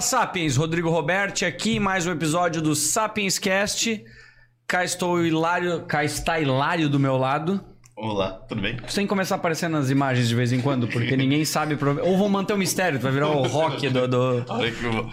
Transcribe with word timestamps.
Fala 0.00 0.02
Sapiens, 0.02 0.56
Rodrigo 0.56 0.88
Roberti 0.88 1.44
aqui, 1.44 1.78
mais 1.78 2.06
um 2.06 2.12
episódio 2.12 2.62
do 2.62 2.74
Sapiens 2.74 3.38
Cast. 3.38 4.02
Cá 4.66 4.82
estou 4.82 5.16
o 5.16 5.26
Hilário, 5.26 5.82
cá 5.82 6.02
está 6.02 6.40
Hilário 6.40 6.88
do 6.88 6.98
meu 6.98 7.18
lado. 7.18 7.62
Olá, 7.94 8.32
tudo 8.48 8.62
bem? 8.62 8.78
Você 8.78 8.94
tem 8.94 9.04
que 9.04 9.10
começar 9.10 9.34
aparecendo 9.34 9.72
nas 9.72 9.90
imagens 9.90 10.26
de 10.26 10.34
vez 10.34 10.52
em 10.52 10.60
quando, 10.62 10.88
porque 10.88 11.14
ninguém 11.18 11.44
sabe. 11.44 11.76
Ou 12.02 12.16
vão 12.16 12.30
manter 12.30 12.54
o 12.54 12.58
mistério, 12.58 12.98
tu 12.98 13.02
vai 13.02 13.12
virar 13.12 13.28
o 13.28 13.46
rock 13.46 13.90
do. 13.90 14.08
do... 14.08 14.44
A 14.48 14.54
hora 14.54 14.70
que 14.70 14.82
eu 14.82 14.90
vou 14.90 15.10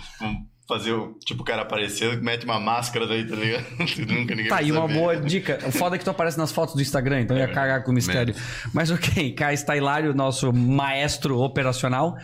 fazer 0.69 0.93
o 0.93 1.17
tipo 1.25 1.41
o 1.41 1.45
cara 1.45 1.63
aparecer, 1.63 2.21
mete 2.21 2.45
uma 2.45 2.59
máscara 2.59 3.05
daí, 3.05 3.27
tá 3.27 3.35
ligado? 3.35 3.65
Nunca 4.07 4.35
ninguém 4.35 4.47
Tá, 4.47 4.61
e 4.61 4.71
uma 4.71 4.87
boa 4.87 5.17
dica. 5.17 5.59
O 5.67 5.71
foda 5.71 5.97
é 5.97 5.99
que 5.99 6.05
tu 6.05 6.11
aparece 6.11 6.37
nas 6.37 6.53
fotos 6.53 6.75
do 6.75 6.81
Instagram, 6.81 7.21
então 7.21 7.37
ia 7.37 7.49
cagar 7.49 7.83
com 7.83 7.91
o 7.91 7.93
mistério. 7.93 8.33
Mas 8.73 8.89
ok, 8.89 9.33
cá 9.33 9.51
está 9.51 9.75
Hilário, 9.75 10.13
nosso 10.13 10.53
maestro 10.53 11.39
operacional. 11.39 12.15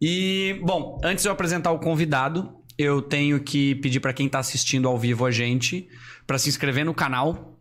E, 0.00 0.60
bom, 0.62 1.00
antes 1.02 1.22
de 1.22 1.28
eu 1.28 1.32
apresentar 1.32 1.70
o 1.72 1.78
convidado, 1.78 2.54
eu 2.78 3.00
tenho 3.00 3.40
que 3.40 3.74
pedir 3.76 4.00
pra 4.00 4.12
quem 4.12 4.28
tá 4.28 4.38
assistindo 4.38 4.86
ao 4.88 4.98
vivo 4.98 5.24
a 5.24 5.30
gente 5.30 5.88
pra 6.26 6.38
se 6.38 6.48
inscrever 6.48 6.84
no 6.84 6.94
canal. 6.94 7.54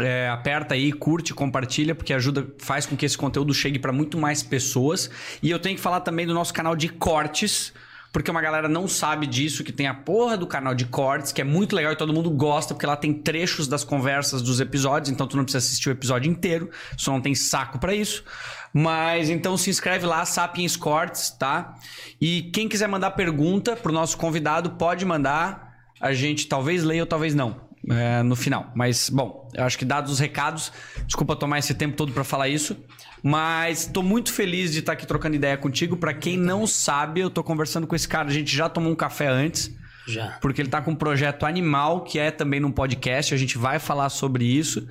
É, 0.00 0.28
aperta 0.28 0.74
aí, 0.74 0.92
curte, 0.92 1.34
compartilha, 1.34 1.94
porque 1.94 2.12
ajuda, 2.12 2.46
faz 2.58 2.86
com 2.86 2.96
que 2.96 3.04
esse 3.04 3.18
conteúdo 3.18 3.52
chegue 3.52 3.78
pra 3.78 3.92
muito 3.92 4.16
mais 4.16 4.42
pessoas. 4.42 5.10
E 5.42 5.50
eu 5.50 5.58
tenho 5.58 5.76
que 5.76 5.82
falar 5.82 6.00
também 6.00 6.26
do 6.26 6.32
nosso 6.32 6.54
canal 6.54 6.76
de 6.76 6.88
cortes, 6.88 7.72
porque 8.12 8.30
uma 8.30 8.40
galera 8.40 8.68
não 8.68 8.86
sabe 8.86 9.26
disso, 9.26 9.64
que 9.64 9.72
tem 9.72 9.86
a 9.86 9.94
porra 9.94 10.36
do 10.36 10.46
canal 10.46 10.74
de 10.74 10.86
cortes, 10.86 11.32
que 11.32 11.40
é 11.40 11.44
muito 11.44 11.74
legal 11.74 11.92
e 11.92 11.96
todo 11.96 12.12
mundo 12.12 12.30
gosta, 12.30 12.74
porque 12.74 12.86
lá 12.86 12.96
tem 12.96 13.12
trechos 13.12 13.66
das 13.66 13.82
conversas 13.82 14.40
dos 14.40 14.60
episódios, 14.60 15.10
então 15.10 15.26
tu 15.26 15.36
não 15.36 15.44
precisa 15.44 15.64
assistir 15.64 15.88
o 15.88 15.92
episódio 15.92 16.30
inteiro, 16.30 16.70
só 16.96 17.12
não 17.12 17.20
tem 17.20 17.34
saco 17.34 17.78
pra 17.78 17.92
isso. 17.92 18.24
Mas 18.72 19.30
então 19.30 19.56
se 19.56 19.70
inscreve 19.70 20.06
lá, 20.06 20.24
Sapiens 20.24 20.76
Cortes, 20.76 21.30
tá? 21.30 21.74
E 22.20 22.42
quem 22.52 22.68
quiser 22.68 22.88
mandar 22.88 23.12
pergunta 23.12 23.74
pro 23.76 23.92
nosso 23.92 24.16
convidado, 24.16 24.70
pode 24.70 25.04
mandar. 25.04 25.74
A 26.00 26.12
gente 26.12 26.46
talvez 26.46 26.84
leia 26.84 27.02
ou 27.02 27.06
talvez 27.06 27.34
não. 27.34 27.68
é, 27.90 28.22
no 28.22 28.36
final. 28.36 28.70
Mas, 28.74 29.08
bom, 29.08 29.48
eu 29.54 29.64
acho 29.64 29.78
que 29.78 29.84
dados 29.84 30.12
os 30.12 30.18
recados, 30.18 30.72
desculpa 31.06 31.34
tomar 31.34 31.58
esse 31.58 31.74
tempo 31.74 31.96
todo 31.96 32.12
pra 32.12 32.24
falar 32.24 32.48
isso. 32.48 32.76
Mas 33.22 33.86
tô 33.86 34.02
muito 34.02 34.32
feliz 34.32 34.72
de 34.72 34.80
estar 34.80 34.92
aqui 34.92 35.06
trocando 35.06 35.34
ideia 35.36 35.56
contigo. 35.56 35.96
Pra 35.96 36.14
quem 36.14 36.36
não 36.36 36.66
sabe, 36.66 37.20
eu 37.20 37.30
tô 37.30 37.42
conversando 37.42 37.86
com 37.86 37.96
esse 37.96 38.06
cara. 38.06 38.28
A 38.28 38.32
gente 38.32 38.54
já 38.54 38.68
tomou 38.68 38.92
um 38.92 38.96
café 38.96 39.26
antes. 39.26 39.74
Já. 40.06 40.38
Porque 40.40 40.62
ele 40.62 40.68
tá 40.68 40.80
com 40.80 40.92
um 40.92 40.96
projeto 40.96 41.44
animal, 41.44 42.02
que 42.02 42.18
é 42.18 42.30
também 42.30 42.60
num 42.60 42.70
podcast. 42.70 43.34
A 43.34 43.36
gente 43.36 43.58
vai 43.58 43.78
falar 43.78 44.08
sobre 44.08 44.44
isso. 44.44 44.88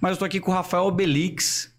Mas 0.00 0.12
eu 0.12 0.16
tô 0.18 0.24
aqui 0.24 0.40
com 0.40 0.50
o 0.50 0.54
Rafael 0.54 0.84
Obelix, 0.84 1.72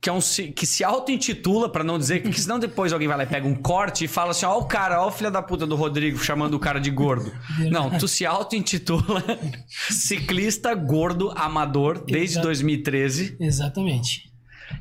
que 0.00 0.08
é 0.08 0.12
um 0.12 0.20
se- 0.20 0.48
que 0.52 0.64
se 0.64 0.84
auto-intitula, 0.84 1.68
pra 1.68 1.82
não 1.82 1.98
dizer, 1.98 2.22
que 2.22 2.40
senão 2.40 2.58
depois 2.58 2.92
alguém 2.92 3.08
vai 3.08 3.16
lá 3.16 3.24
e 3.24 3.26
pega 3.26 3.46
um 3.48 3.54
corte 3.54 4.04
e 4.04 4.08
fala 4.08 4.30
assim: 4.30 4.46
ó, 4.46 4.58
o 4.58 4.64
cara, 4.64 5.02
ó, 5.02 5.08
o 5.08 5.10
filho 5.10 5.30
da 5.30 5.42
puta 5.42 5.66
do 5.66 5.74
Rodrigo 5.74 6.18
chamando 6.18 6.54
o 6.54 6.58
cara 6.60 6.80
de 6.80 6.90
gordo. 6.90 7.32
Não, 7.70 7.90
tu 7.98 8.06
se 8.06 8.24
auto-intitula 8.24 9.24
ciclista 9.90 10.74
gordo 10.74 11.32
amador 11.36 12.04
desde 12.04 12.34
Exato. 12.34 12.46
2013. 12.46 13.36
Exatamente. 13.40 14.28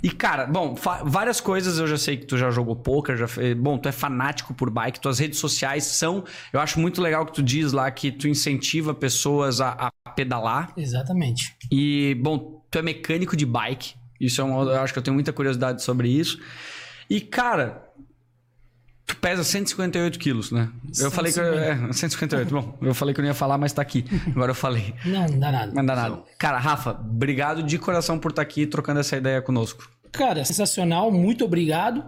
E, 0.04 0.10
cara, 0.12 0.46
bom, 0.46 0.76
várias 1.06 1.40
coisas 1.40 1.80
eu 1.80 1.88
já 1.88 1.98
sei 1.98 2.18
que 2.18 2.26
tu 2.26 2.38
já 2.38 2.52
jogou 2.52 2.76
poker, 2.76 3.16
já 3.16 3.26
bom, 3.58 3.78
tu 3.78 3.88
é 3.88 3.92
fanático 3.94 4.54
por 4.54 4.70
bike, 4.70 5.00
tuas 5.00 5.18
redes 5.18 5.40
sociais 5.40 5.86
são. 5.86 6.26
Eu 6.52 6.60
acho 6.60 6.78
muito 6.80 7.02
legal 7.02 7.26
que 7.26 7.32
tu 7.32 7.42
diz 7.42 7.72
lá 7.72 7.90
que 7.90 8.12
tu 8.12 8.28
incentiva 8.28 8.94
pessoas 8.94 9.62
a, 9.62 9.92
a 10.06 10.10
pedalar. 10.12 10.74
Exatamente. 10.76 11.56
E, 11.72 12.16
bom, 12.22 12.62
tu 12.70 12.78
é 12.78 12.82
mecânico 12.82 13.36
de 13.36 13.46
bike. 13.46 13.96
Isso 14.20 14.42
é 14.42 14.44
um. 14.44 14.62
Eu 14.62 14.82
acho 14.82 14.94
que 14.94 15.00
eu 15.00 15.04
tenho 15.04 15.14
muita 15.16 15.32
curiosidade 15.34 15.82
sobre 15.84 16.10
isso. 16.10 16.40
E, 17.10 17.22
cara, 17.22 17.84
tu 19.06 19.16
pesa 19.18 19.44
158 19.44 20.18
quilos, 20.20 20.52
né? 20.52 20.70
Eu 21.00 21.10
falei 21.12 21.32
que. 21.32 21.40
eu- 21.40 21.54
É, 21.60 21.94
158. 21.94 22.50
Bom, 22.54 22.78
eu 22.82 22.94
falei 22.94 23.14
que 23.14 23.20
eu 23.20 23.24
não 23.24 23.30
ia 23.30 23.36
falar, 23.36 23.58
mas 23.58 23.72
tá 23.74 23.82
aqui. 23.82 24.04
Agora 24.28 24.52
eu 24.52 24.56
falei. 24.56 24.94
Não, 25.06 25.26
não 25.28 25.40
dá 25.40 25.52
nada. 25.52 25.72
Não 25.74 25.86
dá 25.86 25.96
nada. 25.96 26.24
Cara, 26.38 26.58
Rafa, 26.58 26.92
obrigado 26.92 27.64
de 27.64 27.78
coração 27.78 28.18
por 28.20 28.32
estar 28.32 28.42
aqui 28.42 28.66
trocando 28.68 29.00
essa 29.00 29.16
ideia 29.16 29.42
conosco. 29.42 29.90
Cara, 30.12 30.44
sensacional. 30.44 31.12
Muito 31.12 31.46
obrigado. 31.46 32.04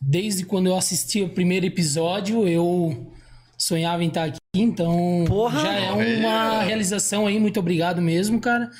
Desde 0.00 0.44
quando 0.44 0.66
eu 0.66 0.76
assisti 0.76 1.22
o 1.22 1.28
primeiro 1.30 1.64
episódio, 1.64 2.46
eu 2.46 3.10
sonhava 3.56 4.04
em 4.04 4.08
estar 4.08 4.24
aqui. 4.24 4.38
Então, 4.54 5.24
Porra! 5.26 5.60
já 5.60 5.72
é 5.72 5.90
uma 5.92 6.62
realização 6.62 7.26
aí. 7.26 7.40
Muito 7.40 7.58
obrigado 7.58 8.02
mesmo, 8.02 8.40
cara. 8.40 8.70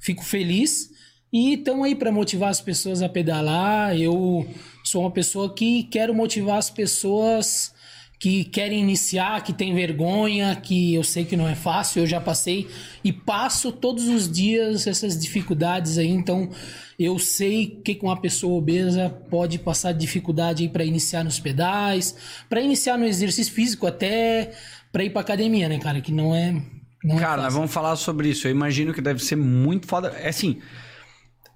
Fico 0.00 0.22
feliz. 0.24 0.90
E 1.34 1.54
estamos 1.54 1.84
aí 1.84 1.96
para 1.96 2.12
motivar 2.12 2.48
as 2.48 2.60
pessoas 2.60 3.02
a 3.02 3.08
pedalar. 3.08 3.98
Eu 3.98 4.46
sou 4.84 5.00
uma 5.00 5.10
pessoa 5.10 5.52
que 5.52 5.82
quero 5.82 6.14
motivar 6.14 6.58
as 6.58 6.70
pessoas 6.70 7.74
que 8.20 8.44
querem 8.44 8.78
iniciar, 8.78 9.42
que 9.42 9.52
tem 9.52 9.74
vergonha, 9.74 10.54
que 10.54 10.94
eu 10.94 11.02
sei 11.02 11.24
que 11.24 11.36
não 11.36 11.48
é 11.48 11.56
fácil, 11.56 12.02
eu 12.02 12.06
já 12.06 12.20
passei 12.20 12.68
e 13.02 13.12
passo 13.12 13.72
todos 13.72 14.06
os 14.06 14.30
dias 14.30 14.86
essas 14.86 15.18
dificuldades 15.18 15.98
aí, 15.98 16.08
então 16.08 16.48
eu 16.96 17.18
sei 17.18 17.80
que 17.84 17.96
com 17.96 18.06
uma 18.06 18.18
pessoa 18.18 18.56
obesa 18.56 19.10
pode 19.28 19.58
passar 19.58 19.90
dificuldade 19.90 20.62
aí 20.62 20.68
para 20.68 20.84
iniciar 20.84 21.24
nos 21.24 21.40
pedais, 21.40 22.16
para 22.48 22.60
iniciar 22.62 22.96
no 22.96 23.04
exercício 23.04 23.52
físico 23.52 23.88
até 23.88 24.52
para 24.92 25.02
ir 25.02 25.10
para 25.10 25.20
academia, 25.20 25.68
né, 25.68 25.80
cara, 25.80 26.00
que 26.00 26.12
não 26.12 26.32
é 26.32 26.62
não 27.02 27.16
Cara, 27.16 27.42
é 27.42 27.44
nós 27.44 27.52
vamos 27.52 27.72
falar 27.72 27.96
sobre 27.96 28.28
isso. 28.28 28.46
Eu 28.46 28.52
imagino 28.52 28.94
que 28.94 29.02
deve 29.02 29.22
ser 29.22 29.36
muito 29.36 29.86
foda. 29.86 30.08
É 30.16 30.28
assim, 30.28 30.62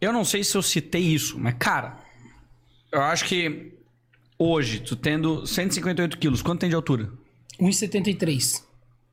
eu 0.01 0.13
não 0.13 0.25
sei 0.25 0.45
se 0.45 0.57
eu 0.57 0.63
citei 0.63 1.03
isso, 1.03 1.39
mas, 1.39 1.55
cara, 1.59 1.99
eu 2.93 3.03
acho 3.03 3.25
que 3.25 3.73
hoje, 4.39 4.81
tu 4.81 4.97
tendo 4.97 5.47
158 5.47 6.19
quilos, 6.19 6.43
quanto 6.43 6.61
tem 6.61 6.69
de 6.69 6.75
altura? 6.75 7.11
1,73. 7.61 8.63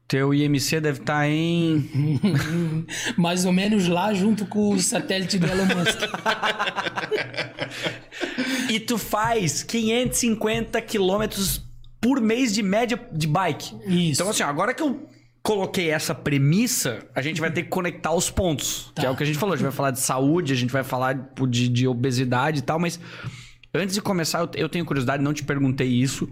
Teu 0.08 0.34
IMC 0.34 0.80
deve 0.80 1.00
estar 1.00 1.28
em. 1.28 1.90
Mais 3.18 3.44
ou 3.44 3.52
menos 3.52 3.88
lá 3.88 4.14
junto 4.14 4.46
com 4.46 4.70
o 4.70 4.80
satélite 4.80 5.40
do 5.40 5.48
Elon 5.48 5.66
Musk. 5.66 6.00
E 8.70 8.80
tu 8.80 8.98
faz 8.98 9.64
550 9.64 10.82
quilômetros 10.82 11.62
por 12.02 12.20
mês 12.20 12.54
de 12.54 12.62
média 12.62 13.00
de 13.12 13.28
bike. 13.28 13.76
Isso. 13.86 14.22
Então, 14.22 14.30
assim, 14.30 14.44
agora 14.44 14.74
que 14.74 14.82
eu 14.82 15.08
coloquei 15.46 15.92
essa 15.92 16.16
premissa, 16.16 17.06
a 17.14 17.22
gente 17.22 17.40
vai 17.40 17.52
ter 17.52 17.62
que 17.64 17.70
conectar 17.70 18.12
os 18.14 18.30
pontos. 18.32 18.92
Que 18.96 19.02
Tá. 19.02 19.08
é 19.08 19.10
o 19.12 19.16
que 19.16 19.22
a 19.24 19.26
gente 19.26 19.38
falou. 19.38 19.54
A 19.54 19.58
gente 19.58 19.64
vai 19.66 19.72
falar 19.72 19.92
de 19.92 20.00
saúde, 20.00 20.52
a 20.52 20.56
gente 20.56 20.72
vai 20.74 20.84
falar 20.84 21.16
tipo, 21.16 21.46
de, 21.48 21.70
de 21.70 21.88
obesidade 21.88 22.60
e 22.60 22.62
tal, 22.64 22.80
mas 22.80 23.00
antes 23.74 23.94
de 23.94 24.02
começar, 24.02 24.40
eu, 24.40 24.50
eu 24.56 24.68
tenho 24.70 24.84
curiosidade, 24.84 25.22
não 25.24 25.34
te 25.34 25.44
perguntei 25.44 25.88
isso. 25.88 26.28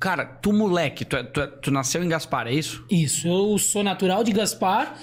Cara, 0.00 0.24
tu 0.26 0.52
moleque, 0.52 1.04
tu, 1.04 1.16
é- 1.16 1.22
tu 1.22 1.40
é- 1.40 1.46
tu 1.46 1.70
nasceu 1.70 2.02
em 2.02 2.08
Gaspar, 2.08 2.48
é 2.48 2.52
isso? 2.54 2.84
Isso, 2.90 3.28
eu 3.28 3.56
sou 3.58 3.82
natural 3.84 4.24
de 4.24 4.32
Gaspar, 4.32 4.94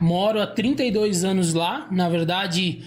moro 0.00 0.40
há 0.40 0.46
32 0.46 1.22
anos 1.22 1.52
lá. 1.54 1.86
Na 1.92 2.08
verdade, 2.08 2.82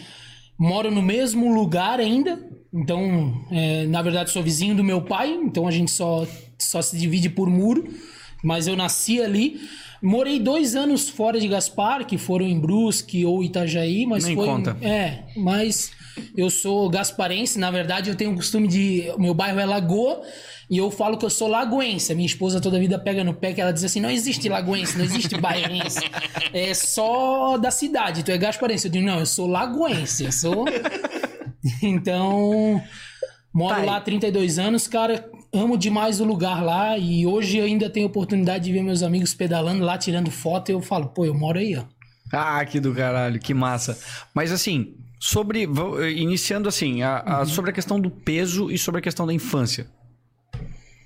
moro 0.58 0.90
no 0.90 1.02
mesmo 1.04 1.54
lugar 1.54 2.00
ainda. 2.00 2.40
Então, 2.74 3.46
é, 3.52 3.86
na 3.86 4.02
verdade, 4.02 4.32
sou 4.32 4.42
vizinho 4.42 4.76
do 4.76 4.84
meu 4.84 5.02
pai, 5.04 5.30
então 5.32 5.68
a 5.68 5.72
gente 5.72 5.92
só, 5.92 6.26
só 6.58 6.82
se 6.82 6.98
divide 6.98 7.30
por 7.30 7.48
muro. 7.48 7.88
Mas 8.44 8.68
eu 8.68 8.76
nasci 8.76 9.22
ali. 9.22 9.62
Morei 10.04 10.38
dois 10.38 10.76
anos 10.76 11.08
fora 11.08 11.40
de 11.40 11.48
Gaspar, 11.48 12.06
que 12.06 12.18
foram 12.18 12.46
em 12.46 12.60
Brusque 12.60 13.26
ou 13.26 13.42
Itajaí, 13.42 14.06
mas 14.06 14.26
Nem 14.26 14.36
foi. 14.36 14.46
conta. 14.46 14.76
É, 14.82 15.24
mas 15.38 15.92
eu 16.36 16.50
sou 16.50 16.90
gasparense, 16.90 17.58
na 17.58 17.72
verdade 17.72 18.10
eu 18.10 18.16
tenho 18.16 18.34
o 18.34 18.36
costume 18.36 18.68
de. 18.68 19.06
Meu 19.18 19.34
bairro 19.34 19.62
é 19.62 19.66
Lagoa 19.66 20.22
e 20.70 20.78
eu 20.78 20.92
falo 20.92 21.18
que 21.18 21.24
eu 21.24 21.30
sou 21.30 21.48
lagoense. 21.48 22.14
Minha 22.14 22.26
esposa 22.26 22.60
toda 22.60 22.76
a 22.76 22.80
vida 22.82 23.00
pega 23.00 23.24
no 23.24 23.34
pé 23.34 23.54
que 23.54 23.62
ela 23.62 23.72
diz 23.72 23.86
assim: 23.86 24.02
não 24.02 24.10
existe 24.10 24.50
lagoense, 24.50 24.98
não 24.98 25.06
existe 25.06 25.38
bairrense. 25.40 26.02
É 26.54 26.74
só 26.74 27.58
da 27.58 27.72
cidade, 27.72 28.24
tu 28.24 28.30
é 28.30 28.38
gasparense. 28.38 28.88
Eu 28.88 28.92
digo, 28.92 29.06
não, 29.06 29.20
eu 29.20 29.26
sou 29.26 29.48
lagoense, 29.48 30.26
eu 30.26 30.32
sou. 30.32 30.66
Então. 31.82 32.84
Moro 33.54 33.76
Tá 33.76 33.84
lá 33.84 33.98
há 33.98 34.02
32 34.02 34.60
anos, 34.60 34.88
cara. 34.88 35.30
Amo 35.54 35.78
demais 35.78 36.20
o 36.20 36.24
lugar 36.26 36.64
lá 36.64 36.98
e 36.98 37.28
hoje 37.28 37.62
ainda 37.62 37.88
tenho 37.90 38.08
oportunidade 38.08 38.64
de 38.66 38.72
ver 38.74 38.82
meus 38.82 39.04
amigos 39.04 39.36
pedalando 39.36 39.84
lá, 39.84 39.98
tirando 39.98 40.32
foto. 40.32 40.70
E 40.70 40.74
eu 40.74 40.82
falo, 40.82 41.08
pô, 41.10 41.26
eu 41.26 41.34
moro 41.34 41.60
aí, 41.60 41.76
ó. 41.78 41.84
Ah, 42.32 42.66
que 42.66 42.80
do 42.80 42.92
caralho, 42.94 43.40
que 43.40 43.54
massa. 43.54 43.96
Mas 44.34 44.52
assim, 44.52 44.96
sobre. 45.20 45.68
Iniciando 46.16 46.68
assim, 46.68 47.04
a- 47.04 47.20
a- 47.20 47.46
sobre 47.46 47.70
a 47.70 47.74
questão 47.74 48.00
do 48.00 48.10
peso 48.10 48.72
e 48.72 48.78
sobre 48.80 48.98
a 49.00 49.02
questão 49.04 49.28
da 49.28 49.34
infância. 49.34 49.86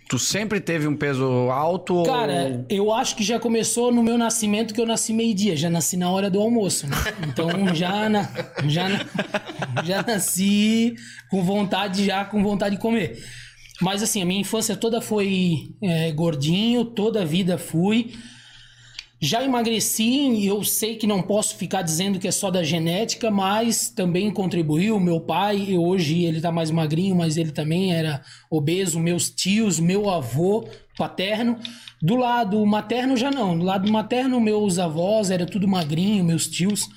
Tu 0.09 0.17
sempre 0.17 0.61
teve 0.61 0.87
um 0.87 0.95
peso 0.95 1.25
alto 1.51 2.03
Cara, 2.03 2.43
ou... 2.45 2.65
eu 2.69 2.93
acho 2.93 3.13
que 3.17 3.25
já 3.25 3.37
começou 3.37 3.91
no 3.91 4.01
meu 4.01 4.17
nascimento, 4.17 4.73
que 4.73 4.79
eu 4.79 4.85
nasci 4.85 5.11
meio-dia. 5.11 5.57
Já 5.57 5.69
nasci 5.69 5.97
na 5.97 6.09
hora 6.09 6.29
do 6.29 6.39
almoço, 6.39 6.87
né? 6.87 6.95
Então 7.27 7.75
já, 7.75 8.07
na, 8.07 8.29
já, 8.69 8.87
na- 8.87 9.05
já 9.83 10.01
nasci 10.03 10.95
com 11.29 11.43
vontade, 11.43 12.05
já 12.05 12.23
com 12.23 12.41
vontade 12.41 12.77
de 12.77 12.81
comer. 12.81 13.21
Mas 13.81 14.01
assim, 14.01 14.21
a 14.21 14.25
minha 14.25 14.41
infância 14.41 14.75
toda 14.75 15.01
foi 15.01 15.69
é, 15.81 16.11
gordinho, 16.11 16.85
toda 16.85 17.21
a 17.21 17.25
vida 17.25 17.57
fui. 17.57 18.13
Já 19.19 19.43
emagreci 19.43 20.03
e 20.03 20.45
eu 20.45 20.63
sei 20.63 20.95
que 20.95 21.07
não 21.07 21.23
posso 21.23 21.55
ficar 21.55 21.81
dizendo 21.81 22.19
que 22.19 22.27
é 22.27 22.31
só 22.31 22.51
da 22.51 22.63
genética, 22.63 23.31
mas 23.31 23.89
também 23.89 24.29
contribuiu. 24.29 24.99
Meu 24.99 25.19
pai, 25.19 25.75
hoje 25.75 26.23
ele 26.23 26.39
tá 26.39 26.51
mais 26.51 26.69
magrinho, 26.69 27.15
mas 27.15 27.35
ele 27.35 27.51
também 27.51 27.93
era 27.93 28.21
obeso. 28.49 28.99
Meus 28.99 29.29
tios, 29.31 29.79
meu 29.79 30.07
avô 30.07 30.67
paterno. 30.95 31.57
Do 31.99 32.15
lado 32.15 32.63
materno 32.63 33.17
já 33.17 33.31
não. 33.31 33.57
Do 33.57 33.65
lado 33.65 33.91
materno, 33.91 34.39
meus 34.39 34.77
avós 34.77 35.31
era 35.31 35.47
tudo 35.47 35.67
magrinho, 35.67 36.23
meus 36.23 36.47
tios. 36.47 36.87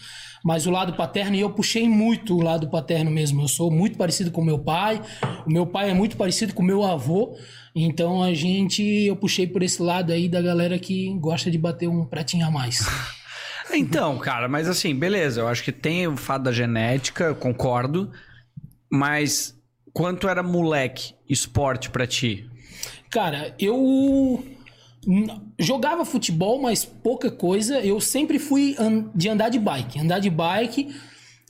Mas 0.44 0.66
o 0.66 0.70
lado 0.70 0.94
paterno, 0.94 1.36
e 1.36 1.40
eu 1.40 1.50
puxei 1.50 1.88
muito 1.88 2.36
o 2.36 2.42
lado 2.42 2.68
paterno 2.68 3.10
mesmo. 3.10 3.42
Eu 3.42 3.48
sou 3.48 3.70
muito 3.70 3.98
parecido 3.98 4.30
com 4.30 4.42
meu 4.42 4.58
pai. 4.58 5.00
O 5.46 5.50
meu 5.50 5.66
pai 5.66 5.90
é 5.90 5.94
muito 5.94 6.16
parecido 6.16 6.54
com 6.54 6.62
meu 6.62 6.82
avô. 6.82 7.36
Então 7.74 8.22
a 8.22 8.32
gente, 8.32 8.82
eu 8.82 9.16
puxei 9.16 9.46
por 9.46 9.62
esse 9.62 9.82
lado 9.82 10.12
aí 10.12 10.28
da 10.28 10.40
galera 10.40 10.78
que 10.78 11.12
gosta 11.18 11.50
de 11.50 11.58
bater 11.58 11.88
um 11.88 12.04
pratinho 12.04 12.46
a 12.46 12.50
mais. 12.50 12.80
Então, 13.72 14.18
cara, 14.18 14.48
mas 14.48 14.68
assim, 14.68 14.92
beleza. 14.92 15.42
Eu 15.42 15.46
acho 15.46 15.62
que 15.62 15.70
tem 15.70 16.04
o 16.08 16.16
fato 16.16 16.42
da 16.42 16.50
genética, 16.50 17.32
concordo. 17.36 18.10
Mas 18.90 19.56
quanto 19.92 20.28
era 20.28 20.42
moleque, 20.42 21.14
esporte 21.28 21.88
pra 21.88 22.04
ti? 22.04 22.50
Cara, 23.08 23.54
eu 23.60 24.44
jogava 25.58 26.04
futebol, 26.04 26.60
mas 26.60 26.84
pouca 26.84 27.30
coisa. 27.30 27.80
Eu 27.80 28.00
sempre 28.00 28.38
fui 28.38 28.76
de 29.14 29.28
andar 29.28 29.48
de 29.48 29.58
bike. 29.58 29.98
Andar 29.98 30.18
de 30.18 30.30
bike 30.30 30.88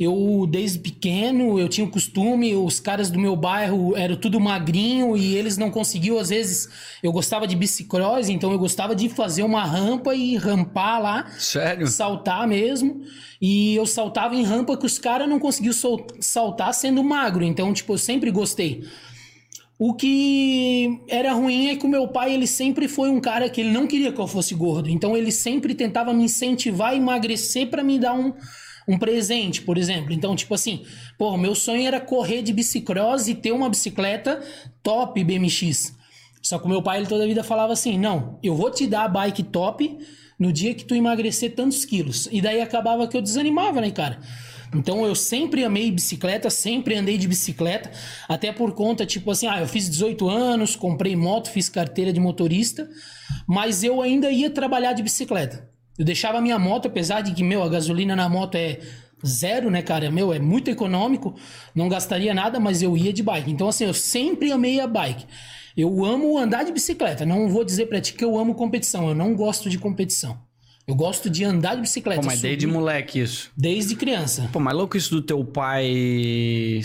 eu, 0.00 0.46
desde 0.48 0.78
pequeno, 0.78 1.60
eu 1.60 1.68
tinha 1.68 1.86
o 1.86 1.90
costume, 1.90 2.56
os 2.56 2.80
caras 2.80 3.10
do 3.10 3.18
meu 3.18 3.36
bairro 3.36 3.94
eram 3.94 4.16
tudo 4.16 4.40
magrinho 4.40 5.14
e 5.14 5.36
eles 5.36 5.58
não 5.58 5.70
conseguiam, 5.70 6.18
às 6.18 6.30
vezes, 6.30 6.70
eu 7.02 7.12
gostava 7.12 7.46
de 7.46 7.54
bicicross, 7.54 8.30
então 8.30 8.50
eu 8.50 8.58
gostava 8.58 8.96
de 8.96 9.10
fazer 9.10 9.42
uma 9.42 9.62
rampa 9.62 10.14
e 10.14 10.36
rampar 10.36 11.02
lá. 11.02 11.26
Sério? 11.38 11.86
Saltar 11.86 12.48
mesmo. 12.48 13.02
E 13.42 13.76
eu 13.76 13.84
saltava 13.84 14.34
em 14.34 14.42
rampa 14.42 14.74
que 14.74 14.86
os 14.86 14.98
caras 14.98 15.28
não 15.28 15.38
conseguiam 15.38 15.74
saltar 16.18 16.72
sendo 16.72 17.04
magro, 17.04 17.44
então, 17.44 17.70
tipo, 17.74 17.92
eu 17.92 17.98
sempre 17.98 18.30
gostei. 18.30 18.82
O 19.82 19.94
que 19.94 21.00
era 21.08 21.32
ruim 21.32 21.68
é 21.68 21.74
que 21.74 21.86
o 21.86 21.88
meu 21.88 22.06
pai, 22.06 22.34
ele 22.34 22.46
sempre 22.46 22.86
foi 22.86 23.08
um 23.08 23.18
cara 23.18 23.48
que 23.48 23.62
ele 23.62 23.70
não 23.70 23.86
queria 23.86 24.12
que 24.12 24.20
eu 24.20 24.26
fosse 24.26 24.54
gordo. 24.54 24.90
Então 24.90 25.16
ele 25.16 25.32
sempre 25.32 25.74
tentava 25.74 26.12
me 26.12 26.24
incentivar 26.24 26.90
a 26.90 26.94
emagrecer 26.94 27.70
para 27.70 27.82
me 27.82 27.98
dar 27.98 28.12
um, 28.12 28.34
um 28.86 28.98
presente, 28.98 29.62
por 29.62 29.78
exemplo. 29.78 30.12
Então, 30.12 30.36
tipo 30.36 30.52
assim, 30.52 30.84
pô, 31.16 31.34
meu 31.38 31.54
sonho 31.54 31.86
era 31.86 31.98
correr 31.98 32.42
de 32.42 32.52
bicicross 32.52 33.26
e 33.26 33.34
ter 33.34 33.52
uma 33.52 33.70
bicicleta 33.70 34.42
top 34.82 35.24
BMX. 35.24 35.96
Só 36.42 36.58
que 36.58 36.66
o 36.66 36.68
meu 36.68 36.82
pai, 36.82 36.98
ele 36.98 37.06
toda 37.06 37.24
a 37.24 37.26
vida 37.26 37.42
falava 37.42 37.72
assim: 37.72 37.98
não, 37.98 38.38
eu 38.42 38.54
vou 38.54 38.70
te 38.70 38.86
dar 38.86 39.04
a 39.04 39.08
bike 39.08 39.44
top 39.44 39.98
no 40.38 40.52
dia 40.52 40.74
que 40.74 40.84
tu 40.84 40.94
emagrecer 40.94 41.54
tantos 41.54 41.86
quilos. 41.86 42.28
E 42.30 42.42
daí 42.42 42.60
acabava 42.60 43.08
que 43.08 43.16
eu 43.16 43.22
desanimava, 43.22 43.80
né, 43.80 43.90
cara? 43.90 44.20
Então 44.74 45.04
eu 45.04 45.14
sempre 45.14 45.64
amei 45.64 45.90
bicicleta, 45.90 46.48
sempre 46.48 46.94
andei 46.94 47.18
de 47.18 47.26
bicicleta, 47.26 47.90
até 48.28 48.52
por 48.52 48.72
conta, 48.72 49.04
tipo 49.04 49.30
assim, 49.30 49.46
ah, 49.46 49.60
eu 49.60 49.66
fiz 49.66 49.88
18 49.90 50.28
anos, 50.28 50.76
comprei 50.76 51.16
moto, 51.16 51.50
fiz 51.50 51.68
carteira 51.68 52.12
de 52.12 52.20
motorista, 52.20 52.88
mas 53.46 53.82
eu 53.82 54.00
ainda 54.00 54.30
ia 54.30 54.48
trabalhar 54.48 54.92
de 54.92 55.02
bicicleta. 55.02 55.68
Eu 55.98 56.04
deixava 56.04 56.38
a 56.38 56.40
minha 56.40 56.58
moto, 56.58 56.86
apesar 56.86 57.20
de 57.20 57.34
que, 57.34 57.42
meu, 57.42 57.62
a 57.62 57.68
gasolina 57.68 58.14
na 58.14 58.28
moto 58.28 58.54
é 58.54 58.78
zero, 59.26 59.70
né, 59.70 59.82
cara? 59.82 60.10
Meu, 60.10 60.32
é 60.32 60.38
muito 60.38 60.70
econômico, 60.70 61.34
não 61.74 61.88
gastaria 61.88 62.32
nada, 62.32 62.58
mas 62.58 62.80
eu 62.80 62.96
ia 62.96 63.12
de 63.12 63.22
bike. 63.22 63.50
Então, 63.50 63.68
assim, 63.68 63.84
eu 63.84 63.92
sempre 63.92 64.52
amei 64.52 64.80
a 64.80 64.86
bike. 64.86 65.26
Eu 65.76 66.04
amo 66.04 66.38
andar 66.38 66.64
de 66.64 66.72
bicicleta. 66.72 67.24
Não 67.24 67.48
vou 67.48 67.64
dizer 67.64 67.86
pra 67.86 68.00
ti 68.00 68.14
que 68.14 68.24
eu 68.24 68.38
amo 68.38 68.54
competição. 68.54 69.08
Eu 69.08 69.14
não 69.14 69.34
gosto 69.34 69.68
de 69.68 69.78
competição. 69.78 70.38
Eu 70.90 70.96
gosto 70.96 71.30
de 71.30 71.44
andar 71.44 71.76
de 71.76 71.82
bicicleta. 71.82 72.20
Pô, 72.20 72.26
mas 72.26 72.40
desde 72.40 72.66
moleque 72.66 73.20
isso? 73.20 73.48
Desde 73.56 73.94
criança. 73.94 74.50
Pô, 74.52 74.58
mas 74.58 74.74
louco 74.74 74.96
isso 74.96 75.14
do 75.14 75.22
teu 75.22 75.44
pai 75.44 76.80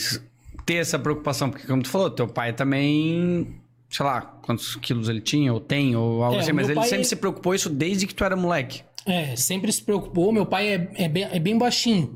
ter 0.63 0.75
essa 0.75 0.99
preocupação, 0.99 1.49
porque 1.49 1.65
como 1.65 1.81
tu 1.81 1.89
falou, 1.89 2.11
teu 2.11 2.27
pai 2.27 2.53
também 2.53 3.47
sei 3.89 4.05
lá, 4.05 4.21
quantos 4.21 4.75
quilos 4.75 5.09
ele 5.09 5.21
tinha, 5.21 5.51
ou 5.51 5.59
tem, 5.59 5.95
ou 5.95 6.21
algo 6.23 6.37
é, 6.37 6.41
assim, 6.41 6.51
mas 6.51 6.69
ele 6.69 6.81
sempre 6.83 7.01
é... 7.01 7.03
se 7.03 7.15
preocupou 7.15 7.55
isso 7.55 7.67
desde 7.67 8.05
que 8.05 8.13
tu 8.13 8.23
era 8.23 8.35
moleque. 8.35 8.81
É, 9.07 9.35
sempre 9.35 9.71
se 9.71 9.81
preocupou. 9.81 10.31
Meu 10.31 10.45
pai 10.45 10.67
é, 10.67 10.91
é, 10.95 11.09
bem, 11.09 11.23
é 11.23 11.39
bem 11.39 11.57
baixinho. 11.57 12.13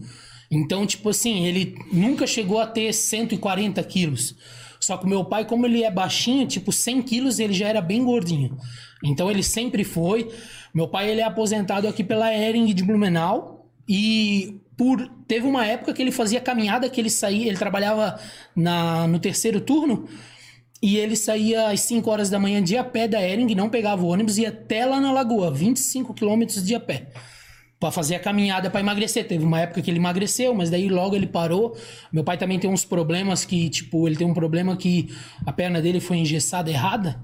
Então, 0.51 0.86
tipo 0.86 1.09
assim, 1.09 1.47
ele 1.47 1.75
nunca 1.91 2.27
chegou 2.27 2.59
a 2.59 2.68
ter 2.68 2.94
140 2.94 3.81
quilos. 3.83 4.36
Só 4.80 4.95
que 4.95 5.06
o 5.06 5.09
meu 5.09 5.25
pai, 5.25 5.45
como 5.45 5.65
ele 5.65 5.83
é 5.83 5.89
baixinho, 5.89 6.45
tipo 6.45 6.71
100 6.71 7.01
quilos, 7.01 7.39
ele 7.39 7.53
já 7.53 7.68
era 7.68 7.81
bem 7.81 8.03
gordinho. 8.03 8.57
Então 9.03 9.30
ele 9.31 9.44
sempre 9.44 9.83
foi. 9.83 10.30
Meu 10.74 10.88
pai 10.88 11.10
ele 11.10 11.21
é 11.21 11.24
aposentado 11.24 11.88
aqui 11.88 12.04
pela 12.04 12.33
Ering 12.33 12.74
de 12.74 12.83
Blumenau 12.83 13.68
e 13.88 14.62
por 14.77 15.10
teve 15.27 15.45
uma 15.45 15.66
época 15.66 15.94
que 15.94 16.01
ele 16.01 16.12
fazia 16.12 16.39
caminhada 16.39 16.89
que 16.89 17.01
ele 17.01 17.10
saía, 17.10 17.48
ele 17.48 17.57
trabalhava 17.57 18.19
na, 18.56 19.07
no 19.07 19.19
terceiro 19.19 19.60
turno 19.60 20.07
e 20.81 20.98
ele 20.98 21.16
saía 21.16 21.69
às 21.69 21.81
5 21.81 22.10
horas 22.10 22.30
da 22.30 22.39
manhã 22.39 22.63
de 22.63 22.77
a 22.77 22.83
pé 22.83 23.07
da 23.07 23.21
Ering, 23.21 23.54
não 23.54 23.69
pegava 23.69 24.01
o 24.01 24.07
ônibus 24.07 24.38
e 24.38 24.44
ia 24.44 24.50
até 24.50 24.86
lá 24.86 25.00
na 25.00 25.12
lagoa, 25.12 25.51
25 25.51 26.13
quilômetros 26.13 26.66
de 26.66 26.74
a 26.74 26.80
pé. 26.80 27.07
Pra 27.77 27.92
fazer 27.92 28.15
a 28.15 28.19
caminhada 28.19 28.69
para 28.69 28.81
emagrecer. 28.81 29.25
Teve 29.25 29.45
uma 29.45 29.62
época 29.62 29.81
que 29.81 29.89
ele 29.89 30.00
emagreceu, 30.00 30.54
mas 30.54 30.69
daí 30.69 30.89
logo 30.89 31.15
ele 31.15 31.27
parou. 31.27 31.77
Meu 32.12 32.25
pai 32.25 32.38
também 32.38 32.60
tem 32.60 32.69
uns 32.69 32.83
problemas 32.83 33.45
que, 33.45 33.69
tipo, 33.69 34.06
ele 34.06 34.18
tem 34.18 34.27
um 34.27 34.33
problema 34.33 34.75
que 34.75 35.10
a 35.45 35.54
perna 35.54 35.81
dele 35.81 36.01
foi 36.01 36.18
engessada 36.18 36.69
errada. 36.69 37.22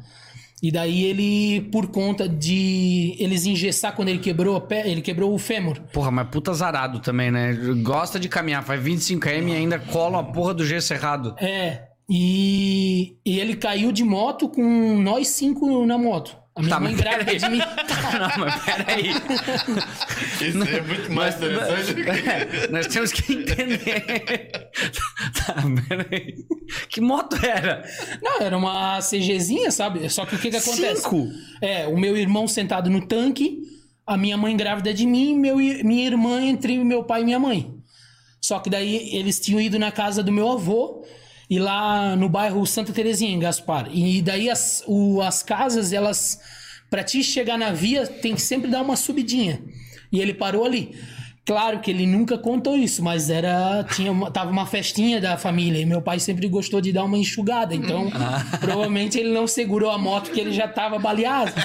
E 0.63 0.72
daí 0.72 1.04
ele, 1.04 1.62
por 1.72 1.88
conta 1.88 2.28
de 2.28 3.16
eles 3.19 3.46
engessar 3.46 3.96
quando 3.96 4.10
ele 4.10 4.19
quebrou 4.19 4.56
a 4.56 4.62
pé, 4.62 4.90
ele 4.90 5.02
quebrou 5.02 5.34
o 5.34 5.38
fêmur. 5.38 5.80
Porra, 5.94 6.10
mas 6.10 6.30
puta 6.30 6.54
zarado 6.54 7.00
também, 7.00 7.30
né? 7.30 7.54
Gosta 7.84 8.19
de 8.19 8.30
caminhar, 8.30 8.63
faz 8.63 8.81
25km 8.81 9.50
e 9.50 9.56
ainda 9.56 9.78
cola 9.78 10.19
a 10.19 10.24
porra 10.24 10.54
do 10.54 10.66
gesso 10.66 10.94
errado. 10.94 11.36
É, 11.40 11.84
e, 12.10 13.18
e 13.25 13.40
ele 13.40 13.56
caiu 13.56 13.92
de 13.92 14.04
moto 14.04 14.48
com 14.48 14.98
nós 15.02 15.28
cinco 15.28 15.86
na 15.86 15.98
moto. 15.98 16.38
A 16.56 16.62
minha 16.62 16.75
tá, 16.75 16.80
mãe 16.80 16.96
grávida 16.96 17.36
de 17.36 17.50
mim. 17.50 17.57
Não, 18.18 18.46
mas 18.46 18.63
peraí. 18.63 19.10
Isso 19.10 20.63
é 20.63 20.81
muito 20.81 21.12
mais 21.12 21.38
nós, 21.38 21.90
interessante. 21.90 22.30
É, 22.30 22.68
nós 22.69 22.88
temos 22.88 23.12
que 23.12 23.34
entender. 23.34 24.72
tá, 25.36 25.56
peraí. 25.90 26.34
Que 26.88 27.02
moto 27.02 27.36
era? 27.46 27.84
Não, 28.24 28.40
era 28.40 28.57
uma 28.57 29.00
CGzinha, 29.00 29.69
sabe? 29.69 30.10
Só 30.10 30.25
que 30.25 30.36
o 30.36 30.40
que, 30.40 30.50
que 30.50 30.56
acontece? 30.56 31.02
Cinco? 31.02 31.28
É, 31.62 31.88
o 31.88 31.98
meu 31.98 32.16
irmão 32.16 32.48
sentado 32.48 32.90
no 32.90 33.06
tanque, 33.06 33.60
a 34.08 34.16
minha 34.16 34.38
mãe 34.38 34.56
grávida 34.56 34.94
de 34.94 35.06
mim, 35.06 35.38
meu, 35.38 35.58
minha 35.58 36.06
irmã 36.06 36.42
entre 36.42 36.78
meu 36.78 37.04
pai 37.04 37.22
e 37.24 37.25
minha 37.25 37.40
mãe. 37.40 37.75
Só 38.40 38.60
que 38.60 38.69
daí 38.69 39.13
eles 39.13 39.42
tinham 39.42 39.60
ido 39.60 39.77
na 39.77 39.91
casa 39.91 40.24
do 40.24 40.32
meu 40.32 40.50
avô 40.50 41.03
e 41.50 41.60
lá 41.60 42.15
no 42.15 42.27
bairro 42.27 42.65
Santa 42.65 42.91
Terezinha, 42.91 43.32
em 43.32 43.39
Gaspar. 43.39 43.89
E 43.91 44.22
daí 44.22 44.50
as, 44.50 44.84
o, 44.88 45.22
as 45.22 45.44
casas, 45.44 45.94
elas. 45.94 46.39
Pra 46.89 47.04
ti 47.04 47.24
chegar 47.24 47.58
na 47.58 47.72
via, 47.72 48.06
tem 48.06 48.36
que 48.36 48.42
sempre 48.42 48.70
dar 48.70 48.82
uma 48.82 48.96
subidinha. 48.96 49.62
E 50.12 50.20
ele 50.20 50.34
parou 50.34 50.65
ali. 50.65 50.96
Claro 51.46 51.80
que 51.80 51.92
ele 51.92 52.08
nunca 52.08 52.40
contou 52.40 52.75
isso, 52.75 53.04
mas 53.04 53.30
era 53.30 53.84
tinha 53.94 54.12
uma, 54.12 54.32
tava 54.32 54.50
uma 54.50 54.66
festinha 54.66 55.22
da 55.22 55.38
família 55.38 55.80
e 55.80 55.86
meu 55.86 56.02
pai 56.02 56.20
sempre 56.20 56.48
gostou 56.48 56.82
de 56.82 56.92
dar 56.92 57.04
uma 57.04 57.20
enxugada, 57.20 57.75
então 57.75 58.12
ah. 58.16 58.44
provavelmente 58.60 59.20
ele 59.20 59.32
não 59.32 59.46
segurou 59.46 59.92
a 59.92 59.98
moto 59.98 60.32
que 60.32 60.40
ele 60.40 60.52
já 60.52 60.68
tava 60.68 60.98
baleado. 60.98 61.52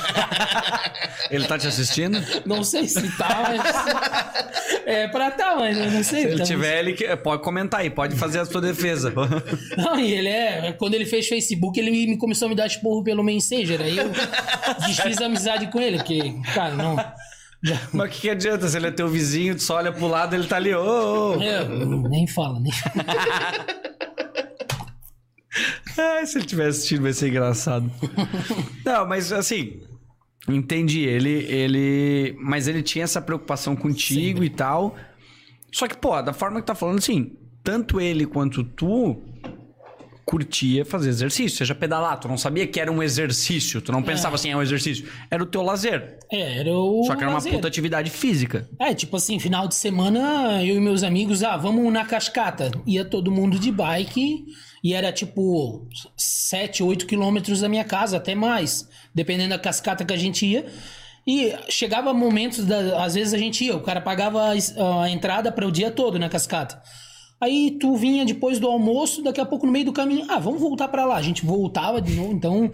Ele 1.31 1.47
tá 1.47 1.57
te 1.57 1.69
assistindo? 1.69 2.19
Não 2.45 2.65
sei 2.65 2.89
se 2.89 3.17
tá, 3.17 3.45
mas 3.47 4.85
é 4.85 5.07
pra 5.07 5.31
tá, 5.31 5.55
mas 5.55 5.79
eu 5.79 5.89
não 5.89 6.03
sei. 6.03 6.23
Se 6.23 6.29
ele 6.29 6.43
tiver, 6.43 6.79
ele 6.81 7.17
pode 7.19 7.43
comentar 7.43 7.81
aí, 7.81 7.91
pode 7.91 8.17
fazer 8.17 8.41
a 8.41 8.45
sua 8.45 8.61
defesa. 8.61 9.13
Não, 9.79 10.01
e 10.01 10.13
ele 10.13 10.29
é, 10.29 10.73
quando 10.73 10.95
ele 10.95 11.07
fez 11.07 11.29
Facebook, 11.29 11.79
ele 11.79 11.91
me 11.91 12.17
começou 12.17 12.47
a 12.47 12.49
me 12.49 12.57
dar 12.57 12.67
esporro 12.67 13.05
pelo 13.05 13.23
Messenger, 13.23 13.81
aí 13.81 13.99
eu 13.99 14.11
desfiz 14.87 15.21
amizade 15.21 15.69
com 15.69 15.81
ele, 15.81 15.99
porque, 15.99 16.35
cara, 16.53 16.75
não 16.75 16.97
Mas 17.93 18.09
o 18.09 18.12
que, 18.12 18.21
que, 18.23 18.31
adianta? 18.31 18.69
Se 18.69 18.76
ele 18.76 18.87
é 18.87 18.90
teu 18.90 19.09
vizinho, 19.09 19.55
tu 19.55 19.62
só 19.62 19.76
olha 19.76 19.93
pro 19.93 20.09
lado 20.09 20.35
ele 20.35 20.47
tá 20.47 20.57
ali, 20.57 20.75
ô. 20.75 20.83
Oh, 20.83 21.35
oh. 21.37 22.09
nem 22.09 22.26
fala, 22.26 22.59
nem 22.61 22.73
ah, 25.99 26.25
se 26.25 26.38
ele 26.38 26.47
tiver 26.47 26.69
assistindo, 26.69 27.02
vai 27.02 27.12
ser 27.12 27.29
engraçado. 27.29 27.90
Não, 28.85 29.07
mas 29.07 29.33
assim, 29.33 29.83
entendi. 30.49 31.00
Ele, 31.00 31.31
ele. 31.31 32.37
Mas 32.40 32.67
ele 32.67 32.83
tinha 32.83 33.05
essa 33.05 33.21
preocupação 33.21 33.76
contigo 33.76 34.43
e 34.43 34.50
tal. 34.50 34.97
Só 35.73 35.87
que, 35.87 35.97
pô, 35.97 36.21
da 36.23 36.33
forma 36.33 36.61
que 36.61 36.67
tá 36.67 36.75
falando, 36.75 36.99
assim, 36.99 37.37
tanto 37.62 38.00
ele 38.00 38.26
quanto 38.26 38.64
tu 38.64 39.23
curtia 40.25 40.85
fazer 40.85 41.09
exercício, 41.09 41.59
seja 41.59 41.75
pedalar. 41.75 42.19
Tu 42.19 42.29
não 42.29 42.39
sabia 42.39 42.67
que 42.67 42.79
era 42.79 42.91
um 42.91 43.03
exercício, 43.03 43.81
tu 43.81 43.93
não 43.93 44.03
pensava 44.03 44.35
é. 44.35 44.37
assim, 44.37 44.50
é 44.50 44.57
um 44.57 44.62
exercício. 44.62 45.09
Era 45.31 45.43
o 45.43 45.47
teu 45.47 45.62
lazer. 45.62 46.19
É, 46.31 46.59
era 46.59 46.73
o. 46.73 47.05
Só 47.05 47.17
que 47.17 47.23
era 47.23 47.33
lazer. 47.33 47.50
uma 47.50 47.59
puta 47.59 47.69
atividade 47.69 48.11
física. 48.11 48.69
É, 48.79 48.95
tipo 48.95 49.17
assim, 49.17 49.39
final 49.39 49.67
de 49.67 49.75
semana, 49.75 50.65
eu 50.65 50.77
e 50.77 50.81
meus 50.81 51.03
amigos, 51.03 51.43
ah, 51.43 51.57
vamos 51.57 51.93
na 51.93 52.05
cascata. 52.05 52.71
Ia 52.87 53.05
todo 53.05 53.31
mundo 53.31 53.59
de 53.59 53.73
bike 53.73 54.47
e 54.83 54.95
era 54.95 55.12
tipo 55.12 55.87
7, 56.17 56.83
8 56.83 57.07
quilômetros 57.07 57.61
da 57.61 57.69
minha 57.69 57.85
casa, 57.85 58.17
até 58.17 58.35
mais, 58.35 58.89
dependendo 59.15 59.50
da 59.50 59.59
cascata 59.59 60.05
que 60.05 60.12
a 60.12 60.17
gente 60.17 60.47
ia. 60.47 60.67
E 61.27 61.55
chegava 61.69 62.15
momentos, 62.15 62.65
da, 62.65 63.05
às 63.05 63.15
vezes 63.15 63.35
a 63.35 63.39
gente 63.39 63.65
ia, 63.65 63.77
o 63.77 63.81
cara 63.81 64.00
pagava 64.00 64.53
a, 64.53 65.05
a 65.05 65.11
entrada 65.11 65.53
para 65.53 65.67
o 65.67 65.71
dia 65.71 65.91
todo 65.91 66.19
na 66.19 66.29
cascata. 66.29 66.83
Aí 67.40 67.78
tu 67.80 67.97
vinha 67.97 68.25
depois 68.25 68.59
do 68.59 68.66
almoço, 68.66 69.23
daqui 69.23 69.40
a 69.40 69.47
pouco 69.47 69.64
no 69.64 69.73
meio 69.73 69.87
do 69.87 69.92
caminho, 69.92 70.26
ah, 70.28 70.38
vamos 70.38 70.61
voltar 70.61 70.88
para 70.88 71.06
lá. 71.06 71.16
A 71.16 71.23
gente 71.23 71.44
voltava 71.44 72.00
de 72.00 72.12
novo, 72.14 72.32
então 72.32 72.70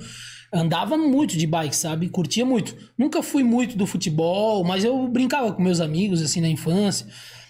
andava 0.52 0.96
muito 0.96 1.36
de 1.36 1.46
bike, 1.46 1.76
sabe? 1.76 2.08
Curtia 2.08 2.44
muito. 2.44 2.76
Nunca 2.98 3.22
fui 3.22 3.44
muito 3.44 3.76
do 3.76 3.86
futebol, 3.86 4.64
mas 4.64 4.84
eu 4.84 5.06
brincava 5.06 5.52
com 5.52 5.62
meus 5.62 5.80
amigos 5.80 6.20
assim 6.20 6.40
na 6.40 6.48
infância. 6.48 7.06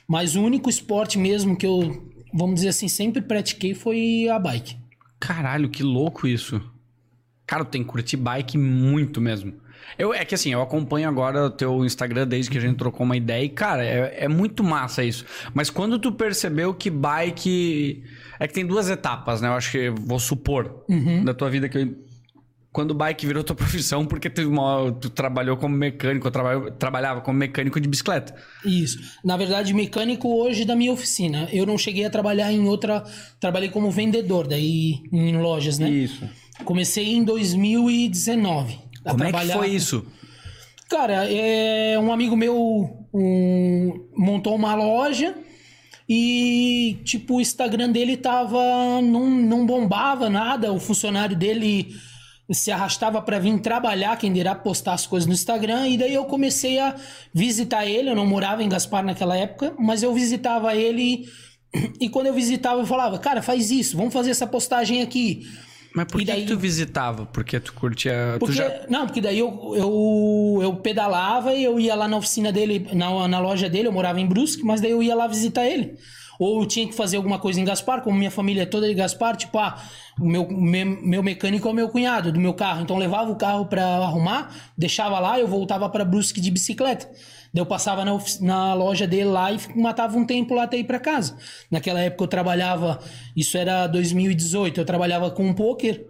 Mas 0.06 0.36
o 0.36 0.42
único 0.42 0.68
esporte 0.68 1.18
mesmo 1.18 1.56
que 1.56 1.66
eu, 1.66 2.12
vamos 2.34 2.56
dizer 2.56 2.68
assim, 2.68 2.86
sempre 2.86 3.22
pratiquei 3.22 3.74
foi 3.74 4.28
a 4.28 4.38
bike. 4.38 4.76
Caralho, 5.18 5.70
que 5.70 5.82
louco 5.82 6.28
isso. 6.28 6.60
Cara, 7.46 7.64
tem 7.64 7.82
que 7.82 7.88
curtir 7.88 8.16
bike 8.16 8.58
muito 8.58 9.20
mesmo. 9.20 9.54
Eu, 9.98 10.12
é 10.12 10.24
que 10.24 10.34
assim, 10.34 10.52
eu 10.52 10.60
acompanho 10.60 11.08
agora 11.08 11.44
o 11.46 11.50
teu 11.50 11.84
Instagram 11.84 12.26
desde 12.26 12.50
que 12.50 12.58
a 12.58 12.60
gente 12.60 12.76
trocou 12.76 13.04
uma 13.04 13.16
ideia 13.16 13.44
e, 13.44 13.48
cara, 13.48 13.84
é, 13.84 14.24
é 14.24 14.28
muito 14.28 14.62
massa 14.62 15.02
isso. 15.04 15.24
Mas 15.54 15.70
quando 15.70 15.98
tu 15.98 16.12
percebeu 16.12 16.74
que 16.74 16.90
bike. 16.90 18.02
É 18.38 18.46
que 18.46 18.52
tem 18.52 18.66
duas 18.66 18.90
etapas, 18.90 19.40
né? 19.40 19.48
Eu 19.48 19.52
acho 19.54 19.70
que 19.70 19.88
vou 19.90 20.18
supor 20.18 20.84
Uhum. 20.88 21.24
da 21.24 21.32
tua 21.32 21.48
vida 21.48 21.68
que 21.68 21.78
eu- 21.78 22.06
quando 22.70 22.92
bike 22.92 23.26
virou 23.26 23.42
tua 23.42 23.56
profissão, 23.80 24.04
porque 24.04 24.28
teve 24.28 24.46
uma, 24.48 24.92
tu 25.00 25.08
trabalhou 25.08 25.56
como 25.56 25.74
mecânico, 25.74 26.26
eu 26.26 26.30
traba- 26.30 26.70
trabalhava 26.72 27.22
como 27.22 27.38
mecânico 27.38 27.80
de 27.80 27.88
bicicleta. 27.88 28.34
Isso. 28.66 28.98
Na 29.24 29.34
verdade, 29.38 29.72
mecânico 29.72 30.28
hoje 30.28 30.66
da 30.66 30.76
minha 30.76 30.92
oficina. 30.92 31.48
Eu 31.50 31.64
não 31.64 31.78
cheguei 31.78 32.04
a 32.04 32.10
trabalhar 32.10 32.52
em 32.52 32.66
outra. 32.68 33.02
Trabalhei 33.40 33.70
como 33.70 33.90
vendedor 33.90 34.46
daí 34.46 35.00
em 35.10 35.38
lojas, 35.40 35.78
né? 35.78 35.88
Isso. 35.88 36.28
Comecei 36.66 37.14
em 37.14 37.24
2019. 37.24 38.78
Como 39.12 39.22
é 39.24 39.26
que 39.26 39.32
trabalhar- 39.32 39.58
foi 39.58 39.68
isso? 39.70 40.04
Cara, 40.88 41.26
é, 41.30 41.98
um 41.98 42.12
amigo 42.12 42.36
meu 42.36 43.06
um, 43.12 44.06
montou 44.16 44.54
uma 44.54 44.74
loja 44.74 45.34
e, 46.08 46.98
tipo, 47.04 47.36
o 47.36 47.40
Instagram 47.40 47.90
dele 47.90 48.16
tava. 48.16 48.58
Não, 49.02 49.28
não 49.28 49.66
bombava 49.66 50.30
nada. 50.30 50.72
O 50.72 50.78
funcionário 50.78 51.34
dele 51.34 51.96
se 52.52 52.70
arrastava 52.70 53.20
para 53.20 53.40
vir 53.40 53.58
trabalhar, 53.58 54.16
quem 54.16 54.32
dirá 54.32 54.54
postar 54.54 54.92
as 54.92 55.04
coisas 55.06 55.26
no 55.26 55.32
Instagram. 55.34 55.88
E 55.88 55.98
daí 55.98 56.14
eu 56.14 56.24
comecei 56.26 56.78
a 56.78 56.94
visitar 57.34 57.84
ele. 57.86 58.10
Eu 58.10 58.14
não 58.14 58.26
morava 58.26 58.62
em 58.62 58.68
Gaspar 58.68 59.04
naquela 59.04 59.36
época, 59.36 59.74
mas 59.78 60.04
eu 60.04 60.14
visitava 60.14 60.74
ele. 60.76 61.28
E 62.00 62.08
quando 62.08 62.26
eu 62.28 62.34
visitava, 62.34 62.80
eu 62.80 62.86
falava, 62.86 63.18
cara, 63.18 63.42
faz 63.42 63.70
isso, 63.72 63.96
vamos 63.96 64.12
fazer 64.14 64.30
essa 64.30 64.46
postagem 64.46 65.02
aqui. 65.02 65.42
Mas 65.96 66.04
por 66.04 66.18
que, 66.20 66.26
daí- 66.26 66.42
que 66.42 66.48
tu 66.52 66.58
visitava? 66.58 67.24
Porque 67.24 67.58
tu 67.58 67.72
curtia. 67.72 68.34
tu 68.34 68.40
Porque, 68.40 68.54
já... 68.54 68.82
Não, 68.86 69.06
porque 69.06 69.22
daí 69.22 69.38
eu, 69.38 69.72
eu, 69.74 70.58
eu 70.62 70.76
pedalava 70.76 71.54
e 71.54 71.64
eu 71.64 71.80
ia 71.80 71.94
lá 71.94 72.06
na 72.06 72.18
oficina 72.18 72.52
dele, 72.52 72.86
na, 72.92 73.26
na 73.26 73.38
loja 73.38 73.66
dele, 73.66 73.88
eu 73.88 73.92
morava 73.92 74.20
em 74.20 74.26
Brusque, 74.26 74.62
mas 74.62 74.82
daí 74.82 74.90
eu 74.90 75.02
ia 75.02 75.14
lá 75.14 75.26
visitar 75.26 75.66
ele. 75.66 75.96
Ou 76.38 76.60
eu 76.60 76.66
tinha 76.66 76.86
que 76.86 76.94
fazer 76.94 77.16
alguma 77.16 77.38
coisa 77.38 77.58
em 77.58 77.64
Gaspar, 77.64 78.02
como 78.02 78.18
minha 78.18 78.30
família 78.30 78.64
é 78.64 78.66
toda 78.66 78.86
de 78.86 78.92
Gaspar, 78.92 79.36
tipo, 79.36 79.58
ah, 79.58 79.82
o 80.20 80.26
meu, 80.26 80.46
meu, 80.50 80.86
meu 81.02 81.22
mecânico 81.22 81.66
é 81.66 81.70
o 81.70 81.74
meu 81.74 81.88
cunhado 81.88 82.30
do 82.30 82.38
meu 82.38 82.52
carro. 82.52 82.82
Então 82.82 82.98
levava 82.98 83.30
o 83.30 83.36
carro 83.36 83.64
pra 83.64 83.82
arrumar, 83.82 84.54
deixava 84.76 85.18
lá, 85.18 85.40
eu 85.40 85.48
voltava 85.48 85.88
pra 85.88 86.04
Brusque 86.04 86.42
de 86.42 86.50
bicicleta. 86.50 87.08
Daí 87.56 87.62
eu 87.62 87.66
passava 87.66 88.04
na, 88.04 88.18
na 88.42 88.74
loja 88.74 89.06
dele 89.06 89.30
lá 89.30 89.50
e 89.50 89.58
matava 89.74 90.18
um 90.18 90.26
tempo 90.26 90.54
lá 90.54 90.64
até 90.64 90.76
ir 90.76 90.84
pra 90.84 91.00
casa. 91.00 91.38
Naquela 91.70 92.00
época 92.00 92.24
eu 92.24 92.28
trabalhava, 92.28 92.98
isso 93.34 93.56
era 93.56 93.86
2018, 93.86 94.78
eu 94.78 94.84
trabalhava 94.84 95.30
com 95.30 95.42
um 95.46 95.54
poker. 95.54 96.04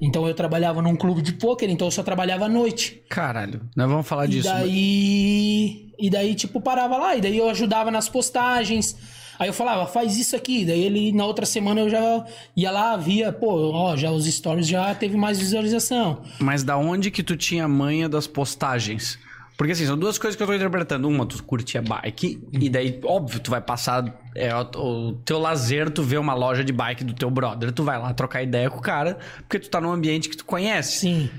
Então 0.00 0.24
eu 0.28 0.34
trabalhava 0.34 0.80
num 0.80 0.94
clube 0.94 1.20
de 1.20 1.32
pôquer, 1.32 1.68
então 1.68 1.88
eu 1.88 1.90
só 1.90 2.04
trabalhava 2.04 2.44
à 2.44 2.48
noite. 2.48 3.02
Caralho, 3.08 3.62
nós 3.74 3.88
vamos 3.90 4.06
falar 4.06 4.26
E 4.26 4.28
disso. 4.28 4.48
daí, 4.48 5.92
e 5.98 6.08
daí, 6.10 6.32
tipo, 6.36 6.60
parava 6.60 6.96
lá, 6.96 7.16
e 7.16 7.20
daí 7.20 7.36
eu 7.38 7.50
ajudava 7.50 7.90
nas 7.90 8.08
postagens. 8.08 8.96
Aí 9.36 9.48
eu 9.48 9.52
falava, 9.52 9.86
faz 9.88 10.16
isso 10.16 10.36
aqui. 10.36 10.64
Daí 10.64 10.80
ele, 10.80 11.10
na 11.10 11.26
outra 11.26 11.44
semana, 11.44 11.80
eu 11.80 11.90
já 11.90 12.24
ia 12.56 12.70
lá, 12.70 12.96
via, 12.96 13.32
pô, 13.32 13.72
ó, 13.72 13.96
já 13.96 14.12
os 14.12 14.26
stories 14.26 14.68
já 14.68 14.94
teve 14.94 15.16
mais 15.16 15.40
visualização. 15.40 16.22
Mas 16.38 16.62
da 16.62 16.76
onde 16.76 17.10
que 17.10 17.20
tu 17.24 17.36
tinha 17.36 17.66
manha 17.66 18.08
das 18.08 18.28
postagens? 18.28 19.18
Porque 19.56 19.72
assim, 19.72 19.86
são 19.86 19.96
duas 19.96 20.18
coisas 20.18 20.36
que 20.36 20.42
eu 20.42 20.46
tô 20.46 20.54
interpretando. 20.54 21.08
Uma, 21.08 21.24
tu 21.26 21.42
curtia 21.44 21.80
bike, 21.80 22.42
e 22.52 22.68
daí, 22.68 23.00
óbvio, 23.04 23.40
tu 23.40 23.50
vai 23.50 23.60
passar. 23.60 24.20
É, 24.34 24.50
o, 24.54 25.12
teu 25.24 25.38
lazer, 25.38 25.90
tu 25.90 26.02
vê 26.02 26.18
uma 26.18 26.34
loja 26.34 26.64
de 26.64 26.72
bike 26.72 27.04
do 27.04 27.14
teu 27.14 27.30
brother, 27.30 27.70
tu 27.70 27.84
vai 27.84 27.98
lá 27.98 28.12
trocar 28.12 28.42
ideia 28.42 28.68
com 28.68 28.78
o 28.78 28.82
cara, 28.82 29.18
porque 29.38 29.60
tu 29.60 29.70
tá 29.70 29.80
num 29.80 29.92
ambiente 29.92 30.28
que 30.28 30.36
tu 30.36 30.44
conhece. 30.44 30.98
Sim. 30.98 31.30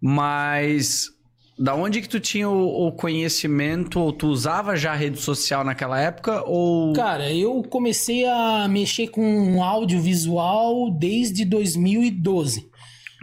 Mas 0.00 1.10
da 1.58 1.74
onde 1.74 2.02
que 2.02 2.08
tu 2.08 2.20
tinha 2.20 2.48
o, 2.48 2.88
o 2.88 2.92
conhecimento, 2.92 4.00
ou 4.00 4.12
tu 4.12 4.26
usava 4.26 4.76
já 4.76 4.92
a 4.92 4.96
rede 4.96 5.18
social 5.18 5.64
naquela 5.64 5.98
época, 5.98 6.42
ou. 6.46 6.92
Cara, 6.92 7.32
eu 7.32 7.62
comecei 7.62 8.26
a 8.26 8.66
mexer 8.68 9.08
com 9.08 9.62
audiovisual 9.62 10.90
desde 10.90 11.44
2012. 11.44 12.70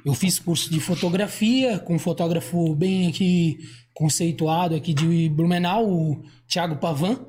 Eu 0.05 0.13
fiz 0.13 0.39
curso 0.39 0.71
de 0.71 0.79
fotografia 0.79 1.77
com 1.77 1.95
um 1.95 1.99
fotógrafo 1.99 2.73
bem 2.73 3.09
aqui 3.09 3.59
conceituado 3.93 4.75
aqui 4.75 4.93
de 4.93 5.29
Blumenau, 5.29 5.89
o 5.89 6.23
Thiago 6.47 6.77
Pavan. 6.77 7.19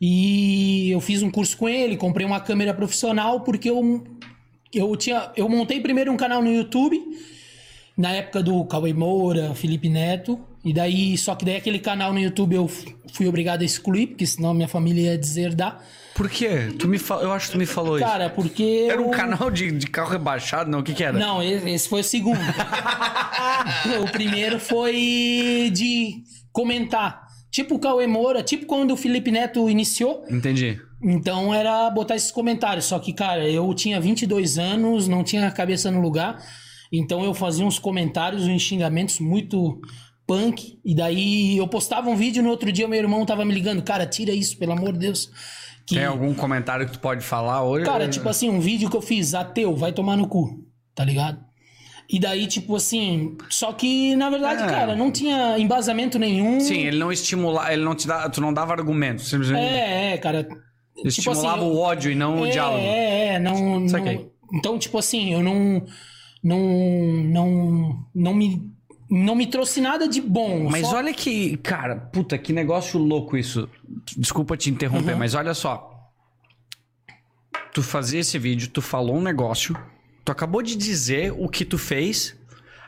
E 0.00 0.90
eu 0.90 1.00
fiz 1.00 1.22
um 1.22 1.30
curso 1.30 1.56
com 1.56 1.68
ele, 1.68 1.96
comprei 1.96 2.26
uma 2.26 2.40
câmera 2.40 2.74
profissional 2.74 3.40
porque 3.40 3.70
eu 3.70 4.04
eu 4.74 4.94
tinha 4.96 5.32
eu 5.36 5.48
montei 5.48 5.80
primeiro 5.80 6.12
um 6.12 6.16
canal 6.16 6.42
no 6.42 6.52
YouTube 6.52 7.00
na 7.96 8.12
época 8.12 8.42
do 8.42 8.62
Cauê 8.66 8.92
Moura, 8.92 9.54
Felipe 9.54 9.88
Neto, 9.88 10.38
e 10.66 10.72
daí 10.72 11.16
só 11.16 11.36
que 11.36 11.44
daí 11.44 11.56
aquele 11.56 11.78
canal 11.78 12.12
no 12.12 12.18
YouTube 12.18 12.54
eu 12.56 12.68
fui 13.12 13.28
obrigado 13.28 13.62
a 13.62 13.64
excluir, 13.64 14.08
porque 14.08 14.26
senão 14.26 14.52
minha 14.52 14.66
família 14.66 15.12
ia 15.12 15.18
deserdar. 15.18 15.80
Por 16.12 16.28
quê? 16.28 16.72
Tu 16.78 16.88
me 16.88 16.98
fa... 16.98 17.16
Eu 17.16 17.30
acho 17.30 17.46
que 17.46 17.52
tu 17.52 17.58
me 17.58 17.66
falou 17.66 17.98
isso. 17.98 18.06
Cara, 18.06 18.28
porque 18.30 18.88
Era 18.90 19.00
um 19.00 19.04
eu- 19.04 19.10
canal 19.10 19.50
de, 19.50 19.70
de 19.70 19.86
carro 19.86 20.10
rebaixado, 20.10 20.68
não? 20.70 20.80
O 20.80 20.82
que 20.82 20.92
que 20.94 21.04
era? 21.04 21.16
Não, 21.16 21.42
esse 21.42 21.88
foi 21.88 22.00
o 22.00 22.04
segundo. 22.04 22.40
o 24.02 24.10
primeiro 24.10 24.58
foi 24.58 25.70
de 25.72 26.22
comentar. 26.52 27.26
Tipo 27.50 27.76
o 27.76 27.78
Cauê 27.78 28.06
Moura, 28.06 28.42
tipo 28.42 28.66
quando 28.66 28.90
o 28.92 28.96
Felipe 28.96 29.30
Neto 29.30 29.68
iniciou. 29.70 30.24
Entendi. 30.28 30.78
Então 31.02 31.54
era 31.54 31.88
botar 31.90 32.16
esses 32.16 32.32
comentários. 32.32 32.86
Só 32.86 32.98
que, 32.98 33.12
cara, 33.12 33.48
eu 33.48 33.72
tinha 33.74 34.00
22 34.00 34.58
anos, 34.58 35.06
não 35.06 35.22
tinha 35.22 35.46
a 35.46 35.50
cabeça 35.50 35.90
no 35.90 36.00
lugar. 36.00 36.42
Então 36.92 37.22
eu 37.24 37.34
fazia 37.34 37.64
uns 37.64 37.78
comentários, 37.78 38.44
uns 38.44 38.62
xingamentos 38.62 39.20
muito 39.20 39.80
punk. 40.26 40.78
E 40.84 40.94
daí 40.94 41.56
eu 41.56 41.68
postava 41.68 42.08
um 42.10 42.16
vídeo 42.16 42.42
no 42.42 42.50
outro 42.50 42.70
dia, 42.72 42.88
meu 42.88 42.98
irmão 42.98 43.24
tava 43.24 43.44
me 43.44 43.54
ligando. 43.54 43.82
Cara, 43.82 44.06
tira 44.06 44.32
isso, 44.32 44.58
pelo 44.58 44.72
amor 44.72 44.92
de 44.92 44.98
Deus. 44.98 45.30
Que, 45.86 45.94
Tem 45.94 46.04
algum 46.04 46.34
comentário 46.34 46.84
que 46.84 46.92
tu 46.92 46.98
pode 46.98 47.24
falar 47.24 47.62
hoje? 47.62 47.86
Cara, 47.86 48.08
tipo 48.08 48.28
assim, 48.28 48.50
um 48.50 48.58
vídeo 48.58 48.90
que 48.90 48.96
eu 48.96 49.02
fiz, 49.02 49.34
ateu, 49.34 49.76
vai 49.76 49.92
tomar 49.92 50.16
no 50.16 50.26
cu, 50.26 50.64
tá 50.94 51.04
ligado? 51.04 51.38
E 52.08 52.18
daí, 52.18 52.46
tipo 52.46 52.74
assim, 52.76 53.36
só 53.50 53.72
que, 53.72 54.14
na 54.16 54.30
verdade, 54.30 54.62
É. 54.62 54.66
cara, 54.66 54.96
não 54.96 55.10
tinha 55.10 55.58
embasamento 55.58 56.18
nenhum. 56.18 56.60
Sim, 56.60 56.78
ele 56.86 56.98
não 56.98 57.10
estimulava, 57.12 57.72
ele 57.72 57.84
não 57.84 57.94
te 57.94 58.06
dá, 58.06 58.28
tu 58.28 58.40
não 58.40 58.52
dava 58.52 58.72
argumento, 58.72 59.22
simplesmente 59.22 59.60
É, 59.64 60.12
é, 60.14 60.18
cara. 60.18 60.44
tipo 60.44 61.08
estimulava 61.08 61.62
assim, 61.62 61.70
o 61.70 61.76
ódio 61.78 62.10
e 62.10 62.14
não 62.14 62.40
o 62.40 62.46
é, 62.46 62.50
diálogo. 62.50 62.82
É, 62.84 63.26
é, 63.34 63.38
não, 63.38 63.80
não. 63.80 64.30
Então, 64.54 64.78
tipo 64.78 64.98
assim, 64.98 65.32
eu 65.32 65.42
não. 65.42 65.84
Não. 66.42 66.60
Não. 67.24 68.06
Não 68.14 68.34
me. 68.34 68.75
Não 69.08 69.34
me 69.36 69.46
trouxe 69.46 69.80
nada 69.80 70.08
de 70.08 70.20
bom. 70.20 70.68
Mas 70.70 70.86
só- 70.86 70.96
olha 70.96 71.14
que, 71.14 71.56
cara, 71.58 71.96
puta, 71.96 72.36
que 72.36 72.52
negócio 72.52 72.98
louco 72.98 73.36
isso. 73.36 73.68
Desculpa 74.16 74.56
te 74.56 74.68
interromper, 74.70 75.12
Uhum. 75.12 75.18
mas 75.18 75.34
olha 75.34 75.54
só. 75.54 75.92
Tu 77.72 77.82
fazia 77.82 78.20
esse 78.20 78.38
vídeo, 78.38 78.68
tu 78.68 78.80
falou 78.80 79.16
um 79.16 79.20
negócio, 79.22 79.76
tu 80.24 80.32
acabou 80.32 80.62
de 80.62 80.74
dizer 80.76 81.32
o 81.36 81.48
que 81.48 81.64
tu 81.64 81.76
fez, 81.78 82.36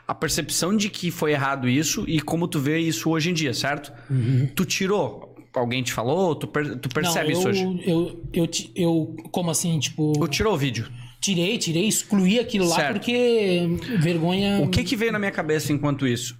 a 0.07 0.15
percepção 0.15 0.75
de 0.75 0.89
que 0.89 1.11
foi 1.11 1.31
errado 1.31 1.69
isso 1.69 2.03
e 2.07 2.19
como 2.19 2.47
tu 2.47 2.59
vê 2.59 2.79
isso 2.79 3.09
hoje 3.11 3.29
em 3.29 3.33
dia, 3.33 3.53
certo? 3.53 3.91
Tu 4.55 4.65
tirou. 4.65 5.27
Alguém 5.53 5.81
te 5.83 5.91
falou? 5.93 6.35
Tu, 6.35 6.47
per- 6.47 6.77
tu 6.79 6.89
percebe 6.89 7.33
Uhum. 7.33 7.41
não, 7.43 7.51
isso 7.51 7.61
eu, 7.61 7.69
hoje? 7.69 7.89
Eu, 7.89 8.23
eu, 8.33 8.47
ti- 8.47 8.71
eu, 8.75 9.15
como 9.31 9.49
assim, 9.51 9.77
tipo. 9.79 10.13
Tu 10.13 10.27
tirou 10.27 10.53
o 10.53 10.57
vídeo. 10.57 10.87
Tirei, 11.19 11.57
tirei, 11.57 11.87
excluí 11.87 12.39
aquilo 12.39 12.67
lá 12.67 12.75
Certo. 12.75 12.93
porque 12.93 13.67
vergonha. 13.99 14.59
O 14.61 14.69
que 14.69 14.83
que 14.83 14.95
veio 14.95 15.11
na 15.11 15.19
minha 15.19 15.31
cabeça 15.31 15.73
enquanto 15.73 16.07
isso? 16.07 16.37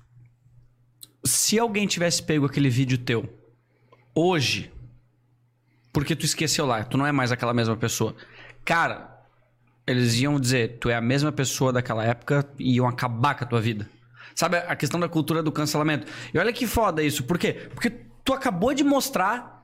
Se 1.25 1.59
alguém 1.59 1.85
tivesse 1.85 2.23
pego 2.23 2.45
aquele 2.45 2.69
vídeo 2.69 2.97
teu 2.97 3.27
hoje, 4.15 4.71
porque 5.91 6.15
tu 6.15 6.25
esqueceu 6.25 6.65
lá, 6.65 6.83
tu 6.83 6.97
não 6.97 7.05
é 7.05 7.11
mais 7.11 7.31
aquela 7.31 7.53
mesma 7.53 7.75
pessoa. 7.75 8.15
Cara, 8.63 9.19
eles 9.85 10.15
iam 10.21 10.39
dizer, 10.39 10.77
tu 10.79 10.89
é 10.89 10.95
a 10.95 11.01
mesma 11.01 11.31
pessoa 11.31 11.73
daquela 11.73 12.05
época 12.05 12.47
e 12.57 12.75
iam 12.75 12.87
acabar 12.87 13.35
com 13.35 13.43
a 13.43 13.47
tua 13.47 13.59
vida. 13.59 13.89
Sabe 14.33 14.57
a 14.57 14.75
questão 14.77 14.99
da 14.99 15.09
cultura 15.09 15.43
do 15.43 15.51
cancelamento? 15.51 16.07
E 16.33 16.37
olha 16.37 16.53
que 16.53 16.65
foda 16.65 17.03
isso. 17.03 17.23
Por 17.23 17.37
quê? 17.37 17.53
Porque 17.73 17.89
tu 18.23 18.31
acabou 18.31 18.73
de 18.73 18.83
mostrar 18.85 19.58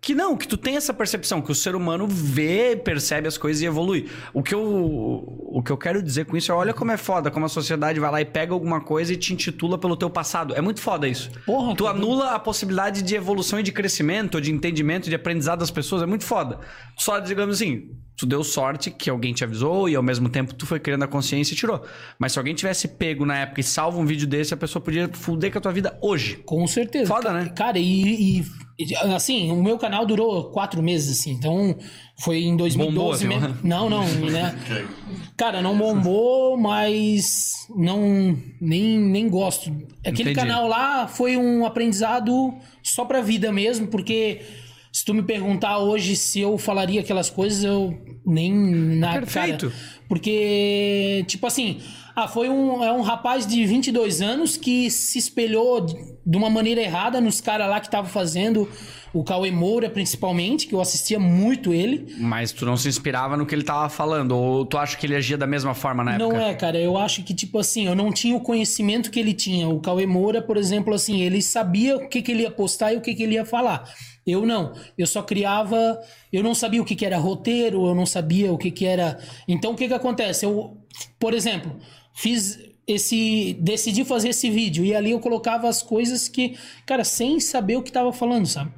que 0.00 0.14
não, 0.14 0.34
que 0.34 0.48
tu 0.48 0.56
tem 0.56 0.76
essa 0.76 0.94
percepção, 0.94 1.42
que 1.42 1.52
o 1.52 1.54
ser 1.54 1.74
humano 1.74 2.06
vê, 2.08 2.74
percebe 2.74 3.28
as 3.28 3.36
coisas 3.36 3.62
e 3.62 3.66
evolui. 3.66 4.08
O 4.32 4.42
que 4.42 4.54
eu, 4.54 4.62
o 4.62 5.62
que 5.62 5.70
eu 5.70 5.76
quero 5.76 6.02
dizer 6.02 6.24
com 6.24 6.36
isso 6.38 6.50
é, 6.50 6.54
olha 6.54 6.72
como 6.72 6.90
é 6.90 6.96
foda, 6.96 7.30
como 7.30 7.44
a 7.44 7.48
sociedade 7.50 8.00
vai 8.00 8.10
lá 8.10 8.20
e 8.20 8.24
pega 8.24 8.54
alguma 8.54 8.80
coisa 8.80 9.12
e 9.12 9.16
te 9.16 9.34
intitula 9.34 9.76
pelo 9.76 9.96
teu 9.96 10.08
passado. 10.08 10.54
É 10.54 10.60
muito 10.62 10.80
foda 10.80 11.06
isso. 11.06 11.30
Porra, 11.44 11.76
tu 11.76 11.86
anula 11.86 12.30
a 12.30 12.38
possibilidade 12.38 13.02
de 13.02 13.14
evolução 13.14 13.60
e 13.60 13.62
de 13.62 13.72
crescimento, 13.72 14.40
de 14.40 14.50
entendimento, 14.50 15.10
de 15.10 15.14
aprendizado 15.14 15.58
das 15.58 15.70
pessoas. 15.70 16.02
É 16.02 16.06
muito 16.06 16.24
foda. 16.24 16.60
Só, 16.96 17.18
digamos 17.18 17.56
assim, 17.56 17.90
tu 18.20 18.26
deu 18.26 18.44
sorte 18.44 18.90
que 18.90 19.08
alguém 19.08 19.32
te 19.32 19.42
avisou 19.44 19.88
e 19.88 19.96
ao 19.96 20.02
mesmo 20.02 20.28
tempo 20.28 20.52
tu 20.54 20.66
foi 20.66 20.78
criando 20.78 21.04
a 21.04 21.08
consciência 21.08 21.54
e 21.54 21.56
tirou. 21.56 21.82
Mas 22.18 22.32
se 22.32 22.38
alguém 22.38 22.54
tivesse 22.54 22.86
pego 22.86 23.24
na 23.24 23.38
época 23.38 23.60
e 23.60 23.64
salva 23.64 23.98
um 23.98 24.04
vídeo 24.04 24.26
desse, 24.26 24.52
a 24.52 24.56
pessoa 24.58 24.82
podia 24.82 25.08
fuder 25.10 25.50
com 25.50 25.56
a 25.56 25.60
tua 25.62 25.72
vida 25.72 25.98
hoje. 26.02 26.36
Com 26.44 26.66
certeza. 26.66 27.06
Foda, 27.06 27.28
Ca- 27.28 27.32
né? 27.32 27.48
Cara, 27.56 27.78
e, 27.78 28.40
e- 28.78 28.94
assim, 29.14 29.50
o 29.50 29.62
meu 29.62 29.78
canal 29.78 30.04
durou 30.04 30.50
quatro 30.50 30.82
meses, 30.82 31.18
assim. 31.18 31.32
Então, 31.32 31.74
foi 32.18 32.42
em 32.42 32.54
2012 32.58 32.94
Bombou, 32.98 33.12
assim, 33.12 33.26
mesmo. 33.28 33.48
né? 33.48 33.54
Não, 33.62 33.88
não, 33.88 34.04
né? 34.06 34.54
Cara, 35.36 35.62
não 35.62 35.78
bombou, 35.78 36.58
mas 36.58 37.52
não 37.74 38.36
nem, 38.60 38.98
nem 38.98 39.28
gosto. 39.30 39.70
Aquele 40.04 40.30
Entendi. 40.32 40.34
canal 40.34 40.68
lá 40.68 41.08
foi 41.08 41.38
um 41.38 41.64
aprendizado 41.64 42.54
só 42.82 43.06
pra 43.06 43.22
vida 43.22 43.50
mesmo, 43.50 43.86
porque 43.86 44.42
se 44.92 45.04
tu 45.04 45.14
me 45.14 45.22
perguntar 45.22 45.78
hoje 45.78 46.16
se 46.16 46.40
eu 46.40 46.58
falaria 46.58 47.00
aquelas 47.00 47.30
coisas, 47.30 47.62
eu 47.64 47.96
nem 48.26 48.52
na 48.96 49.12
Perfeito. 49.14 49.70
cara, 49.70 49.80
porque 50.08 51.24
tipo 51.28 51.46
assim, 51.46 51.80
ah, 52.14 52.26
foi 52.28 52.48
um 52.48 52.82
é 52.82 52.92
um 52.92 53.00
rapaz 53.00 53.46
de 53.46 53.64
22 53.64 54.20
anos 54.20 54.56
que 54.56 54.90
se 54.90 55.18
espelhou 55.18 55.80
de 55.86 56.36
uma 56.36 56.50
maneira 56.50 56.80
errada 56.80 57.20
nos 57.20 57.40
caras 57.40 57.68
lá 57.68 57.80
que 57.80 57.86
estavam 57.86 58.10
fazendo 58.10 58.68
o 59.12 59.24
Cauê 59.24 59.50
Moura 59.50 59.90
principalmente, 59.90 60.66
que 60.68 60.74
eu 60.74 60.80
assistia 60.80 61.18
muito 61.18 61.72
ele. 61.74 62.14
Mas 62.18 62.52
tu 62.52 62.64
não 62.64 62.76
se 62.76 62.88
inspirava 62.88 63.36
no 63.36 63.44
que 63.46 63.54
ele 63.54 63.64
tava 63.64 63.88
falando, 63.88 64.36
ou 64.36 64.64
tu 64.64 64.78
acha 64.78 64.96
que 64.96 65.06
ele 65.06 65.16
agia 65.16 65.36
da 65.36 65.46
mesma 65.46 65.74
forma 65.74 66.04
na 66.04 66.16
Não 66.18 66.30
época? 66.30 66.42
é, 66.44 66.54
cara. 66.54 66.78
Eu 66.78 66.96
acho 66.96 67.24
que, 67.24 67.34
tipo 67.34 67.58
assim, 67.58 67.86
eu 67.86 67.94
não 67.96 68.12
tinha 68.12 68.36
o 68.36 68.40
conhecimento 68.40 69.10
que 69.10 69.18
ele 69.18 69.32
tinha. 69.34 69.68
O 69.68 69.80
Cauê 69.80 70.06
Moura, 70.06 70.40
por 70.40 70.56
exemplo, 70.56 70.94
assim, 70.94 71.22
ele 71.22 71.42
sabia 71.42 71.96
o 71.96 72.08
que, 72.08 72.22
que 72.22 72.30
ele 72.30 72.42
ia 72.42 72.50
postar 72.52 72.92
e 72.92 72.98
o 72.98 73.00
que, 73.00 73.12
que 73.14 73.22
ele 73.24 73.34
ia 73.34 73.44
falar. 73.44 73.82
Eu 74.26 74.44
não. 74.46 74.72
Eu 74.96 75.06
só 75.06 75.22
criava. 75.22 75.98
Eu 76.32 76.42
não 76.42 76.54
sabia 76.54 76.80
o 76.80 76.84
que, 76.84 76.94
que 76.94 77.06
era 77.06 77.18
roteiro, 77.18 77.86
eu 77.86 77.94
não 77.94 78.06
sabia 78.06 78.52
o 78.52 78.58
que, 78.58 78.70
que 78.70 78.84
era. 78.86 79.18
Então, 79.48 79.72
o 79.72 79.76
que, 79.76 79.88
que 79.88 79.94
acontece? 79.94 80.44
Eu, 80.44 80.76
por 81.18 81.34
exemplo, 81.34 81.76
fiz 82.14 82.58
esse. 82.86 83.54
Decidi 83.60 84.04
fazer 84.04 84.28
esse 84.30 84.50
vídeo 84.50 84.84
e 84.84 84.94
ali 84.94 85.10
eu 85.12 85.20
colocava 85.20 85.68
as 85.68 85.82
coisas 85.82 86.28
que, 86.28 86.56
cara, 86.86 87.04
sem 87.04 87.40
saber 87.40 87.76
o 87.76 87.82
que 87.82 87.90
tava 87.92 88.12
falando, 88.12 88.46
sabe? 88.46 88.70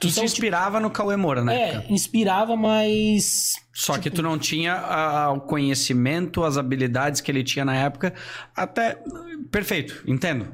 Tu 0.00 0.06
se 0.08 0.12
Então, 0.12 0.24
inspirava 0.24 0.78
no 0.78 0.90
Cauê 0.90 1.16
Moura 1.16 1.42
na 1.42 1.52
É, 1.52 1.70
época. 1.70 1.92
inspirava, 1.92 2.54
mas. 2.56 3.54
Só 3.72 3.98
que 3.98 4.08
tu 4.10 4.22
não 4.22 4.38
tinha 4.38 4.74
ah, 4.74 5.32
o 5.32 5.40
conhecimento, 5.40 6.44
as 6.44 6.56
habilidades 6.56 7.20
que 7.20 7.30
ele 7.30 7.42
tinha 7.42 7.64
na 7.64 7.74
época. 7.76 8.14
Até. 8.54 8.96
Perfeito, 9.50 10.02
entendo. 10.06 10.52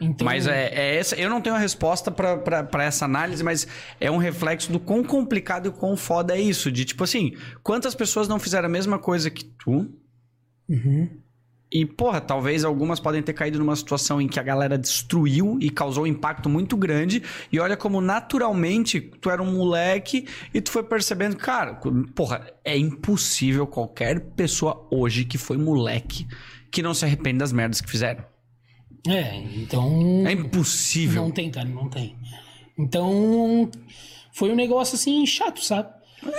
Então, 0.00 0.24
Mas 0.24 0.46
é, 0.46 0.68
é 0.72 0.96
essa. 0.96 1.14
Eu 1.16 1.28
não 1.28 1.40
tenho 1.40 1.54
a 1.54 1.58
resposta 1.58 2.10
pra 2.10 2.84
essa 2.84 3.04
análise, 3.04 3.44
mas 3.44 3.66
é 4.00 4.10
um 4.10 4.16
reflexo 4.16 4.72
do 4.72 4.80
quão 4.80 5.04
complicado 5.04 5.68
e 5.68 5.70
quão 5.70 5.96
foda 5.96 6.34
é 6.36 6.40
isso. 6.40 6.72
De 6.72 6.84
tipo 6.84 7.04
assim, 7.04 7.36
quantas 7.62 7.94
pessoas 7.94 8.28
não 8.28 8.38
fizeram 8.38 8.66
a 8.66 8.70
mesma 8.70 8.98
coisa 8.98 9.30
que 9.30 9.44
tu? 9.44 9.90
Uhum. 10.68 11.08
E, 11.70 11.84
porra, 11.84 12.20
talvez 12.20 12.64
algumas 12.64 13.00
podem 13.00 13.22
ter 13.22 13.32
caído 13.32 13.58
numa 13.58 13.74
situação 13.74 14.20
em 14.20 14.28
que 14.28 14.38
a 14.38 14.42
galera 14.42 14.78
destruiu 14.78 15.58
e 15.60 15.68
causou 15.68 16.04
um 16.04 16.06
impacto 16.06 16.48
muito 16.48 16.76
grande. 16.76 17.22
E 17.52 17.58
olha 17.58 17.76
como 17.76 18.00
naturalmente 18.00 19.00
tu 19.20 19.28
era 19.28 19.42
um 19.42 19.52
moleque 19.52 20.26
e 20.54 20.60
tu 20.60 20.70
foi 20.70 20.84
percebendo, 20.84 21.36
cara, 21.36 21.78
porra, 22.14 22.46
é 22.64 22.78
impossível 22.78 23.66
qualquer 23.66 24.20
pessoa 24.36 24.86
hoje 24.90 25.24
que 25.24 25.36
foi 25.36 25.56
moleque 25.56 26.26
que 26.70 26.82
não 26.82 26.94
se 26.94 27.04
arrepende 27.04 27.38
das 27.38 27.52
merdas 27.52 27.80
que 27.80 27.90
fizeram. 27.90 28.24
É, 29.08 29.36
então. 29.56 30.24
É 30.26 30.32
impossível. 30.32 31.22
Não 31.22 31.30
tem, 31.30 31.50
cara, 31.50 31.68
não 31.68 31.88
tem. 31.88 32.14
Então, 32.78 33.70
foi 34.32 34.50
um 34.50 34.54
negócio 34.56 34.94
assim 34.96 35.24
chato, 35.26 35.62
sabe? 35.64 35.88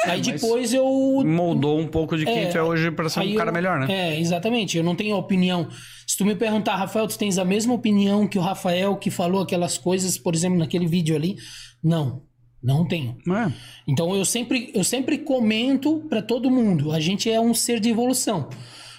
aí 0.05 0.17
mas- 0.17 0.27
depois 0.41 0.73
eu. 0.73 0.85
Moldou 1.25 1.79
um 1.79 1.87
pouco 1.87 2.17
de 2.17 2.25
quem 2.25 2.39
É, 2.39 2.45
tu 2.47 2.57
é 2.57 2.63
hoje 2.63 2.91
pra 2.91 3.07
ser 3.09 3.21
aí 3.21 3.33
um 3.33 3.37
cara 3.37 3.49
eu- 3.49 3.53
melhor, 3.53 3.79
né? 3.79 3.87
É, 3.89 4.19
exatamente. 4.19 4.77
Eu 4.77 4.83
não 4.83 4.95
tenho 4.95 5.15
opinião. 5.15 5.67
Se 6.05 6.17
tu 6.17 6.25
me 6.25 6.35
perguntar, 6.35 6.75
Rafael, 6.75 7.07
tu 7.07 7.17
tens 7.17 7.37
a 7.37 7.45
mesma 7.45 7.73
opinião 7.73 8.27
que 8.27 8.37
o 8.37 8.41
Rafael 8.41 8.95
que 8.97 9.09
falou 9.09 9.41
aquelas 9.41 9.77
coisas, 9.77 10.17
por 10.17 10.35
exemplo, 10.35 10.57
naquele 10.57 10.87
vídeo 10.87 11.15
ali? 11.15 11.35
Não, 11.83 12.23
não 12.61 12.85
tenho. 12.87 13.17
É. 13.29 13.51
Então 13.87 14.15
eu 14.15 14.25
sempre, 14.25 14.71
eu 14.73 14.83
sempre 14.83 15.19
comento 15.19 16.03
pra 16.09 16.21
todo 16.21 16.49
mundo, 16.51 16.91
a 16.91 16.99
gente 16.99 17.31
é 17.31 17.39
um 17.39 17.53
ser 17.53 17.79
de 17.79 17.89
evolução. 17.89 18.49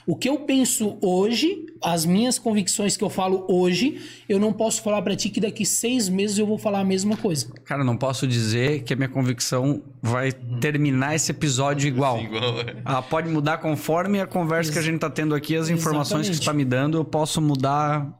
O 0.08 0.16
que 0.16 0.26
eu 0.26 0.38
penso 0.38 0.96
hoje, 1.02 1.66
as 1.82 2.06
minhas 2.06 2.38
convicções 2.38 2.96
que 2.96 3.04
eu 3.04 3.10
falo 3.10 3.44
hoje, 3.46 4.00
eu 4.26 4.40
não 4.40 4.54
posso 4.54 4.80
falar 4.80 5.02
pra 5.02 5.14
ti 5.14 5.28
que 5.28 5.38
daqui 5.38 5.66
seis 5.66 6.08
meses 6.08 6.38
eu 6.38 6.46
vou 6.46 6.56
falar 6.56 6.80
a 6.80 6.84
mesma 6.84 7.14
coisa. 7.14 7.52
Cara, 7.66 7.84
não 7.84 7.94
posso 7.94 8.26
dizer 8.26 8.84
que 8.84 8.94
a 8.94 8.96
minha 8.96 9.10
convicção 9.10 9.82
vai 10.00 10.32
terminar 10.32 11.14
esse 11.14 11.30
episódio 11.30 11.86
igual. 11.86 12.18
Igual, 12.22 12.60
é. 12.60 12.82
Ela 12.86 13.02
pode 13.02 13.28
mudar 13.28 13.58
conforme 13.58 14.18
a 14.18 14.26
conversa 14.26 14.72
que 14.72 14.78
a 14.78 14.82
gente 14.82 14.98
tá 14.98 15.10
tendo 15.10 15.34
aqui, 15.34 15.54
as 15.54 15.68
informações 15.68 16.26
que 16.26 16.32
Exatamente. 16.32 16.38
você 16.38 16.44
tá 16.46 16.54
me 16.54 16.64
dando, 16.64 16.96
eu 16.96 17.04
posso 17.04 17.42
mudar 17.42 18.10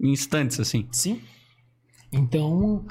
em 0.00 0.12
instantes, 0.12 0.58
assim. 0.58 0.88
Sim. 0.92 1.20
Então. 2.10 2.86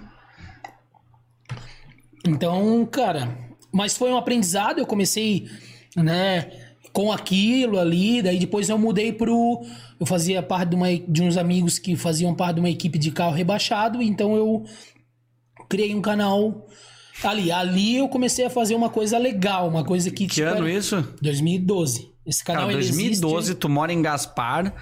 Então, 2.24 2.86
cara. 2.86 3.36
Mas 3.74 3.98
foi 3.98 4.12
um 4.12 4.18
aprendizado. 4.18 4.78
Eu 4.78 4.86
comecei, 4.86 5.48
né, 5.96 6.52
com 6.94 7.12
aquilo 7.12 7.78
ali. 7.80 8.22
Daí 8.22 8.40
depois 8.40 8.70
eu 8.70 8.78
mudei 8.78 9.12
pro. 9.12 9.62
Eu 10.00 10.06
fazia 10.06 10.42
parte 10.42 10.70
de, 10.70 10.76
uma, 10.76 10.88
de 10.96 11.22
uns 11.24 11.36
amigos 11.36 11.78
que 11.80 11.96
faziam 11.98 12.34
parte 12.34 12.56
de 12.56 12.60
uma 12.62 12.70
equipe 12.70 12.98
de 12.98 13.12
carro 13.12 13.34
rebaixado. 13.34 14.02
Então 14.02 14.36
eu 14.36 14.64
criei 15.68 15.94
um 15.94 16.02
canal 16.02 16.68
ali. 17.24 17.52
Ali 17.52 17.98
eu 17.98 18.08
comecei 18.08 18.46
a 18.46 18.50
fazer 18.50 18.76
uma 18.76 18.90
coisa 18.90 19.18
legal, 19.18 19.68
uma 19.68 19.84
coisa 19.84 20.10
que. 20.12 20.28
Que 20.28 20.36
tipo, 20.36 20.48
ano 20.48 20.68
era- 20.68 20.72
isso? 20.78 21.02
2012. 21.22 22.14
Esse 22.26 22.44
canal 22.44 22.68
Cara, 22.68 22.74
ele 22.74 22.84
2012, 22.84 23.36
existe- 23.38 23.56
tu 23.60 23.68
mora 23.68 23.92
em 23.92 24.02
Gaspar, 24.02 24.74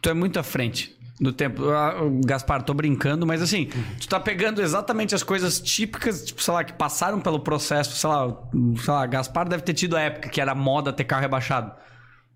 tu 0.00 0.08
é 0.08 0.14
muito 0.14 0.38
à 0.38 0.42
frente 0.42 0.96
do 1.20 1.32
tempo. 1.32 1.68
Ah, 1.70 1.94
Gaspar, 2.24 2.62
tô 2.62 2.72
brincando, 2.72 3.26
mas 3.26 3.42
assim, 3.42 3.68
tu 4.00 4.08
tá 4.08 4.20
pegando 4.20 4.62
exatamente 4.62 5.14
as 5.14 5.22
coisas 5.22 5.60
típicas, 5.60 6.24
tipo, 6.24 6.42
sei 6.42 6.54
lá, 6.54 6.64
que 6.64 6.72
passaram 6.72 7.20
pelo 7.20 7.40
processo, 7.40 7.96
sei 7.96 8.08
lá, 8.08 8.36
sei 8.82 8.92
lá, 8.94 9.06
Gaspar 9.06 9.48
deve 9.48 9.62
ter 9.62 9.74
tido 9.74 9.96
a 9.96 10.00
época 10.00 10.28
que 10.28 10.40
era 10.40 10.54
moda 10.54 10.92
ter 10.92 11.04
carro 11.04 11.22
rebaixado. 11.22 11.72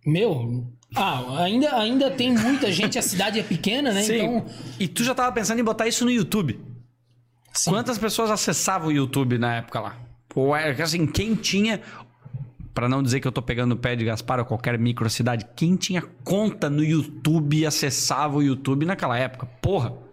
Meu. 0.05 0.67
Ah, 0.95 1.43
ainda, 1.43 1.75
ainda 1.77 2.11
tem 2.11 2.33
muita 2.37 2.71
gente, 2.71 2.99
a 2.99 3.03
cidade 3.03 3.39
é 3.39 3.43
pequena, 3.43 3.93
né? 3.93 4.05
Então. 4.05 4.47
E 4.79 4.89
tu 4.89 5.05
já 5.05 5.15
tava 5.15 5.33
pensando 5.33 5.61
em 5.61 5.65
botar 5.65 5.87
isso 5.87 6.05
no 6.05 6.11
YouTube. 6.11 6.61
sim. 7.55 7.71
Quantas 7.71 7.97
pessoas 7.99 8.31
acessavam 8.31 8.89
o 8.89 8.93
YouTube 8.93 9.39
na 9.39 9.57
época 9.57 9.81
lá? 9.81 9.97
Pô, 10.29 10.57
é, 10.57 10.71
assim, 10.83 11.07
quem 11.07 11.35
tinha. 11.35 11.81
Pra 12.75 12.89
não 12.89 13.03
dizer 13.03 13.21
que 13.21 13.29
eu 13.29 13.33
tô 13.33 13.43
pegando 13.43 13.73
o 13.73 13.77
pé 13.77 13.95
de 13.95 14.05
Gaspar 14.05 14.39
ou 14.39 14.47
qualquer 14.47 14.79
microcidade, 14.79 15.47
quem 15.55 15.77
tinha 15.77 16.03
conta 16.25 16.71
no 16.71 16.83
YouTube 16.83 17.59
e 17.59 17.67
acessava 17.67 18.39
o 18.39 18.43
YouTube 18.43 18.87
naquela 18.87 19.19
época? 19.19 19.47
Porra! 19.61 20.12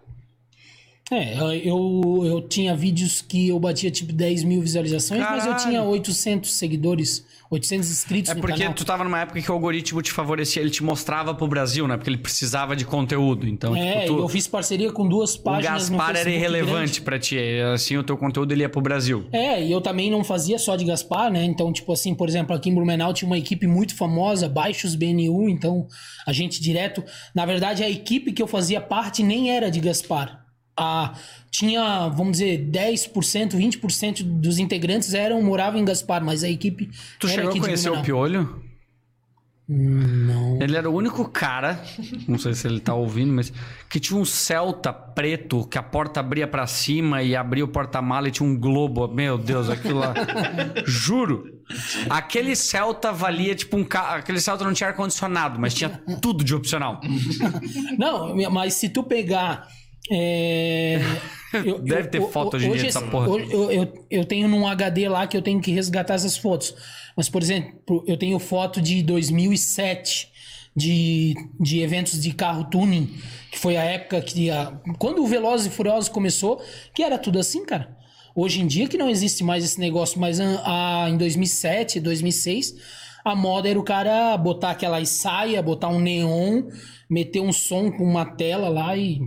É, 1.10 1.34
eu, 1.64 2.22
eu 2.24 2.40
tinha 2.42 2.74
vídeos 2.76 3.20
que 3.20 3.48
eu 3.48 3.58
batia 3.58 3.90
tipo 3.90 4.12
10 4.12 4.44
mil 4.44 4.60
visualizações, 4.60 5.20
mas 5.20 5.44
eu 5.44 5.50
Caralho. 5.52 5.68
tinha 5.68 5.82
800 5.82 6.52
seguidores, 6.52 7.26
800 7.50 7.90
inscritos 7.90 8.30
É 8.30 8.34
no 8.34 8.40
porque 8.40 8.58
canal. 8.60 8.74
tu 8.74 8.84
tava 8.84 9.02
numa 9.02 9.20
época 9.20 9.42
que 9.42 9.50
o 9.50 9.54
algoritmo 9.54 10.00
te 10.02 10.12
favorecia, 10.12 10.62
ele 10.62 10.70
te 10.70 10.84
mostrava 10.84 11.34
pro 11.34 11.48
Brasil, 11.48 11.88
né? 11.88 11.96
Porque 11.96 12.10
ele 12.10 12.18
precisava 12.18 12.76
de 12.76 12.84
conteúdo. 12.84 13.48
Então, 13.48 13.74
É, 13.74 14.02
tipo, 14.02 14.14
tu, 14.18 14.18
eu 14.20 14.28
fiz 14.28 14.46
parceria 14.46 14.92
com 14.92 15.08
duas 15.08 15.34
o 15.34 15.42
páginas 15.42 15.90
no 15.90 15.98
Gaspar 15.98 16.16
era 16.16 16.30
irrelevante 16.30 17.02
pra 17.02 17.18
ti. 17.18 17.36
Assim, 17.74 17.96
o 17.96 18.04
teu 18.04 18.16
conteúdo 18.16 18.52
ele 18.52 18.62
ia 18.62 18.68
pro 18.68 18.80
Brasil. 18.80 19.26
É, 19.32 19.60
e 19.64 19.72
eu 19.72 19.80
também 19.80 20.12
não 20.12 20.22
fazia 20.22 20.60
só 20.60 20.76
de 20.76 20.84
Gaspar, 20.84 21.30
né? 21.32 21.44
Então, 21.44 21.72
tipo 21.72 21.92
assim, 21.92 22.14
por 22.14 22.28
exemplo, 22.28 22.54
aqui 22.54 22.70
em 22.70 22.74
Blumenau 22.74 23.12
tinha 23.12 23.26
uma 23.26 23.38
equipe 23.38 23.66
muito 23.66 23.96
famosa, 23.96 24.48
Baixos 24.48 24.94
BNU, 24.94 25.48
então 25.48 25.88
a 26.24 26.32
gente 26.32 26.62
direto. 26.62 27.02
Na 27.34 27.44
verdade, 27.44 27.82
a 27.82 27.90
equipe 27.90 28.32
que 28.32 28.40
eu 28.40 28.46
fazia 28.46 28.80
parte 28.80 29.24
nem 29.24 29.50
era 29.50 29.68
de 29.70 29.80
Gaspar. 29.80 30.39
A, 30.82 31.12
tinha, 31.50 32.08
vamos 32.08 32.38
dizer, 32.38 32.70
10%, 32.70 33.50
20% 33.50 34.22
dos 34.22 34.58
integrantes 34.58 35.12
eram 35.12 35.42
moravam 35.42 35.78
em 35.78 35.84
Gaspar, 35.84 36.24
mas 36.24 36.42
a 36.42 36.48
equipe. 36.48 36.90
Tu 37.18 37.28
chegou 37.28 37.50
a 37.50 37.60
conhecer 37.60 37.90
o. 37.90 38.00
Piolho? 38.00 38.62
Não. 39.72 40.58
Ele 40.60 40.76
era 40.76 40.90
o 40.90 40.92
único 40.92 41.28
cara, 41.28 41.80
não 42.26 42.36
sei 42.38 42.54
se 42.54 42.66
ele 42.66 42.80
tá 42.80 42.92
ouvindo, 42.92 43.32
mas 43.32 43.52
que 43.88 44.00
tinha 44.00 44.18
um 44.18 44.24
Celta 44.24 44.92
preto 44.92 45.64
que 45.64 45.78
a 45.78 45.82
porta 45.82 46.18
abria 46.18 46.48
pra 46.48 46.66
cima 46.66 47.22
e 47.22 47.36
abria 47.36 47.64
o 47.64 47.68
porta-mala 47.68 48.26
e 48.26 48.32
tinha 48.32 48.48
um 48.48 48.58
globo. 48.58 49.06
Meu 49.06 49.38
Deus, 49.38 49.70
aquilo 49.70 50.00
lá. 50.00 50.12
Juro. 50.84 51.44
Aquele 52.08 52.56
Celta 52.56 53.12
valia 53.12 53.54
tipo 53.54 53.76
um 53.76 53.84
carro. 53.84 54.16
Aquele 54.16 54.40
Celta 54.40 54.64
não 54.64 54.72
tinha 54.72 54.88
ar-condicionado, 54.88 55.60
mas 55.60 55.72
tinha 55.72 55.88
tudo 56.20 56.42
de 56.42 56.52
opcional. 56.52 57.00
Não, 57.96 58.34
mas 58.50 58.74
se 58.74 58.88
tu 58.88 59.04
pegar. 59.04 59.68
É, 60.10 61.00
Eu- 61.52 61.80
Deve 61.80 62.02
eu- 62.02 62.10
ter 62.10 62.22
foto 62.30 62.56
hoje 62.56 62.66
em 62.66 62.72
dia 62.72 62.82
dessa 62.84 63.02
porra. 63.02 63.28
hoje 63.28 63.52
eu, 63.52 64.06
eu, 64.08 64.24
tenho 64.24 64.46
num 64.46 64.66
HD 64.66 65.08
lá 65.08 65.26
que 65.26 65.36
eu 65.36 65.42
tenho 65.42 65.60
que 65.60 65.72
resgatar 65.72 66.14
essas 66.14 66.36
fotos. 66.36 66.74
Mas, 67.16 67.28
por 67.28 67.42
exemplo, 67.42 68.04
eu 68.06 68.16
tenho 68.16 68.38
foto 68.38 68.80
de 68.80 69.02
2007 69.02 70.28
de, 70.76 71.34
de 71.58 71.80
eventos 71.80 72.20
de 72.20 72.32
carro 72.32 72.64
tuning, 72.70 73.12
que 73.50 73.58
foi 73.58 73.76
a 73.76 73.82
época 73.82 74.20
que. 74.20 74.48
A, 74.50 74.80
quando 74.98 75.22
o 75.22 75.26
Velozes 75.26 75.66
e 75.66 75.70
Furiosos 75.70 76.08
começou, 76.08 76.62
que 76.94 77.02
era 77.02 77.18
tudo 77.18 77.38
assim, 77.38 77.64
cara. 77.64 77.96
Hoje 78.34 78.60
em 78.60 78.66
dia 78.66 78.86
que 78.86 78.96
não 78.96 79.10
existe 79.10 79.42
mais 79.42 79.64
esse 79.64 79.80
negócio, 79.80 80.20
mas 80.20 80.38
ah, 80.40 81.04
ah, 81.04 81.10
em 81.10 81.16
2007, 81.16 81.98
2006, 81.98 82.76
a 83.24 83.34
moda 83.34 83.68
era 83.68 83.78
o 83.78 83.82
cara 83.82 84.36
botar 84.36 84.70
aquela 84.70 85.04
saia, 85.04 85.60
botar 85.60 85.88
um 85.88 85.98
neon, 85.98 86.62
meter 87.10 87.40
um 87.40 87.52
som 87.52 87.90
com 87.90 88.04
uma 88.04 88.24
tela 88.24 88.68
lá 88.68 88.96
e. 88.96 89.20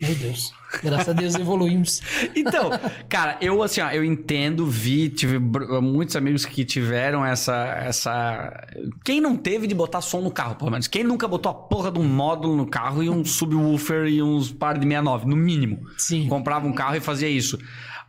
Meu 0.00 0.14
Deus. 0.14 0.52
Graças 0.82 1.08
a 1.08 1.12
Deus 1.12 1.34
evoluímos. 1.34 2.00
Então, 2.34 2.70
cara, 3.08 3.36
eu 3.40 3.62
assim, 3.62 3.80
ó, 3.80 3.90
eu 3.90 4.04
entendo, 4.04 4.66
vi, 4.66 5.08
tive 5.08 5.38
muitos 5.38 6.16
amigos 6.16 6.46
que 6.46 6.64
tiveram 6.64 7.24
essa, 7.24 7.54
essa. 7.84 8.66
Quem 9.04 9.20
não 9.20 9.36
teve 9.36 9.66
de 9.66 9.74
botar 9.74 10.00
som 10.00 10.20
no 10.20 10.30
carro, 10.30 10.54
pelo 10.54 10.70
menos? 10.70 10.86
Quem 10.86 11.04
nunca 11.04 11.28
botou 11.28 11.50
a 11.50 11.54
porra 11.54 11.90
de 11.90 11.98
um 11.98 12.04
módulo 12.04 12.56
no 12.56 12.66
carro 12.66 13.02
e 13.02 13.10
um 13.10 13.24
subwoofer 13.24 14.06
e 14.06 14.22
uns 14.22 14.50
par 14.50 14.74
de 14.74 14.86
69, 14.86 15.26
no 15.26 15.36
mínimo? 15.36 15.80
Sim. 15.98 16.28
Comprava 16.28 16.66
um 16.66 16.72
carro 16.72 16.96
e 16.96 17.00
fazia 17.00 17.28
isso. 17.28 17.58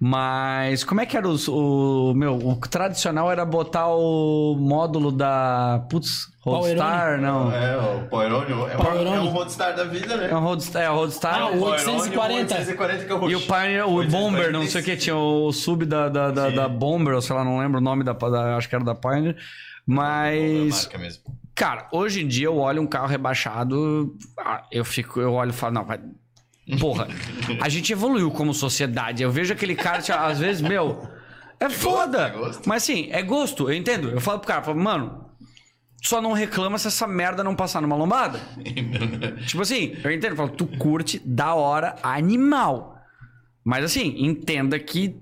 Mas 0.03 0.83
como 0.83 0.99
é 0.99 1.05
que 1.05 1.15
era 1.15 1.29
os- 1.29 1.47
o. 1.47 2.11
Meu, 2.15 2.35
o 2.35 2.55
tradicional 2.55 3.31
era 3.31 3.45
botar 3.45 3.85
o 3.89 4.57
módulo 4.59 5.11
da. 5.11 5.85
Putz, 5.91 6.27
Roadstar, 6.41 7.21
não. 7.21 7.51
É, 7.51 7.77
o 7.77 8.07
Poirônio 8.09 8.67
é, 8.67 8.75
Poirônio. 8.75 9.13
é 9.13 9.19
um 9.19 9.27
roadstar 9.27 9.75
da 9.75 9.83
vida, 9.83 10.17
né? 10.17 10.29
É 10.31 10.35
um 10.35 10.39
Roadstar, 10.39 10.81
é 10.81 10.89
o 10.89 10.95
Roadstar. 10.95 11.35
Ah, 11.39 11.45
o 11.49 11.59
Poirônio, 11.59 11.75
840. 11.99 12.55
840 12.55 13.05
que 13.05 13.11
é 13.11 13.15
o 13.15 13.29
E 13.29 13.35
o 13.35 13.41
Pioneer, 13.41 13.87
o 13.87 13.93
846. 13.93 14.11
Bomber, 14.11 14.51
não 14.51 14.65
sei 14.65 14.81
o 14.81 14.83
que, 14.83 14.97
tinha 14.97 15.15
o 15.15 15.51
sub 15.53 15.85
da, 15.85 16.09
da, 16.09 16.31
da, 16.31 16.49
da 16.49 16.67
Bomber, 16.67 17.13
ou 17.13 17.21
sei 17.21 17.35
lá, 17.35 17.43
não 17.43 17.59
lembro 17.59 17.77
o 17.77 17.81
nome 17.83 18.03
da, 18.03 18.13
da- 18.13 18.57
acho 18.57 18.67
que 18.67 18.73
era 18.73 18.83
da 18.83 18.95
Pioneer. 18.95 19.35
É 19.35 19.37
a 19.37 19.39
Mas, 19.85 20.83
marca 20.85 20.97
mesmo. 20.97 21.23
cara, 21.53 21.87
hoje 21.91 22.23
em 22.23 22.27
dia 22.27 22.47
eu 22.47 22.57
olho 22.57 22.81
um 22.81 22.87
carro 22.87 23.05
rebaixado, 23.07 24.15
ah, 24.39 24.63
eu 24.71 24.83
fico, 24.83 25.19
eu 25.21 25.33
olho 25.33 25.51
e 25.51 25.53
falo, 25.53 25.75
não, 25.75 25.85
vai. 25.85 25.99
Porra, 26.79 27.07
a 27.61 27.69
gente 27.69 27.91
evoluiu 27.91 28.31
como 28.31 28.53
sociedade. 28.53 29.23
Eu 29.23 29.31
vejo 29.31 29.53
aquele 29.53 29.75
cara, 29.75 30.01
tipo, 30.01 30.17
às 30.17 30.39
vezes, 30.39 30.61
meu, 30.61 31.07
é 31.59 31.69
foda. 31.69 32.27
é 32.27 32.29
gosto. 32.31 32.67
Mas 32.67 32.83
assim, 32.83 33.09
é 33.11 33.21
gosto, 33.21 33.69
eu 33.69 33.73
entendo. 33.73 34.09
Eu 34.09 34.21
falo 34.21 34.39
pro 34.39 34.47
cara, 34.47 34.63
falo, 34.63 34.79
mano, 34.79 35.25
só 36.01 36.21
não 36.21 36.33
reclama 36.33 36.77
se 36.77 36.87
essa 36.87 37.05
merda 37.05 37.43
não 37.43 37.55
passar 37.55 37.81
numa 37.81 37.95
lombada. 37.95 38.39
Tipo 39.45 39.61
assim, 39.61 39.95
eu 40.03 40.11
entendo, 40.11 40.31
eu 40.31 40.37
falo, 40.37 40.49
tu 40.49 40.65
curte 40.65 41.21
da 41.23 41.53
hora 41.53 41.95
animal. 42.01 42.97
Mas 43.63 43.85
assim, 43.85 44.15
entenda 44.17 44.79
que 44.79 45.15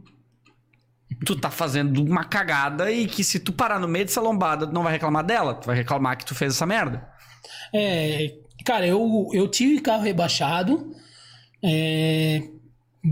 tu 1.25 1.35
tá 1.35 1.51
fazendo 1.51 2.01
uma 2.01 2.23
cagada 2.23 2.89
e 2.91 3.07
que 3.07 3.23
se 3.23 3.39
tu 3.39 3.51
parar 3.51 3.79
no 3.79 3.87
meio 3.87 4.05
dessa 4.05 4.21
lombada, 4.21 4.65
tu 4.65 4.73
não 4.73 4.83
vai 4.83 4.93
reclamar 4.93 5.25
dela, 5.25 5.55
tu 5.55 5.65
vai 5.65 5.75
reclamar 5.75 6.17
que 6.17 6.25
tu 6.25 6.33
fez 6.33 6.53
essa 6.53 6.65
merda. 6.65 7.05
É, 7.73 8.33
cara, 8.65 8.87
eu, 8.87 9.29
eu 9.33 9.47
tive 9.49 9.81
carro 9.81 10.03
rebaixado. 10.03 10.95
É, 11.63 12.43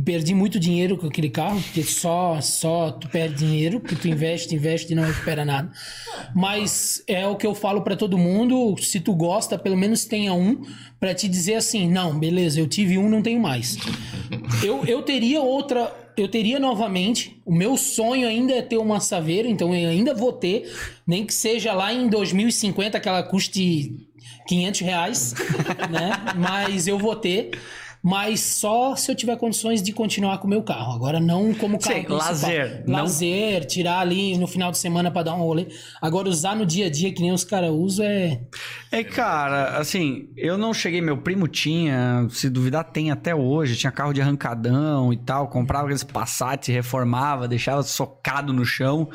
perdi 0.04 0.34
muito 0.34 0.60
dinheiro 0.60 0.98
com 0.98 1.08
aquele 1.08 1.30
carro, 1.30 1.62
porque 1.62 1.84
só, 1.84 2.40
só 2.42 2.92
tu 2.92 3.08
perde 3.08 3.36
dinheiro, 3.36 3.80
porque 3.80 3.96
tu 3.96 4.08
investe, 4.08 4.54
investe 4.54 4.92
e 4.92 4.96
não 4.96 5.04
recupera 5.04 5.46
nada. 5.46 5.72
Mas 6.36 7.04
é 7.08 7.26
o 7.26 7.36
que 7.36 7.48
eu 7.48 7.56
falo 7.56 7.82
pra 7.82 7.96
todo 7.96 8.18
mundo: 8.18 8.76
se 8.78 9.00
tu 9.00 9.14
gosta, 9.14 9.58
pelo 9.58 9.78
menos 9.78 10.06
tenha 10.06 10.34
um 10.34 10.62
pra 11.00 11.14
te 11.14 11.28
dizer 11.28 11.56
assim: 11.56 11.90
não, 11.90 12.18
beleza, 12.18 12.60
eu 12.60 12.68
tive 12.68 12.98
um, 12.98 13.10
não 13.10 13.22
tenho 13.22 13.40
mais. 13.40 13.78
Eu, 14.64 14.86
eu 14.86 15.02
teria 15.02 15.42
outra. 15.42 15.94
Eu 16.18 16.28
teria 16.28 16.60
novamente. 16.60 17.40
O 17.46 17.54
meu 17.54 17.78
sonho 17.78 18.28
ainda 18.28 18.52
é 18.54 18.62
ter 18.62 18.78
uma 18.78 19.00
Saveiro, 19.00 19.48
então 19.48 19.74
eu 19.74 19.90
ainda 19.90 20.16
vou 20.16 20.34
ter. 20.34 20.70
Nem 21.06 21.24
que 21.24 21.34
seja 21.34 21.74
lá 21.74 21.94
em 21.94 22.10
2050, 22.10 23.00
que 23.00 23.08
ela 23.08 23.22
custe 23.22 24.08
500 24.48 24.82
reais, 24.82 25.36
né? 25.92 26.34
Mas 26.36 26.88
eu 26.88 26.98
vou 26.98 27.16
ter. 27.16 27.52
Mas 28.04 28.40
só 28.40 28.96
se 28.96 29.12
eu 29.12 29.16
tiver 29.16 29.36
condições 29.38 29.82
de 29.82 29.92
continuar 29.92 30.38
com 30.38 30.48
o 30.48 30.50
meu 30.50 30.62
carro. 30.64 30.94
Agora 30.94 31.20
não 31.20 31.54
como 31.54 31.78
carro 31.80 31.96
Sim, 31.96 32.04
principal. 32.04 32.18
lazer, 32.18 32.84
não- 32.88 33.00
Lazer, 33.02 33.66
tirar 33.66 34.00
ali 34.00 34.38
no 34.38 34.48
final 34.48 34.72
de 34.72 34.78
semana 34.78 35.12
pra 35.12 35.24
dar 35.24 35.34
um 35.36 35.40
rolê. 35.40 35.68
Agora 36.02 36.30
usar 36.30 36.56
no 36.56 36.66
dia 36.66 36.86
a 36.86 36.90
dia 36.90 37.12
que 37.14 37.22
nem 37.22 37.32
os 37.32 37.44
caras 37.44 37.72
usam 37.72 38.06
é... 38.06 38.42
É, 38.92 39.04
cara, 39.04 39.78
assim, 39.78 40.30
eu 40.38 40.58
não 40.58 40.74
cheguei, 40.74 41.02
meu 41.02 41.18
primo 41.18 41.48
tinha, 41.48 42.26
se 42.30 42.50
duvidar, 42.50 42.86
tem 42.86 43.12
até 43.12 43.36
hoje, 43.36 43.76
tinha 43.76 43.92
carro 43.92 44.14
de 44.14 44.22
arrancadão 44.22 45.12
e 45.12 45.18
tal, 45.18 45.48
comprava 45.50 45.86
aqueles 45.86 46.04
Passat, 46.04 46.70
reformava, 46.72 47.48
deixava 47.48 47.84
socado 47.84 48.54
no 48.54 48.64
chão, 48.64 49.10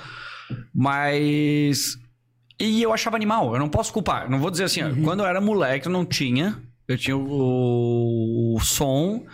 mas. 0.75 1.97
E 2.61 2.83
eu 2.83 2.93
achava 2.93 3.17
animal, 3.17 3.53
eu 3.55 3.59
não 3.59 3.69
posso 3.69 3.93
culpar, 3.93 4.29
não 4.31 4.39
vou 4.39 4.51
dizer 4.51 4.65
assim, 4.65 4.83
ó, 4.83 4.91
quando 5.03 5.21
eu 5.21 5.27
era 5.27 5.41
moleque 5.41 5.87
eu 5.87 5.93
não 5.93 6.05
tinha, 6.05 6.61
eu 6.87 6.99
tinha 6.99 7.17
o, 7.17 8.55
o 8.57 8.61
som. 8.61 9.25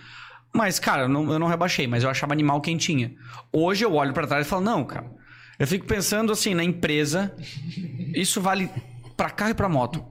Mas, 0.54 0.78
cara, 0.78 1.02
eu 1.02 1.08
não, 1.08 1.30
eu 1.32 1.38
não 1.38 1.46
rebaixei, 1.46 1.86
mas 1.86 2.02
eu 2.04 2.10
achava 2.10 2.32
animal 2.32 2.60
quem 2.60 2.76
tinha. 2.76 3.14
Hoje 3.52 3.84
eu 3.84 3.94
olho 3.94 4.12
pra 4.12 4.26
trás 4.26 4.46
e 4.46 4.48
falo, 4.48 4.62
não, 4.62 4.84
cara. 4.84 5.10
Eu 5.58 5.66
fico 5.66 5.86
pensando 5.86 6.32
assim, 6.32 6.54
na 6.54 6.62
empresa, 6.62 7.34
isso 8.14 8.40
vale 8.40 8.70
pra 9.16 9.30
carro 9.30 9.50
e 9.50 9.54
pra 9.54 9.68
moto. 9.68 10.04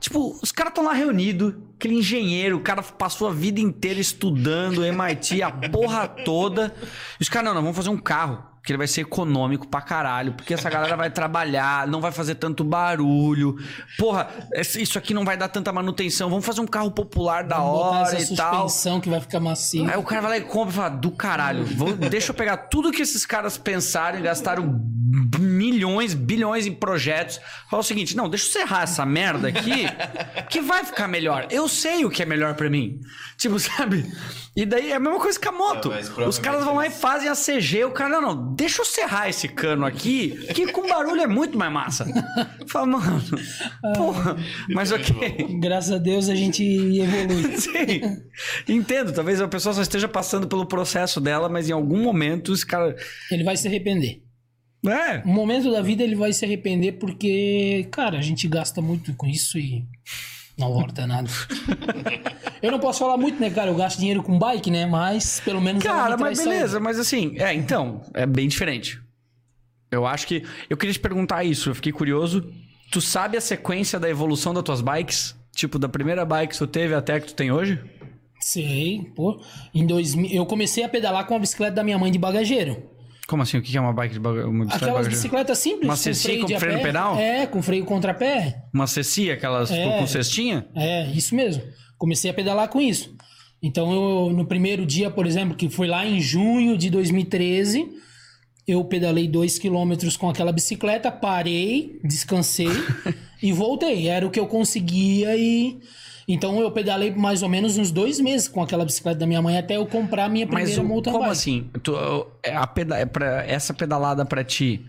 Tipo, 0.00 0.38
os 0.42 0.52
caras 0.52 0.70
estão 0.70 0.84
lá 0.84 0.92
reunidos, 0.92 1.54
aquele 1.76 1.94
engenheiro, 1.94 2.56
o 2.56 2.60
cara 2.60 2.82
passou 2.82 3.28
a 3.28 3.32
vida 3.32 3.60
inteira 3.60 4.00
estudando 4.00 4.84
MIT, 4.84 5.42
a 5.42 5.50
porra 5.50 6.06
toda. 6.06 6.74
E 7.18 7.22
os 7.22 7.28
caras, 7.28 7.48
não, 7.48 7.54
não, 7.54 7.62
vamos 7.62 7.76
fazer 7.76 7.90
um 7.90 7.98
carro, 7.98 8.42
que 8.68 8.72
ele 8.72 8.76
vai 8.78 8.86
ser 8.86 9.00
econômico 9.00 9.66
pra 9.66 9.80
caralho, 9.80 10.34
porque 10.34 10.52
essa 10.52 10.68
galera 10.68 10.94
vai 10.94 11.08
trabalhar, 11.10 11.86
não 11.86 12.02
vai 12.02 12.12
fazer 12.12 12.34
tanto 12.34 12.62
barulho. 12.62 13.56
Porra, 13.96 14.28
isso 14.54 14.98
aqui 14.98 15.14
não 15.14 15.24
vai 15.24 15.38
dar 15.38 15.48
tanta 15.48 15.72
manutenção, 15.72 16.28
vamos 16.28 16.44
fazer 16.44 16.60
um 16.60 16.66
carro 16.66 16.90
popular 16.90 17.44
da 17.44 17.56
botar 17.56 17.70
hora 18.00 18.20
e 18.20 18.36
tal. 18.36 18.68
suspensão 18.68 19.00
que 19.00 19.08
vai 19.08 19.22
ficar 19.22 19.40
macio. 19.40 19.88
Aí 19.88 19.96
o 19.96 20.02
cara 20.02 20.20
vai 20.20 20.30
lá 20.32 20.36
e 20.36 20.42
compra 20.42 20.70
e 20.70 20.76
fala, 20.76 20.88
do 20.90 21.10
caralho, 21.10 21.64
vou- 21.64 21.94
deixa 21.94 22.30
eu 22.32 22.34
pegar 22.34 22.58
tudo 22.58 22.92
que 22.92 23.00
esses 23.00 23.24
caras 23.24 23.56
pensaram 23.56 24.18
e 24.18 24.22
gastaram 24.22 24.78
milhões, 25.58 26.14
bilhões 26.14 26.66
em 26.66 26.72
projetos. 26.72 27.40
Fala 27.68 27.80
o 27.80 27.84
seguinte, 27.84 28.16
não, 28.16 28.28
deixa 28.28 28.46
eu 28.46 28.52
serrar 28.52 28.82
essa 28.82 29.04
merda 29.04 29.48
aqui, 29.48 29.86
que 30.48 30.60
vai 30.60 30.84
ficar 30.84 31.08
melhor. 31.08 31.48
Eu 31.50 31.68
sei 31.68 32.04
o 32.04 32.10
que 32.10 32.22
é 32.22 32.26
melhor 32.26 32.54
pra 32.54 32.70
mim. 32.70 33.00
Tipo, 33.36 33.58
sabe? 33.58 34.06
E 34.56 34.64
daí 34.64 34.92
é 34.92 34.96
a 34.96 35.00
mesma 35.00 35.18
coisa 35.18 35.38
com 35.38 35.48
a 35.48 35.52
moto. 35.52 35.92
É, 35.92 36.26
Os 36.26 36.38
caras 36.38 36.64
vão 36.64 36.76
lá 36.76 36.86
e 36.86 36.90
fazem 36.90 37.28
a 37.28 37.34
CG, 37.34 37.84
o 37.84 37.90
cara, 37.90 38.10
não, 38.10 38.20
não, 38.20 38.54
deixa 38.54 38.82
eu 38.82 38.84
serrar 38.84 39.28
esse 39.28 39.48
cano 39.48 39.84
aqui, 39.84 40.30
que 40.54 40.70
com 40.72 40.88
barulho 40.88 41.20
é 41.20 41.26
muito 41.26 41.58
mais 41.58 41.72
massa. 41.72 42.06
Fala, 42.66 42.86
mano, 42.86 43.22
porra, 43.96 44.36
mas 44.70 44.92
ok. 44.92 45.58
Graças 45.60 45.92
a 45.92 45.98
Deus 45.98 46.28
a 46.28 46.34
gente 46.34 46.62
evolui. 46.64 47.56
Sim, 47.58 48.22
entendo. 48.68 49.12
Talvez 49.12 49.40
a 49.40 49.48
pessoa 49.48 49.74
só 49.74 49.82
esteja 49.82 50.08
passando 50.08 50.46
pelo 50.46 50.66
processo 50.66 51.20
dela, 51.20 51.48
mas 51.48 51.68
em 51.68 51.72
algum 51.72 52.02
momento 52.02 52.52
esse 52.52 52.66
cara. 52.66 52.96
Ele 53.30 53.44
vai 53.44 53.56
se 53.56 53.66
arrepender. 53.68 54.27
É. 54.86 55.22
Um 55.26 55.32
momento 55.32 55.70
da 55.72 55.82
vida 55.82 56.02
ele 56.04 56.14
vai 56.14 56.32
se 56.32 56.44
arrepender 56.44 56.92
porque, 56.92 57.86
cara, 57.90 58.18
a 58.18 58.22
gente 58.22 58.46
gasta 58.46 58.80
muito 58.80 59.12
com 59.14 59.26
isso 59.26 59.58
e 59.58 59.84
não 60.56 60.72
volta 60.72 61.06
nada. 61.06 61.28
Eu 62.62 62.72
não 62.72 62.80
posso 62.80 62.98
falar 62.98 63.16
muito, 63.16 63.40
né, 63.40 63.50
cara? 63.50 63.70
Eu 63.70 63.76
gasto 63.76 63.98
dinheiro 63.98 64.22
com 64.22 64.38
bike, 64.38 64.70
né? 64.70 64.86
Mas 64.86 65.40
pelo 65.40 65.60
menos. 65.60 65.84
ela 65.84 65.94
Cara, 65.94 66.16
mas 66.16 66.38
saúde. 66.38 66.52
beleza, 66.52 66.80
mas 66.80 66.98
assim, 66.98 67.34
é, 67.36 67.54
então, 67.54 68.02
é 68.12 68.26
bem 68.26 68.48
diferente. 68.48 69.00
Eu 69.90 70.04
acho 70.06 70.26
que. 70.26 70.42
Eu 70.68 70.76
queria 70.76 70.92
te 70.92 71.00
perguntar 71.00 71.44
isso, 71.44 71.70
eu 71.70 71.74
fiquei 71.74 71.92
curioso. 71.92 72.52
Tu 72.90 73.00
sabe 73.00 73.36
a 73.36 73.40
sequência 73.40 74.00
da 74.00 74.08
evolução 74.08 74.52
das 74.52 74.64
tuas 74.64 74.80
bikes? 74.80 75.36
Tipo, 75.54 75.78
da 75.78 75.88
primeira 75.88 76.24
bike 76.24 76.52
que 76.52 76.58
tu 76.58 76.66
teve 76.66 76.94
até 76.94 77.20
que 77.20 77.28
tu 77.28 77.34
tem 77.34 77.52
hoje? 77.52 77.80
Sei, 78.40 79.10
pô. 79.14 79.40
Em 79.74 79.86
2000, 79.86 80.30
eu 80.30 80.46
comecei 80.46 80.84
a 80.84 80.88
pedalar 80.88 81.26
com 81.26 81.34
a 81.34 81.38
bicicleta 81.38 81.76
da 81.76 81.84
minha 81.84 81.98
mãe 81.98 82.10
de 82.10 82.18
bagageiro. 82.18 82.82
Como 83.28 83.42
assim? 83.42 83.58
O 83.58 83.62
que 83.62 83.76
é 83.76 83.80
uma 83.80 83.92
bike 83.92 84.14
de 84.14 84.20
baga... 84.20 84.48
uma 84.48 84.64
bicicleta 84.64 84.68
de 84.68 84.74
Aquelas 84.76 84.92
bagageiro? 84.94 85.16
bicicletas 85.16 85.58
simples. 85.58 85.84
Uma 85.84 85.96
ceci 85.96 86.38
com 86.38 86.46
de 86.46 86.58
freio 86.58 86.76
no 86.78 86.82
pedal? 86.82 87.18
É, 87.18 87.46
com 87.46 87.62
freio 87.62 87.84
contrapé. 87.84 88.62
Uma 88.72 88.86
ceci, 88.86 89.30
aquelas 89.30 89.70
É. 89.70 89.98
com 89.98 90.06
cestinha? 90.06 90.66
É, 90.74 91.06
isso 91.10 91.34
mesmo. 91.34 91.62
Comecei 91.98 92.30
a 92.30 92.34
pedalar 92.34 92.68
com 92.68 92.80
isso. 92.80 93.14
Então, 93.62 93.92
eu, 93.92 94.32
no 94.32 94.46
primeiro 94.46 94.86
dia, 94.86 95.10
por 95.10 95.26
exemplo, 95.26 95.54
que 95.54 95.68
foi 95.68 95.86
lá 95.86 96.06
em 96.06 96.20
junho 96.20 96.78
de 96.78 96.88
2013, 96.88 97.86
eu 98.66 98.82
pedalei 98.84 99.28
dois 99.28 99.58
quilômetros 99.58 100.16
com 100.16 100.30
aquela 100.30 100.50
bicicleta, 100.52 101.10
parei, 101.10 102.00
descansei 102.02 102.68
e 103.42 103.52
voltei. 103.52 104.08
Era 104.08 104.26
o 104.26 104.30
que 104.30 104.40
eu 104.40 104.46
conseguia 104.46 105.36
e... 105.36 105.78
Então, 106.28 106.60
eu 106.60 106.70
pedalei 106.70 107.10
mais 107.10 107.42
ou 107.42 107.48
menos 107.48 107.78
uns 107.78 107.90
dois 107.90 108.20
meses 108.20 108.46
com 108.46 108.62
aquela 108.62 108.84
bicicleta 108.84 109.18
da 109.20 109.26
minha 109.26 109.40
mãe 109.40 109.56
até 109.56 109.76
eu 109.76 109.86
comprar 109.86 110.26
a 110.26 110.28
minha 110.28 110.44
Mas 110.46 110.54
primeira 110.54 110.82
o- 110.82 110.86
mountain 110.86 111.10
como 111.12 111.24
bike. 111.24 111.32
assim? 111.32 111.70
Tu, 111.82 111.92
é 112.42 112.54
a 112.54 112.66
peda 112.66 112.96
é 112.96 113.06
pra, 113.06 113.44
essa 113.46 113.72
pedalada 113.72 114.24
pra 114.26 114.44
ti 114.44 114.84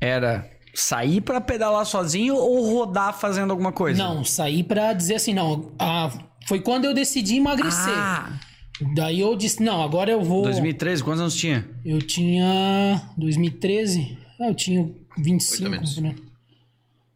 era 0.00 0.48
sair 0.72 1.20
pra 1.20 1.40
pedalar 1.40 1.84
sozinho 1.84 2.36
ou 2.36 2.72
rodar 2.72 3.12
fazendo 3.18 3.50
alguma 3.50 3.72
coisa? 3.72 4.02
Não, 4.02 4.22
saí 4.24 4.62
pra 4.62 4.92
dizer 4.92 5.16
assim, 5.16 5.34
não. 5.34 5.72
ah, 5.78 6.10
foi 6.46 6.60
quando 6.60 6.84
eu 6.84 6.94
decidi 6.94 7.36
emagrecer. 7.36 7.92
Ah, 7.96 8.32
Daí 8.94 9.20
eu 9.20 9.36
disse, 9.36 9.62
não, 9.62 9.80
agora 9.82 10.10
eu 10.10 10.20
vou. 10.22 10.42
2013, 10.42 11.02
quantos 11.04 11.20
anos 11.20 11.34
tinha? 11.36 11.64
Eu 11.84 12.00
tinha. 12.02 13.00
2013? 13.16 14.18
Ah, 14.40 14.48
eu 14.48 14.54
tinha 14.54 14.90
25. 15.16 15.62
Oito 15.62 15.66
a 15.66 15.70
menos. 15.70 15.98
né? 15.98 16.14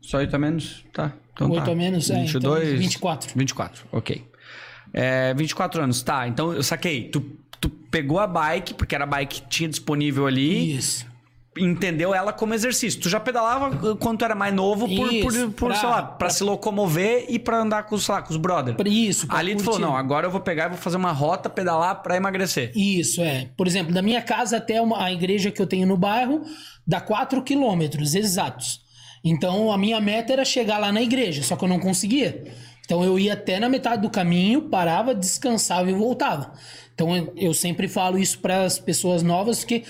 Só 0.09 0.17
8 0.17 0.35
a 0.35 0.39
menos? 0.39 0.85
Tá. 0.93 1.13
Então 1.35 1.51
Oito 1.51 1.67
tá. 1.67 1.73
a 1.73 1.75
menos, 1.75 2.09
é, 2.11 2.15
então, 2.15 2.23
22, 2.55 2.79
24. 2.81 3.31
24, 3.37 3.85
ok. 3.93 4.25
É, 4.95 5.35
24 5.35 5.83
anos, 5.83 6.01
tá. 6.03 6.27
Então 6.27 6.53
eu 6.55 6.63
saquei. 6.63 7.11
Tu, 7.11 7.21
tu 7.61 7.69
pegou 7.69 8.19
a 8.19 8.27
bike, 8.27 8.73
porque 8.73 8.95
era 8.95 9.05
a 9.05 9.07
bike 9.07 9.43
que 9.43 9.49
tinha 9.49 9.69
disponível 9.69 10.27
ali, 10.27 10.77
Isso. 10.79 11.07
entendeu 11.59 12.15
ela 12.15 12.33
como 12.33 12.55
exercício. 12.55 12.99
Tu 13.01 13.09
já 13.11 13.21
pedalava 13.21 13.97
quando 13.97 14.19
tu 14.21 14.25
era 14.25 14.35
mais 14.35 14.55
novo 14.55 14.89
por, 14.89 14.97
por, 14.97 15.13
Isso, 15.13 15.51
por, 15.51 15.67
pra- 15.69 15.77
sei 15.77 15.89
lá, 15.91 16.03
pra, 16.03 16.13
pra- 16.17 16.31
se 16.31 16.43
locomover 16.43 17.27
e 17.29 17.39
pra 17.39 17.59
andar 17.61 17.83
com, 17.83 17.99
sei 17.99 18.15
lá, 18.15 18.23
com 18.23 18.31
os 18.31 18.37
brothers. 18.39 18.77
Pra 18.79 18.89
Isso. 18.89 19.27
pra 19.27 19.37
Ali 19.39 19.55
tu 19.57 19.63
falou, 19.63 19.79
curtir. 19.79 19.93
não, 19.93 19.97
agora 19.97 20.27
eu 20.27 20.31
vou 20.31 20.41
pegar 20.41 20.67
e 20.67 20.69
vou 20.71 20.79
fazer 20.79 20.97
uma 20.97 21.13
rota, 21.13 21.51
pedalar 21.51 22.03
pra 22.03 22.17
emagrecer. 22.17 22.73
Isso, 22.75 23.21
é. 23.21 23.51
Por 23.57 23.67
exemplo, 23.67 23.93
da 23.93 24.01
minha 24.01 24.23
casa 24.23 24.57
até 24.57 24.81
uma- 24.81 25.05
a 25.05 25.13
igreja 25.13 25.51
que 25.51 25.61
eu 25.61 25.67
tenho 25.67 25.87
no 25.87 25.99
bairro, 25.99 26.43
dá 26.87 26.99
4 27.01 27.43
quilômetros 27.43 28.15
exatos. 28.15 28.81
Então, 29.29 29.71
a 29.71 29.77
minha 29.77 30.01
meta 30.01 30.33
era 30.33 30.45
chegar 30.45 30.79
lá 30.79 30.91
na 30.91 31.03
igreja, 31.03 31.43
só 31.43 31.57
que 31.57 31.65
eu 31.65 31.69
não 31.69 31.79
conseguia. 31.79 32.45
Então, 32.85 33.05
eu 33.05 33.19
ia 33.19 33.35
até 33.35 33.61
na 33.61 33.69
metade 33.69 34.01
do 34.01 34.09
caminho, 34.09 34.63
parava, 34.63 35.15
descansava 35.15 35.91
e 35.91 35.95
voltava. 35.95 36.53
Então, 36.95 37.31
eu, 37.37 37.53
sempre 37.53 37.87
falo 37.87 38.19
isso 38.19 38.39
para 38.39 38.65
as 38.65 38.79
pessoas 38.79 39.23
novas, 39.23 39.59
porque 39.59 39.85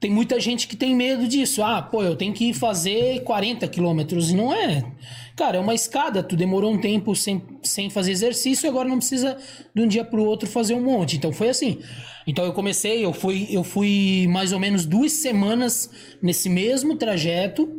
tem 0.00 0.10
muita 0.10 0.40
gente 0.40 0.66
que 0.66 0.74
tem 0.74 0.94
medo 0.94 1.28
disso. 1.28 1.62
Ah, 1.62 1.82
pô, 1.82 2.02
eu 2.02 2.16
tenho 2.16 2.32
que 2.32 2.54
fazer 2.54 3.22
40 3.24 3.68
quilômetros. 3.68 4.32
Não 4.32 4.52
é. 4.52 4.84
Cara, 5.36 5.58
é 5.58 5.60
uma 5.60 5.74
escada. 5.74 6.22
Tu 6.22 6.34
demorou 6.34 6.72
um 6.72 6.80
tempo 6.80 7.14
sem, 7.14 7.42
sem 7.62 7.90
fazer 7.90 8.12
exercício 8.12 8.66
e 8.66 8.68
agora 8.68 8.88
não 8.88 8.98
precisa 8.98 9.36
de 9.74 9.82
um 9.82 9.86
dia 9.86 10.04
pro 10.04 10.24
outro 10.24 10.48
fazer 10.48 10.74
um 10.74 10.82
monte. 10.82 11.16
Então 11.16 11.32
foi 11.32 11.48
assim. 11.48 11.78
Então 12.26 12.44
eu 12.44 12.52
comecei, 12.52 13.04
eu 13.04 13.12
fui, 13.12 13.48
eu 13.50 13.62
fui 13.64 14.26
mais 14.28 14.52
ou 14.52 14.58
menos 14.58 14.84
duas 14.84 15.12
semanas 15.12 15.90
nesse 16.22 16.48
mesmo 16.48 16.96
trajeto. 16.96 17.77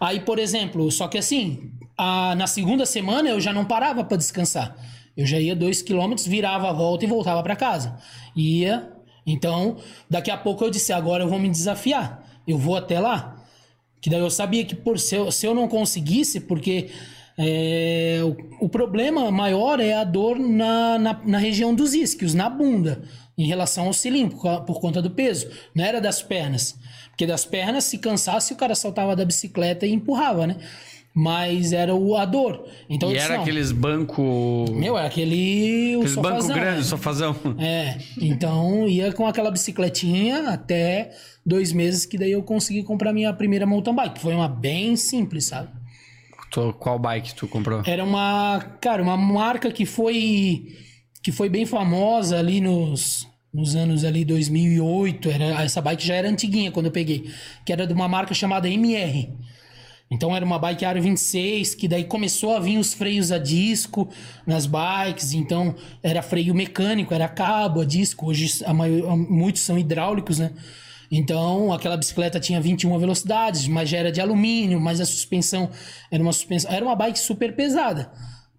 Aí, 0.00 0.20
por 0.20 0.38
exemplo, 0.38 0.90
só 0.90 1.08
que 1.08 1.18
assim, 1.18 1.70
a- 1.96 2.34
na 2.36 2.46
segunda 2.46 2.86
semana 2.86 3.28
eu 3.28 3.40
já 3.40 3.52
não 3.52 3.64
parava 3.64 4.04
para 4.04 4.16
descansar. 4.16 4.76
Eu 5.16 5.26
já 5.26 5.38
ia 5.40 5.56
dois 5.56 5.82
quilômetros, 5.82 6.26
virava 6.26 6.70
a 6.70 6.72
volta 6.72 7.04
e 7.04 7.08
voltava 7.08 7.42
para 7.42 7.56
casa. 7.56 7.96
Ia. 8.36 8.92
Então, 9.26 9.76
daqui 10.08 10.30
a 10.30 10.36
pouco 10.36 10.64
eu 10.64 10.70
disse: 10.70 10.92
agora 10.92 11.24
eu 11.24 11.28
vou 11.28 11.38
me 11.38 11.50
desafiar. 11.50 12.22
Eu 12.46 12.56
vou 12.56 12.76
até 12.76 13.00
lá. 13.00 13.36
Que 14.00 14.08
daí 14.08 14.20
eu 14.20 14.30
sabia 14.30 14.64
que 14.64 14.76
por 14.76 14.98
se 14.98 15.16
eu, 15.16 15.30
se 15.32 15.44
eu 15.44 15.54
não 15.54 15.66
conseguisse, 15.66 16.38
porque 16.40 16.88
é, 17.36 18.20
o, 18.22 18.66
o 18.66 18.68
problema 18.68 19.28
maior 19.32 19.80
é 19.80 19.92
a 19.94 20.04
dor 20.04 20.38
na, 20.38 20.98
na, 20.98 21.20
na 21.24 21.38
região 21.38 21.74
dos 21.74 21.94
isquios, 21.94 22.32
na 22.32 22.48
bunda, 22.48 23.02
em 23.36 23.46
relação 23.46 23.86
ao 23.86 23.92
cilindro, 23.92 24.38
por, 24.38 24.60
por 24.64 24.80
conta 24.80 25.02
do 25.02 25.10
peso. 25.10 25.48
Não 25.74 25.84
era 25.84 26.00
das 26.00 26.22
pernas. 26.22 26.78
Porque 27.18 27.26
das 27.26 27.44
pernas, 27.44 27.82
se 27.82 27.98
cansasse, 27.98 28.52
o 28.52 28.56
cara 28.56 28.76
saltava 28.76 29.16
da 29.16 29.24
bicicleta 29.24 29.84
e 29.84 29.92
empurrava, 29.92 30.46
né? 30.46 30.56
Mas 31.12 31.72
era 31.72 31.92
o, 31.92 32.14
a 32.16 32.24
dor. 32.24 32.64
Então 32.88 33.10
e 33.10 33.14
disse, 33.14 33.24
era 33.24 33.34
não, 33.34 33.42
aqueles 33.42 33.72
banco. 33.72 34.66
Meu, 34.70 34.96
era 34.96 35.08
aquele. 35.08 35.96
Aqueles 35.96 36.14
banco 36.14 36.42
sofazão, 36.42 36.54
grande, 36.54 36.76
né? 36.78 36.84
sofazão. 36.84 37.36
É, 37.58 37.98
então 38.22 38.86
ia 38.86 39.12
com 39.12 39.26
aquela 39.26 39.50
bicicletinha 39.50 40.48
até 40.50 41.10
dois 41.44 41.72
meses 41.72 42.06
que 42.06 42.16
daí 42.16 42.30
eu 42.30 42.42
consegui 42.44 42.84
comprar 42.84 43.12
minha 43.12 43.32
primeira 43.32 43.66
mountain 43.66 43.96
bike. 43.96 44.20
Foi 44.20 44.32
uma 44.32 44.46
bem 44.48 44.94
simples, 44.94 45.46
sabe? 45.46 45.70
Tu- 46.52 46.72
Qual 46.74 47.00
bike 47.00 47.34
tu 47.34 47.48
comprou? 47.48 47.82
Era 47.84 48.04
uma, 48.04 48.60
cara, 48.80 49.02
uma 49.02 49.16
marca 49.16 49.72
que 49.72 49.84
foi 49.84 50.68
que 51.20 51.32
foi 51.32 51.48
bem 51.48 51.66
famosa 51.66 52.38
ali 52.38 52.60
nos, 52.60 53.26
nos 53.58 53.74
anos 53.74 54.04
ali 54.04 54.24
2008. 54.24 55.28
Era, 55.30 55.64
essa 55.64 55.82
bike 55.82 56.06
já 56.06 56.14
era 56.14 56.28
antiguinha 56.28 56.70
quando 56.70 56.86
eu 56.86 56.92
peguei, 56.92 57.28
que 57.64 57.72
era 57.72 57.86
de 57.86 57.92
uma 57.92 58.06
marca 58.06 58.32
chamada 58.32 58.68
MR. 58.68 59.28
Então 60.10 60.34
era 60.34 60.44
uma 60.44 60.58
bike 60.58 60.84
Aro 60.86 61.02
26, 61.02 61.74
que 61.74 61.86
daí 61.86 62.04
começou 62.04 62.56
a 62.56 62.60
vir 62.60 62.78
os 62.78 62.94
freios 62.94 63.30
a 63.30 63.36
disco 63.36 64.08
nas 64.46 64.64
bikes, 64.64 65.34
então 65.34 65.74
era 66.02 66.22
freio 66.22 66.54
mecânico, 66.54 67.12
era 67.12 67.28
cabo 67.28 67.82
a 67.82 67.84
disco, 67.84 68.26
hoje 68.26 68.64
a 68.64 68.72
maior, 68.72 69.14
muitos 69.16 69.60
são 69.60 69.78
hidráulicos, 69.78 70.38
né? 70.38 70.52
Então 71.10 71.72
aquela 71.74 71.96
bicicleta 71.96 72.40
tinha 72.40 72.58
21 72.58 72.98
velocidades, 72.98 73.68
mas 73.68 73.90
já 73.90 73.98
era 73.98 74.10
de 74.10 74.20
alumínio, 74.20 74.80
mas 74.80 74.98
a 74.98 75.04
suspensão 75.04 75.68
era 76.10 76.22
uma 76.22 76.32
suspensão, 76.32 76.70
era 76.70 76.84
uma 76.84 76.96
bike 76.96 77.18
super 77.18 77.54
pesada. 77.54 78.10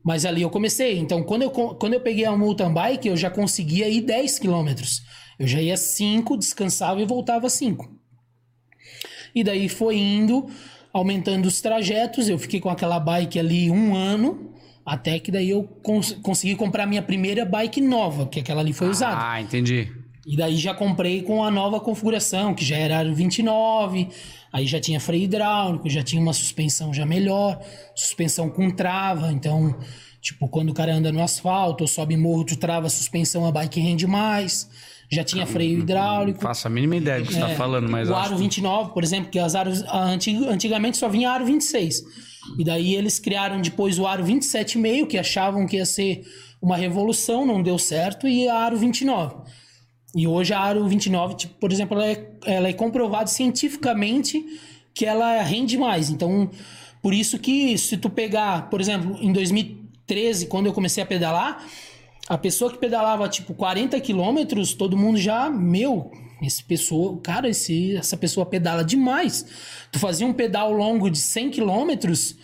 Mas 0.04 0.26
ali 0.26 0.42
eu 0.42 0.50
comecei, 0.50 0.98
então 0.98 1.22
quando 1.24 1.44
eu, 1.44 1.52
quando 1.52 1.94
eu 1.94 2.00
peguei 2.00 2.26
a 2.26 2.36
mountain 2.36 2.74
bike, 2.74 3.08
eu 3.08 3.18
já 3.18 3.30
conseguia 3.30 3.88
ir 3.90 4.02
10 4.02 4.40
quilômetros. 4.40 5.02
Eu 5.38 5.48
já 5.48 5.62
ia 5.62 5.78
5, 5.78 6.38
descansava 6.38 7.02
e 7.02 7.06
voltava 7.06 7.50
5. 7.50 7.90
E 9.34 9.44
daí 9.44 9.70
foi 9.70 9.98
indo, 9.98 10.48
aumentando 10.92 11.48
os 11.48 11.62
trajetos. 11.62 12.28
Eu 12.30 12.40
fiquei 12.40 12.60
com 12.60 12.70
aquela 12.70 13.00
bike 13.00 13.40
ali 13.40 13.70
um 13.70 13.96
ano, 13.96 14.54
até 14.86 15.20
que 15.20 15.32
daí 15.32 15.50
eu 15.50 15.64
cons 15.84 16.14
consegui 16.22 16.56
comprar 16.56 16.86
minha 16.86 17.02
primeira 17.02 17.46
bike 17.46 17.82
nova, 17.82 18.26
que 18.26 18.40
aquela 18.40 18.62
ali 18.62 18.74
foi 18.74 18.90
usada. 18.90 19.22
Ah, 19.22 19.42
entendi. 19.42 19.92
E 20.26 20.36
daí 20.36 20.58
já 20.58 20.74
comprei 20.74 21.24
com 21.24 21.44
a 21.44 21.50
nova 21.50 21.80
configuração, 21.80 22.54
que 22.54 22.64
já 22.64 22.78
era 22.78 23.00
aro 23.00 23.16
29, 23.16 24.10
aí 24.52 24.66
já 24.68 24.80
tinha 24.80 25.00
freio 25.00 25.24
hidráulico, 25.24 25.90
já 25.90 26.04
tinha 26.04 26.22
uma 26.22 26.34
suspensão 26.34 26.94
já 26.94 27.06
melhor, 27.06 27.60
suspensão 27.96 28.50
com 28.50 28.70
trava, 28.72 29.32
então, 29.32 29.76
tipo, 30.22 30.48
quando 30.48 30.70
o 30.70 30.74
cara 30.74 30.94
anda 30.94 31.12
no 31.12 31.22
asfalto 31.22 31.84
ou 31.84 31.88
sobe 31.88 32.16
morro, 32.18 32.44
tu 32.44 32.56
trava 32.56 32.88
a 32.88 32.90
suspensão, 32.90 33.46
a 33.46 33.52
bike 33.52 33.80
rende 33.80 34.06
mais. 34.08 34.70
Já 35.12 35.24
tinha 35.24 35.48
freio 35.48 35.80
hidráulico. 35.80 36.40
Faço 36.40 36.68
a 36.68 36.70
mínima 36.70 36.96
ideia 36.98 37.20
do 37.22 37.28
que 37.28 37.34
você 37.34 37.40
tá 37.40 37.50
falando, 37.50 37.90
mas 37.90 38.08
É, 38.10 38.12
o 38.12 38.16
aro 38.16 38.36
que- 38.36 38.42
29, 38.42 38.92
por 38.94 39.04
exemplo, 39.04 39.32
que 39.32 39.40
as 39.40 39.56
aros 39.56 39.84
antig- 39.92 40.46
antigamente 40.48 40.98
só 40.98 41.10
vinha 41.10 41.32
aro 41.32 41.46
26. 41.46 42.04
E 42.60 42.64
daí 42.64 42.94
eles 42.96 43.18
criaram 43.18 43.60
depois 43.60 43.98
o 43.98 44.06
aro 44.06 44.24
27,5, 44.24 45.08
que 45.08 45.18
achavam 45.18 45.66
que 45.66 45.78
ia 45.78 45.86
ser 45.86 46.22
uma 46.62 46.78
revolução, 46.78 47.44
não 47.44 47.64
deu 47.64 47.80
certo, 47.80 48.28
e 48.28 48.48
a 48.48 48.54
aro 48.56 48.78
29. 48.78 49.36
E 50.16 50.28
hoje 50.28 50.54
a 50.54 50.60
aro 50.60 50.88
29, 50.88 51.36
tipo, 51.36 51.54
por 51.56 51.72
exemplo, 51.72 51.98
ela 51.98 52.08
é, 52.08 52.30
ela 52.46 52.68
é 52.68 52.74
comprovado 52.74 53.30
cientificamente 53.30 54.44
que 54.94 55.06
ela 55.06 55.42
rende 55.42 55.78
mais. 55.78 56.10
Então, 56.10 56.50
por 57.02 57.14
isso 57.14 57.38
que 57.38 57.78
se 57.78 57.98
tu 57.98 58.10
pegar, 58.10 58.70
por 58.70 58.82
exemplo, 58.82 59.18
em 59.22 59.32
2013, 59.32 60.48
quando 60.48 60.66
eu 60.66 60.74
comecei 60.74 61.04
a 61.04 61.06
pedalar, 61.06 61.64
a 62.28 62.38
pessoa 62.38 62.72
que 62.72 62.78
pedalava 62.78 63.28
tipo 63.30 63.54
40 63.54 64.00
quilômetros, 64.02 64.74
todo 64.74 64.98
mundo 64.98 65.18
já, 65.18 65.50
meu, 65.50 66.12
esse 66.42 66.64
pessoa, 66.64 67.20
cara, 67.22 67.50
esse, 67.50 67.96
essa 67.96 68.18
pessoa 68.18 68.46
pedala 68.46 68.84
demais. 68.84 69.46
Tu 69.92 70.00
fazia 70.00 70.26
um 70.26 70.34
pedal 70.34 70.72
longo 70.72 71.10
de 71.10 71.18
100 71.18 71.52
quilômetros, 71.52 72.36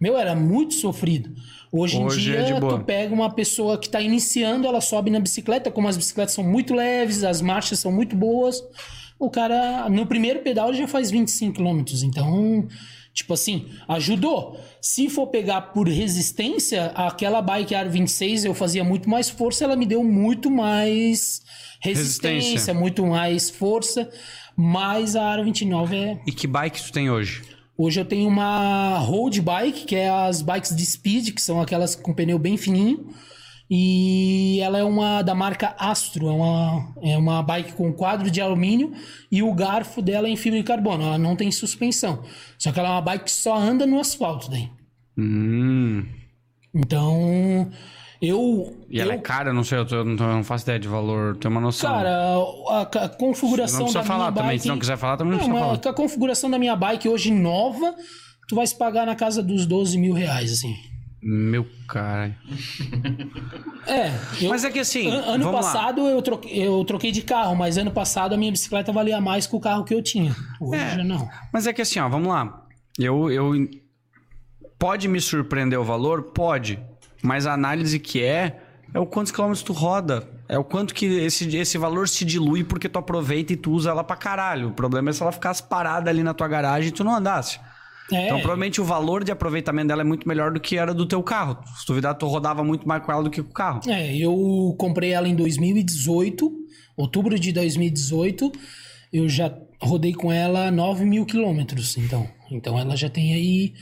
meu, 0.00 0.16
era 0.16 0.34
muito 0.34 0.74
sofrido. 0.74 1.34
Hoje, 1.76 1.98
Hoje 1.98 2.30
em 2.30 2.36
é 2.36 2.42
dia, 2.44 2.60
boa. 2.60 2.78
tu 2.78 2.84
pega 2.84 3.12
uma 3.12 3.28
pessoa 3.34 3.76
que 3.76 3.88
tá 3.88 4.00
iniciando, 4.00 4.64
ela 4.64 4.80
sobe 4.80 5.10
na 5.10 5.18
bicicleta, 5.18 5.72
como 5.72 5.88
as 5.88 5.96
bicicletas 5.96 6.32
são 6.32 6.44
muito 6.44 6.72
leves, 6.72 7.24
as 7.24 7.40
marchas 7.40 7.80
são 7.80 7.90
muito 7.90 8.14
boas. 8.14 8.62
O 9.18 9.28
cara, 9.28 9.88
no 9.88 10.06
primeiro 10.06 10.38
pedal, 10.40 10.72
já 10.72 10.86
faz 10.86 11.10
25 11.10 11.54
quilômetros. 11.54 12.04
Então, 12.04 12.68
tipo 13.12 13.34
assim, 13.34 13.66
ajudou. 13.88 14.56
Se 14.80 15.08
for 15.08 15.26
pegar 15.26 15.60
por 15.72 15.88
resistência, 15.88 16.92
aquela 16.94 17.42
bike 17.42 17.74
Aro 17.74 17.90
26 17.90 18.44
eu 18.44 18.54
fazia 18.54 18.84
muito 18.84 19.10
mais 19.10 19.28
força, 19.28 19.64
ela 19.64 19.74
me 19.74 19.86
deu 19.86 20.04
muito 20.04 20.50
mais 20.52 21.42
resistência, 21.80 22.30
Resistência. 22.34 22.74
muito 22.74 23.04
mais 23.04 23.50
força. 23.50 24.08
Mas 24.56 25.16
a 25.16 25.24
Aro 25.24 25.42
29 25.44 25.96
é. 25.96 26.20
E 26.24 26.30
que 26.30 26.46
bike 26.46 26.80
tu 26.80 26.92
tem 26.92 27.10
hoje? 27.10 27.42
Hoje 27.76 28.00
eu 28.00 28.04
tenho 28.04 28.28
uma 28.28 28.98
road 28.98 29.40
bike, 29.40 29.84
que 29.84 29.96
é 29.96 30.08
as 30.08 30.42
bikes 30.42 30.74
de 30.74 30.86
speed, 30.86 31.34
que 31.34 31.42
são 31.42 31.60
aquelas 31.60 31.96
com 31.96 32.14
pneu 32.14 32.38
bem 32.38 32.56
fininho. 32.56 33.08
E 33.68 34.60
ela 34.60 34.78
é 34.78 34.84
uma 34.84 35.22
da 35.22 35.34
marca 35.34 35.74
Astro, 35.78 36.28
é 36.28 36.32
uma, 36.32 36.94
é 37.02 37.18
uma 37.18 37.42
bike 37.42 37.72
com 37.72 37.92
quadro 37.92 38.30
de 38.30 38.40
alumínio 38.40 38.92
e 39.32 39.42
o 39.42 39.52
garfo 39.54 40.02
dela 40.02 40.28
é 40.28 40.30
em 40.30 40.36
fibra 40.36 40.58
de 40.58 40.64
carbono. 40.64 41.02
Ela 41.02 41.18
não 41.18 41.34
tem 41.34 41.50
suspensão. 41.50 42.22
Só 42.58 42.70
que 42.70 42.78
ela 42.78 42.90
é 42.90 42.92
uma 42.92 43.00
bike 43.00 43.24
que 43.24 43.30
só 43.30 43.56
anda 43.56 43.86
no 43.86 43.98
asfalto 43.98 44.50
daí. 44.50 44.70
Hum. 45.16 46.06
Então, 46.74 47.70
eu. 48.28 48.76
E 48.90 49.00
ela 49.00 49.12
eu- 49.14 49.18
é 49.18 49.20
cara, 49.22 49.52
não 49.52 49.62
sei, 49.64 49.78
eu, 49.78 49.86
tô- 49.86 49.96
eu 49.96 50.04
não, 50.04 50.14
não 50.14 50.44
faço 50.44 50.64
ideia 50.64 50.78
de 50.78 50.88
valor, 50.88 51.36
tem 51.36 51.50
uma 51.50 51.60
noção. 51.60 51.90
Cara, 51.90 52.10
a, 52.68 52.80
a 52.82 53.08
configuração 53.08 53.78
Não 53.80 53.84
precisa 53.86 54.00
da 54.02 54.04
falar 54.06 54.24
minha 54.30 54.32
também, 54.32 54.50
bike... 54.52 54.62
se 54.62 54.68
não 54.68 54.78
quiser 54.78 54.96
falar, 54.96 55.16
também 55.16 55.32
não 55.32 55.38
precisa 55.38 55.58
mas 55.58 55.78
falar. 55.80 55.92
A 55.92 55.96
configuração 55.96 56.50
da 56.50 56.58
minha 56.58 56.74
bike 56.76 57.08
hoje 57.08 57.30
nova, 57.32 57.94
tu 58.48 58.54
vai 58.56 58.66
se 58.66 58.76
pagar 58.76 59.06
na 59.06 59.14
casa 59.14 59.42
dos 59.42 59.66
12 59.66 59.96
mil 59.98 60.12
reais, 60.14 60.52
assim. 60.52 60.74
Meu 61.26 61.66
caralho. 61.88 62.34
É, 63.86 64.10
eu, 64.44 64.50
Mas 64.50 64.62
é 64.64 64.70
que 64.70 64.78
assim, 64.78 65.08
an- 65.08 65.22
ano 65.26 65.44
vamos 65.44 65.52
lá. 65.64 65.72
passado 65.72 66.06
eu 66.06 66.20
troquei, 66.20 66.66
eu 66.66 66.84
troquei 66.84 67.10
de 67.12 67.22
carro, 67.22 67.54
mas 67.56 67.78
ano 67.78 67.90
passado 67.90 68.34
a 68.34 68.36
minha 68.36 68.52
bicicleta 68.52 68.92
valia 68.92 69.20
mais 69.20 69.46
que 69.46 69.56
o 69.56 69.60
carro 69.60 69.84
que 69.84 69.94
eu 69.94 70.02
tinha. 70.02 70.34
Hoje 70.60 70.80
É. 71.00 71.02
não. 71.02 71.26
Mas 71.52 71.66
é 71.66 71.72
que 71.72 71.80
assim, 71.82 71.98
ó, 71.98 72.08
vamos 72.08 72.28
lá. 72.28 72.62
Eu, 72.98 73.30
eu. 73.30 73.52
Pode 74.78 75.08
me 75.08 75.20
surpreender 75.20 75.78
o 75.78 75.84
valor? 75.84 76.24
Pode. 76.34 76.78
Mas 77.24 77.46
a 77.46 77.54
análise 77.54 77.98
que 77.98 78.22
é, 78.22 78.60
é 78.92 79.00
o 79.00 79.06
quantos 79.06 79.32
quilômetros 79.32 79.62
tu 79.62 79.72
roda 79.72 80.28
É 80.46 80.58
o 80.58 80.62
quanto 80.62 80.94
que 80.94 81.06
esse, 81.06 81.56
esse 81.56 81.78
valor 81.78 82.06
se 82.06 82.22
dilui 82.22 82.62
porque 82.62 82.86
tu 82.88 82.98
aproveita 82.98 83.54
e 83.54 83.56
tu 83.56 83.72
usa 83.72 83.90
ela 83.90 84.04
pra 84.04 84.14
caralho. 84.14 84.68
O 84.68 84.72
problema 84.72 85.08
é 85.08 85.12
se 85.14 85.22
ela 85.22 85.32
ficasse 85.32 85.62
parada 85.62 86.10
ali 86.10 86.22
na 86.22 86.34
tua 86.34 86.46
garagem 86.46 86.90
e 86.90 86.92
tu 86.92 87.02
não 87.02 87.14
andasse. 87.14 87.58
É, 88.12 88.26
Então, 88.26 88.38
provavelmente 88.38 88.82
o 88.82 88.84
valor 88.84 89.24
de 89.24 89.32
aproveitamento 89.32 89.88
dela 89.88 90.02
é 90.02 90.04
muito 90.04 90.28
melhor 90.28 90.52
do 90.52 90.60
que 90.60 90.76
era 90.76 90.92
do 90.92 91.06
teu 91.06 91.22
carro. 91.22 91.56
Se 91.78 91.86
duvidar, 91.86 92.14
tu 92.14 92.26
rodava 92.26 92.62
muito 92.62 92.86
mais 92.86 93.02
com 93.02 93.10
ela 93.10 93.22
do 93.22 93.30
que 93.30 93.42
com 93.42 93.50
o 93.50 93.54
carro. 93.54 93.80
é, 93.88 94.14
eu 94.14 94.74
comprei 94.78 95.12
ela 95.12 95.26
em 95.26 95.34
2018, 95.34 96.52
outubro 96.94 97.38
de 97.38 97.50
2018. 97.52 98.52
Eu 99.10 99.28
já 99.28 99.50
rodei 99.80 100.12
com 100.12 100.30
ela 100.30 100.70
9 100.70 101.04
mil 101.06 101.24
quilômetros, 101.24 101.96
então. 101.96 102.28
Então 102.50 102.78
ela 102.78 102.94
já 102.96 103.08
tem 103.08 103.32
aí. 103.32 103.72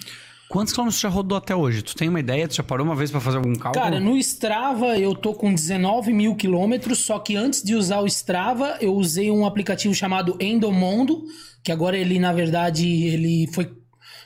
Quantos 0.52 0.70
quilômetros 0.74 1.00
tu 1.00 1.02
já 1.04 1.08
rodou 1.08 1.38
até 1.38 1.56
hoje? 1.56 1.80
Tu 1.80 1.94
tem 1.96 2.10
uma 2.10 2.20
ideia? 2.20 2.46
Tu 2.46 2.56
já 2.56 2.62
parou 2.62 2.84
uma 2.84 2.94
vez 2.94 3.10
pra 3.10 3.18
fazer 3.18 3.38
algum 3.38 3.54
cálculo? 3.54 3.82
Cara, 3.82 3.98
no 3.98 4.18
Strava 4.18 4.98
eu 4.98 5.14
tô 5.14 5.32
com 5.32 5.52
19 5.54 6.12
mil 6.12 6.34
quilômetros, 6.36 6.98
só 6.98 7.18
que 7.18 7.34
antes 7.34 7.62
de 7.62 7.74
usar 7.74 8.00
o 8.00 8.06
Strava, 8.06 8.76
eu 8.78 8.94
usei 8.94 9.30
um 9.30 9.46
aplicativo 9.46 9.94
chamado 9.94 10.36
Endomondo, 10.38 11.24
que 11.64 11.72
agora 11.72 11.96
ele, 11.96 12.18
na 12.18 12.34
verdade, 12.34 12.86
ele 12.86 13.48
foi, 13.54 13.72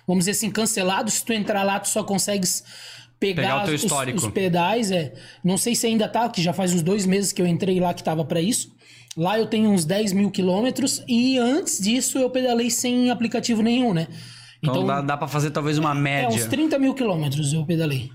vamos 0.04 0.22
dizer 0.24 0.32
assim, 0.32 0.50
cancelado. 0.50 1.08
Se 1.12 1.24
tu 1.24 1.32
entrar 1.32 1.62
lá, 1.62 1.78
tu 1.78 1.88
só 1.88 2.02
consegues 2.02 2.64
pegar, 3.20 3.42
Pegar 3.42 3.64
os- 3.72 3.84
histórico. 3.84 4.18
Os, 4.18 4.26
pedais. 4.26 4.90
É. 4.90 5.14
Não 5.44 5.56
sei 5.56 5.76
se 5.76 5.86
ainda 5.86 6.08
tá, 6.08 6.28
que 6.28 6.42
já 6.42 6.52
faz 6.52 6.74
uns 6.74 6.82
dois 6.82 7.06
meses 7.06 7.30
que 7.30 7.40
eu 7.40 7.46
entrei 7.46 7.78
lá 7.78 7.94
que 7.94 8.02
tava 8.02 8.24
pra 8.24 8.40
isso. 8.40 8.74
Lá 9.16 9.38
eu 9.38 9.46
tenho 9.46 9.70
uns 9.70 9.84
10 9.84 10.12
mil 10.12 10.28
quilômetros 10.32 11.04
e 11.06 11.38
antes 11.38 11.78
disso 11.80 12.18
eu 12.18 12.28
pedalei 12.30 12.68
sem 12.68 13.10
aplicativo 13.10 13.62
nenhum, 13.62 13.94
né? 13.94 14.08
Então 14.62 14.86
dá, 14.86 15.00
dá 15.00 15.16
pra 15.16 15.28
fazer 15.28 15.50
talvez 15.50 15.78
uma 15.78 15.92
é 15.92 15.94
média. 15.94 16.28
uns 16.28 16.46
30 16.46 16.78
mil 16.78 16.94
quilômetros 16.94 17.52
eu 17.52 17.64
pedalei. 17.64 18.10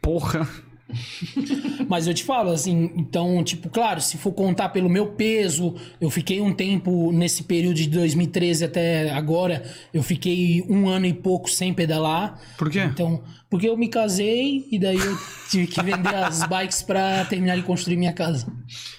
Porra. 0.00 0.48
Mas 1.86 2.06
eu 2.06 2.14
te 2.14 2.24
falo, 2.24 2.50
assim, 2.50 2.90
então, 2.96 3.42
tipo, 3.44 3.68
claro, 3.68 4.00
se 4.00 4.16
for 4.16 4.32
contar 4.32 4.70
pelo 4.70 4.88
meu 4.88 5.08
peso, 5.08 5.74
eu 6.00 6.08
fiquei 6.08 6.40
um 6.40 6.52
tempo 6.52 7.12
nesse 7.12 7.44
período 7.44 7.74
de 7.76 7.88
2013 7.90 8.64
até 8.64 9.10
agora, 9.10 9.62
eu 9.92 10.02
fiquei 10.02 10.64
um 10.68 10.88
ano 10.88 11.06
e 11.06 11.12
pouco 11.12 11.50
sem 11.50 11.74
pedalar. 11.74 12.40
Por 12.56 12.70
quê? 12.70 12.80
Então, 12.80 13.22
porque 13.50 13.68
eu 13.68 13.76
me 13.76 13.88
casei 13.88 14.66
e 14.70 14.78
daí 14.78 14.98
eu 14.98 15.18
tive 15.50 15.66
que 15.66 15.82
vender 15.82 16.14
as 16.14 16.42
bikes 16.46 16.82
pra 16.82 17.24
terminar 17.26 17.56
de 17.56 17.62
construir 17.62 17.96
minha 17.96 18.12
casa. 18.12 18.50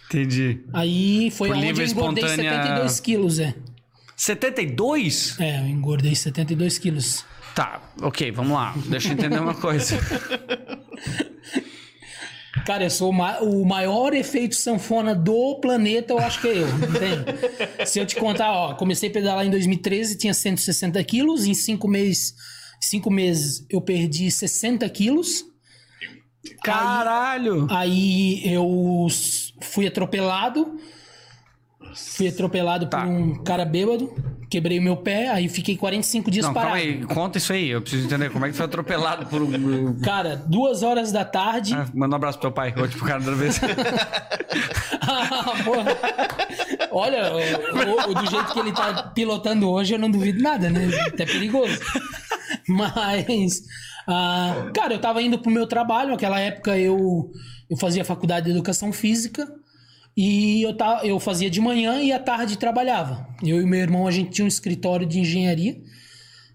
Entendi. 0.07 0.61
Aí 0.73 1.31
foi 1.31 1.47
Por 1.49 1.57
onde 1.57 1.65
eu 1.67 1.71
engordei 1.71 2.23
espontânea- 2.23 2.35
72 2.35 2.99
quilos, 2.99 3.39
é. 3.39 3.55
72? 4.23 5.39
É, 5.39 5.59
eu 5.61 5.67
engordei 5.67 6.13
72 6.13 6.77
quilos. 6.77 7.23
Tá, 7.55 7.81
ok, 8.01 8.29
vamos 8.31 8.51
lá. 8.53 8.75
Deixa 8.85 9.07
eu 9.09 9.13
entender 9.13 9.39
uma 9.39 9.55
coisa. 9.55 9.95
Cara, 12.65 12.83
eu 12.83 12.89
sou 12.89 13.11
o 13.11 13.13
ma- 13.13 13.39
o 13.39 13.63
maior 13.65 14.13
efeito 14.13 14.55
sanfona 14.55 15.15
do 15.15 15.59
planeta, 15.61 16.11
eu 16.13 16.19
acho 16.19 16.41
que 16.41 16.47
é 16.49 16.57
eu, 16.57 16.67
entende? 16.67 17.85
Se 17.87 17.97
eu 17.99 18.05
te 18.05 18.15
contar, 18.17 18.51
ó, 18.51 18.73
comecei 18.75 19.09
a 19.09 19.11
pedalar 19.13 19.45
em 19.45 19.49
2013, 19.49 20.17
tinha 20.17 20.33
160 20.33 21.01
quilos, 21.05 21.45
em 21.45 21.53
cinco 21.53 21.87
meses, 21.87 22.33
cinco 22.81 23.09
meses 23.09 23.65
eu 23.69 23.79
perdi 23.81 24.29
60 24.29 24.87
quilos, 24.89 25.45
Caralho! 26.63 27.65
aí 27.69 28.41
eu 28.45 29.05
s- 29.07 29.53
fui 29.61 29.87
atropelado, 29.87 30.77
fui 31.95 32.27
atropelado 32.27 32.87
Tá. 32.87 33.01
por 33.01 33.07
um 33.09 33.43
cara 33.43 33.65
bêbado, 33.65 34.13
quebrei 34.49 34.79
o 34.79 34.81
meu 34.81 34.97
pé, 34.97 35.29
aí 35.29 35.47
fiquei 35.49 35.75
45 35.77 36.29
dias 36.31 36.45
Não, 36.45 36.53
parado. 36.53 36.73
calma 36.75 36.83
aí, 36.85 37.05
conta 37.05 37.37
isso 37.37 37.53
aí. 37.53 37.69
Eu 37.69 37.81
preciso 37.81 38.05
entender 38.05 38.29
como 38.31 38.45
é 38.45 38.49
que 38.49 38.55
foi 38.55 38.65
atropelado 38.65 39.25
por 39.27 39.41
um. 39.41 39.99
Cara, 40.01 40.35
duas 40.35 40.83
horas 40.83 41.11
da 41.11 41.23
tarde, 41.25 41.73
Ah, 41.73 41.85
manda 41.93 42.15
um 42.15 42.17
abraço 42.17 42.37
pro 42.39 42.49
teu 42.49 42.53
pai. 42.55 42.71
Vou 42.73 42.87
tipo, 42.87 43.05
cara 43.05 43.19
outra 43.19 43.35
vez. 43.35 43.59
Ah, 45.01 45.53
porra. 45.63 45.97
Olha, 46.91 47.31
o- 47.33 48.11
o- 48.11 48.13
do 48.13 48.29
jeito 48.29 48.53
que 48.53 48.59
ele 48.59 48.71
tá 48.71 49.03
pilotando 49.15 49.69
hoje, 49.69 49.93
eu 49.93 49.99
não 49.99 50.09
duvido 50.09 50.41
nada, 50.41 50.69
né? 50.69 50.87
Até 51.07 51.25
perigoso. 51.25 51.79
Mas, 52.67 53.63
ah, 54.07 54.69
cara, 54.73 54.93
eu 54.93 54.99
tava 54.99 55.21
indo 55.21 55.39
pro 55.39 55.51
meu 55.51 55.65
trabalho. 55.67 56.11
Naquela 56.11 56.39
época 56.39 56.77
eu, 56.77 57.31
eu 57.69 57.77
fazia 57.77 58.05
faculdade 58.05 58.45
de 58.47 58.51
educação 58.51 58.91
física. 58.91 59.47
E 60.21 60.61
eu, 60.63 60.73
ta, 60.75 60.99
eu 61.03 61.17
fazia 61.17 61.49
de 61.49 61.61
manhã 61.61 62.01
e 62.01 62.11
à 62.11 62.19
tarde 62.19 62.57
trabalhava. 62.57 63.25
Eu 63.41 63.61
e 63.61 63.65
meu 63.65 63.79
irmão, 63.79 64.05
a 64.05 64.11
gente 64.11 64.31
tinha 64.31 64.43
um 64.43 64.49
escritório 64.49 65.05
de 65.07 65.17
engenharia. 65.17 65.77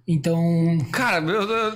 Então, 0.06 0.76
Cara, 0.92 1.16
eu, 1.24 1.48
eu, 1.48 1.74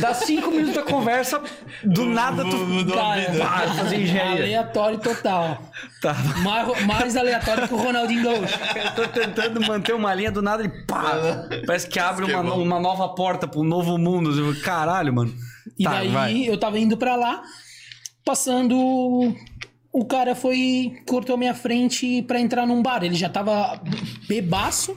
dá 0.00 0.12
cinco 0.12 0.50
minutos 0.50 0.74
da 0.74 0.82
conversa, 0.82 1.40
do 1.84 2.04
nada 2.06 2.42
tu. 2.44 2.56
Mudou 2.56 2.96
cara, 2.96 3.72
fazer 3.74 4.00
engenharia. 4.02 4.42
aleatório 4.42 4.98
total. 4.98 5.62
Tá. 6.02 6.14
Mais, 6.42 6.84
mais 6.84 7.16
aleatório 7.16 7.68
que 7.68 7.74
o 7.74 7.76
Ronaldinho 7.76 8.24
Gaúcho. 8.24 8.58
Eu 8.74 8.94
tô 8.96 9.08
tentando 9.12 9.60
manter 9.64 9.94
uma 9.94 10.12
linha 10.12 10.32
do 10.32 10.42
nada 10.42 10.64
e 10.64 10.68
pá! 10.84 11.46
Parece 11.64 11.86
que 11.88 12.00
abre 12.00 12.24
uma, 12.24 12.40
uma 12.54 12.80
nova 12.80 13.08
porta 13.10 13.46
pro 13.46 13.62
novo 13.62 13.96
mundo. 13.96 14.32
Caralho, 14.62 15.14
mano. 15.14 15.32
E 15.78 15.84
Tá, 15.84 15.90
daí 15.90 16.08
vai. 16.08 16.36
eu 16.48 16.58
tava 16.58 16.76
indo 16.76 16.96
pra 16.96 17.14
lá, 17.14 17.40
passando. 18.24 19.32
O 19.92 20.04
cara 20.04 20.34
foi. 20.34 21.02
cortou 21.06 21.36
minha 21.36 21.54
frente 21.54 22.22
pra 22.22 22.40
entrar 22.40 22.66
num 22.66 22.82
bar. 22.82 23.02
Ele 23.02 23.14
já 23.14 23.28
tava 23.28 23.82
bebaço. 24.28 24.96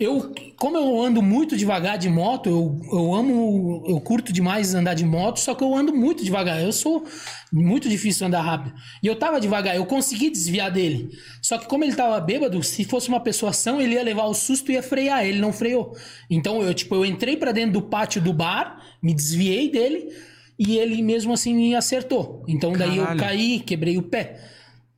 Eu, 0.00 0.32
como 0.56 0.76
eu 0.76 1.00
ando 1.02 1.20
muito 1.20 1.56
devagar 1.56 1.98
de 1.98 2.08
moto, 2.08 2.48
eu, 2.48 2.80
eu 2.90 3.14
amo, 3.14 3.84
eu 3.86 4.00
curto 4.00 4.32
demais 4.32 4.74
andar 4.74 4.94
de 4.94 5.04
moto, 5.04 5.38
só 5.38 5.54
que 5.54 5.62
eu 5.62 5.74
ando 5.74 5.94
muito 5.94 6.24
devagar. 6.24 6.62
Eu 6.62 6.72
sou 6.72 7.04
muito 7.52 7.88
difícil 7.88 8.26
andar 8.26 8.42
rápido. 8.42 8.74
E 9.02 9.06
eu 9.06 9.16
tava 9.16 9.40
devagar, 9.40 9.76
eu 9.76 9.84
consegui 9.84 10.30
desviar 10.30 10.70
dele. 10.70 11.10
Só 11.42 11.58
que 11.58 11.66
como 11.66 11.84
ele 11.84 11.94
tava 11.94 12.18
bêbado, 12.20 12.62
se 12.62 12.84
fosse 12.84 13.08
uma 13.08 13.20
pessoa 13.20 13.52
sã, 13.52 13.78
ele 13.78 13.94
ia 13.94 14.02
levar 14.02 14.24
o 14.24 14.34
susto 14.34 14.70
e 14.70 14.74
ia 14.74 14.82
frear. 14.82 15.26
Ele 15.26 15.40
não 15.40 15.52
freou. 15.52 15.94
Então 16.30 16.62
eu, 16.62 16.72
tipo, 16.72 16.94
eu 16.94 17.04
entrei 17.04 17.36
pra 17.36 17.52
dentro 17.52 17.72
do 17.72 17.82
pátio 17.82 18.20
do 18.20 18.32
bar, 18.32 18.80
me 19.02 19.12
desviei 19.12 19.70
dele 19.70 20.10
e 20.58 20.78
ele 20.78 21.02
mesmo 21.02 21.32
assim 21.32 21.54
me 21.54 21.74
acertou. 21.74 22.44
Então 22.48 22.72
daí 22.72 22.96
Caralho. 22.96 23.18
eu 23.18 23.24
caí, 23.24 23.60
quebrei 23.60 23.98
o 23.98 24.02
pé. 24.02 24.40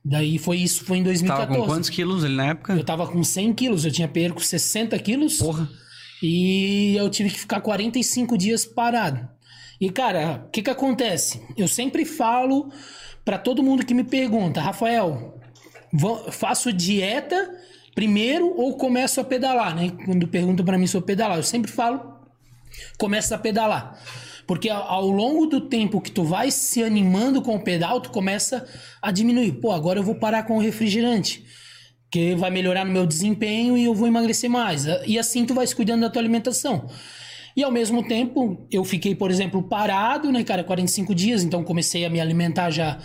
Daí 0.03 0.37
foi 0.37 0.57
isso, 0.57 0.85
foi 0.85 0.97
em 0.97 1.03
Tava 1.03 1.13
2014. 1.13 1.59
com 1.59 1.65
quantos 1.67 1.89
quilos 1.89 2.23
ele 2.23 2.35
na 2.35 2.47
época? 2.47 2.73
Eu 2.73 2.83
tava 2.83 3.05
com 3.05 3.23
100 3.23 3.53
quilos, 3.53 3.85
eu 3.85 3.91
tinha 3.91 4.07
perco 4.07 4.43
60 4.43 4.97
quilos. 4.99 5.37
Porra. 5.37 5.69
E 6.23 6.95
eu 6.97 7.09
tive 7.09 7.29
que 7.29 7.39
ficar 7.39 7.61
45 7.61 8.37
dias 8.37 8.65
parado. 8.65 9.27
E, 9.79 9.89
cara, 9.89 10.43
o 10.47 10.49
que 10.49 10.61
que 10.61 10.69
acontece? 10.69 11.41
Eu 11.55 11.67
sempre 11.67 12.03
falo 12.05 12.69
pra 13.23 13.37
todo 13.37 13.63
mundo 13.63 13.85
que 13.85 13.93
me 13.93 14.03
pergunta, 14.03 14.59
Rafael, 14.59 15.39
faço 16.31 16.73
dieta 16.73 17.49
primeiro 17.95 18.53
ou 18.57 18.77
começo 18.77 19.19
a 19.21 19.23
pedalar, 19.23 19.75
né? 19.75 19.91
Quando 20.05 20.27
perguntam 20.27 20.65
pra 20.65 20.77
mim 20.77 20.87
sobre 20.87 21.07
pedalar, 21.07 21.37
eu 21.37 21.43
sempre 21.43 21.71
falo, 21.71 22.15
começa 22.97 23.35
a 23.35 23.37
pedalar. 23.37 23.97
Porque 24.49 24.67
ao- 24.67 25.07
longo 25.07 25.45
do 25.45 25.61
tempo 25.61 26.01
que 26.01 26.09
tu 26.09 26.23
vai 26.23 26.49
se 26.49 26.81
animando 26.83 27.39
com 27.39 27.55
o 27.55 27.59
pedal, 27.63 28.01
tu 28.01 28.09
começa 28.09 28.65
a 28.99 29.11
diminuir. 29.11 29.51
Pô, 29.61 29.71
agora 29.71 29.99
eu 29.99 30.03
vou 30.03 30.15
parar 30.15 30.41
com 30.41 30.57
o 30.57 30.59
refrigerante 30.59 31.43
que 32.11 32.33
vai 32.33 32.49
melhorar 32.49 32.83
no 32.83 32.91
meu 32.91 33.05
desempenho 33.05 33.77
e 33.77 33.85
eu 33.85 33.93
vou 33.93 34.07
emagrecer 34.07 34.49
mais. 34.49 34.85
E 35.05 35.19
assim 35.19 35.45
tu 35.45 35.53
vai 35.53 35.67
se 35.67 35.75
cuidando 35.75 36.01
da 36.01 36.09
tua 36.09 36.19
alimentação. 36.19 36.87
E 37.55 37.61
ao 37.63 37.71
mesmo 37.71 38.01
tempo, 38.07 38.65
eu 38.71 38.83
fiquei, 38.83 39.13
por 39.13 39.29
exemplo, 39.29 39.61
parado, 39.61 40.31
né, 40.31 40.43
cara, 40.43 40.63
45 40.63 41.13
dias, 41.13 41.43
então 41.43 41.63
comecei 41.63 42.03
a 42.03 42.09
me 42.09 42.19
alimentar 42.19 42.71
já, 42.71 42.97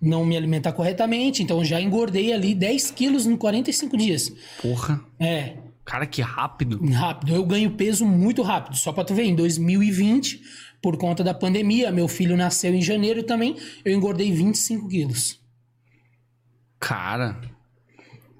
não 0.00 0.24
me 0.24 0.34
alimentar 0.34 0.72
corretamente, 0.72 1.42
então 1.42 1.62
já 1.62 1.78
engordei 1.78 2.32
ali 2.32 2.54
10 2.54 2.90
quilos 2.90 3.26
em 3.26 3.36
45 3.36 3.98
dias. 3.98 4.32
Porra. 4.62 4.98
É, 5.20 5.56
Cara, 5.84 6.04
que 6.04 6.20
rápido. 6.20 6.84
rápido. 6.92 7.32
Eu 7.32 7.44
ganho 7.44 7.70
peso 7.72 8.04
muito 8.04 8.42
rápido. 8.42 8.76
Só 8.76 8.92
pra 8.92 9.04
tu 9.04 9.14
ver, 9.14 9.22
em 9.24 9.36
2020, 9.36 10.40
por 10.86 10.96
conta 10.96 11.24
da 11.24 11.34
pandemia, 11.34 11.90
meu 11.90 12.06
filho 12.06 12.36
nasceu 12.36 12.72
em 12.72 12.80
janeiro 12.80 13.24
também, 13.24 13.56
eu 13.84 13.92
engordei 13.92 14.30
25 14.30 14.86
quilos. 14.86 15.40
Cara. 16.78 17.40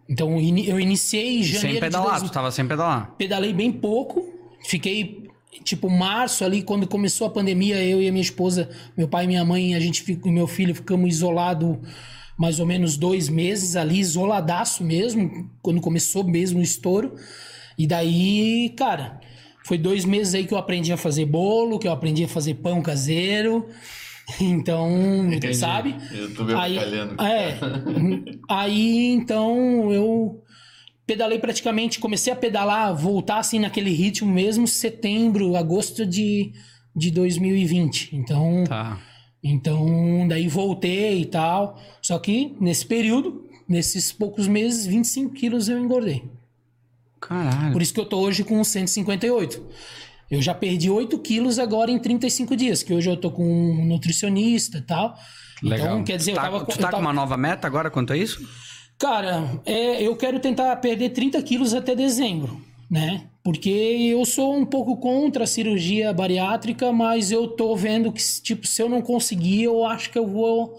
Então 0.08 0.38
eu 0.38 0.78
iniciei 0.78 1.40
em 1.40 1.42
janeiro 1.42 1.60
Sem 1.60 1.74
de 1.74 1.80
pedalar, 1.80 2.10
2000 2.10 2.30
tu 2.30 2.32
tava 2.32 2.52
sem 2.52 2.68
pedalar. 2.68 3.16
pedalei 3.18 3.52
bem 3.52 3.72
pouco. 3.72 4.24
Fiquei, 4.64 5.28
tipo, 5.64 5.90
março 5.90 6.44
ali, 6.44 6.62
quando 6.62 6.86
começou 6.86 7.26
a 7.26 7.30
pandemia, 7.30 7.82
eu 7.82 8.00
e 8.00 8.06
a 8.06 8.12
minha 8.12 8.22
esposa, 8.22 8.70
meu 8.96 9.08
pai 9.08 9.24
e 9.24 9.26
minha 9.26 9.44
mãe, 9.44 9.74
a 9.74 9.80
gente 9.80 10.02
fica, 10.02 10.28
e 10.28 10.30
meu 10.30 10.46
filho 10.46 10.72
ficamos 10.72 11.16
isolados 11.16 11.78
mais 12.38 12.60
ou 12.60 12.66
menos 12.66 12.96
dois 12.96 13.28
meses 13.28 13.74
ali, 13.74 13.98
isoladaço 13.98 14.84
mesmo, 14.84 15.50
quando 15.60 15.80
começou 15.80 16.22
mesmo 16.22 16.60
o 16.60 16.62
estouro. 16.62 17.16
E 17.76 17.88
daí, 17.88 18.72
cara, 18.78 19.20
foi 19.66 19.76
dois 19.76 20.04
meses 20.04 20.32
aí 20.32 20.46
que 20.46 20.54
eu 20.54 20.58
aprendi 20.58 20.92
a 20.92 20.96
fazer 20.96 21.24
bolo, 21.26 21.80
que 21.80 21.88
eu 21.88 21.92
aprendi 21.92 22.22
a 22.22 22.28
fazer 22.28 22.54
pão 22.54 22.80
caseiro. 22.80 23.66
Então, 24.40 24.90
sabe? 25.54 25.94
YouTube 26.12 26.52
Aí, 26.54 26.76
avacalhando. 26.76 27.22
é. 27.22 27.56
Aí, 28.48 29.12
então, 29.12 29.92
eu 29.92 30.42
pedalei 31.06 31.38
praticamente, 31.38 32.00
comecei 32.00 32.32
a 32.32 32.36
pedalar, 32.36 32.92
voltar 32.92 33.38
assim 33.38 33.60
naquele 33.60 33.90
ritmo 33.90 34.28
mesmo, 34.28 34.66
setembro, 34.66 35.54
agosto 35.54 36.04
de, 36.04 36.50
de 36.92 37.12
2020. 37.12 38.16
Então, 38.16 38.64
Tá. 38.68 38.98
Então, 39.44 40.26
daí 40.26 40.48
voltei 40.48 41.20
e 41.20 41.26
tal. 41.26 41.80
Só 42.02 42.18
que 42.18 42.56
nesse 42.60 42.84
período, 42.84 43.44
nesses 43.68 44.10
poucos 44.10 44.48
meses, 44.48 44.86
25 44.86 45.32
quilos 45.34 45.68
eu 45.68 45.78
engordei. 45.78 46.24
Caralho. 47.20 47.72
Por 47.72 47.82
isso 47.82 47.92
que 47.94 48.00
eu 48.00 48.06
tô 48.06 48.18
hoje 48.18 48.44
com 48.44 48.62
158. 48.62 49.64
Eu 50.30 50.42
já 50.42 50.52
perdi 50.54 50.90
8 50.90 51.18
quilos 51.20 51.58
agora 51.58 51.90
em 51.90 51.98
35 51.98 52.56
dias, 52.56 52.82
que 52.82 52.92
hoje 52.92 53.08
eu 53.08 53.16
tô 53.16 53.30
com 53.30 53.44
um 53.44 53.84
nutricionista 53.86 54.78
e 54.78 54.82
tal. 54.82 55.16
Legal. 55.62 55.86
Então, 55.86 56.04
quer 56.04 56.16
dizer, 56.16 56.34
tá, 56.34 56.40
eu 56.46 56.50
tava, 56.52 56.64
tu 56.64 56.70
eu 56.72 56.76
tá 56.76 56.82
tava- 56.82 56.96
com 56.96 57.00
uma 57.02 57.12
nova 57.12 57.36
meta 57.36 57.66
agora 57.66 57.90
quanto 57.90 58.12
a 58.12 58.16
isso? 58.16 58.46
Cara, 58.98 59.60
é, 59.64 60.02
eu 60.02 60.16
quero 60.16 60.40
tentar 60.40 60.74
perder 60.76 61.10
30 61.10 61.40
quilos 61.42 61.74
até 61.74 61.94
dezembro, 61.94 62.60
né? 62.90 63.26
Porque 63.44 63.70
eu 63.70 64.24
sou 64.24 64.56
um 64.56 64.66
pouco 64.66 64.96
contra 64.96 65.44
a 65.44 65.46
cirurgia 65.46 66.12
bariátrica, 66.12 66.90
mas 66.92 67.30
eu 67.30 67.46
tô 67.48 67.76
vendo 67.76 68.10
que, 68.10 68.20
tipo, 68.42 68.66
se 68.66 68.82
eu 68.82 68.88
não 68.88 69.00
conseguir, 69.00 69.62
eu 69.64 69.84
acho 69.86 70.10
que 70.10 70.18
eu 70.18 70.26
vou. 70.26 70.76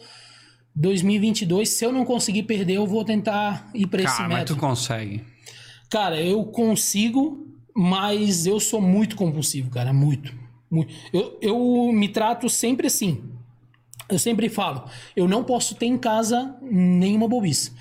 2022, 0.75 1.69
se 1.69 1.85
eu 1.85 1.91
não 1.91 2.05
conseguir 2.05 2.43
perder, 2.43 2.75
eu 2.75 2.85
vou 2.85 3.03
tentar 3.03 3.69
ir 3.73 3.88
pra 3.88 4.03
esse 4.03 4.15
Cara, 4.17 4.29
mas 4.29 4.38
tu 4.45 4.53
método. 4.53 4.59
consegue. 4.59 5.23
Cara, 5.89 6.21
eu 6.21 6.43
consigo, 6.45 7.47
mas 7.73 8.45
eu 8.45 8.59
sou 8.59 8.81
muito 8.81 9.15
compulsivo, 9.15 9.69
cara, 9.69 9.93
muito. 9.93 10.33
muito. 10.69 10.93
Eu, 11.13 11.38
eu 11.41 11.91
me 11.93 12.09
trato 12.09 12.49
sempre 12.49 12.88
assim. 12.88 13.23
Eu 14.09 14.19
sempre 14.19 14.47
falo, 14.47 14.85
eu 15.15 15.27
não 15.27 15.43
posso 15.43 15.75
ter 15.75 15.85
em 15.85 15.97
casa 15.97 16.55
nenhuma 16.61 17.27
bobice. 17.27 17.73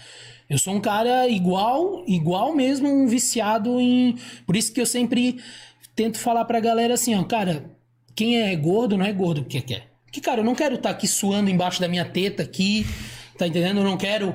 Eu 0.48 0.58
sou 0.58 0.74
um 0.74 0.80
cara 0.80 1.28
igual, 1.28 2.04
igual 2.06 2.54
mesmo, 2.54 2.88
um 2.88 3.06
viciado 3.06 3.80
em. 3.80 4.16
Por 4.44 4.56
isso 4.56 4.72
que 4.72 4.80
eu 4.80 4.86
sempre 4.86 5.40
tento 5.94 6.18
falar 6.18 6.44
pra 6.44 6.60
galera 6.60 6.94
assim, 6.94 7.14
ó, 7.14 7.24
cara, 7.24 7.70
quem 8.14 8.40
é 8.40 8.54
gordo 8.54 8.96
não 8.96 9.04
é 9.04 9.12
gordo 9.12 9.42
porque 9.42 9.60
quer. 9.60 9.88
Que, 10.12 10.20
cara, 10.20 10.40
eu 10.40 10.44
não 10.44 10.54
quero 10.54 10.76
estar 10.76 10.90
aqui 10.90 11.08
suando 11.08 11.50
embaixo 11.50 11.80
da 11.80 11.88
minha 11.88 12.04
teta 12.04 12.42
aqui, 12.42 12.86
tá 13.36 13.46
entendendo? 13.46 13.78
Eu 13.78 13.84
não 13.84 13.96
quero 13.96 14.34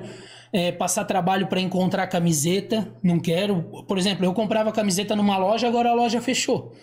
é, 0.54 0.72
passar 0.72 1.06
trabalho 1.06 1.48
pra 1.48 1.62
encontrar 1.62 2.08
camiseta, 2.08 2.94
não 3.02 3.20
quero. 3.20 3.64
Por 3.88 3.98
exemplo, 3.98 4.26
eu 4.26 4.34
comprava 4.34 4.72
camiseta 4.72 5.16
numa 5.16 5.38
loja, 5.38 5.68
agora 5.68 5.90
a 5.90 5.94
loja 5.94 6.22
fechou. 6.22 6.74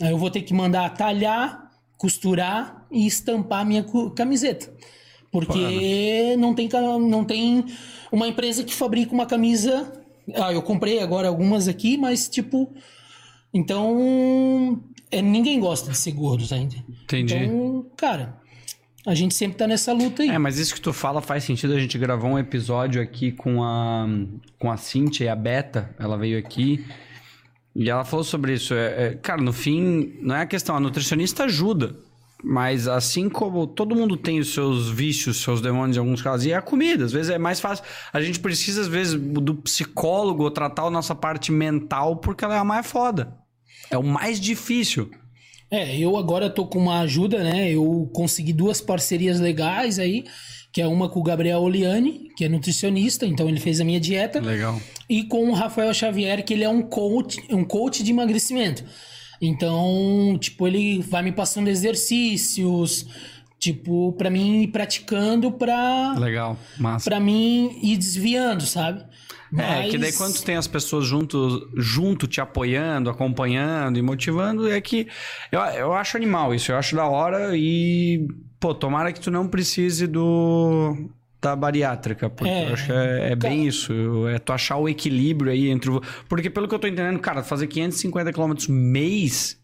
Aí 0.00 0.10
eu 0.10 0.18
vou 0.18 0.30
ter 0.30 0.42
que 0.42 0.54
mandar 0.54 0.90
talhar, 0.90 1.70
costurar 1.96 2.86
e 2.90 3.06
estampar 3.06 3.66
minha 3.66 3.84
camiseta. 4.14 4.72
Porque 5.32 6.36
não 6.38 6.54
tem, 6.54 6.68
não 7.00 7.24
tem 7.24 7.64
uma 8.10 8.28
empresa 8.28 8.64
que 8.64 8.74
fabrica 8.74 9.12
uma 9.12 9.26
camisa. 9.26 9.92
Ah, 10.34 10.52
eu 10.52 10.62
comprei 10.62 11.00
agora 11.00 11.28
algumas 11.28 11.68
aqui, 11.68 11.96
mas 11.96 12.28
tipo. 12.28 12.72
Então. 13.52 14.80
é, 15.10 15.20
ninguém 15.20 15.58
gosta 15.58 15.90
de 15.90 15.96
ser 15.96 16.12
gordo, 16.12 16.46
tá 16.46 16.56
entendendo? 16.56 16.94
Entendi. 17.04 17.34
Então, 17.34 17.86
cara, 17.96 18.40
a 19.06 19.14
gente 19.14 19.34
sempre 19.34 19.56
tá 19.56 19.66
nessa 19.66 19.92
luta 19.92 20.22
aí. 20.22 20.30
É, 20.30 20.38
mas 20.38 20.58
isso 20.58 20.74
que 20.74 20.80
tu 20.80 20.92
fala 20.92 21.20
faz 21.20 21.44
sentido. 21.44 21.74
A 21.74 21.80
gente 21.80 21.96
gravou 21.98 22.30
um 22.30 22.38
episódio 22.38 23.00
aqui 23.00 23.32
com 23.32 23.62
a, 23.62 24.06
com 24.58 24.70
a 24.70 24.76
Cintia 24.76 25.26
e 25.26 25.28
a 25.28 25.36
Beta. 25.36 25.94
Ela 25.98 26.16
veio 26.16 26.38
aqui 26.38 26.84
e 27.74 27.88
ela 27.88 28.04
falou 28.04 28.24
sobre 28.24 28.54
isso. 28.54 28.74
É, 28.74 29.06
é, 29.06 29.14
cara, 29.14 29.40
no 29.40 29.52
fim, 29.52 30.18
não 30.20 30.34
é 30.34 30.42
a 30.42 30.46
questão. 30.46 30.76
A 30.76 30.80
nutricionista 30.80 31.44
ajuda. 31.44 31.96
Mas 32.42 32.86
assim 32.86 33.28
como 33.28 33.66
todo 33.66 33.96
mundo 33.96 34.16
tem 34.16 34.38
os 34.38 34.52
seus 34.52 34.88
vícios, 34.88 35.42
seus 35.42 35.60
demônios 35.60 35.96
em 35.96 36.00
alguns 36.00 36.22
casos, 36.22 36.46
e 36.46 36.52
é 36.52 36.54
a 36.54 36.62
comida, 36.62 37.04
às 37.04 37.10
vezes 37.10 37.30
é 37.30 37.38
mais 37.38 37.58
fácil. 37.58 37.84
A 38.12 38.20
gente 38.20 38.38
precisa, 38.38 38.82
às 38.82 38.86
vezes, 38.86 39.14
do 39.14 39.56
psicólogo 39.56 40.48
tratar 40.48 40.84
a 40.84 40.90
nossa 40.90 41.16
parte 41.16 41.50
mental 41.50 42.16
porque 42.16 42.44
ela 42.44 42.54
é 42.54 42.58
a 42.58 42.64
mais 42.64 42.86
foda. 42.86 43.36
É 43.90 43.98
o 43.98 44.04
mais 44.04 44.38
difícil. 44.40 45.10
É, 45.70 45.96
eu 45.98 46.16
agora 46.16 46.48
tô 46.48 46.66
com 46.66 46.78
uma 46.78 47.00
ajuda, 47.00 47.42
né? 47.44 47.70
Eu 47.70 48.10
consegui 48.14 48.52
duas 48.52 48.80
parcerias 48.80 49.38
legais 49.38 49.98
aí, 49.98 50.24
que 50.72 50.80
é 50.80 50.86
uma 50.86 51.08
com 51.08 51.20
o 51.20 51.22
Gabriel 51.22 51.60
Oliani, 51.60 52.30
que 52.36 52.44
é 52.44 52.48
nutricionista, 52.48 53.26
então 53.26 53.48
ele 53.48 53.60
fez 53.60 53.80
a 53.80 53.84
minha 53.84 54.00
dieta, 54.00 54.40
Legal. 54.40 54.80
e 55.08 55.24
com 55.24 55.50
o 55.50 55.54
Rafael 55.54 55.92
Xavier, 55.92 56.42
que 56.44 56.54
ele 56.54 56.64
é 56.64 56.68
um 56.68 56.82
coach, 56.82 57.42
um 57.50 57.64
coach 57.64 58.02
de 58.02 58.10
emagrecimento. 58.10 58.84
Então, 59.40 60.36
tipo, 60.40 60.66
ele 60.66 61.00
vai 61.02 61.22
me 61.22 61.32
passando 61.32 61.68
exercícios, 61.68 63.06
tipo, 63.58 64.12
pra 64.12 64.30
mim 64.30 64.62
ir 64.62 64.68
praticando 64.68 65.52
pra, 65.52 66.14
Legal. 66.18 66.58
Massa. 66.78 67.08
pra 67.08 67.20
mim 67.20 67.78
ir 67.82 67.96
desviando, 67.96 68.64
sabe? 68.64 69.04
É, 69.56 69.84
que 69.88 69.96
daí 69.96 70.10
Mas- 70.10 70.16
quando 70.16 70.34
tu 70.34 70.44
tem 70.44 70.56
as 70.56 70.66
pessoas 70.66 71.06
junto, 71.06 71.70
junto 71.76 72.26
te 72.26 72.40
apoiando, 72.40 73.08
acompanhando 73.08 73.98
e 73.98 74.02
motivando, 74.02 74.70
é 74.70 74.80
que 74.80 75.08
eu, 75.50 75.60
eu 75.60 75.92
acho 75.94 76.16
animal 76.16 76.54
isso, 76.54 76.70
eu 76.70 76.76
acho 76.76 76.94
da 76.94 77.06
hora 77.06 77.56
e, 77.56 78.28
pô, 78.60 78.74
tomara 78.74 79.12
que 79.12 79.20
tu 79.20 79.30
não 79.30 79.48
precise 79.48 80.06
do 80.06 81.10
da 81.40 81.54
bariátrica, 81.54 82.28
porque 82.28 82.50
É, 82.52 82.68
eu 82.68 82.72
acho 82.74 82.86
que 82.86 82.92
é, 82.92 83.30
é 83.32 83.36
bem 83.36 83.66
isso, 83.66 84.26
é 84.28 84.40
tu 84.40 84.52
achar 84.52 84.76
o 84.76 84.88
equilíbrio 84.88 85.52
aí 85.52 85.68
entre 85.70 85.88
o... 85.88 86.02
Porque 86.28 86.50
pelo 86.50 86.66
que 86.66 86.74
eu 86.74 86.80
tô 86.80 86.88
entendendo, 86.88 87.20
cara, 87.20 87.44
fazer 87.44 87.68
550 87.68 88.32
km 88.32 88.54
mês, 88.68 89.56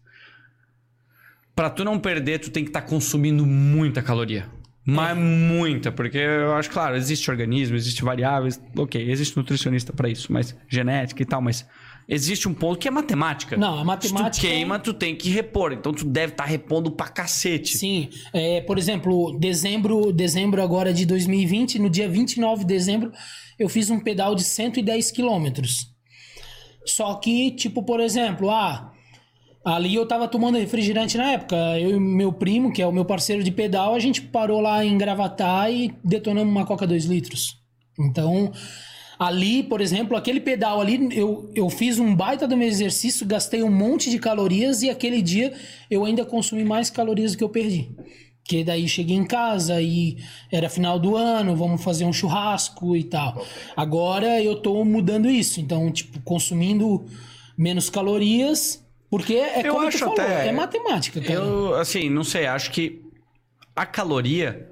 pra 1.53 1.69
tu 1.69 1.83
não 1.83 1.99
perder, 1.99 2.39
tu 2.39 2.49
tem 2.49 2.63
que 2.63 2.69
estar 2.69 2.81
consumindo 2.81 3.45
muita 3.45 4.01
caloria. 4.01 4.45
Mas 4.85 5.17
muita, 5.17 5.91
porque 5.91 6.17
eu 6.19 6.53
acho, 6.53 6.69
claro, 6.69 6.95
existe 6.95 7.31
organismo, 7.31 7.75
existe 7.75 8.03
variáveis, 8.03 8.61
ok, 8.77 9.09
existe 9.09 9.35
nutricionista 9.35 9.91
pra 9.91 10.07
isso, 10.07 10.31
mas 10.31 10.55
genética 10.69 11.23
e 11.23 11.25
tal, 11.25 11.41
mas 11.41 11.65
existe 12.07 12.47
um 12.47 12.53
ponto 12.53 12.77
que 12.77 12.87
é 12.87 12.91
matemática. 12.91 13.57
Não, 13.57 13.79
a 13.79 13.83
matemática- 13.83 14.33
Se 14.35 14.39
tu 14.41 14.45
queima, 14.47 14.77
tu 14.77 14.93
tem 14.93 15.15
que 15.15 15.29
repor, 15.29 15.73
então 15.73 15.91
tu 15.91 16.05
deve 16.05 16.33
estar 16.33 16.45
repondo 16.45 16.91
pra 16.91 17.07
cacete. 17.07 17.75
Sim, 17.77 18.09
é, 18.31 18.61
por 18.61 18.77
exemplo, 18.77 19.35
dezembro, 19.39 20.13
dezembro 20.13 20.61
agora 20.61 20.93
de 20.93 21.03
2020, 21.05 21.79
no 21.79 21.89
dia 21.89 22.07
29 22.07 22.59
de 22.61 22.67
dezembro, 22.67 23.11
eu 23.57 23.67
fiz 23.67 23.89
um 23.89 23.99
pedal 23.99 24.35
de 24.35 24.43
110 24.43 25.09
quilômetros. 25.09 25.87
Só 26.85 27.15
que, 27.15 27.49
tipo, 27.55 27.81
por 27.81 27.99
exemplo, 27.99 28.51
ah, 28.51 28.91
ali 29.65 29.95
eu 29.95 30.07
tava 30.07 30.27
tomando 30.27 30.59
refrigerante 30.59 31.17
na 31.17 31.31
época. 31.31 31.55
Eu 31.79 31.97
e 31.97 31.99
meu 31.99 32.31
primo, 32.31 32.71
que 32.71 32.81
é 32.81 32.87
o 32.87 32.91
meu 32.91 33.03
parceiro 33.03 33.43
de 33.43 33.51
pedal, 33.51 33.95
a 33.95 33.99
gente 33.99 34.21
parou 34.21 34.61
lá 34.61 34.85
em 34.85 34.95
Gravatar 34.97 35.71
e 35.71 35.91
detonamos 36.03 36.53
uma 36.53 36.65
Coca 36.65 36.85
2 36.85 37.05
litros. 37.05 37.57
Então, 37.99 38.51
ali, 39.17 39.63
por 39.63 39.81
exemplo, 39.81 40.15
aquele 40.15 40.39
pedal 40.39 40.79
ali, 40.79 41.09
eu, 41.17 41.51
eu 41.55 41.67
fiz 41.69 41.97
um 41.97 42.15
baita 42.15 42.47
do 42.47 42.55
meu 42.55 42.67
exercício, 42.67 43.25
gastei 43.25 43.63
um 43.63 43.71
monte 43.71 44.11
de 44.11 44.19
calorias 44.19 44.83
e 44.83 44.89
aquele 44.89 45.21
dia 45.21 45.53
eu 45.89 46.05
ainda 46.05 46.23
consumi 46.23 46.63
mais 46.63 46.91
calorias 46.91 47.31
do 47.31 47.39
que 47.39 47.43
eu 47.43 47.49
perdi. 47.49 47.89
Porque 48.43 48.63
daí 48.63 48.87
cheguei 48.87 49.17
em 49.17 49.25
casa 49.25 49.81
e 49.81 50.17
era 50.51 50.69
final 50.69 50.99
do 50.99 51.15
ano, 51.15 51.55
vamos 51.55 51.83
fazer 51.83 52.05
um 52.05 52.13
churrasco 52.13 52.95
e 52.95 53.03
tal. 53.03 53.43
Agora 53.75 54.39
eu 54.39 54.57
tô 54.57 54.85
mudando 54.85 55.27
isso, 55.27 55.59
então, 55.59 55.91
tipo, 55.91 56.21
consumindo 56.21 57.07
menos 57.57 57.89
calorias, 57.89 58.84
porque 59.09 59.33
é 59.33 59.67
Eu 59.67 59.73
como 59.73 59.87
acho 59.87 59.99
falou, 59.99 60.13
até- 60.13 60.47
é 60.47 60.51
matemática, 60.51 61.21
cara. 61.21 61.33
Eu, 61.33 61.75
assim, 61.75 62.09
não 62.09 62.23
sei, 62.23 62.45
acho 62.45 62.71
que 62.71 63.01
a 63.75 63.85
caloria, 63.85 64.69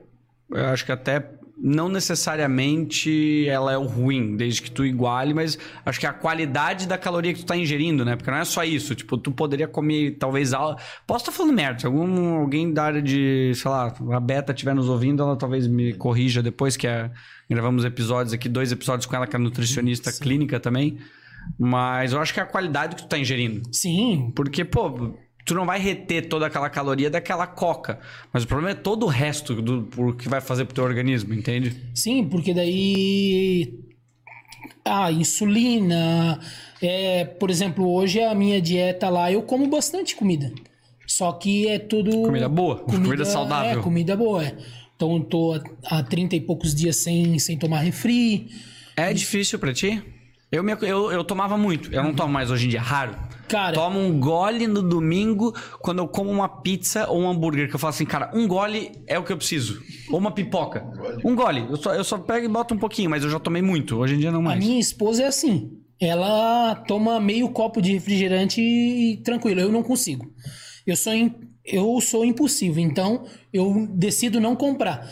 eu 0.50 0.66
acho 0.68 0.86
que 0.86 0.92
até 0.92 1.30
não 1.66 1.88
necessariamente 1.88 3.48
ela 3.48 3.72
é 3.72 3.78
o 3.78 3.84
ruim, 3.86 4.36
desde 4.36 4.62
que 4.62 4.72
tu 4.72 4.84
iguale, 4.86 5.34
mas 5.34 5.58
acho 5.86 6.00
que 6.00 6.06
a 6.06 6.12
qualidade 6.12 6.88
da 6.88 6.98
caloria 6.98 7.34
que 7.34 7.40
tu 7.40 7.46
tá 7.46 7.56
ingerindo, 7.56 8.04
né? 8.04 8.16
Porque 8.16 8.30
não 8.30 8.38
é 8.38 8.44
só 8.44 8.64
isso, 8.64 8.94
tipo, 8.96 9.18
tu 9.18 9.32
poderia 9.32 9.68
comer 9.68 10.18
talvez 10.20 10.54
algo... 10.54 10.78
Posso 11.08 11.24
estar 11.24 11.32
falando 11.32 11.54
merda, 11.54 11.80
se 11.80 11.86
algum, 11.86 12.36
alguém 12.40 12.74
da 12.74 12.84
área 12.84 13.02
de, 13.02 13.54
sei 13.56 13.72
lá, 13.72 13.94
a 14.12 14.20
Beta 14.20 14.52
estiver 14.52 14.74
nos 14.76 14.90
ouvindo, 14.90 15.24
ela 15.24 15.38
talvez 15.38 15.68
me 15.68 15.94
corrija 15.94 16.42
depois, 16.44 16.76
que 16.76 16.88
é... 16.88 17.10
Gravamos 17.50 17.86
episódios 17.86 18.34
aqui, 18.34 18.50
dois 18.50 18.72
episódios 18.72 19.06
com 19.06 19.16
ela, 19.16 19.28
que 19.28 19.36
é 19.36 19.40
nutricionista 19.40 20.12
clínica 20.12 20.60
também. 20.60 20.98
Mas 21.58 22.14
eu 22.14 22.22
acho 22.22 22.34
que 22.34 22.40
é 22.40 22.44
a 22.44 22.46
qualidade 22.46 22.96
que 22.96 23.04
tu 23.04 23.08
tá 23.08 23.18
ingerindo. 23.18 23.62
Sim, 23.72 24.32
Porque, 24.36 24.64
pô, 24.64 25.16
tu 25.46 25.54
não 25.54 25.66
vai 25.66 25.80
reter 25.80 26.28
toda 26.28 26.48
aquela 26.48 26.70
caloria 26.70 27.10
daquela 27.10 27.46
coca. 27.46 28.00
Mas 28.32 28.44
o 28.44 28.48
problema 28.48 28.72
é 28.72 28.76
todo 28.76 29.06
o 29.06 29.10
resto 29.10 29.62
do 29.62 29.84
por 29.84 30.16
que 30.16 30.28
vai 30.30 30.42
fazer 30.42 30.66
pro 30.66 30.76
teu 30.76 30.84
organismo, 30.84 31.34
entende? 31.34 31.76
Sim, 31.94 32.26
porque 32.26 32.54
daí 32.54 33.74
a 34.86 35.12
insulina, 35.12 36.40
é, 36.82 37.26
por 37.26 37.50
exemplo, 37.50 37.90
hoje 37.92 38.22
a 38.22 38.34
minha 38.34 38.62
dieta 38.62 39.10
lá 39.10 39.32
eu 39.32 39.42
como 39.42 39.68
bastante 39.68 40.16
comida. 40.16 40.52
Só 41.06 41.32
que 41.34 41.68
é 41.68 41.78
tudo 41.78 42.24
Comida 42.24 42.48
boa, 42.50 42.78
comida 42.80 43.26
saudável. 43.26 43.80
É, 43.80 43.84
comida 43.84 44.16
boa. 44.16 44.44
é. 44.44 44.56
Então 44.96 45.18
eu 45.18 45.24
tô 45.24 45.62
há 45.86 46.02
30 46.02 46.36
e 46.38 46.42
poucos 46.42 46.74
dias 46.74 46.96
sem, 46.96 47.38
sem 47.40 47.58
tomar 47.58 47.80
refri. 47.80 48.50
É 48.96 49.14
difícil 49.14 49.60
pra 49.60 49.74
ti? 49.74 50.02
Eu, 50.54 50.64
me, 50.64 50.72
eu, 50.84 51.12
eu 51.12 51.24
tomava 51.24 51.58
muito. 51.58 51.92
Eu 51.92 52.04
não 52.04 52.14
tomo 52.14 52.32
mais 52.32 52.52
hoje 52.52 52.68
em 52.68 52.70
dia, 52.70 52.82
raro. 52.82 53.16
Cara, 53.48 53.74
Tomo 53.74 54.00
um 54.00 54.20
gole 54.20 54.68
no 54.68 54.82
domingo 54.82 55.52
quando 55.80 56.00
eu 56.00 56.08
como 56.08 56.30
uma 56.32 56.48
pizza 56.48 57.08
ou 57.10 57.22
um 57.22 57.30
hambúrguer. 57.30 57.68
Que 57.68 57.76
eu 57.76 57.80
falo 57.80 57.90
assim, 57.90 58.06
cara, 58.06 58.32
um 58.34 58.48
gole 58.48 58.92
é 59.08 59.18
o 59.18 59.24
que 59.24 59.32
eu 59.34 59.38
preciso. 59.38 59.82
Ou 60.12 60.20
uma 60.20 60.32
pipoca. 60.32 60.86
Um 61.26 61.36
gole. 61.36 61.66
Eu 61.70 61.76
só, 61.76 61.94
eu 61.94 62.04
só 62.04 62.18
pego 62.20 62.46
e 62.46 62.48
boto 62.50 62.74
um 62.74 62.78
pouquinho, 62.78 63.10
mas 63.10 63.24
eu 63.24 63.30
já 63.30 63.40
tomei 63.40 63.62
muito. 63.62 63.98
Hoje 63.98 64.14
em 64.16 64.20
dia 64.20 64.32
não 64.32 64.40
a 64.40 64.44
mais. 64.44 64.64
minha 64.64 64.80
esposa 64.80 65.24
é 65.24 65.26
assim. 65.28 65.72
Ela 66.00 66.76
toma 66.88 67.20
meio 67.20 67.50
copo 67.50 67.82
de 67.82 67.92
refrigerante 67.94 68.62
e 68.62 69.18
tranquilo. 69.24 69.60
Eu 69.60 69.72
não 69.72 69.82
consigo. 69.84 70.32
Eu 70.86 70.96
sou 70.96 71.14
in- 71.14 71.34
eu 71.66 72.00
sou 72.02 72.24
impulsivo, 72.26 72.80
então 72.80 73.26
eu 73.52 73.88
decido 73.92 74.40
não 74.40 74.56
comprar. 74.56 75.08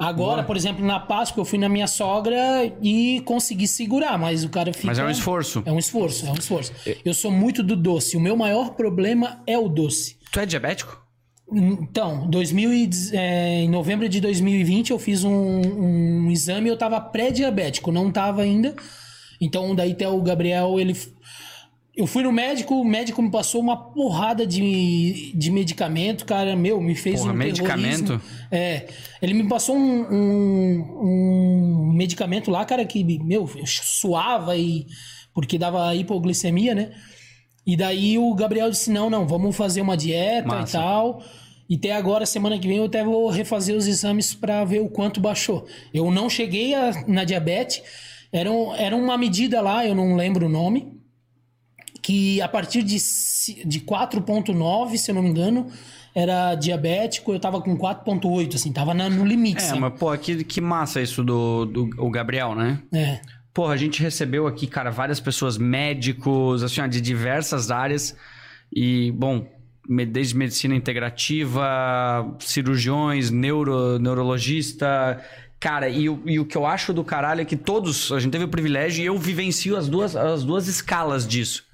Agora, 0.00 0.42
por 0.42 0.56
exemplo, 0.56 0.82
na 0.84 0.98
Páscoa 0.98 1.42
eu 1.42 1.44
fui 1.44 1.58
na 1.58 1.68
minha 1.68 1.86
sogra 1.86 2.36
e 2.80 3.20
consegui 3.26 3.68
segurar, 3.68 4.18
mas 4.18 4.44
o 4.44 4.48
cara 4.48 4.72
fica. 4.72 4.86
Mas 4.86 4.98
é 4.98 5.04
um 5.04 5.10
esforço. 5.10 5.62
É 5.66 5.70
um 5.70 5.78
esforço, 5.78 6.26
é 6.26 6.30
um 6.30 6.34
esforço. 6.34 6.72
Eu 7.04 7.12
sou 7.12 7.30
muito 7.30 7.62
do 7.62 7.76
doce. 7.76 8.16
O 8.16 8.20
meu 8.20 8.34
maior 8.34 8.70
problema 8.70 9.42
é 9.46 9.58
o 9.58 9.68
doce. 9.68 10.16
Tu 10.32 10.40
é 10.40 10.46
diabético? 10.46 10.98
Então, 11.52 12.30
2000 12.30 12.72
e, 12.72 12.90
é, 13.12 13.62
em 13.62 13.68
novembro 13.68 14.08
de 14.08 14.20
2020 14.20 14.90
eu 14.90 14.98
fiz 14.98 15.22
um, 15.22 15.30
um 15.30 16.30
exame 16.30 16.68
e 16.68 16.72
eu 16.72 16.78
tava 16.78 17.00
pré-diabético, 17.00 17.92
não 17.92 18.10
tava 18.10 18.40
ainda. 18.40 18.74
Então, 19.40 19.74
daí 19.74 19.92
até 19.92 20.08
o 20.08 20.22
Gabriel, 20.22 20.78
ele. 20.78 20.96
Eu 21.96 22.06
fui 22.06 22.22
no 22.22 22.30
médico, 22.32 22.74
o 22.76 22.84
médico 22.84 23.20
me 23.20 23.30
passou 23.30 23.60
uma 23.60 23.76
porrada 23.76 24.46
de, 24.46 25.32
de 25.34 25.50
medicamento, 25.50 26.24
cara, 26.24 26.54
meu, 26.54 26.80
me 26.80 26.94
fez 26.94 27.20
Porra, 27.20 27.32
um 27.32 27.36
medicamento? 27.36 28.20
É, 28.50 28.86
ele 29.20 29.34
me 29.34 29.48
passou 29.48 29.76
um, 29.76 30.06
um, 30.10 31.88
um 31.90 31.92
medicamento 31.92 32.50
lá, 32.50 32.64
cara, 32.64 32.84
que, 32.84 33.02
meu, 33.22 33.50
eu 33.56 33.66
suava 33.66 34.56
e. 34.56 34.86
porque 35.34 35.58
dava 35.58 35.94
hipoglicemia, 35.94 36.74
né? 36.74 36.92
E 37.66 37.76
daí 37.76 38.18
o 38.18 38.34
Gabriel 38.34 38.70
disse: 38.70 38.90
não, 38.90 39.10
não, 39.10 39.26
vamos 39.26 39.56
fazer 39.56 39.80
uma 39.82 39.96
dieta 39.96 40.48
Massa. 40.48 40.76
e 40.76 40.80
tal. 40.80 41.22
E 41.68 41.76
até 41.76 41.92
agora, 41.92 42.26
semana 42.26 42.58
que 42.58 42.66
vem, 42.66 42.78
eu 42.78 42.84
até 42.86 43.04
vou 43.04 43.28
refazer 43.28 43.76
os 43.76 43.86
exames 43.86 44.34
para 44.34 44.64
ver 44.64 44.80
o 44.80 44.88
quanto 44.88 45.20
baixou. 45.20 45.66
Eu 45.94 46.10
não 46.10 46.28
cheguei 46.30 46.74
a- 46.74 47.04
na 47.06 47.22
diabetes, 47.24 47.82
era, 48.32 48.50
um- 48.50 48.74
era 48.74 48.96
uma 48.96 49.16
medida 49.16 49.60
lá, 49.60 49.86
eu 49.86 49.94
não 49.94 50.16
lembro 50.16 50.46
o 50.46 50.48
nome, 50.48 50.99
que 52.02 52.40
a 52.40 52.48
partir 52.48 52.82
de, 52.82 52.96
de 53.64 53.80
4,9, 53.80 54.96
se 54.96 55.10
eu 55.10 55.14
não 55.14 55.22
me 55.22 55.28
engano, 55.30 55.66
era 56.14 56.54
diabético, 56.54 57.32
eu 57.32 57.38
tava 57.40 57.60
com 57.60 57.76
4,8, 57.76 58.54
assim, 58.56 58.72
tava 58.72 58.92
na- 58.94 59.08
no 59.10 59.24
limite. 59.24 59.58
É, 59.58 59.66
sabe? 59.68 59.80
mas 59.80 59.98
pô, 59.98 60.16
que, 60.18 60.42
que 60.44 60.60
massa 60.60 61.00
isso 61.00 61.22
do, 61.22 61.64
do 61.66 61.90
o 61.98 62.10
Gabriel, 62.10 62.54
né? 62.54 62.80
É. 62.92 63.20
Porra, 63.52 63.74
a 63.74 63.76
gente 63.76 64.00
recebeu 64.02 64.46
aqui, 64.46 64.66
cara, 64.66 64.90
várias 64.90 65.20
pessoas, 65.20 65.58
médicos, 65.58 66.62
assim, 66.62 66.80
ó, 66.80 66.86
de 66.86 67.00
diversas 67.00 67.70
áreas. 67.70 68.16
E, 68.72 69.10
bom, 69.12 69.44
desde 70.08 70.36
medicina 70.36 70.74
integrativa, 70.74 72.36
cirurgiões, 72.38 73.30
neuro, 73.30 73.98
neurologista. 73.98 75.20
Cara, 75.58 75.88
e, 75.88 76.08
o- 76.08 76.22
e 76.26 76.38
o 76.38 76.44
que 76.46 76.56
eu 76.56 76.64
acho 76.64 76.92
do 76.92 77.04
caralho 77.04 77.40
é 77.40 77.44
que 77.44 77.56
todos, 77.56 78.10
a 78.12 78.18
gente 78.20 78.32
teve 78.32 78.44
o 78.44 78.48
privilégio 78.48 79.02
e 79.02 79.06
eu 79.06 79.18
vivencio 79.18 79.76
as 79.76 79.88
duas, 79.88 80.16
as 80.16 80.42
duas 80.44 80.68
escalas 80.68 81.26
disso. 81.26 81.64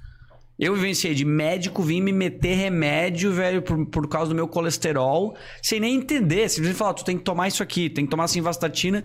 Eu 0.59 0.75
vivenciei 0.75 1.15
de 1.15 1.25
médico 1.25 1.83
vir 1.83 2.01
me 2.01 2.13
meter 2.13 2.55
remédio, 2.55 3.33
velho, 3.33 3.61
por, 3.61 3.85
por 3.87 4.09
causa 4.09 4.31
do 4.31 4.35
meu 4.35 4.49
colesterol, 4.49 5.37
sem 5.63 5.79
nem 5.79 5.97
entender. 5.97 6.49
Simplesmente 6.49 6.79
falar, 6.79 6.95
tu 6.95 7.05
tem 7.05 7.19
que 7.19 7.25
tomar 7.25 7.49
isso 7.49 7.63
aqui, 7.63 7.91
tem 7.91 8.05
que 8.07 8.11
tomar 8.11 8.27
simvastatina. 8.29 9.05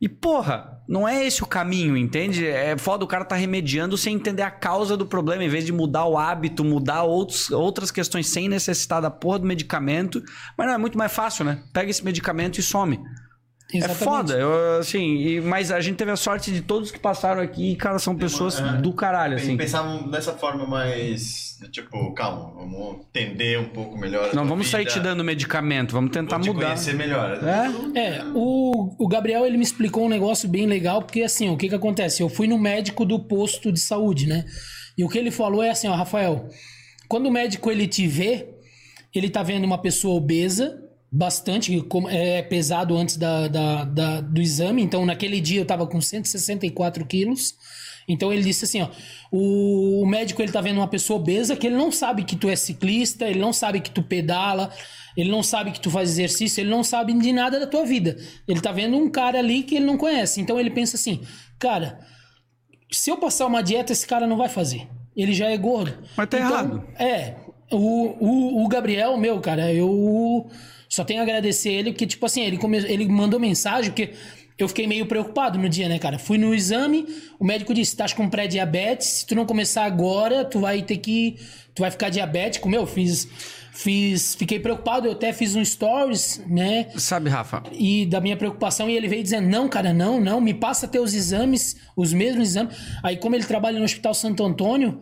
E, 0.00 0.08
porra, 0.08 0.82
não 0.88 1.06
é 1.06 1.26
esse 1.26 1.42
o 1.42 1.46
caminho, 1.46 1.94
entende? 1.94 2.46
É 2.46 2.76
foda 2.78 3.04
o 3.04 3.08
cara 3.08 3.22
tá 3.22 3.36
remediando 3.36 3.98
sem 3.98 4.14
entender 4.14 4.42
a 4.42 4.50
causa 4.50 4.96
do 4.96 5.04
problema, 5.04 5.44
em 5.44 5.48
vez 5.48 5.66
de 5.66 5.72
mudar 5.72 6.06
o 6.06 6.16
hábito, 6.16 6.64
mudar 6.64 7.02
outros, 7.02 7.50
outras 7.50 7.90
questões 7.90 8.26
sem 8.28 8.48
necessitar 8.48 9.02
da 9.02 9.10
porra 9.10 9.40
do 9.40 9.46
medicamento. 9.46 10.22
Mas 10.56 10.66
não, 10.66 10.74
é 10.74 10.78
muito 10.78 10.96
mais 10.96 11.12
fácil, 11.12 11.44
né? 11.44 11.62
Pega 11.72 11.90
esse 11.90 12.02
medicamento 12.02 12.58
e 12.58 12.62
some. 12.62 12.98
Exatamente. 13.72 14.02
É 14.02 14.04
foda, 14.04 14.34
eu, 14.34 14.78
assim, 14.80 15.16
e- 15.16 15.40
mas 15.40 15.70
a 15.70 15.80
gente 15.80 15.96
teve 15.96 16.10
a 16.10 16.16
sorte 16.16 16.50
de 16.50 16.60
todos 16.60 16.90
que 16.90 16.98
passaram 16.98 17.40
aqui, 17.40 17.76
cara, 17.76 17.98
são 17.98 18.16
pessoas 18.16 18.58
é, 18.60 18.78
do 18.78 18.92
caralho, 18.92 19.36
assim. 19.36 19.56
Pensavam 19.56 20.10
dessa 20.10 20.32
forma 20.32 20.66
mais. 20.66 21.50
Tipo, 21.70 22.12
calma, 22.14 22.52
vamos 22.54 23.06
entender 23.14 23.58
um 23.58 23.68
pouco 23.68 23.96
melhor. 23.98 24.34
Não 24.34 24.46
vamos 24.46 24.68
sair 24.70 24.84
vida, 24.84 24.94
te 24.94 25.00
dando 25.00 25.22
medicamento, 25.22 25.92
vamos 25.92 26.10
tentar 26.10 26.36
vou 26.38 26.44
te 26.44 26.52
mudar. 26.54 26.66
conhecer 26.68 26.94
melhor. 26.94 27.38
É? 27.94 27.98
É, 28.00 28.24
o, 28.34 28.94
o 28.98 29.06
Gabriel 29.06 29.44
ele 29.44 29.58
me 29.58 29.62
explicou 29.62 30.06
um 30.06 30.08
negócio 30.08 30.48
bem 30.48 30.64
legal, 30.66 31.02
porque 31.02 31.22
assim, 31.22 31.50
o 31.50 31.56
que 31.58 31.68
que 31.68 31.74
acontece? 31.74 32.22
Eu 32.22 32.30
fui 32.30 32.46
no 32.46 32.58
médico 32.58 33.04
do 33.04 33.20
posto 33.20 33.70
de 33.70 33.78
saúde, 33.78 34.26
né? 34.26 34.46
E 34.96 35.04
o 35.04 35.08
que 35.08 35.18
ele 35.18 35.30
falou 35.30 35.62
é 35.62 35.70
assim, 35.70 35.86
ó, 35.86 35.94
Rafael, 35.94 36.48
quando 37.08 37.26
o 37.26 37.30
médico 37.30 37.70
ele 37.70 37.86
te 37.86 38.06
vê, 38.06 38.48
ele 39.14 39.28
tá 39.28 39.42
vendo 39.42 39.64
uma 39.64 39.78
pessoa 39.78 40.14
obesa, 40.16 40.78
bastante, 41.12 41.84
é 42.10 42.42
pesado 42.42 42.96
antes 42.96 43.16
da, 43.16 43.48
da- 43.48 43.84
da- 43.84 44.20
do 44.20 44.40
exame, 44.40 44.82
então 44.82 45.04
naquele 45.04 45.40
dia 45.40 45.60
eu 45.60 45.64
tava 45.66 45.86
com 45.86 46.00
164 46.00 47.04
quilos. 47.06 47.54
Então 48.08 48.32
ele 48.32 48.42
disse 48.42 48.64
assim, 48.64 48.82
ó, 48.82 48.88
o, 49.30 50.02
o 50.02 50.06
médico 50.06 50.42
ele 50.42 50.50
tá 50.50 50.60
vendo 50.60 50.78
uma 50.78 50.88
pessoa 50.88 51.18
obesa 51.20 51.54
que 51.54 51.66
ele 51.66 51.76
não 51.76 51.92
sabe 51.92 52.24
que 52.24 52.34
tu 52.34 52.48
é 52.48 52.56
ciclista, 52.56 53.26
ele 53.28 53.38
não 53.38 53.52
sabe 53.52 53.80
que 53.80 53.90
tu 53.90 54.02
pedala, 54.02 54.70
ele 55.16 55.30
não 55.30 55.42
sabe 55.42 55.70
que 55.70 55.80
tu 55.80 55.90
faz 55.90 56.10
exercício, 56.10 56.60
ele 56.60 56.70
não 56.70 56.82
sabe 56.82 57.12
de 57.12 57.32
nada 57.32 57.60
da 57.60 57.66
tua 57.66 57.84
vida. 57.84 58.16
Ele 58.48 58.60
tá 58.60 58.72
vendo 58.72 58.96
um 58.96 59.08
cara 59.08 59.38
ali 59.38 59.62
que 59.62 59.76
ele 59.76 59.84
não 59.84 59.96
conhece. 59.96 60.40
Então 60.40 60.58
ele 60.58 60.70
pensa 60.70 60.96
assim, 60.96 61.20
cara, 61.58 62.00
se 62.90 63.10
eu 63.10 63.16
passar 63.16 63.46
uma 63.46 63.62
dieta, 63.62 63.92
esse 63.92 64.06
cara 64.06 64.26
não 64.26 64.36
vai 64.36 64.48
fazer. 64.48 64.88
Ele 65.16 65.32
já 65.32 65.48
é 65.48 65.56
gordo. 65.56 65.96
Mas 66.16 66.28
tá 66.28 66.38
Então, 66.38 66.50
errado. 66.50 66.84
É. 66.98 67.34
O, 67.70 68.58
o, 68.58 68.64
o 68.64 68.68
Gabriel, 68.68 69.16
meu, 69.16 69.38
cara, 69.40 69.72
eu 69.72 70.48
só 70.90 71.04
tenho 71.04 71.20
a 71.20 71.22
agradecer 71.22 71.70
ele, 71.70 71.92
porque, 71.92 72.04
tipo 72.04 72.26
assim, 72.26 72.42
ele, 72.42 72.58
come... 72.58 72.78
ele 72.78 73.08
mandou 73.08 73.38
mensagem, 73.38 73.92
porque 73.92 74.12
eu 74.58 74.68
fiquei 74.68 74.88
meio 74.88 75.06
preocupado 75.06 75.56
no 75.56 75.68
dia, 75.68 75.88
né, 75.88 76.00
cara? 76.00 76.18
Fui 76.18 76.36
no 76.36 76.52
exame, 76.52 77.06
o 77.38 77.44
médico 77.44 77.72
disse: 77.72 77.96
tá 77.96 78.06
com 78.14 78.28
pré-diabetes, 78.28 79.06
se 79.06 79.26
tu 79.26 79.36
não 79.36 79.46
começar 79.46 79.84
agora, 79.84 80.44
tu 80.44 80.58
vai 80.58 80.82
ter 80.82 80.96
que. 80.96 81.36
Tu 81.76 81.80
vai 81.80 81.92
ficar 81.92 82.10
diabético. 82.10 82.68
Meu, 82.68 82.86
fiz. 82.88 83.28
Fiz. 83.72 84.34
Fiquei 84.34 84.58
preocupado, 84.58 85.06
eu 85.06 85.12
até 85.12 85.32
fiz 85.32 85.54
um 85.54 85.64
stories, 85.64 86.42
né? 86.48 86.88
Sabe, 86.96 87.30
Rafa? 87.30 87.62
e 87.72 88.04
da 88.04 88.20
minha 88.20 88.36
preocupação 88.36 88.90
e 88.90 88.96
ele 88.96 89.06
veio 89.06 89.22
dizendo 89.22 89.48
não 89.48 89.68
cara 89.68 89.92
não 89.92 90.20
não 90.20 90.40
me 90.40 90.52
passa 90.52 90.88
teus 90.88 91.14
exames 91.14 91.76
os 91.96 92.12
mesmos 92.12 92.48
exames 92.48 92.76
aí 93.02 93.16
como 93.16 93.36
ele 93.36 93.44
trabalha 93.44 93.78
no 93.78 93.84
Hospital 93.84 94.12
Santo 94.12 94.44
Antônio 94.44 95.00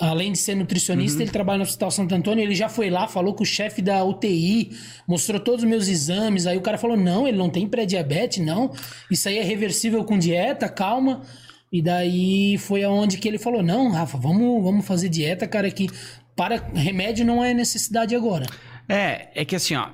além 0.00 0.32
de 0.32 0.38
ser 0.38 0.54
nutricionista 0.54 1.22
ele 1.22 1.30
trabalha 1.30 1.58
no 1.58 1.64
Hospital 1.64 1.90
Santo 1.90 2.14
Antônio 2.14 2.42
ele 2.42 2.54
já 2.54 2.68
foi 2.68 2.90
lá 2.90 3.06
falou 3.06 3.34
com 3.34 3.42
o 3.42 3.46
chefe 3.46 3.82
da 3.82 4.02
UTI 4.04 4.70
mostrou 5.06 5.38
todos 5.38 5.62
os 5.62 5.68
meus 5.68 5.88
exames 5.88 6.46
aí 6.46 6.56
o 6.56 6.60
cara 6.60 6.78
falou 6.78 6.96
não 6.96 7.28
ele 7.28 7.36
não 7.36 7.50
tem 7.50 7.68
pré-diabetes 7.68 8.44
não 8.44 8.72
isso 9.10 9.28
aí 9.28 9.38
é 9.38 9.42
reversível 9.42 10.02
com 10.04 10.18
dieta 10.18 10.68
calma 10.68 11.22
e 11.72 11.80
daí 11.80 12.58
foi 12.58 12.82
aonde 12.82 13.18
que 13.18 13.28
ele 13.28 13.38
falou 13.38 13.62
não 13.62 13.90
Rafa 13.90 14.18
vamos 14.18 14.62
vamos 14.62 14.86
fazer 14.86 15.08
dieta 15.08 15.46
cara 15.46 15.70
que 15.70 15.88
para 16.34 16.56
remédio 16.74 17.24
não 17.24 17.44
é 17.44 17.52
necessidade 17.52 18.14
agora 18.14 18.46
É, 18.88 19.28
é 19.34 19.44
que 19.44 19.54
assim, 19.54 19.76
ó, 19.76 19.88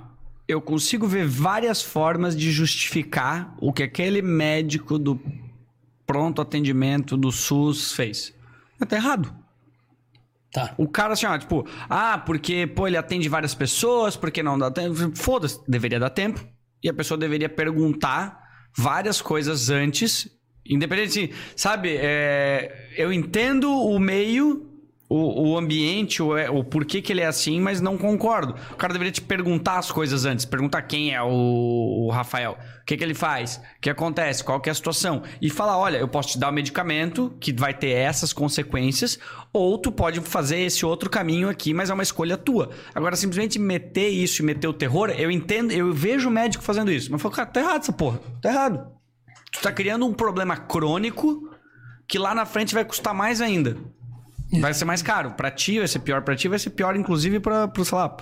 eu 0.48 0.60
consigo 0.60 1.06
ver 1.06 1.26
várias 1.26 1.82
formas 1.82 2.36
de 2.36 2.50
justificar 2.50 3.54
o 3.60 3.72
que 3.72 3.82
aquele 3.82 4.22
médico 4.22 4.98
do 4.98 5.20
pronto 6.06 6.40
atendimento 6.40 7.16
do 7.16 7.32
SUS 7.32 7.92
fez. 7.92 8.32
Mas 8.78 8.88
tá 8.88 8.96
errado. 8.96 9.34
Tá 10.56 10.74
O 10.78 10.88
cara 10.88 11.12
assim, 11.12 11.26
ó, 11.26 11.36
tipo, 11.38 11.66
ah, 11.88 12.16
porque, 12.18 12.66
pô, 12.66 12.86
ele 12.86 12.96
atende 12.96 13.28
várias 13.28 13.54
pessoas, 13.54 14.16
porque 14.16 14.42
não 14.42 14.58
dá 14.58 14.70
tempo. 14.70 14.94
Foda-se, 15.14 15.60
deveria 15.68 16.00
dar 16.00 16.10
tempo. 16.10 16.42
E 16.82 16.88
a 16.88 16.94
pessoa 16.94 17.18
deveria 17.18 17.48
perguntar 17.48 18.40
várias 18.76 19.20
coisas 19.20 19.68
antes, 19.70 20.28
independente, 20.64 21.08
assim, 21.08 21.32
sabe? 21.54 21.96
é, 21.98 22.90
eu 22.96 23.12
entendo 23.12 23.70
o 23.70 23.98
meio, 23.98 24.75
o, 25.08 25.50
o 25.50 25.58
ambiente, 25.58 26.22
o, 26.22 26.34
o 26.58 26.64
porquê 26.64 27.00
que 27.00 27.12
ele 27.12 27.20
é 27.20 27.26
assim, 27.26 27.60
mas 27.60 27.80
não 27.80 27.96
concordo. 27.96 28.54
O 28.72 28.76
cara 28.76 28.92
deveria 28.92 29.12
te 29.12 29.22
perguntar 29.22 29.78
as 29.78 29.90
coisas 29.90 30.24
antes, 30.24 30.44
perguntar 30.44 30.82
quem 30.82 31.14
é 31.14 31.22
o, 31.22 32.06
o 32.06 32.10
Rafael, 32.10 32.58
o 32.82 32.84
que, 32.84 32.96
que 32.96 33.04
ele 33.04 33.14
faz, 33.14 33.60
o 33.76 33.80
que 33.80 33.88
acontece, 33.88 34.42
qual 34.42 34.60
que 34.60 34.68
é 34.68 34.72
a 34.72 34.74
situação. 34.74 35.22
E 35.40 35.48
falar, 35.48 35.78
olha, 35.78 35.98
eu 35.98 36.08
posso 36.08 36.30
te 36.30 36.38
dar 36.38 36.50
um 36.50 36.52
medicamento 36.52 37.32
que 37.40 37.52
vai 37.52 37.72
ter 37.72 37.90
essas 37.90 38.32
consequências, 38.32 39.18
ou 39.52 39.78
tu 39.78 39.92
pode 39.92 40.20
fazer 40.20 40.58
esse 40.60 40.84
outro 40.84 41.08
caminho 41.08 41.48
aqui, 41.48 41.72
mas 41.72 41.88
é 41.88 41.94
uma 41.94 42.02
escolha 42.02 42.36
tua. 42.36 42.70
Agora, 42.94 43.14
simplesmente 43.14 43.58
meter 43.58 44.08
isso 44.08 44.42
e 44.42 44.44
meter 44.44 44.66
o 44.66 44.72
terror, 44.72 45.10
eu 45.10 45.30
entendo, 45.30 45.70
eu 45.70 45.92
vejo 45.92 46.28
o 46.28 46.32
médico 46.32 46.64
fazendo 46.64 46.90
isso, 46.90 47.10
mas 47.10 47.20
eu 47.20 47.22
falo, 47.22 47.34
cara, 47.34 47.48
tá 47.48 47.60
errado 47.60 47.82
essa 47.82 47.92
porra, 47.92 48.20
tá 48.42 48.50
errado. 48.50 48.96
Tu 49.52 49.60
tá 49.60 49.70
criando 49.72 50.04
um 50.04 50.12
problema 50.12 50.56
crônico 50.56 51.48
que 52.08 52.18
lá 52.18 52.34
na 52.34 52.44
frente 52.44 52.74
vai 52.74 52.84
custar 52.84 53.14
mais 53.14 53.40
ainda. 53.40 53.76
Vai 54.60 54.72
ser 54.74 54.84
mais 54.84 55.02
caro. 55.02 55.32
Pra 55.32 55.50
ti 55.50 55.78
vai 55.78 55.88
ser 55.88 55.98
pior. 56.00 56.22
Pra 56.22 56.36
ti 56.36 56.48
vai 56.48 56.58
ser 56.58 56.70
pior, 56.70 56.96
inclusive, 56.96 57.40
pra, 57.40 57.66
pro, 57.66 57.84
sei 57.84 57.98
lá, 57.98 58.16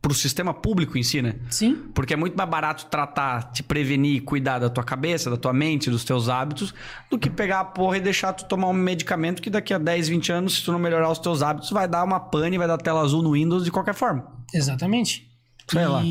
pro 0.00 0.14
sistema 0.14 0.54
público 0.54 0.96
em 0.96 1.02
si, 1.02 1.20
né? 1.20 1.34
sim 1.50 1.76
Porque 1.94 2.14
é 2.14 2.16
muito 2.16 2.34
mais 2.34 2.48
barato 2.48 2.86
tratar, 2.86 3.52
te 3.52 3.62
prevenir 3.62 4.16
e 4.16 4.20
cuidar 4.20 4.58
da 4.58 4.70
tua 4.70 4.82
cabeça, 4.82 5.28
da 5.30 5.36
tua 5.36 5.52
mente, 5.52 5.90
dos 5.90 6.04
teus 6.04 6.28
hábitos, 6.28 6.74
do 7.10 7.18
que 7.18 7.28
pegar 7.28 7.60
a 7.60 7.64
porra 7.64 7.98
e 7.98 8.00
deixar 8.00 8.32
tu 8.32 8.46
tomar 8.46 8.68
um 8.68 8.72
medicamento 8.72 9.42
que 9.42 9.50
daqui 9.50 9.74
a 9.74 9.78
10, 9.78 10.08
20 10.08 10.32
anos, 10.32 10.56
se 10.56 10.64
tu 10.64 10.72
não 10.72 10.78
melhorar 10.78 11.10
os 11.10 11.18
teus 11.18 11.42
hábitos, 11.42 11.70
vai 11.70 11.86
dar 11.86 12.02
uma 12.02 12.18
pane, 12.18 12.56
vai 12.56 12.66
dar 12.66 12.78
tela 12.78 13.02
azul 13.02 13.22
no 13.22 13.32
Windows 13.32 13.64
de 13.64 13.70
qualquer 13.70 13.94
forma. 13.94 14.26
Exatamente. 14.54 15.28
Sei 15.68 15.86
lá. 15.86 16.02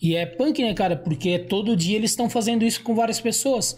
E, 0.00 0.16
é 0.16 0.24
punk, 0.24 0.62
né, 0.62 0.72
cara? 0.72 0.96
Porque 0.96 1.38
todo 1.38 1.76
dia 1.76 1.96
eles 1.96 2.10
estão 2.10 2.30
fazendo 2.30 2.64
isso 2.64 2.82
com 2.82 2.94
várias 2.94 3.20
pessoas. 3.20 3.76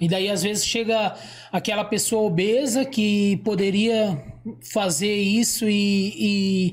E 0.00 0.06
daí, 0.06 0.28
às 0.28 0.42
vezes, 0.42 0.66
chega 0.66 1.14
aquela 1.50 1.84
pessoa 1.84 2.22
obesa 2.22 2.84
que 2.84 3.38
poderia 3.38 4.22
fazer 4.72 5.14
isso 5.14 5.68
e, 5.68 6.14
e, 6.18 6.72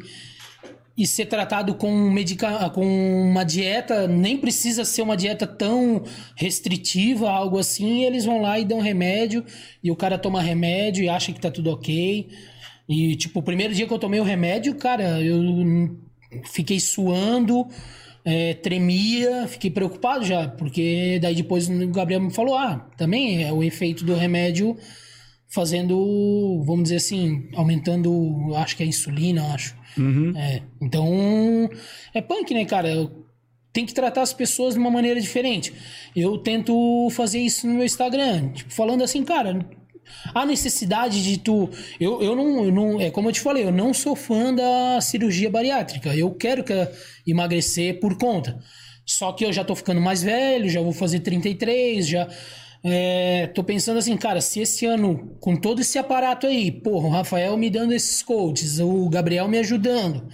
e 0.98 1.08
ser 1.08 1.28
tratado 1.28 1.76
com, 1.76 1.92
medica 2.10 2.70
com 2.72 2.86
uma 3.32 3.46
dieta, 3.46 4.06
nem 4.06 4.38
precisa 4.38 4.84
ser 4.84 5.02
uma 5.02 5.16
dieta 5.16 5.48
tão 5.48 6.04
restritiva, 6.36 7.30
algo 7.30 7.58
assim, 7.58 8.04
eles 8.04 8.26
vão 8.26 8.42
lá 8.42 8.60
e 8.60 8.66
dão 8.66 8.80
remédio, 8.80 9.46
e 9.82 9.90
o 9.90 9.96
cara 9.96 10.18
toma 10.18 10.42
remédio 10.42 11.04
e 11.04 11.10
acha 11.10 11.32
que 11.32 11.40
tá 11.40 11.50
tudo 11.50 11.72
ok. 11.72 12.28
E, 12.90 13.16
tipo, 13.16 13.40
o 13.40 13.44
primeiro 13.44 13.74
dia 13.74 13.88
que 13.88 13.94
eu 13.94 14.00
tomei 14.00 14.20
o 14.20 14.24
remédio, 14.24 14.76
cara, 14.76 15.22
eu 15.22 15.96
fiquei 16.52 16.80
suando, 16.80 17.68
é, 18.24 18.54
tremia, 18.56 19.48
fiquei 19.48 19.72
preocupado 19.72 20.26
já, 20.26 20.48
porque 20.48 21.20
daí 21.22 21.36
depois 21.36 21.70
o 21.70 21.88
Gabriel 21.90 22.22
me 22.22 22.34
falou: 22.34 22.56
ah, 22.56 22.90
também 22.98 23.44
é 23.44 23.52
o 23.52 23.64
efeito 23.64 24.04
do 24.04 24.16
remédio 24.16 24.78
fazendo, 25.50 26.62
vamos 26.64 26.84
dizer 26.84 26.98
assim, 26.98 27.50
aumentando, 27.56 28.54
acho 28.56 28.78
que 28.78 28.84
é 28.84 28.86
a 28.86 28.90
insulina, 28.90 29.54
acho. 29.54 29.76
Uhum. 29.98 30.38
É, 30.38 30.62
então, 30.80 31.70
é 32.14 32.22
punk, 32.22 32.54
né, 32.54 32.66
cara? 32.66 33.12
Tem 33.74 33.86
que 33.86 33.94
tratar 33.94 34.22
as 34.22 34.34
pessoas 34.34 34.76
de 34.76 34.80
uma 34.80 34.92
maneira 34.92 35.20
diferente. 35.20 35.74
Eu 36.16 36.38
tento 36.38 37.10
fazer 37.12 37.40
isso 37.40 37.68
no 37.68 37.74
meu 37.74 37.86
Instagram, 37.86 38.50
tipo, 38.50 38.72
falando 38.72 39.04
assim, 39.04 39.24
cara, 39.24 39.66
a 40.34 40.46
necessidade 40.46 41.24
de 41.24 41.38
tu. 41.38 41.70
Eu, 42.00 42.22
eu, 42.22 42.36
não, 42.36 42.66
eu 42.66 42.72
não. 42.72 43.02
É 43.02 43.12
como 43.12 43.30
eu 43.30 43.34
te 43.34 43.42
falei, 43.42 43.64
eu 43.64 43.72
não 43.72 43.94
sou 43.94 44.16
fã 44.16 44.54
da 44.54 45.00
cirurgia 45.02 45.50
bariátrica. 45.50 46.16
Eu 46.16 46.32
quero 46.32 46.64
que 46.64 46.74
emagrecer 47.26 48.00
por 48.00 48.18
conta. 48.18 48.60
Só 49.06 49.32
que 49.32 49.44
eu 49.44 49.52
já 49.52 49.64
tô 49.64 49.76
ficando 49.76 50.00
mais 50.00 50.22
velho, 50.22 50.70
já 50.70 50.82
vou 50.82 50.94
fazer 50.94 51.22
33, 51.22 52.08
já. 52.08 52.28
É, 52.84 53.48
tô 53.48 53.64
pensando 53.64 53.98
assim, 53.98 54.16
cara, 54.16 54.40
se 54.40 54.62
esse 54.62 54.86
ano, 54.86 55.36
com 55.40 55.56
todo 55.56 55.82
esse 55.82 55.98
aparato 55.98 56.48
aí, 56.48 56.72
porra, 56.72 57.08
o 57.08 57.12
Rafael 57.12 57.58
me 57.58 57.70
dando 57.70 57.92
esses 57.92 58.24
coaches, 58.24 58.80
o 58.80 59.10
Gabriel 59.10 59.48
me 59.48 59.58
ajudando, 59.58 60.28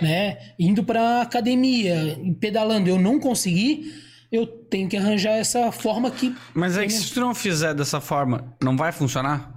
né? 0.00 0.38
Indo 0.58 0.84
pra 0.84 1.22
academia, 1.22 2.16
pedalando, 2.38 2.88
eu 2.88 2.98
não 3.00 3.18
consegui, 3.18 3.92
eu 4.30 4.46
tenho 4.46 4.88
que 4.88 4.96
arranjar 4.96 5.32
essa 5.32 5.70
forma 5.72 6.10
que. 6.10 6.34
Mas 6.54 6.76
é 6.76 6.84
que 6.84 6.92
se 6.92 7.12
tu 7.12 7.20
não 7.20 7.34
fizer 7.34 7.74
dessa 7.74 8.00
forma, 8.00 8.54
não 8.62 8.76
vai 8.76 8.92
funcionar? 8.92 9.54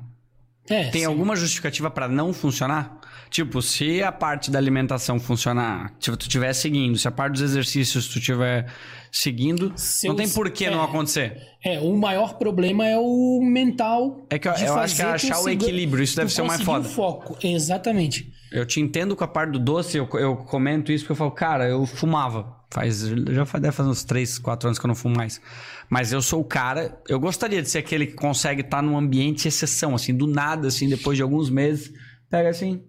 É, 0.69 0.85
Tem 0.89 1.01
sim. 1.01 1.07
alguma 1.07 1.35
justificativa 1.35 1.89
pra 1.89 2.07
não 2.07 2.31
funcionar? 2.31 2.99
Tipo, 3.29 3.61
se 3.61 4.03
a 4.03 4.11
parte 4.11 4.51
da 4.51 4.59
alimentação 4.59 5.19
funcionar, 5.19 5.93
tipo, 5.99 6.15
tu 6.17 6.23
estiver 6.23 6.53
seguindo, 6.53 6.97
se 6.97 7.07
a 7.07 7.11
parte 7.11 7.33
dos 7.33 7.41
exercícios 7.41 8.07
tu 8.09 8.19
estiver 8.19 8.67
seguindo, 9.11 9.71
Se 9.75 10.07
não 10.07 10.15
tem 10.15 10.29
por 10.29 10.49
que 10.51 10.69
não 10.69 10.81
é. 10.81 10.85
acontecer. 10.85 11.37
É, 11.63 11.79
o 11.79 11.95
maior 11.97 12.37
problema 12.37 12.85
é 12.87 12.97
o 12.97 13.39
mental. 13.41 14.25
É 14.29 14.37
que 14.37 14.47
eu- 14.47 14.53
eu 14.53 14.75
acho 14.77 14.95
que 14.95 15.01
é 15.01 15.05
achar 15.05 15.39
o 15.41 15.49
equilíbrio, 15.49 16.03
isso 16.03 16.15
deve 16.15 16.31
ser 16.31 16.41
o 16.41 16.47
mais 16.47 16.61
foda. 16.61 16.87
o 16.87 16.89
foco, 16.91 17.37
exatamente. 17.45 18.31
Eu 18.51 18.65
te 18.65 18.79
entendo 18.81 19.15
com 19.15 19.23
a 19.23 19.27
parte 19.27 19.51
do 19.51 19.59
doce, 19.59 19.97
eu, 19.97 20.07
eu 20.13 20.35
comento 20.37 20.91
isso 20.91 21.03
porque 21.05 21.13
eu 21.13 21.15
falo, 21.17 21.31
cara, 21.31 21.67
eu 21.67 21.85
fumava. 21.85 22.60
Faz, 22.71 23.01
já 23.01 23.45
faz, 23.45 23.61
deve 23.61 23.75
fazer 23.75 23.89
uns 23.89 24.03
3, 24.05 24.39
4 24.39 24.69
anos 24.69 24.79
que 24.79 24.85
eu 24.85 24.87
não 24.87 24.95
fumo 24.95 25.15
mais. 25.15 25.41
Mas 25.89 26.13
eu 26.13 26.21
sou 26.21 26.39
o 26.39 26.45
cara, 26.45 26.97
eu 27.07 27.19
gostaria 27.19 27.61
de 27.61 27.69
ser 27.69 27.79
aquele 27.79 28.07
que 28.07 28.13
consegue 28.13 28.61
estar 28.61 28.81
num 28.81 28.97
ambiente 28.97 29.45
exceção, 29.45 29.93
assim, 29.93 30.15
do 30.15 30.25
nada, 30.25 30.69
assim, 30.69 30.87
depois 30.87 31.17
de 31.17 31.21
alguns 31.21 31.49
meses, 31.49 31.91
pega 32.29 32.49
assim, 32.49 32.81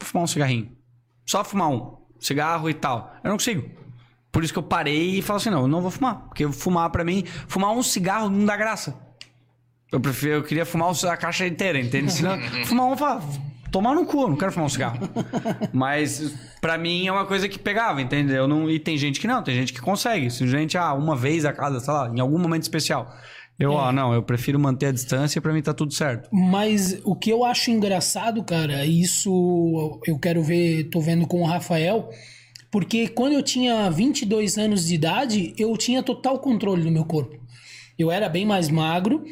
fumar 0.00 0.24
um 0.24 0.26
cigarrinho. 0.28 0.70
Só 1.26 1.42
fumar 1.42 1.68
um 1.68 1.96
cigarro 2.20 2.70
e 2.70 2.74
tal. 2.74 3.12
Eu 3.24 3.30
não 3.30 3.36
consigo. 3.36 3.68
Por 4.30 4.44
isso 4.44 4.52
que 4.52 4.58
eu 4.58 4.62
parei 4.62 5.18
e 5.18 5.22
falo 5.22 5.38
assim, 5.38 5.50
não, 5.50 5.62
eu 5.62 5.68
não 5.68 5.80
vou 5.80 5.90
fumar. 5.90 6.26
Porque 6.28 6.50
fumar 6.52 6.90
pra 6.90 7.04
mim, 7.04 7.24
fumar 7.48 7.72
um 7.72 7.82
cigarro 7.82 8.30
não 8.30 8.46
dá 8.46 8.56
graça. 8.56 8.96
Eu 9.90 10.00
prefiro, 10.00 10.34
eu 10.34 10.42
queria 10.44 10.64
fumar 10.64 10.92
a 10.92 11.16
caixa 11.16 11.46
inteira, 11.46 11.78
entende? 11.80 12.10
Senão, 12.14 12.38
fumar 12.66 12.86
um, 12.86 12.96
tomar 13.74 13.92
no 13.92 14.06
cu, 14.06 14.22
eu 14.22 14.28
não 14.28 14.36
quero 14.36 14.52
fumar 14.52 14.66
um 14.66 14.70
cigarro. 14.70 15.00
Mas 15.74 16.32
pra 16.60 16.78
mim 16.78 17.08
é 17.08 17.12
uma 17.12 17.26
coisa 17.26 17.48
que 17.48 17.58
pegava, 17.58 18.00
entendeu? 18.00 18.36
Eu 18.36 18.48
não, 18.48 18.70
e 18.70 18.78
tem 18.78 18.96
gente 18.96 19.18
que 19.18 19.26
não, 19.26 19.42
tem 19.42 19.52
gente 19.52 19.72
que 19.72 19.80
consegue. 19.80 20.30
Se 20.30 20.46
gente, 20.46 20.78
ah, 20.78 20.94
uma 20.94 21.16
vez 21.16 21.44
a 21.44 21.52
cada, 21.52 21.80
sei 21.80 21.92
lá, 21.92 22.08
em 22.14 22.20
algum 22.20 22.38
momento 22.38 22.62
especial. 22.62 23.12
Eu, 23.58 23.72
É. 23.72 23.74
ó, 23.74 23.92
não, 23.92 24.14
eu 24.14 24.22
prefiro 24.22 24.60
manter 24.60 24.86
a 24.86 24.92
distância 24.92 25.40
pra 25.42 25.52
mim 25.52 25.60
tá 25.60 25.74
tudo 25.74 25.92
certo. 25.92 26.28
Mas 26.32 27.00
o 27.04 27.16
que 27.16 27.30
eu 27.30 27.44
acho 27.44 27.72
engraçado, 27.72 28.44
cara, 28.44 28.86
isso 28.86 30.00
eu 30.06 30.18
quero 30.20 30.40
ver, 30.40 30.84
tô 30.84 31.00
vendo 31.00 31.26
com 31.26 31.42
o 31.42 31.44
Rafael, 31.44 32.10
porque 32.70 33.08
quando 33.08 33.32
eu 33.32 33.42
tinha 33.42 33.90
22 33.90 34.56
anos 34.56 34.86
de 34.86 34.94
idade, 34.94 35.52
eu 35.58 35.76
tinha 35.76 36.00
total 36.00 36.38
controle 36.38 36.82
do 36.84 36.92
meu 36.92 37.04
corpo. 37.04 37.36
Eu 37.98 38.10
era 38.10 38.28
bem 38.28 38.46
mais 38.46 38.68
magro 38.68 39.24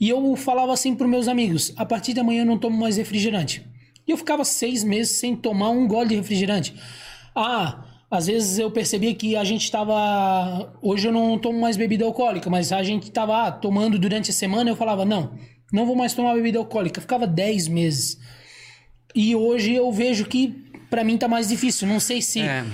e 0.00 0.08
eu 0.08 0.34
falava 0.36 0.72
assim 0.72 0.94
pros 0.94 1.08
meus 1.10 1.28
amigos: 1.28 1.72
a 1.76 1.84
partir 1.84 2.14
de 2.14 2.20
amanhã 2.20 2.42
eu 2.42 2.46
não 2.46 2.58
tomo 2.58 2.78
mais 2.78 2.96
refrigerante. 2.96 3.69
E 4.10 4.12
eu 4.12 4.16
ficava 4.16 4.44
seis 4.44 4.82
meses 4.82 5.20
sem 5.20 5.36
tomar 5.36 5.70
um 5.70 5.86
gole 5.86 6.08
de 6.08 6.16
refrigerante. 6.16 6.74
Ah, 7.32 7.84
às 8.10 8.26
vezes 8.26 8.58
eu 8.58 8.68
percebia 8.68 9.14
que 9.14 9.36
a 9.36 9.44
gente 9.44 9.62
estava. 9.62 10.76
Hoje 10.82 11.06
eu 11.06 11.12
não 11.12 11.38
tomo 11.38 11.60
mais 11.60 11.76
bebida 11.76 12.04
alcoólica, 12.04 12.50
mas 12.50 12.72
a 12.72 12.82
gente 12.82 13.04
estava 13.04 13.46
ah, 13.46 13.52
tomando 13.52 14.00
durante 14.00 14.32
a 14.32 14.34
semana. 14.34 14.68
Eu 14.68 14.74
falava: 14.74 15.04
não, 15.04 15.38
não 15.72 15.86
vou 15.86 15.94
mais 15.94 16.12
tomar 16.12 16.34
bebida 16.34 16.58
alcoólica. 16.58 16.98
Eu 16.98 17.02
ficava 17.02 17.24
10 17.24 17.68
meses. 17.68 18.18
E 19.14 19.36
hoje 19.36 19.74
eu 19.76 19.92
vejo 19.92 20.24
que 20.24 20.56
pra 20.90 21.04
mim 21.04 21.16
tá 21.16 21.28
mais 21.28 21.46
difícil. 21.48 21.86
Não 21.86 22.00
sei 22.00 22.20
se 22.20 22.40
É. 22.40 22.64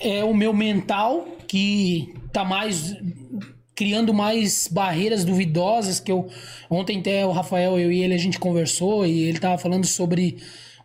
é 0.00 0.24
o 0.24 0.32
meu 0.32 0.54
mental 0.54 1.28
que 1.46 2.14
tá 2.32 2.46
mais 2.46 2.96
criando 3.74 4.14
mais 4.14 4.68
barreiras 4.68 5.22
duvidosas 5.22 6.00
que 6.00 6.10
eu 6.10 6.28
ontem 6.68 6.98
até 6.98 7.24
o 7.24 7.30
Rafael 7.30 7.78
eu 7.78 7.92
e 7.92 8.02
ele 8.02 8.12
a 8.12 8.18
gente 8.18 8.36
conversou 8.36 9.06
e 9.06 9.22
ele 9.22 9.38
tava 9.38 9.56
falando 9.56 9.86
sobre 9.86 10.38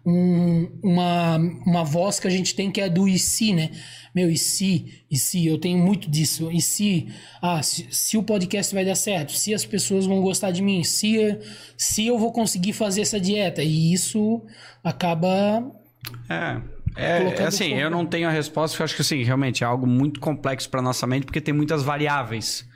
um- 0.06 0.70
uma, 0.84 1.38
uma 1.66 1.84
voz 1.84 2.20
que 2.20 2.28
a 2.28 2.30
gente 2.30 2.56
tem 2.56 2.70
que 2.72 2.82
é 2.82 2.90
do 2.90 3.08
e 3.08 3.18
se, 3.18 3.54
né? 3.54 3.72
Meu, 4.14 4.30
e 4.30 4.38
se, 4.38 5.04
e 5.10 5.18
se, 5.18 5.46
eu 5.46 5.58
tenho 5.58 5.78
muito 5.78 6.10
disso. 6.10 6.52
E 6.52 6.62
se, 6.62 7.08
ah, 7.42 7.64
se, 7.64 7.88
se 7.90 8.18
o 8.18 8.24
podcast 8.24 8.74
vai 8.76 8.86
dar 8.86 8.96
certo, 8.96 9.32
se 9.32 9.54
as 9.54 9.66
pessoas 9.66 10.06
vão 10.06 10.22
gostar 10.22 10.52
de 10.52 10.62
mim, 10.62 10.84
se, 10.84 11.40
se 11.78 12.06
eu 12.08 12.18
vou 12.18 12.32
conseguir 12.32 12.74
fazer 12.74 13.02
essa 13.02 13.20
dieta. 13.20 13.64
E 13.64 13.94
isso 13.94 14.42
acaba 14.84 15.64
É. 16.30 16.62
É, 16.96 17.24
é 17.42 17.44
assim, 17.46 17.74
eu 17.74 17.90
não 17.90 18.06
tenho 18.06 18.28
a 18.28 18.32
resposta, 18.32 18.76
porque 18.76 18.84
eu 18.84 18.86
acho 18.86 18.96
que 18.96 19.02
assim, 19.02 19.24
realmente 19.24 19.64
é 19.64 19.68
algo 19.68 19.88
muito 19.88 20.20
complexo 20.20 20.70
para 20.70 20.80
nossa 20.80 21.08
mente, 21.08 21.26
porque 21.26 21.42
tem 21.42 21.54
muitas 21.54 21.82
variáveis. 21.82 22.68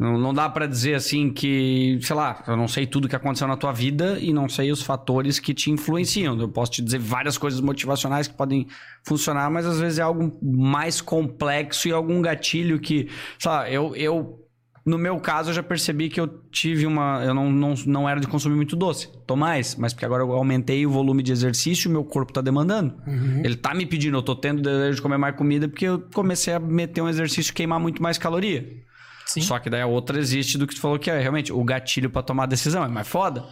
Não, 0.00 0.16
não 0.18 0.32
dá 0.32 0.48
para 0.48 0.64
dizer 0.66 0.94
assim 0.94 1.30
que, 1.30 1.98
sei 2.00 2.16
lá, 2.16 2.42
eu 2.48 2.56
não 2.56 2.66
sei 2.66 2.86
tudo 2.86 3.06
que 3.06 3.14
aconteceu 3.14 3.46
na 3.46 3.54
tua 3.54 3.70
vida 3.70 4.18
e 4.18 4.32
não 4.32 4.48
sei 4.48 4.72
os 4.72 4.80
fatores 4.80 5.38
que 5.38 5.52
te 5.52 5.70
influenciam. 5.70 6.40
Eu 6.40 6.48
posso 6.48 6.72
te 6.72 6.80
dizer 6.80 6.98
várias 6.98 7.36
coisas 7.36 7.60
motivacionais 7.60 8.26
que 8.26 8.32
podem 8.32 8.66
funcionar, 9.04 9.50
mas 9.50 9.66
às 9.66 9.78
vezes 9.78 9.98
é 9.98 10.02
algo 10.02 10.38
mais 10.42 11.02
complexo 11.02 11.86
e 11.86 11.92
algum 11.92 12.22
gatilho 12.22 12.80
que, 12.80 13.10
sei 13.38 13.50
lá, 13.50 13.70
eu, 13.70 13.94
eu 13.94 14.40
no 14.86 14.96
meu 14.96 15.20
caso, 15.20 15.50
eu 15.50 15.54
já 15.54 15.62
percebi 15.62 16.08
que 16.08 16.18
eu 16.18 16.26
tive 16.50 16.86
uma. 16.86 17.22
Eu 17.22 17.34
não, 17.34 17.52
não, 17.52 17.74
não 17.84 18.08
era 18.08 18.18
de 18.18 18.26
consumir 18.26 18.56
muito 18.56 18.74
doce. 18.74 19.06
Tô 19.26 19.36
mais, 19.36 19.76
mas 19.76 19.92
porque 19.92 20.06
agora 20.06 20.22
eu 20.22 20.32
aumentei 20.32 20.86
o 20.86 20.90
volume 20.90 21.22
de 21.22 21.30
exercício 21.30 21.90
e 21.90 21.92
meu 21.92 22.04
corpo 22.04 22.32
tá 22.32 22.40
demandando. 22.40 22.94
Ele 23.44 23.54
tá 23.54 23.74
me 23.74 23.84
pedindo, 23.84 24.16
eu 24.16 24.22
tô 24.22 24.34
tendo 24.34 24.62
desejo 24.62 24.96
de 24.96 25.02
comer 25.02 25.18
mais 25.18 25.36
comida 25.36 25.68
porque 25.68 25.84
eu 25.84 26.00
comecei 26.14 26.54
a 26.54 26.58
meter 26.58 27.02
um 27.02 27.08
exercício 27.08 27.50
e 27.50 27.54
queimar 27.54 27.78
muito 27.78 28.02
mais 28.02 28.16
caloria. 28.16 28.66
Sim. 29.34 29.40
Só 29.42 29.58
que 29.58 29.68
daí 29.70 29.80
a 29.82 29.86
outra 29.86 30.18
existe 30.18 30.56
do 30.58 30.66
que 30.66 30.74
tu 30.74 30.80
falou 30.80 30.98
que 30.98 31.10
é 31.10 31.18
realmente 31.20 31.52
o 31.52 31.62
gatilho 31.64 32.10
pra 32.10 32.22
tomar 32.22 32.46
decisão. 32.46 32.84
É 32.84 32.88
mais 32.88 33.06
foda. 33.08 33.44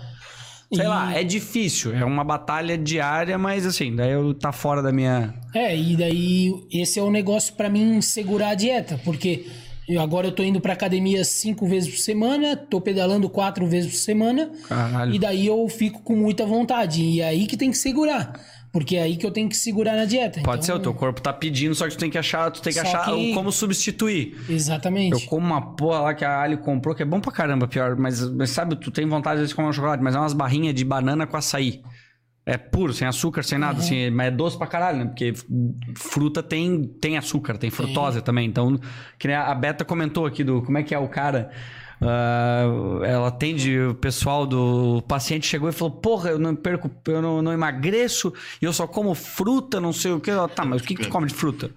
Sei 0.73 0.85
E- 0.85 0.89
lá, 0.89 1.15
é 1.15 1.25
difícil. 1.25 1.95
É 1.95 2.05
uma 2.05 2.23
batalha 2.25 2.77
diária, 2.77 3.39
mas 3.39 3.65
assim, 3.65 3.95
daí 3.97 4.13
eu 4.13 4.35
tá 4.35 4.53
fora 4.53 4.83
da 4.83 4.93
minha. 4.93 5.35
É, 5.55 5.75
e 5.77 5.97
daí 5.97 6.53
esse 6.71 6.99
é 6.99 7.03
o 7.03 7.11
negócio 7.11 7.55
pra 7.55 7.71
mim 7.71 8.01
segurar 8.03 8.51
a 8.51 8.55
dieta, 8.55 9.01
porque 9.03 9.47
eu, 9.89 9.99
agora 10.03 10.27
eu 10.27 10.33
tô 10.33 10.43
indo 10.43 10.61
pra 10.61 10.75
academia 10.75 11.25
cinco 11.25 11.67
vezes 11.67 11.89
por 11.89 11.99
semana, 11.99 12.55
tô 12.55 12.79
pedalando 12.83 13.31
quatro 13.31 13.67
vezes 13.67 13.91
por 13.93 13.97
semana, 13.99 14.51
Caralho. 14.69 15.15
e 15.15 15.19
daí 15.19 15.47
eu 15.47 15.67
fico 15.71 16.03
com 16.03 16.15
muita 16.15 16.45
vontade. 16.45 17.03
E 17.03 17.23
é 17.23 17.29
aí 17.29 17.47
que 17.47 17.57
tem 17.57 17.71
que 17.71 17.79
segurar, 17.79 18.39
porque 18.79 18.97
é 18.97 19.03
aí 19.03 19.17
que 19.17 19.27
eu 19.27 19.31
tenho 19.31 19.49
que 19.49 19.57
segurar 19.57 19.97
na 19.97 20.05
dieta. 20.05 20.41
Pode 20.43 20.65
ser, 20.65 20.71
Então, 20.73 20.81
o 20.81 20.83
teu 20.83 20.95
corpo 20.95 21.21
tá 21.21 21.33
pedindo, 21.33 21.75
só 21.75 21.87
que 21.89 21.97
tu 21.97 21.99
tem 21.99 22.09
que 22.11 22.17
achar, 22.19 22.51
tu 22.51 22.63
tem 22.63 22.73
que 22.73 22.79
achar 22.79 23.05
que- 23.07 23.35
como 23.35 23.51
substituir. 23.51 24.37
Exatamente. 24.49 25.13
Eu 25.13 25.29
como 25.29 25.47
uma 25.47 25.75
porra 25.75 26.01
lá 26.01 26.15
que 26.15 26.25
a 26.25 26.41
Ali 26.41 26.57
comprou, 26.57 26.95
que 26.95 27.03
é 27.03 27.07
bom 27.07 27.21
pra 27.21 27.33
caramba, 27.33 27.67
pior. 27.67 27.97
Mas, 27.97 28.21
mas 28.31 28.51
sabe, 28.51 28.77
tu 28.77 28.91
tem 28.91 29.07
vontade 29.07 29.35
às 29.35 29.41
vezes 29.41 29.51
de 29.51 29.55
comer 29.57 29.69
um 29.69 29.73
chocolate, 29.73 30.03
mas 30.03 30.15
é 30.15 30.19
umas 30.19 30.33
barrinhas 30.33 30.75
de 30.75 30.85
banana 30.85 31.27
com 31.27 31.37
açaí. 31.37 31.83
É 32.47 32.57
puro, 32.57 32.95
sem 32.95 33.07
açúcar, 33.07 33.43
sem 33.43 33.59
nada, 33.59 33.81
assim, 33.81 34.09
mas 34.09 34.29
é 34.29 34.31
doce 34.31 34.57
pra 34.57 34.67
caralho, 34.67 34.99
né? 35.01 35.05
Porque 35.07 35.35
fruta 35.97 36.43
tem, 36.43 36.83
tem 36.85 37.19
açúcar, 37.19 37.59
tem 37.59 37.69
frutose 37.71 38.23
também. 38.23 38.47
Então, 38.49 38.79
que 39.19 39.27
nem 39.29 39.37
a 39.37 39.55
Beta 39.55 39.85
comentou 39.85 40.25
aqui 40.25 40.43
do 40.43 40.63
como 40.63 40.79
é 40.79 40.83
que 40.83 40.95
é 40.95 40.99
o 40.99 41.09
cara. 41.09 41.51
Ah, 42.01 42.65
ela 43.05 43.29
atende 43.29 43.79
o 43.81 43.95
pessoal 43.95 44.47
do 44.47 44.99
o 44.99 45.03
paciente 45.03 45.47
chegou 45.47 45.69
e 45.69 45.73
falou: 45.73 45.93
Porra, 45.97 46.31
eu 46.31 46.39
não 46.39 46.55
perco, 46.55 46.91
eu 47.07 47.21
não, 47.23 47.43
não 47.43 47.53
emagreço 47.53 48.33
e 48.63 48.65
eu 48.65 48.73
só 48.73 48.87
como 48.87 49.15
fruta, 49.15 49.81
não 49.81 49.93
sei 49.93 50.13
o 50.13 50.21
que. 50.21 50.31
Ela, 50.31 50.49
Tá, 50.49 50.65
mas 50.65 50.81
o 50.83 50.85
que, 50.85 50.95
que 50.95 51.03
tu 51.03 51.09
come 51.09 51.27
de 51.27 51.35
fruta? 51.35 51.71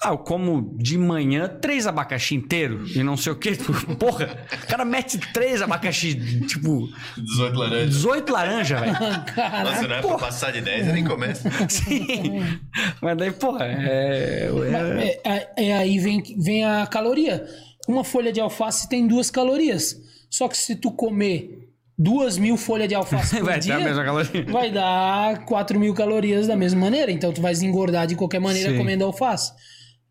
Ah, 0.00 0.10
eu 0.10 0.18
como 0.18 0.76
de 0.78 0.96
manhã 0.96 1.48
três 1.48 1.84
abacaxi 1.84 2.36
inteiro 2.36 2.84
e 2.94 3.02
não 3.02 3.16
sei 3.16 3.32
o 3.32 3.36
quê. 3.36 3.52
Porra, 3.98 4.46
o 4.62 4.66
cara 4.68 4.84
mete 4.84 5.18
três 5.32 5.60
abacaxi, 5.60 6.14
tipo, 6.46 6.88
18 7.16 7.58
laranjas. 7.58 7.94
18 7.96 8.32
laranja, 8.32 8.76
velho. 8.78 8.92
Nossa, 9.64 9.88
não 9.88 9.96
é 9.96 10.00
pra 10.00 10.18
passar 10.18 10.52
de 10.52 10.60
10, 10.60 10.86
eu 10.86 10.92
nem 10.94 11.04
começa. 11.04 11.50
Sim. 11.68 12.60
Mas 13.02 13.16
daí, 13.16 13.32
porra, 13.32 13.64
é. 13.66 14.48
é- 14.48 15.20
É, 15.24 15.30
é- 15.56 15.66
é 15.68 15.76
aí 15.76 15.98
vem, 15.98 16.22
vem 16.38 16.64
a 16.64 16.86
caloria. 16.86 17.44
Uma 17.88 18.04
folha 18.04 18.30
de 18.30 18.38
alface 18.38 18.86
tem 18.86 19.06
duas 19.06 19.30
calorias. 19.30 19.98
Só 20.28 20.46
que 20.46 20.58
se 20.58 20.76
tu 20.76 20.92
comer 20.92 21.70
duas 21.96 22.36
mil 22.36 22.58
folhas 22.58 22.86
de 22.86 22.94
alface 22.94 23.36
por 23.40 23.46
Vai 23.46 23.54
ter 23.54 23.60
dia, 23.60 23.76
a 23.76 23.80
mesma 23.80 24.04
caloria. 24.04 24.44
vai 24.44 24.70
dar 24.70 25.46
quatro 25.46 25.80
mil 25.80 25.94
calorias 25.94 26.46
da 26.46 26.54
mesma 26.54 26.80
maneira. 26.82 27.10
Então 27.10 27.32
tu 27.32 27.40
vai 27.40 27.54
engordar 27.54 28.06
de 28.06 28.14
qualquer 28.14 28.40
maneira 28.40 28.70
Sim. 28.72 28.76
comendo 28.76 29.06
alface. 29.06 29.52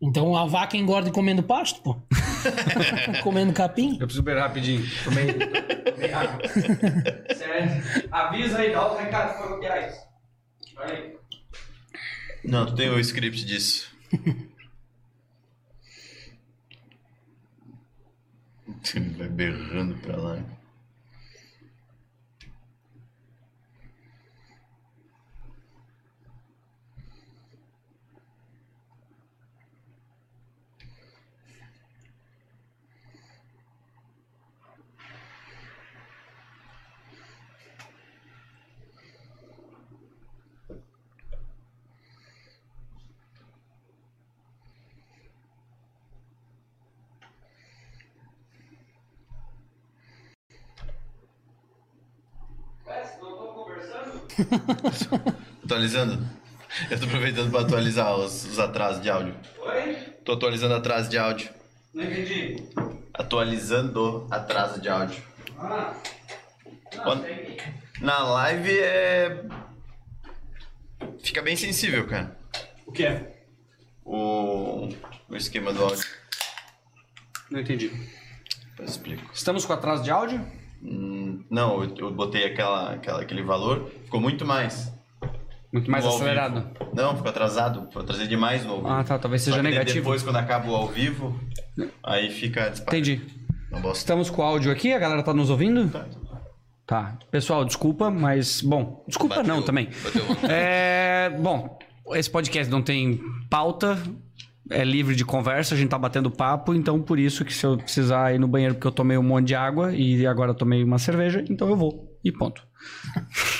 Então 0.02 0.36
a 0.36 0.44
vaca 0.44 0.76
engorda 0.76 1.12
comendo 1.12 1.42
pasto, 1.42 1.80
pô. 1.80 1.96
comendo 3.22 3.52
capim. 3.52 3.92
Eu 3.92 4.06
preciso 4.06 4.22
beber 4.22 4.40
rapidinho. 4.40 4.84
Tomei. 5.04 5.32
Tomei 5.34 6.12
água. 6.12 6.40
Sério. 7.34 7.82
Avisa 8.10 8.58
aí, 8.58 8.72
dá 8.72 8.92
os 8.92 8.98
recados 9.00 9.36
paroquiais. 9.36 9.94
Olha 10.76 10.94
aí. 10.94 11.14
Não, 12.44 12.66
tu 12.66 12.74
tem 12.74 12.90
o 12.90 12.98
script 12.98 13.44
disso. 13.44 13.88
vai 19.16 19.28
berrando 19.28 19.94
pra 19.96 20.16
lá. 20.16 20.57
Atualizando? 55.64 56.26
Eu 56.90 56.98
tô 56.98 57.06
aproveitando 57.06 57.50
pra 57.50 57.60
atualizar 57.62 58.14
os, 58.16 58.44
os 58.44 58.58
atrasos 58.58 59.02
de 59.02 59.10
áudio. 59.10 59.34
Oi? 59.60 59.94
Tô 60.24 60.32
atualizando 60.32 60.74
atraso 60.74 61.08
de 61.08 61.18
áudio. 61.18 61.50
Não 61.94 62.04
entendi. 62.04 62.62
Atualizando 63.14 64.26
atraso 64.30 64.80
de 64.80 64.88
áudio. 64.88 65.22
Ah. 65.58 65.94
Quando- 67.02 67.24
Na 68.00 68.18
live 68.22 68.78
é. 68.78 69.44
Fica 71.20 71.42
bem 71.42 71.56
sensível, 71.56 72.06
cara. 72.06 72.36
O 72.86 72.92
que 72.92 73.04
é? 73.04 73.34
O, 74.04 74.88
o 75.28 75.36
esquema 75.36 75.72
do 75.72 75.82
áudio. 75.84 76.04
Não 77.50 77.60
entendi. 77.60 77.90
Eu 78.78 78.84
explico. 78.84 79.30
Estamos 79.34 79.64
com 79.64 79.72
atraso 79.72 80.02
de 80.02 80.10
áudio? 80.10 80.44
Hum, 80.82 81.44
não, 81.50 81.82
eu, 81.82 81.94
eu 81.96 82.10
botei 82.12 82.44
aquela, 82.44 82.92
aquela, 82.94 83.22
aquele 83.22 83.42
valor, 83.42 83.90
ficou 84.08 84.20
muito 84.20 84.46
mais. 84.46 84.90
Muito 85.70 85.90
mais 85.90 86.02
no 86.02 86.10
acelerado. 86.10 86.66
Não, 86.94 87.14
ficou 87.14 87.28
atrasado. 87.28 87.88
Foi 87.92 88.02
trazer 88.02 88.26
demais 88.26 88.64
no 88.64 88.72
ao 88.72 88.76
vivo. 88.78 88.88
Ah, 88.90 89.04
tá. 89.04 89.18
Talvez 89.18 89.42
seja 89.42 89.62
negativo. 89.62 89.98
Depois, 89.98 90.22
quando 90.22 90.36
acaba 90.36 90.66
o 90.70 90.74
ao 90.74 90.88
vivo, 90.88 91.38
aí 92.02 92.30
fica 92.30 92.70
disparado. 92.70 92.96
Entendi. 92.96 93.20
Estamos 93.92 94.30
com 94.30 94.40
o 94.40 94.44
áudio 94.44 94.72
aqui, 94.72 94.94
a 94.94 94.98
galera 94.98 95.22
tá 95.22 95.34
nos 95.34 95.50
ouvindo? 95.50 95.88
Tá. 95.90 96.06
Tá. 96.86 97.18
Pessoal, 97.30 97.66
desculpa, 97.66 98.10
mas. 98.10 98.62
Bom, 98.62 99.04
desculpa 99.06 99.36
Bateu- 99.36 99.54
não 99.54 99.62
também. 99.62 99.90
bateu. 100.02 100.24
É. 100.50 101.28
Bom, 101.38 101.78
esse 102.14 102.30
podcast 102.30 102.70
não 102.72 102.80
tem 102.80 103.20
pauta, 103.50 103.98
é 104.70 104.82
livre 104.84 105.14
de 105.14 105.22
conversa, 105.22 105.74
a 105.74 105.78
gente 105.78 105.90
tá 105.90 105.98
batendo 105.98 106.30
papo, 106.30 106.72
então 106.72 107.02
por 107.02 107.18
isso 107.18 107.44
que 107.44 107.52
se 107.52 107.66
eu 107.66 107.76
precisar 107.76 108.34
ir 108.34 108.38
no 108.38 108.48
banheiro 108.48 108.74
porque 108.74 108.86
eu 108.86 108.92
tomei 108.92 109.18
um 109.18 109.22
monte 109.22 109.48
de 109.48 109.54
água 109.54 109.94
e 109.94 110.26
agora 110.26 110.54
tomei 110.54 110.82
uma 110.82 110.98
cerveja, 110.98 111.44
então 111.50 111.68
eu 111.68 111.76
vou. 111.76 112.18
E 112.24 112.32
ponto. 112.32 112.66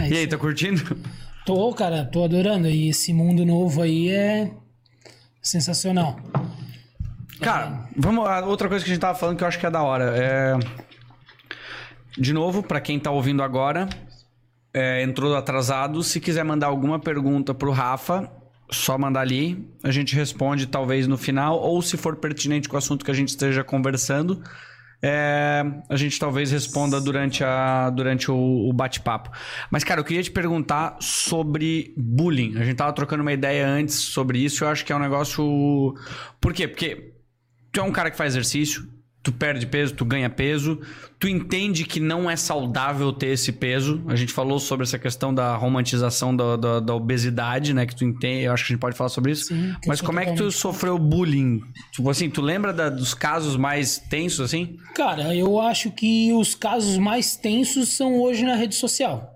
É 0.00 0.08
E 0.08 0.16
aí, 0.18 0.26
tá 0.26 0.36
curtindo? 0.36 0.96
Tô, 1.44 1.72
cara, 1.72 2.04
tô 2.04 2.24
adorando. 2.24 2.68
E 2.68 2.88
esse 2.88 3.12
mundo 3.12 3.44
novo 3.44 3.82
aí 3.82 4.08
é 4.10 4.50
sensacional. 5.42 6.18
Cara, 7.40 7.88
vamos. 7.96 8.26
a 8.26 8.44
Outra 8.44 8.68
coisa 8.68 8.84
que 8.84 8.90
a 8.90 8.94
gente 8.94 9.00
tava 9.00 9.18
falando 9.18 9.36
que 9.36 9.44
eu 9.44 9.48
acho 9.48 9.58
que 9.58 9.66
é 9.66 9.70
da 9.70 9.82
hora. 9.82 10.12
É... 10.16 10.58
De 12.18 12.32
novo, 12.32 12.62
pra 12.62 12.80
quem 12.80 12.98
tá 12.98 13.10
ouvindo 13.10 13.42
agora, 13.42 13.88
é, 14.72 15.02
entrou 15.02 15.36
atrasado. 15.36 16.02
Se 16.02 16.18
quiser 16.18 16.44
mandar 16.44 16.66
alguma 16.66 16.98
pergunta 16.98 17.54
pro 17.54 17.70
Rafa, 17.70 18.30
só 18.70 18.98
mandar 18.98 19.20
ali. 19.20 19.70
A 19.82 19.90
gente 19.90 20.14
responde 20.14 20.66
talvez 20.66 21.06
no 21.06 21.16
final, 21.16 21.58
ou 21.58 21.80
se 21.82 21.96
for 21.96 22.16
pertinente 22.16 22.68
com 22.68 22.74
o 22.74 22.78
assunto 22.78 23.04
que 23.04 23.10
a 23.10 23.14
gente 23.14 23.28
esteja 23.28 23.62
conversando. 23.62 24.42
É, 25.02 25.64
a 25.88 25.96
gente 25.96 26.18
talvez 26.18 26.50
responda 26.50 27.00
durante, 27.00 27.44
a, 27.44 27.90
durante 27.90 28.30
o, 28.30 28.68
o 28.68 28.72
bate-papo. 28.72 29.30
Mas, 29.70 29.84
cara, 29.84 30.00
eu 30.00 30.04
queria 30.04 30.22
te 30.22 30.30
perguntar 30.30 30.96
sobre 31.00 31.94
bullying. 31.96 32.58
A 32.58 32.64
gente 32.64 32.76
tava 32.76 32.92
trocando 32.92 33.22
uma 33.22 33.32
ideia 33.32 33.66
antes 33.66 33.96
sobre 33.96 34.38
isso. 34.38 34.64
Eu 34.64 34.68
acho 34.68 34.84
que 34.84 34.92
é 34.92 34.96
um 34.96 35.00
negócio. 35.00 35.94
Por 36.40 36.52
quê? 36.52 36.66
Porque 36.66 37.14
tu 37.70 37.80
é 37.80 37.82
um 37.82 37.92
cara 37.92 38.10
que 38.10 38.16
faz 38.16 38.32
exercício, 38.32 38.88
tu 39.26 39.32
perde 39.32 39.66
peso, 39.66 39.92
tu 39.92 40.04
ganha 40.04 40.30
peso, 40.30 40.80
tu 41.18 41.26
entende 41.28 41.84
que 41.84 41.98
não 41.98 42.30
é 42.30 42.36
saudável 42.36 43.12
ter 43.12 43.26
esse 43.32 43.50
peso. 43.50 44.00
A 44.06 44.14
gente 44.14 44.32
falou 44.32 44.60
sobre 44.60 44.84
essa 44.84 45.00
questão 45.00 45.34
da 45.34 45.56
romantização 45.56 46.34
da, 46.36 46.54
da, 46.56 46.78
da 46.78 46.94
obesidade, 46.94 47.74
né? 47.74 47.84
Que 47.86 47.96
tu 47.96 48.04
entende, 48.04 48.44
eu 48.44 48.52
acho 48.52 48.64
que 48.64 48.72
a 48.72 48.74
gente 48.74 48.80
pode 48.80 48.96
falar 48.96 49.10
sobre 49.10 49.32
isso. 49.32 49.46
Sim, 49.46 49.74
Mas 49.84 50.00
como 50.00 50.20
é 50.20 50.26
que 50.26 50.34
tu 50.36 50.48
sofreu 50.52 50.96
bullying? 50.96 51.60
Tipo 51.90 52.08
assim, 52.08 52.30
tu 52.30 52.40
lembra 52.40 52.72
da- 52.72 52.88
dos 52.88 53.14
casos 53.14 53.56
mais 53.56 53.98
tensos 53.98 54.38
assim? 54.38 54.76
Cara, 54.94 55.34
eu 55.34 55.60
acho 55.60 55.90
que 55.90 56.32
os 56.32 56.54
casos 56.54 56.96
mais 56.96 57.34
tensos 57.34 57.88
são 57.88 58.20
hoje 58.22 58.44
na 58.44 58.54
rede 58.54 58.76
social. 58.76 59.28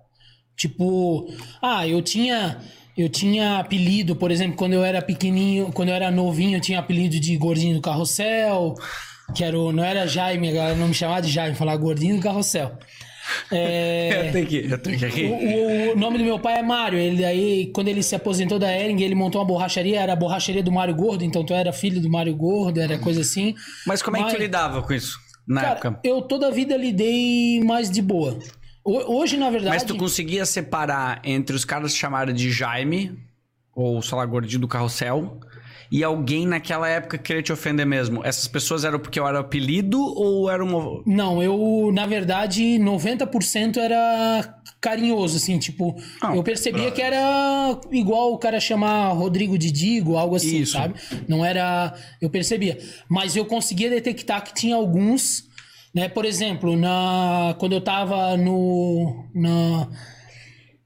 Tipo, 0.56 1.26
ah, 1.60 1.84
eu 1.88 2.00
tinha 2.00 2.58
eu 2.96 3.08
tinha 3.08 3.58
apelido, 3.58 4.14
por 4.14 4.30
exemplo, 4.30 4.56
quando 4.56 4.74
eu 4.74 4.84
era 4.84 5.00
pequenininho, 5.00 5.72
quando 5.72 5.88
eu 5.88 5.94
era 5.94 6.10
novinho, 6.10 6.58
eu 6.58 6.60
tinha 6.60 6.78
apelido 6.78 7.18
de 7.18 7.34
gordinho 7.36 7.74
do 7.76 7.80
carrossel, 7.80 8.74
que 9.34 9.44
era 9.44 9.58
o, 9.58 9.72
não 9.72 9.84
era 9.84 10.06
Jaime, 10.06 10.48
a 10.48 10.52
galera 10.52 10.74
não 10.76 10.88
me 10.88 10.94
chamava 10.94 11.22
de 11.22 11.30
Jaime, 11.30 11.54
falava 11.56 11.78
gordinho 11.78 12.16
do 12.16 12.22
carrossel. 12.22 12.76
É, 13.50 14.26
Eu 14.28 14.32
tenho 14.32 14.46
que, 14.46 14.56
eu 14.70 14.78
tenho 14.78 14.98
que 14.98 15.24
o, 15.26 15.32
o- 15.34 15.92
o 15.92 15.96
nome 15.96 16.18
do 16.18 16.24
meu 16.24 16.38
pai 16.38 16.58
é 16.58 16.62
Mário. 16.62 16.98
Ele 16.98 17.24
aí, 17.24 17.70
quando 17.72 17.88
ele 17.88 18.02
se 18.02 18.14
aposentou 18.14 18.58
da 18.58 18.72
Ering, 18.76 19.00
ele 19.02 19.14
montou 19.14 19.40
uma 19.40 19.46
borracharia, 19.46 20.00
era 20.00 20.12
a 20.12 20.16
borracharia 20.16 20.62
do 20.62 20.72
Mário 20.72 20.94
Gordo, 20.94 21.24
então 21.24 21.44
tu 21.44 21.54
era 21.54 21.72
filho 21.72 22.00
do 22.00 22.10
Mário 22.10 22.34
Gordo, 22.34 22.80
era 22.80 22.98
coisa 22.98 23.20
assim. 23.20 23.54
Mas 23.86 24.02
como 24.02 24.16
é 24.16 24.20
que 24.20 24.26
tu 24.26 24.32
Mas- 24.32 24.40
lidava 24.40 24.82
com 24.82 24.92
isso 24.92 25.18
na 25.46 25.60
Cara, 25.60 25.72
época? 25.74 26.00
eu 26.04 26.22
toda 26.22 26.48
a 26.48 26.50
vida 26.50 26.76
lidei 26.76 27.60
mais 27.64 27.90
de 27.90 28.02
boa. 28.02 28.38
Ho- 28.84 29.18
Hoje, 29.20 29.36
na 29.36 29.50
verdade. 29.50 29.74
Mas 29.74 29.84
tu 29.84 29.94
conseguia 29.96 30.44
separar 30.46 31.20
entre 31.24 31.54
os 31.54 31.64
caras 31.64 31.92
que 31.92 31.98
chamaram 31.98 32.32
de 32.32 32.50
Jaime, 32.50 33.12
ou 33.74 34.00
sei 34.02 34.16
lá, 34.16 34.24
gordinho 34.26 34.60
do 34.60 34.68
carrossel, 34.68 35.38
e 35.90 36.04
alguém 36.04 36.46
naquela 36.46 36.88
época 36.88 37.18
queria 37.18 37.42
te 37.42 37.52
ofender 37.52 37.84
mesmo? 37.84 38.24
Essas 38.24 38.46
pessoas 38.46 38.84
eram 38.84 38.98
porque 39.00 39.18
eu 39.18 39.26
era 39.26 39.40
apelido 39.40 40.00
ou 40.00 40.48
era 40.50 40.62
uma. 40.64 41.02
Não, 41.06 41.42
eu, 41.42 41.90
na 41.92 42.06
verdade, 42.06 42.62
90% 42.78 43.76
era 43.76 44.54
carinhoso, 44.80 45.36
assim, 45.36 45.58
tipo, 45.58 45.94
Ah, 46.22 46.34
eu 46.34 46.42
percebia 46.42 46.82
brother. 46.84 46.94
que 46.94 47.02
era 47.02 47.78
igual 47.90 48.32
o 48.32 48.38
cara 48.38 48.58
chamar 48.60 49.08
Rodrigo 49.12 49.58
de 49.58 49.70
Digo, 49.70 50.16
algo 50.16 50.36
assim, 50.36 50.58
Isso. 50.60 50.72
sabe? 50.72 50.94
Não 51.28 51.44
era. 51.44 51.94
Eu 52.20 52.30
percebia. 52.30 52.78
Mas 53.08 53.34
eu 53.36 53.44
conseguia 53.44 53.90
detectar 53.90 54.42
que 54.44 54.54
tinha 54.54 54.76
alguns, 54.76 55.44
né? 55.94 56.08
Por 56.08 56.24
exemplo, 56.24 56.76
na, 56.76 57.54
quando 57.58 57.72
eu 57.72 57.80
tava 57.80 58.36
no. 58.36 59.26
Na, 59.34 59.88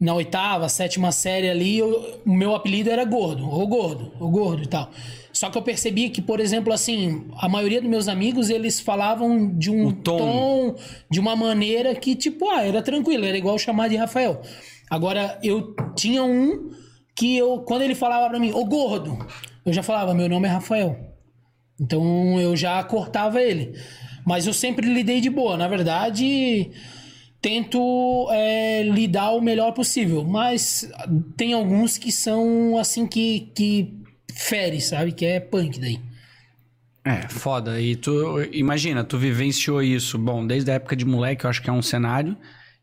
na 0.05 0.15
oitava, 0.15 0.69
sétima 0.69 1.11
série 1.11 1.49
ali, 1.49 1.79
eu- 1.79 2.21
o 2.27 2.33
meu 2.33 2.55
apelido 2.55 2.91
era 2.91 3.05
gordo, 3.05 3.49
ou 3.49 3.67
gordo, 3.67 4.13
ou 4.21 4.31
gordo 4.31 4.63
e 4.63 4.67
tal. 4.67 4.91
Só 5.33 5.51
que 5.51 5.59
eu 5.59 5.63
percebia 5.63 6.11
que, 6.11 6.21
por 6.23 6.39
exemplo, 6.41 6.73
assim, 6.73 7.27
a 7.39 7.49
maioria 7.49 7.81
dos 7.81 7.91
meus 7.91 8.07
amigos, 8.07 8.51
eles 8.51 8.79
falavam 8.81 9.57
de 9.57 9.71
um 9.71 9.91
tom. 9.91 10.19
tom, 10.19 10.77
de 11.11 11.19
uma 11.19 11.35
maneira 11.35 11.95
que, 11.95 12.15
tipo, 12.15 12.49
ah, 12.51 12.63
era 12.63 12.83
tranquilo, 12.83 13.25
era 13.25 13.37
igual 13.37 13.59
chamar 13.59 13.89
de 13.89 13.97
Rafael. 13.97 14.43
Agora, 14.91 15.39
eu 15.43 15.75
tinha 15.97 16.23
um 16.23 16.71
que 17.17 17.37
eu, 17.37 17.61
quando 17.61 17.83
ele 17.83 17.95
falava 17.95 18.29
pra 18.29 18.39
mim, 18.39 18.53
ô 18.53 18.65
gordo, 18.65 19.19
eu 19.65 19.73
já 19.73 19.83
falava, 19.83 20.15
meu 20.15 20.29
nome 20.29 20.47
é 20.47 20.51
Rafael. 20.51 20.97
Então 21.81 22.39
eu 22.41 22.55
já 22.55 22.83
cortava 22.85 23.41
ele. 23.43 23.73
Mas 24.25 24.47
eu 24.47 24.53
sempre 24.55 24.87
lidei 24.93 25.21
de 25.21 25.29
boa. 25.31 25.57
Na 25.57 25.67
verdade, 25.69 26.71
tento 27.45 28.27
é, 28.31 28.83
lidar 28.85 29.33
o 29.33 29.41
melhor 29.43 29.73
possível. 29.73 30.25
Mas 30.25 30.91
tem 31.37 31.53
alguns 31.53 31.99
que 31.99 32.11
são 32.11 32.79
assim 32.79 33.07
que, 33.07 33.53
que 33.55 33.93
fere, 34.35 34.81
sabe? 34.81 35.13
Que 35.13 35.27
é 35.27 35.41
punk 35.41 35.79
daí. 35.79 36.01
É, 37.05 37.29
foda. 37.29 37.79
E 37.79 37.97
tu, 37.97 38.43
imagina, 38.51 39.05
tu 39.05 39.19
vivenciou 39.19 39.83
isso, 39.83 40.17
bom, 40.17 40.47
desde 40.47 40.71
a 40.71 40.75
época 40.75 40.97
de 40.97 41.05
moleque, 41.05 41.45
eu 41.45 41.51
acho 41.51 41.61
que 41.61 41.69
é 41.69 41.73
um 41.73 41.83
cenário, 41.83 42.35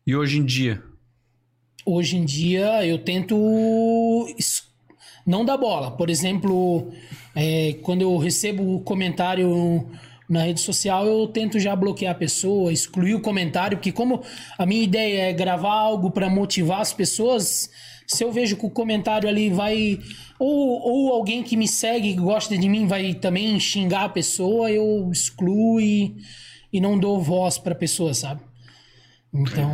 e 0.06 0.14
hoje 0.14 0.38
em 0.38 0.44
dia? 0.44 0.80
Hoje 1.84 2.16
em 2.16 2.24
dia 2.24 2.86
eu 2.86 2.98
tento 2.98 3.36
não 5.26 5.44
dar 5.44 5.56
bola. 5.56 5.90
Por 5.90 6.08
exemplo, 6.08 6.92
é, 7.34 7.72
quando 7.82 8.02
eu 8.02 8.16
recebo 8.16 8.78
comentário 8.82 9.90
na 10.28 10.42
rede 10.44 10.60
social, 10.60 11.06
eu 11.06 11.26
tento 11.26 11.58
já 11.60 11.74
bloquear 11.76 12.12
a 12.12 12.18
pessoa, 12.18 12.72
excluir 12.72 13.14
o 13.14 13.20
comentário, 13.20 13.76
porque 13.76 13.92
como 13.92 14.22
a 14.58 14.64
minha 14.64 14.82
ideia 14.82 15.30
é 15.30 15.32
gravar 15.32 15.72
algo 15.74 16.10
para 16.10 16.30
motivar 16.30 16.80
as 16.80 16.92
pessoas, 16.92 17.68
se 18.06 18.24
eu 18.24 18.32
vejo 18.32 18.56
que 18.56 18.64
o 18.66 18.70
comentário 18.70 19.28
ali 19.28 19.50
vai 19.50 19.98
ou, 20.38 20.80
ou 20.80 21.12
alguém 21.12 21.42
que 21.42 21.56
me 21.56 21.68
segue, 21.68 22.14
que 22.14 22.20
gosta 22.20 22.56
de 22.56 22.68
mim, 22.68 22.86
vai 22.86 23.14
também 23.14 23.58
xingar 23.60 24.04
a 24.04 24.08
pessoa, 24.08 24.70
eu 24.70 25.08
excluo 25.12 25.80
e, 25.80 26.16
e 26.72 26.80
não 26.80 26.98
dou 26.98 27.20
voz 27.20 27.58
pra 27.58 27.74
pessoa, 27.74 28.12
sabe? 28.14 28.40
Então. 29.34 29.72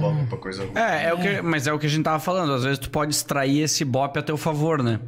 É, 0.76 1.06
é, 1.06 1.14
o 1.14 1.18
que, 1.18 1.42
mas 1.42 1.66
é 1.66 1.72
o 1.72 1.78
que 1.78 1.86
a 1.86 1.88
gente 1.88 2.04
tava 2.04 2.20
falando. 2.20 2.52
Às 2.52 2.62
vezes 2.62 2.78
tu 2.78 2.90
pode 2.90 3.12
extrair 3.12 3.60
esse 3.60 3.84
bop 3.84 4.16
a 4.18 4.22
teu 4.22 4.36
favor, 4.36 4.82
né? 4.82 5.00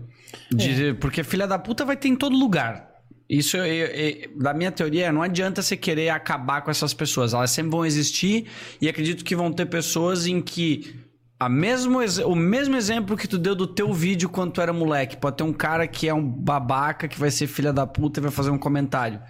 De- 0.51 0.95
Porque 0.95 1.23
filha 1.23 1.47
da 1.47 1.59
puta 1.59 1.85
vai 1.85 1.97
ter 1.97 2.09
em 2.09 2.17
todo 2.17 2.37
lugar. 2.37 2.90
Isso, 3.31 3.57
eu- 3.57 3.65
eu- 3.65 4.31
da 4.37 4.53
minha 4.53 4.73
teoria, 4.73 5.13
não 5.13 5.23
adianta 5.23 5.63
você 5.63 5.77
querer 5.77 6.09
acabar 6.11 6.63
com 6.63 6.71
essas 6.71 6.93
pessoas. 6.93 7.33
Elas 7.33 7.53
sempre 7.53 7.71
vão 7.71 7.87
existir 7.87 8.47
e 8.81 8.89
acredito 8.89 9.25
que 9.25 9.37
vão 9.37 9.53
ter 9.53 9.67
pessoas 9.67 10.27
em 10.27 10.41
que 10.43 10.97
a 11.39 11.49
mesmo, 11.49 12.01
o 12.27 12.35
mesmo 12.35 12.77
exemplo 12.77 13.17
que 13.17 13.29
tu 13.29 13.39
deu 13.39 13.55
do 13.55 13.69
teu 13.69 13.93
vídeo 13.93 14.29
quando 14.29 14.53
tu 14.53 14.61
era 14.61 14.73
moleque. 14.73 15.17
Pode 15.17 15.37
ter 15.37 15.45
um 15.45 15.53
cara 15.53 15.87
que 15.87 16.09
é 16.09 16.13
um 16.13 16.23
babaca, 16.29 17.07
que 17.07 17.19
vai 17.21 17.31
ser 17.31 17.47
filha 17.47 17.73
da 17.73 17.87
puta 17.87 18.19
e 18.19 18.23
vai 18.23 18.33
fazer 18.33 18.51
um 18.51 18.59
comentário. 18.59 19.21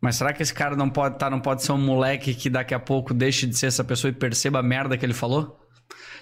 Mas 0.00 0.14
será 0.16 0.32
que 0.32 0.42
esse 0.42 0.54
cara 0.54 0.76
não 0.76 0.88
pode 0.88 1.18
tá, 1.18 1.28
não 1.28 1.40
pode 1.40 1.64
ser 1.64 1.72
um 1.72 1.78
moleque 1.78 2.34
que 2.34 2.48
daqui 2.48 2.72
a 2.72 2.78
pouco 2.78 3.12
deixe 3.12 3.46
de 3.46 3.58
ser 3.58 3.66
essa 3.66 3.82
pessoa 3.82 4.10
e 4.10 4.14
perceba 4.14 4.60
a 4.60 4.62
merda 4.62 4.96
que 4.96 5.04
ele 5.04 5.12
falou? 5.12 5.58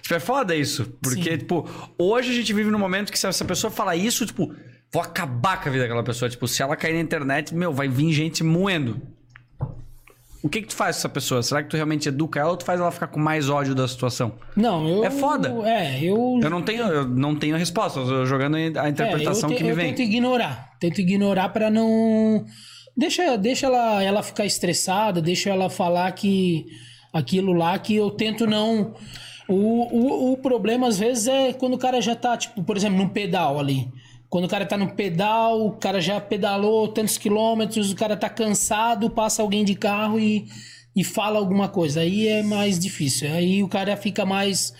Tipo, 0.01 0.15
é 0.15 0.19
foda 0.19 0.55
isso. 0.55 0.85
Porque, 1.01 1.31
Sim. 1.31 1.37
tipo, 1.37 1.69
hoje 1.97 2.31
a 2.31 2.33
gente 2.33 2.51
vive 2.53 2.71
num 2.71 2.79
momento 2.79 3.11
que 3.11 3.19
se 3.19 3.27
essa 3.27 3.45
pessoa 3.45 3.69
falar 3.69 3.95
isso, 3.95 4.25
tipo, 4.25 4.53
vou 4.93 5.01
acabar 5.01 5.59
com 5.61 5.69
a 5.69 5.71
vida 5.71 5.83
daquela 5.85 6.03
pessoa. 6.03 6.29
Tipo, 6.29 6.47
se 6.47 6.61
ela 6.61 6.75
cair 6.75 6.93
na 6.93 6.99
internet, 7.01 7.53
meu, 7.55 7.73
vai 7.73 7.87
vir 7.87 8.13
gente 8.13 8.43
moendo. 8.43 9.01
O 10.43 10.49
que 10.49 10.61
que 10.61 10.67
tu 10.67 10.75
faz 10.75 10.97
com 10.97 10.99
essa 10.99 11.09
pessoa? 11.09 11.41
Será 11.41 11.63
que 11.63 11.69
tu 11.69 11.77
realmente 11.77 12.09
educa 12.09 12.37
ela 12.39 12.49
ou 12.51 12.57
tu 12.57 12.65
faz 12.65 12.77
ela 12.79 12.91
ficar 12.91 13.07
com 13.07 13.17
mais 13.19 13.49
ódio 13.49 13.73
da 13.73 13.87
situação? 13.87 14.33
Não, 14.57 14.85
eu. 14.89 15.05
É 15.05 15.09
foda. 15.09 15.49
É, 15.65 16.03
eu. 16.03 16.37
Eu 16.43 16.49
não 16.49 16.61
tenho, 16.61 16.83
eu 16.83 17.07
não 17.07 17.33
tenho 17.33 17.55
resposta, 17.55 17.99
eu 18.01 18.05
tô 18.05 18.25
jogando 18.25 18.55
a 18.57 18.89
interpretação 18.89 19.49
é, 19.49 19.53
eu 19.53 19.55
te- 19.55 19.57
que 19.59 19.63
me 19.63 19.69
eu 19.69 19.75
vem. 19.75 19.85
tento 19.93 20.01
ignorar. 20.01 20.69
Tento 20.81 20.99
ignorar 20.99 21.47
pra 21.49 21.69
não. 21.71 22.45
Deixa, 22.95 23.37
deixa 23.37 23.67
ela, 23.67 24.03
ela 24.03 24.21
ficar 24.21 24.45
estressada, 24.45 25.21
deixa 25.21 25.49
ela 25.49 25.69
falar 25.69 26.11
que 26.11 26.65
aquilo 27.13 27.53
lá 27.53 27.79
que 27.79 27.95
eu 27.95 28.11
tento 28.11 28.45
não. 28.45 28.93
O, 29.47 29.53
o, 29.55 30.33
o 30.33 30.37
problema 30.37 30.87
às 30.89 30.99
vezes 30.99 31.27
é 31.27 31.53
quando 31.53 31.75
o 31.75 31.77
cara 31.79 32.01
já 32.01 32.15
tá, 32.15 32.35
tipo, 32.35 32.61
por 32.63 32.75
exemplo, 32.75 32.97
num 32.97 33.07
pedal 33.09 33.57
ali. 33.59 33.87
Quando 34.33 34.45
o 34.45 34.47
cara 34.47 34.65
tá 34.65 34.75
no 34.75 34.89
pedal, 34.89 35.63
o 35.63 35.71
cara 35.73 36.01
já 36.01 36.19
pedalou 36.19 36.87
tantos 36.87 37.19
quilômetros, 37.19 37.91
o 37.91 37.95
cara 37.95 38.17
tá 38.17 38.27
cansado, 38.27 39.07
passa 39.07 39.43
alguém 39.43 39.63
de 39.63 39.75
carro 39.75 40.19
e, 40.19 40.47
e 40.95 41.03
fala 41.03 41.37
alguma 41.37 41.69
coisa. 41.69 41.99
Aí 41.99 42.27
é 42.27 42.41
mais 42.41 42.79
difícil. 42.79 43.31
Aí 43.31 43.61
o 43.61 43.67
cara 43.67 43.95
fica 43.95 44.25
mais. 44.25 44.73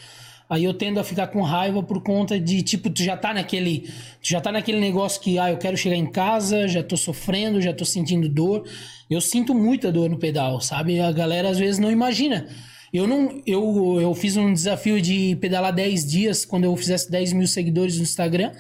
Aí 0.49 0.63
eu 0.63 0.73
tendo 0.73 0.99
a 0.99 1.03
ficar 1.03 1.27
com 1.27 1.43
raiva 1.43 1.83
por 1.83 2.01
conta 2.01 2.39
de, 2.39 2.63
tipo, 2.63 2.89
tu 2.89 3.03
já 3.03 3.15
tá 3.15 3.31
naquele. 3.31 3.81
Tu 4.23 4.29
já 4.29 4.41
tá 4.41 4.51
naquele 4.51 4.79
negócio 4.79 5.21
que, 5.21 5.37
ah, 5.37 5.51
eu 5.51 5.57
quero 5.59 5.77
chegar 5.77 5.97
em 5.97 6.07
casa, 6.07 6.67
já 6.67 6.81
tô 6.81 6.97
sofrendo, 6.97 7.61
já 7.61 7.71
tô 7.71 7.85
sentindo 7.85 8.27
dor. 8.27 8.67
Eu 9.07 9.21
sinto 9.21 9.53
muita 9.53 9.91
dor 9.91 10.09
no 10.09 10.17
pedal, 10.17 10.59
sabe? 10.61 10.99
A 10.99 11.11
galera 11.11 11.49
às 11.49 11.59
vezes 11.59 11.77
não 11.77 11.91
imagina. 11.91 12.47
Eu 12.91 13.05
não. 13.05 13.39
Eu, 13.45 14.01
eu 14.01 14.15
fiz 14.15 14.35
um 14.35 14.51
desafio 14.51 14.99
de 14.99 15.37
pedalar 15.39 15.71
10 15.71 16.07
dias 16.07 16.43
quando 16.43 16.63
eu 16.63 16.75
fizesse 16.75 17.11
10 17.11 17.33
mil 17.33 17.45
seguidores 17.45 17.97
no 17.97 18.01
Instagram. 18.01 18.51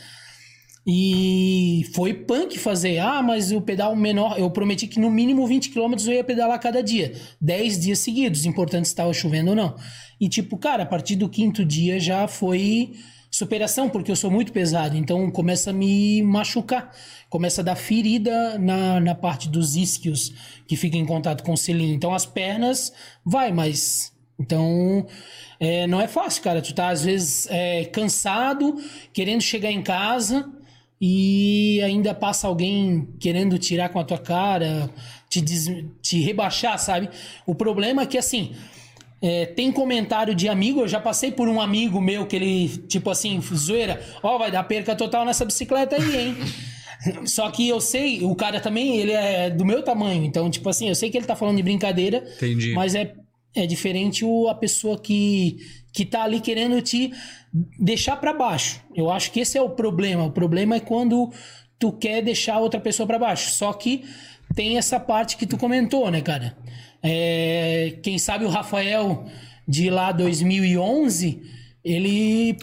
E 0.85 1.89
foi 1.93 2.13
punk 2.13 2.59
fazer. 2.59 2.99
Ah, 2.99 3.21
mas 3.21 3.51
o 3.51 3.61
pedal 3.61 3.95
menor. 3.95 4.37
Eu 4.37 4.51
prometi 4.51 4.87
que 4.87 4.99
no 4.99 5.09
mínimo 5.09 5.47
20 5.47 5.69
km 5.69 5.93
eu 6.05 6.13
ia 6.13 6.23
pedalar 6.23 6.59
cada 6.59 6.83
dia. 6.83 7.13
10 7.39 7.79
dias 7.79 7.99
seguidos, 7.99 8.45
importante 8.45 8.87
se 8.87 8.93
estava 8.93 9.13
chovendo 9.13 9.51
ou 9.51 9.55
não. 9.55 9.75
E 10.19 10.27
tipo, 10.27 10.57
cara, 10.57 10.83
a 10.83 10.85
partir 10.85 11.15
do 11.15 11.29
quinto 11.29 11.63
dia 11.63 11.99
já 11.99 12.27
foi 12.27 12.93
superação, 13.31 13.89
porque 13.89 14.11
eu 14.11 14.15
sou 14.15 14.29
muito 14.29 14.51
pesado. 14.51 14.97
Então 14.97 15.31
começa 15.31 15.69
a 15.69 15.73
me 15.73 16.21
machucar. 16.21 16.91
Começa 17.29 17.61
a 17.61 17.63
dar 17.63 17.75
ferida 17.75 18.59
na, 18.59 18.99
na 18.99 19.15
parte 19.15 19.47
dos 19.47 19.77
isquios 19.77 20.33
que 20.67 20.75
fica 20.75 20.97
em 20.97 21.05
contato 21.05 21.43
com 21.43 21.53
o 21.53 21.57
selinho. 21.57 21.95
Então 21.95 22.13
as 22.13 22.25
pernas 22.25 22.91
vai, 23.25 23.53
mas. 23.53 24.11
Então. 24.37 25.07
É, 25.61 25.87
não 25.87 26.01
é 26.01 26.09
fácil, 26.09 26.43
cara. 26.43 26.61
Tu 26.61 26.73
tá, 26.73 26.89
às 26.89 27.05
vezes, 27.05 27.47
é, 27.49 27.85
cansado, 27.85 28.75
querendo 29.13 29.41
chegar 29.41 29.71
em 29.71 29.81
casa 29.81 30.51
e 31.05 31.81
ainda 31.81 32.13
passa 32.13 32.47
alguém 32.47 33.09
querendo 33.19 33.59
tirar 33.59 33.89
com 33.89 33.99
a 33.99 34.05
tua 34.05 34.17
cara, 34.17 34.89
te, 35.29 35.41
des- 35.41 35.83
te 36.01 36.21
rebaixar, 36.21 36.79
sabe? 36.79 37.09
O 37.45 37.53
problema 37.53 38.03
é 38.03 38.05
que, 38.05 38.17
assim, 38.17 38.53
é, 39.21 39.45
tem 39.47 39.69
comentário 39.69 40.33
de 40.33 40.47
amigo, 40.47 40.79
eu 40.79 40.87
já 40.87 41.01
passei 41.01 41.29
por 41.29 41.49
um 41.49 41.59
amigo 41.59 41.99
meu 41.99 42.25
que 42.25 42.37
ele, 42.37 42.69
tipo 42.87 43.09
assim, 43.09 43.41
zoeira, 43.53 44.01
ó, 44.23 44.37
vai 44.37 44.49
dar 44.49 44.63
perca 44.63 44.95
total 44.95 45.25
nessa 45.25 45.43
bicicleta 45.43 45.97
aí, 45.97 46.27
hein? 46.27 46.35
Só 47.27 47.51
que 47.51 47.67
eu 47.67 47.81
sei, 47.81 48.23
o 48.23 48.33
cara 48.33 48.61
também, 48.61 48.95
ele 48.95 49.11
é 49.11 49.49
do 49.49 49.65
meu 49.65 49.83
tamanho, 49.83 50.23
então, 50.23 50.49
tipo 50.49 50.69
assim, 50.69 50.87
eu 50.87 50.95
sei 50.95 51.09
que 51.09 51.17
ele 51.17 51.25
tá 51.25 51.35
falando 51.35 51.57
de 51.57 51.63
brincadeira, 51.63 52.23
Entendi. 52.37 52.71
mas 52.71 52.95
é, 52.95 53.13
é 53.53 53.67
diferente 53.67 54.23
o, 54.23 54.47
a 54.47 54.55
pessoa 54.55 54.97
que, 54.97 55.57
que 55.93 56.03
tá 56.03 56.23
ali 56.23 56.41
querendo 56.41 56.81
te 56.81 57.13
deixar 57.79 58.17
pra 58.17 58.33
baixo. 58.33 58.81
Eu 58.95 59.11
acho 59.11 59.31
que 59.31 59.39
esse 59.39 59.57
é 59.57 59.61
o 59.61 59.69
problema. 59.69 60.23
O 60.23 60.31
problema 60.31 60.75
é 60.75 60.79
quando 60.79 61.31
tu 61.77 61.91
quer 61.91 62.21
deixar 62.21 62.57
outra 62.59 62.79
pessoa 62.79 63.05
pra 63.05 63.19
baixo. 63.19 63.51
Só 63.51 63.71
que 63.71 64.03
tem 64.55 64.77
essa 64.77 64.99
parte 64.99 65.37
que 65.37 65.45
tu 65.45 65.57
comentou, 65.57 66.09
né, 66.09 66.21
cara? 66.21 66.57
É, 67.01 67.97
quem 68.01 68.17
sabe 68.17 68.43
o 68.43 68.49
Rafael 68.49 69.25
de 69.67 69.89
lá 69.89 70.11
2011, 70.11 71.41
ele 71.83 72.57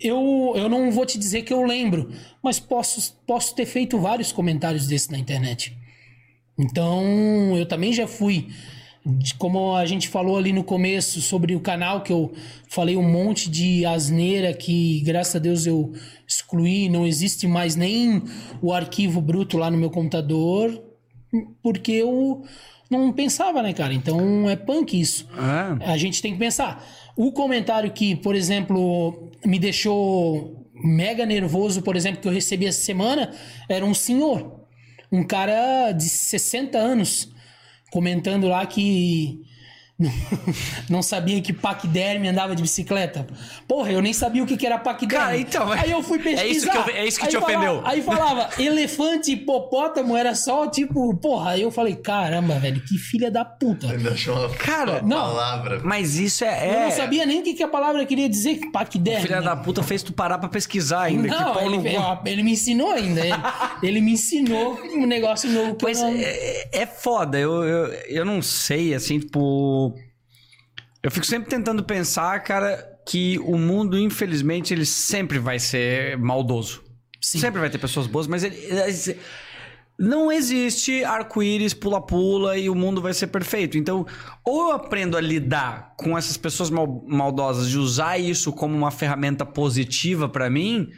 eu, 0.00 0.52
eu 0.56 0.68
não 0.68 0.90
vou 0.90 1.06
te 1.06 1.18
dizer 1.18 1.42
que 1.42 1.52
eu 1.52 1.64
lembro, 1.64 2.10
mas 2.42 2.60
posso, 2.60 3.14
posso 3.26 3.54
ter 3.54 3.66
feito 3.66 3.98
vários 3.98 4.32
comentários 4.32 4.86
desses 4.86 5.08
na 5.08 5.18
internet. 5.18 5.76
Então, 6.58 7.56
eu 7.56 7.66
também 7.66 7.92
já 7.92 8.06
fui. 8.06 8.48
Como 9.36 9.74
a 9.74 9.84
gente 9.84 10.08
falou 10.08 10.38
ali 10.38 10.52
no 10.52 10.64
começo 10.64 11.20
sobre 11.20 11.54
o 11.54 11.60
canal, 11.60 12.02
que 12.02 12.12
eu 12.12 12.32
falei 12.68 12.96
um 12.96 13.06
monte 13.06 13.50
de 13.50 13.84
asneira 13.84 14.54
que, 14.54 15.00
graças 15.00 15.36
a 15.36 15.38
Deus, 15.38 15.66
eu 15.66 15.92
excluí. 16.26 16.88
Não 16.88 17.06
existe 17.06 17.46
mais 17.46 17.76
nem 17.76 18.22
o 18.62 18.72
arquivo 18.72 19.20
bruto 19.20 19.58
lá 19.58 19.70
no 19.70 19.76
meu 19.76 19.90
computador, 19.90 20.82
porque 21.62 21.92
eu 21.92 22.44
não 22.90 23.12
pensava, 23.12 23.62
né, 23.62 23.72
cara? 23.72 23.92
Então 23.92 24.48
é 24.48 24.56
punk 24.56 24.98
isso. 24.98 25.28
É. 25.80 25.92
A 25.92 25.96
gente 25.98 26.22
tem 26.22 26.32
que 26.32 26.38
pensar. 26.38 26.82
O 27.16 27.30
comentário 27.30 27.90
que, 27.92 28.16
por 28.16 28.34
exemplo, 28.34 29.30
me 29.44 29.58
deixou 29.58 30.64
mega 30.74 31.24
nervoso, 31.24 31.82
por 31.82 31.96
exemplo, 31.96 32.20
que 32.20 32.28
eu 32.28 32.32
recebi 32.32 32.66
essa 32.66 32.82
semana, 32.82 33.32
era 33.68 33.84
um 33.84 33.94
senhor, 33.94 34.60
um 35.10 35.22
cara 35.22 35.92
de 35.92 36.08
60 36.08 36.76
anos, 36.76 37.33
comentando 37.94 38.48
lá 38.48 38.66
que 38.66 39.40
não 40.90 41.02
sabia 41.02 41.40
que 41.40 41.52
paquiderme 41.52 42.28
andava 42.28 42.54
de 42.56 42.62
bicicleta. 42.62 43.26
Porra, 43.68 43.92
eu 43.92 44.02
nem 44.02 44.12
sabia 44.12 44.42
o 44.42 44.46
que 44.46 44.56
que 44.56 44.66
era 44.66 44.78
paquiderme. 44.78 45.24
Cara, 45.24 45.38
então, 45.38 45.70
aí 45.70 45.90
eu 45.90 46.02
fui 46.02 46.18
é 46.18 46.22
pesquisar. 46.22 46.46
isso 46.46 46.70
que 46.70 46.76
eu- 46.76 46.96
é 46.96 47.06
isso 47.06 47.20
que 47.20 47.26
te 47.28 47.38
falava- 47.38 47.52
ofendeu. 47.58 47.82
Aí 47.84 48.02
falava, 48.02 48.48
elefante 48.58 49.30
e 49.30 49.34
hipopótamo 49.34 50.16
era 50.16 50.34
só 50.34 50.66
tipo, 50.66 51.14
porra. 51.16 51.50
Aí 51.50 51.62
eu 51.62 51.70
falei, 51.70 51.94
caramba, 51.94 52.58
velho, 52.58 52.80
que 52.82 52.98
filha 52.98 53.30
da 53.30 53.44
puta. 53.44 53.90
Ainda 53.90 54.10
achou 54.10 54.36
uma, 54.36 54.48
Cara, 54.56 55.00
não. 55.02 55.16
palavra. 55.16 55.80
Mas 55.84 56.16
isso 56.18 56.44
é. 56.44 56.68
Eu 56.68 56.72
é- 56.74 56.84
não 56.86 56.90
sabia 56.90 57.24
nem 57.24 57.40
o 57.40 57.42
que, 57.44 57.54
que 57.54 57.62
a 57.62 57.68
palavra 57.68 58.04
queria 58.04 58.28
dizer, 58.28 58.58
paquiderme. 58.72 59.22
Filha 59.26 59.40
da 59.42 59.54
puta 59.56 59.82
fez 59.82 60.02
tu 60.02 60.12
parar 60.12 60.38
pra 60.38 60.48
pesquisar 60.48 61.02
ainda. 61.02 61.28
Não, 61.28 61.54
pau 61.54 61.70
no 61.70 61.86
ele, 61.86 61.96
ele 62.26 62.42
me 62.42 62.52
ensinou 62.52 62.90
ainda. 62.90 63.20
Ele, 63.20 63.32
ele 63.82 64.00
me 64.00 64.12
ensinou 64.12 64.78
um 64.92 65.06
negócio 65.06 65.48
novo 65.50 65.76
eu 65.80 65.94
não... 65.94 66.08
é, 66.16 66.68
é 66.72 66.86
foda, 66.86 67.38
eu, 67.38 67.62
eu, 67.64 67.86
eu 68.08 68.24
não 68.24 68.42
sei, 68.42 68.92
assim, 68.94 69.18
tipo. 69.20 69.83
Eu 71.04 71.10
fico 71.10 71.26
sempre 71.26 71.50
tentando 71.50 71.84
pensar, 71.84 72.40
cara, 72.42 72.82
que 73.06 73.38
o 73.40 73.58
mundo, 73.58 73.98
infelizmente, 73.98 74.72
ele 74.72 74.86
sempre 74.86 75.38
vai 75.38 75.58
ser 75.58 76.16
maldoso. 76.16 76.82
Sim. 77.20 77.38
Sempre 77.38 77.60
vai 77.60 77.68
ter 77.68 77.78
pessoas 77.78 78.06
boas, 78.06 78.26
mas 78.26 78.42
ele. 78.42 78.56
ele- 78.56 79.18
Não 79.96 80.32
existe 80.32 81.04
arco-íris, 81.04 81.72
pula-pula 81.72 82.58
e 82.58 82.68
o 82.68 82.74
mundo 82.74 83.00
vai 83.00 83.14
ser 83.14 83.28
perfeito. 83.28 83.78
Então, 83.78 84.04
ou 84.44 84.70
eu 84.70 84.72
aprendo 84.72 85.16
a 85.16 85.20
lidar 85.20 85.94
com 85.96 86.18
essas 86.18 86.36
pessoas 86.36 86.68
mal- 86.68 87.04
maldosas 87.06 87.68
e 87.72 87.78
usar 87.78 88.18
isso 88.18 88.52
como 88.52 88.76
uma 88.76 88.90
ferramenta 88.90 89.46
positiva 89.46 90.28
pra 90.28 90.50
mim, 90.50 90.88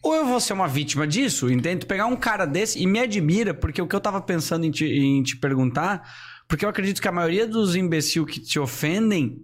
ou 0.00 0.14
eu 0.14 0.24
vou 0.24 0.38
ser 0.38 0.52
uma 0.52 0.68
vítima 0.68 1.04
disso, 1.04 1.50
entende? 1.50 1.84
Pegar 1.84 2.06
um 2.06 2.14
cara 2.14 2.44
desse 2.46 2.80
e 2.80 2.86
me 2.86 3.00
admira, 3.00 3.52
porque 3.54 3.82
o 3.82 3.88
que 3.88 3.96
eu 3.96 4.00
tava 4.00 4.20
pensando 4.20 4.64
em 4.64 4.70
te, 4.70 4.84
em 4.86 5.20
te 5.24 5.36
perguntar, 5.36 6.08
porque 6.52 6.66
eu 6.66 6.68
acredito 6.68 7.00
que 7.00 7.08
a 7.08 7.12
maioria 7.12 7.46
dos 7.46 7.74
imbecil 7.74 8.26
que 8.26 8.38
te 8.38 8.58
ofendem, 8.60 9.38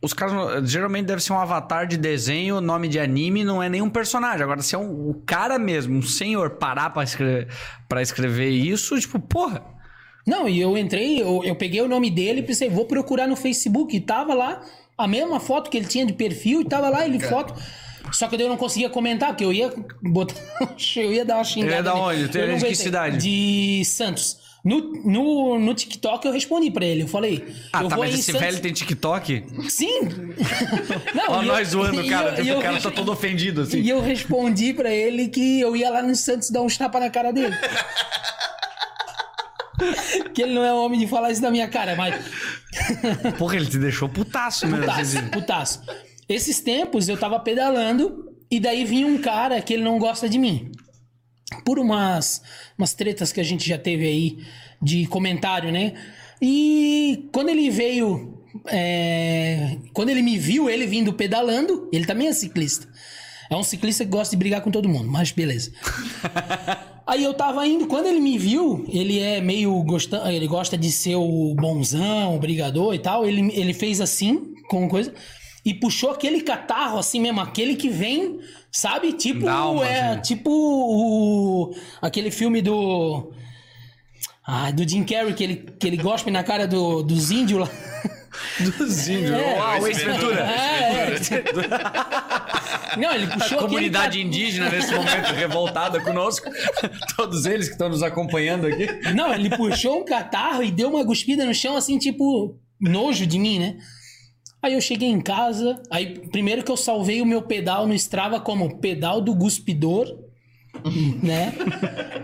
os 0.00 0.12
caras 0.12 0.70
geralmente 0.70 1.06
deve 1.06 1.20
ser 1.20 1.32
um 1.32 1.38
avatar 1.40 1.84
de 1.84 1.96
desenho, 1.96 2.60
nome 2.60 2.86
de 2.86 3.00
anime, 3.00 3.42
não 3.42 3.60
é 3.60 3.68
nenhum 3.68 3.90
personagem. 3.90 4.44
Agora, 4.44 4.62
se 4.62 4.72
é 4.72 4.78
um, 4.78 5.10
o 5.10 5.14
cara 5.26 5.58
mesmo, 5.58 5.98
um 5.98 6.02
senhor, 6.02 6.50
parar 6.50 6.90
pra 6.90 7.02
escrever, 7.02 7.48
pra 7.88 8.00
escrever 8.02 8.50
isso, 8.50 8.96
tipo, 9.00 9.18
porra. 9.18 9.64
Não, 10.24 10.48
e 10.48 10.60
eu 10.60 10.78
entrei, 10.78 11.20
eu, 11.20 11.42
eu 11.42 11.56
peguei 11.56 11.80
o 11.80 11.88
nome 11.88 12.08
dele 12.08 12.38
e 12.38 12.44
pensei, 12.44 12.70
vou 12.70 12.84
procurar 12.84 13.26
no 13.26 13.34
Facebook. 13.34 13.96
E 13.96 14.00
tava 14.00 14.32
lá 14.32 14.62
a 14.96 15.08
mesma 15.08 15.40
foto 15.40 15.68
que 15.68 15.76
ele 15.76 15.88
tinha 15.88 16.06
de 16.06 16.12
perfil, 16.12 16.60
e 16.60 16.64
tava 16.66 16.88
lá 16.88 17.04
ele 17.04 17.18
foto. 17.18 17.52
Só 18.12 18.28
que 18.28 18.36
daí 18.36 18.46
eu 18.46 18.50
não 18.50 18.56
conseguia 18.56 18.88
comentar, 18.88 19.30
porque 19.30 19.44
eu 19.44 19.52
ia 19.52 19.74
botar. 20.00 20.36
eu 20.94 21.12
ia 21.12 21.24
dar 21.24 21.34
uma 21.34 21.44
xingada. 21.44 21.72
Ele 21.72 21.80
é 21.80 21.82
da 21.82 21.94
onde? 21.96 22.38
Ele 22.38 22.52
é 22.52 22.56
de 22.58 22.64
que 22.64 22.76
cidade? 22.76 23.18
De 23.18 23.84
Santos. 23.84 24.46
No, 24.64 24.80
no, 25.04 25.58
no 25.58 25.72
TikTok 25.74 26.26
eu 26.26 26.32
respondi 26.32 26.70
pra 26.70 26.84
ele. 26.84 27.02
Eu 27.04 27.08
falei. 27.08 27.44
Ah, 27.72 27.82
eu 27.84 27.88
tá, 27.88 27.94
vou 27.96 28.04
mas 28.04 28.14
esse 28.14 28.24
Santos- 28.24 28.40
velho 28.40 28.60
tem 28.60 28.72
TikTok? 28.72 29.44
Sim! 29.70 30.00
Não, 31.14 31.24
Ó, 31.28 31.42
nós 31.42 31.68
zoando, 31.68 32.04
cara. 32.08 32.38
eu- 32.40 32.44
eu 32.44 32.58
o 32.58 32.62
cara 32.62 32.80
tá 32.80 32.90
todo 32.90 33.10
ofendido, 33.12 33.62
assim. 33.62 33.80
E 33.80 33.88
eu 33.88 34.00
respondi 34.00 34.72
pra 34.74 34.90
ele 34.92 35.28
que 35.28 35.60
eu 35.60 35.76
ia 35.76 35.88
lá 35.90 36.02
no 36.02 36.14
Santos 36.14 36.50
dar 36.50 36.60
uns 36.62 36.76
tapas 36.76 37.00
na 37.00 37.08
cara 37.08 37.32
dele. 37.32 37.54
que 40.34 40.42
ele 40.42 40.54
não 40.54 40.64
é 40.64 40.72
homem 40.72 40.98
de 40.98 41.06
falar 41.06 41.30
isso 41.30 41.42
na 41.42 41.50
minha 41.50 41.68
cara, 41.68 41.94
mas. 41.96 42.14
Porra, 43.38 43.56
ele 43.56 43.66
te 43.66 43.78
deixou 43.78 44.08
putaço 44.08 44.66
mesmo. 44.66 44.80
Putaço, 44.82 45.00
assim. 45.00 45.28
putaço. 45.28 45.82
Esses 46.28 46.60
tempos 46.60 47.08
eu 47.08 47.16
tava 47.16 47.38
pedalando 47.40 48.26
e 48.50 48.60
daí 48.60 48.84
vinha 48.84 49.06
um 49.06 49.18
cara 49.18 49.60
que 49.62 49.72
ele 49.72 49.82
não 49.84 49.98
gosta 49.98 50.28
de 50.28 50.38
mim. 50.38 50.70
Por 51.64 51.78
umas, 51.78 52.42
umas 52.76 52.94
tretas 52.94 53.32
que 53.32 53.40
a 53.40 53.44
gente 53.44 53.68
já 53.68 53.78
teve 53.78 54.06
aí 54.06 54.38
de 54.80 55.06
comentário, 55.06 55.72
né? 55.72 55.94
E 56.40 57.28
quando 57.32 57.48
ele 57.48 57.70
veio. 57.70 58.38
é, 58.66 59.76
quando 59.92 60.10
ele 60.10 60.22
me 60.22 60.38
viu, 60.38 60.68
ele 60.68 60.86
vindo 60.86 61.12
pedalando, 61.12 61.88
ele 61.92 62.06
também 62.06 62.28
é 62.28 62.32
ciclista. 62.32 62.86
É 63.50 63.56
um 63.56 63.62
ciclista 63.62 64.04
que 64.04 64.10
gosta 64.10 64.36
de 64.36 64.38
brigar 64.38 64.60
com 64.60 64.70
todo 64.70 64.88
mundo, 64.88 65.10
mas 65.10 65.32
beleza. 65.32 65.72
Aí 67.06 67.24
eu 67.24 67.32
tava 67.32 67.66
indo, 67.66 67.86
quando 67.86 68.04
ele 68.04 68.20
me 68.20 68.36
viu, 68.36 68.84
ele 68.86 69.18
é 69.18 69.40
meio 69.40 69.82
gosta, 69.82 70.30
ele 70.30 70.46
gosta 70.46 70.76
de 70.76 70.92
ser 70.92 71.14
o 71.14 71.54
bonzão, 71.54 72.36
o 72.36 72.38
brigador 72.38 72.94
e 72.94 72.98
tal. 72.98 73.26
Ele, 73.26 73.50
ele 73.58 73.72
fez 73.72 74.02
assim, 74.02 74.54
com 74.68 74.86
coisa, 74.86 75.14
e 75.68 75.74
puxou 75.74 76.10
aquele 76.10 76.40
catarro 76.40 76.98
assim 76.98 77.20
mesmo, 77.20 77.40
aquele 77.42 77.76
que 77.76 77.90
vem, 77.90 78.40
sabe? 78.72 79.12
Tipo, 79.12 79.46
alma, 79.46 79.86
é, 79.86 80.12
assim. 80.12 80.22
tipo 80.22 80.50
o 80.50 81.74
aquele 82.00 82.30
filme 82.30 82.62
do 82.62 83.30
ah, 84.46 84.70
do 84.70 84.88
Jim 84.88 85.04
Carrey 85.04 85.34
que 85.34 85.44
ele 85.44 85.56
que 85.78 85.86
ele 85.86 85.98
gospe 85.98 86.30
na 86.30 86.42
cara 86.42 86.66
do, 86.66 87.02
dos 87.02 87.30
índios 87.30 87.60
lá. 87.60 87.68
Dos 88.60 89.08
índios. 89.08 89.32
É. 89.32 89.56
Uau, 89.56 89.76
Ace 89.78 89.88
ex-ventura. 89.88 90.40
É, 90.40 91.14
é. 91.14 92.96
Não, 92.96 93.12
ele 93.12 93.24
A 93.24 93.30
puxou 93.30 93.58
aquele 93.58 93.68
comunidade 93.68 94.18
ca- 94.18 94.24
indígena 94.24 94.68
nesse 94.70 94.94
momento 94.94 95.32
revoltada 95.34 96.00
conosco. 96.00 96.48
Todos 97.16 97.46
eles 97.46 97.66
que 97.66 97.72
estão 97.72 97.88
nos 97.88 98.02
acompanhando 98.02 98.66
aqui. 98.66 98.86
Não, 99.14 99.32
ele 99.34 99.50
puxou 99.56 100.00
um 100.00 100.04
catarro 100.04 100.62
e 100.62 100.70
deu 100.70 100.88
uma 100.88 101.04
cuspida 101.04 101.44
no 101.44 101.54
chão, 101.54 101.76
assim, 101.76 101.98
tipo, 101.98 102.56
nojo 102.80 103.26
de 103.26 103.38
mim, 103.38 103.58
né? 103.58 103.76
Aí 104.62 104.74
eu 104.74 104.80
cheguei 104.80 105.08
em 105.08 105.20
casa, 105.20 105.80
aí 105.90 106.18
primeiro 106.30 106.64
que 106.64 106.70
eu 106.70 106.76
salvei 106.76 107.22
o 107.22 107.26
meu 107.26 107.42
pedal 107.42 107.86
no 107.86 107.94
Strava 107.94 108.40
como 108.40 108.78
pedal 108.78 109.20
do 109.20 109.32
guspidor, 109.34 110.18
né? 111.22 111.52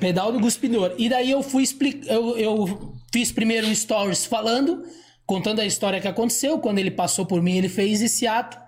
pedal 0.00 0.32
do 0.32 0.40
guspidor. 0.40 0.94
E 0.98 1.08
daí 1.08 1.30
eu 1.30 1.42
fui 1.42 1.62
explicar, 1.62 2.12
eu, 2.12 2.36
eu 2.36 2.94
fiz 3.12 3.30
primeiro 3.30 3.68
um 3.68 3.74
stories 3.74 4.26
falando, 4.26 4.84
contando 5.24 5.60
a 5.60 5.66
história 5.66 6.00
que 6.00 6.08
aconteceu, 6.08 6.58
quando 6.58 6.78
ele 6.78 6.90
passou 6.90 7.24
por 7.24 7.40
mim, 7.40 7.56
ele 7.56 7.68
fez 7.68 8.02
esse 8.02 8.26
ato. 8.26 8.58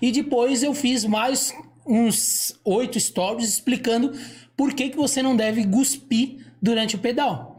E 0.00 0.10
depois 0.10 0.62
eu 0.62 0.74
fiz 0.74 1.04
mais 1.04 1.54
uns 1.86 2.58
oito 2.64 2.98
stories 2.98 3.48
explicando 3.48 4.12
por 4.56 4.74
que, 4.74 4.90
que 4.90 4.96
você 4.96 5.22
não 5.22 5.36
deve 5.36 5.66
cuspir 5.66 6.38
durante 6.60 6.96
o 6.96 6.98
pedal. 6.98 7.51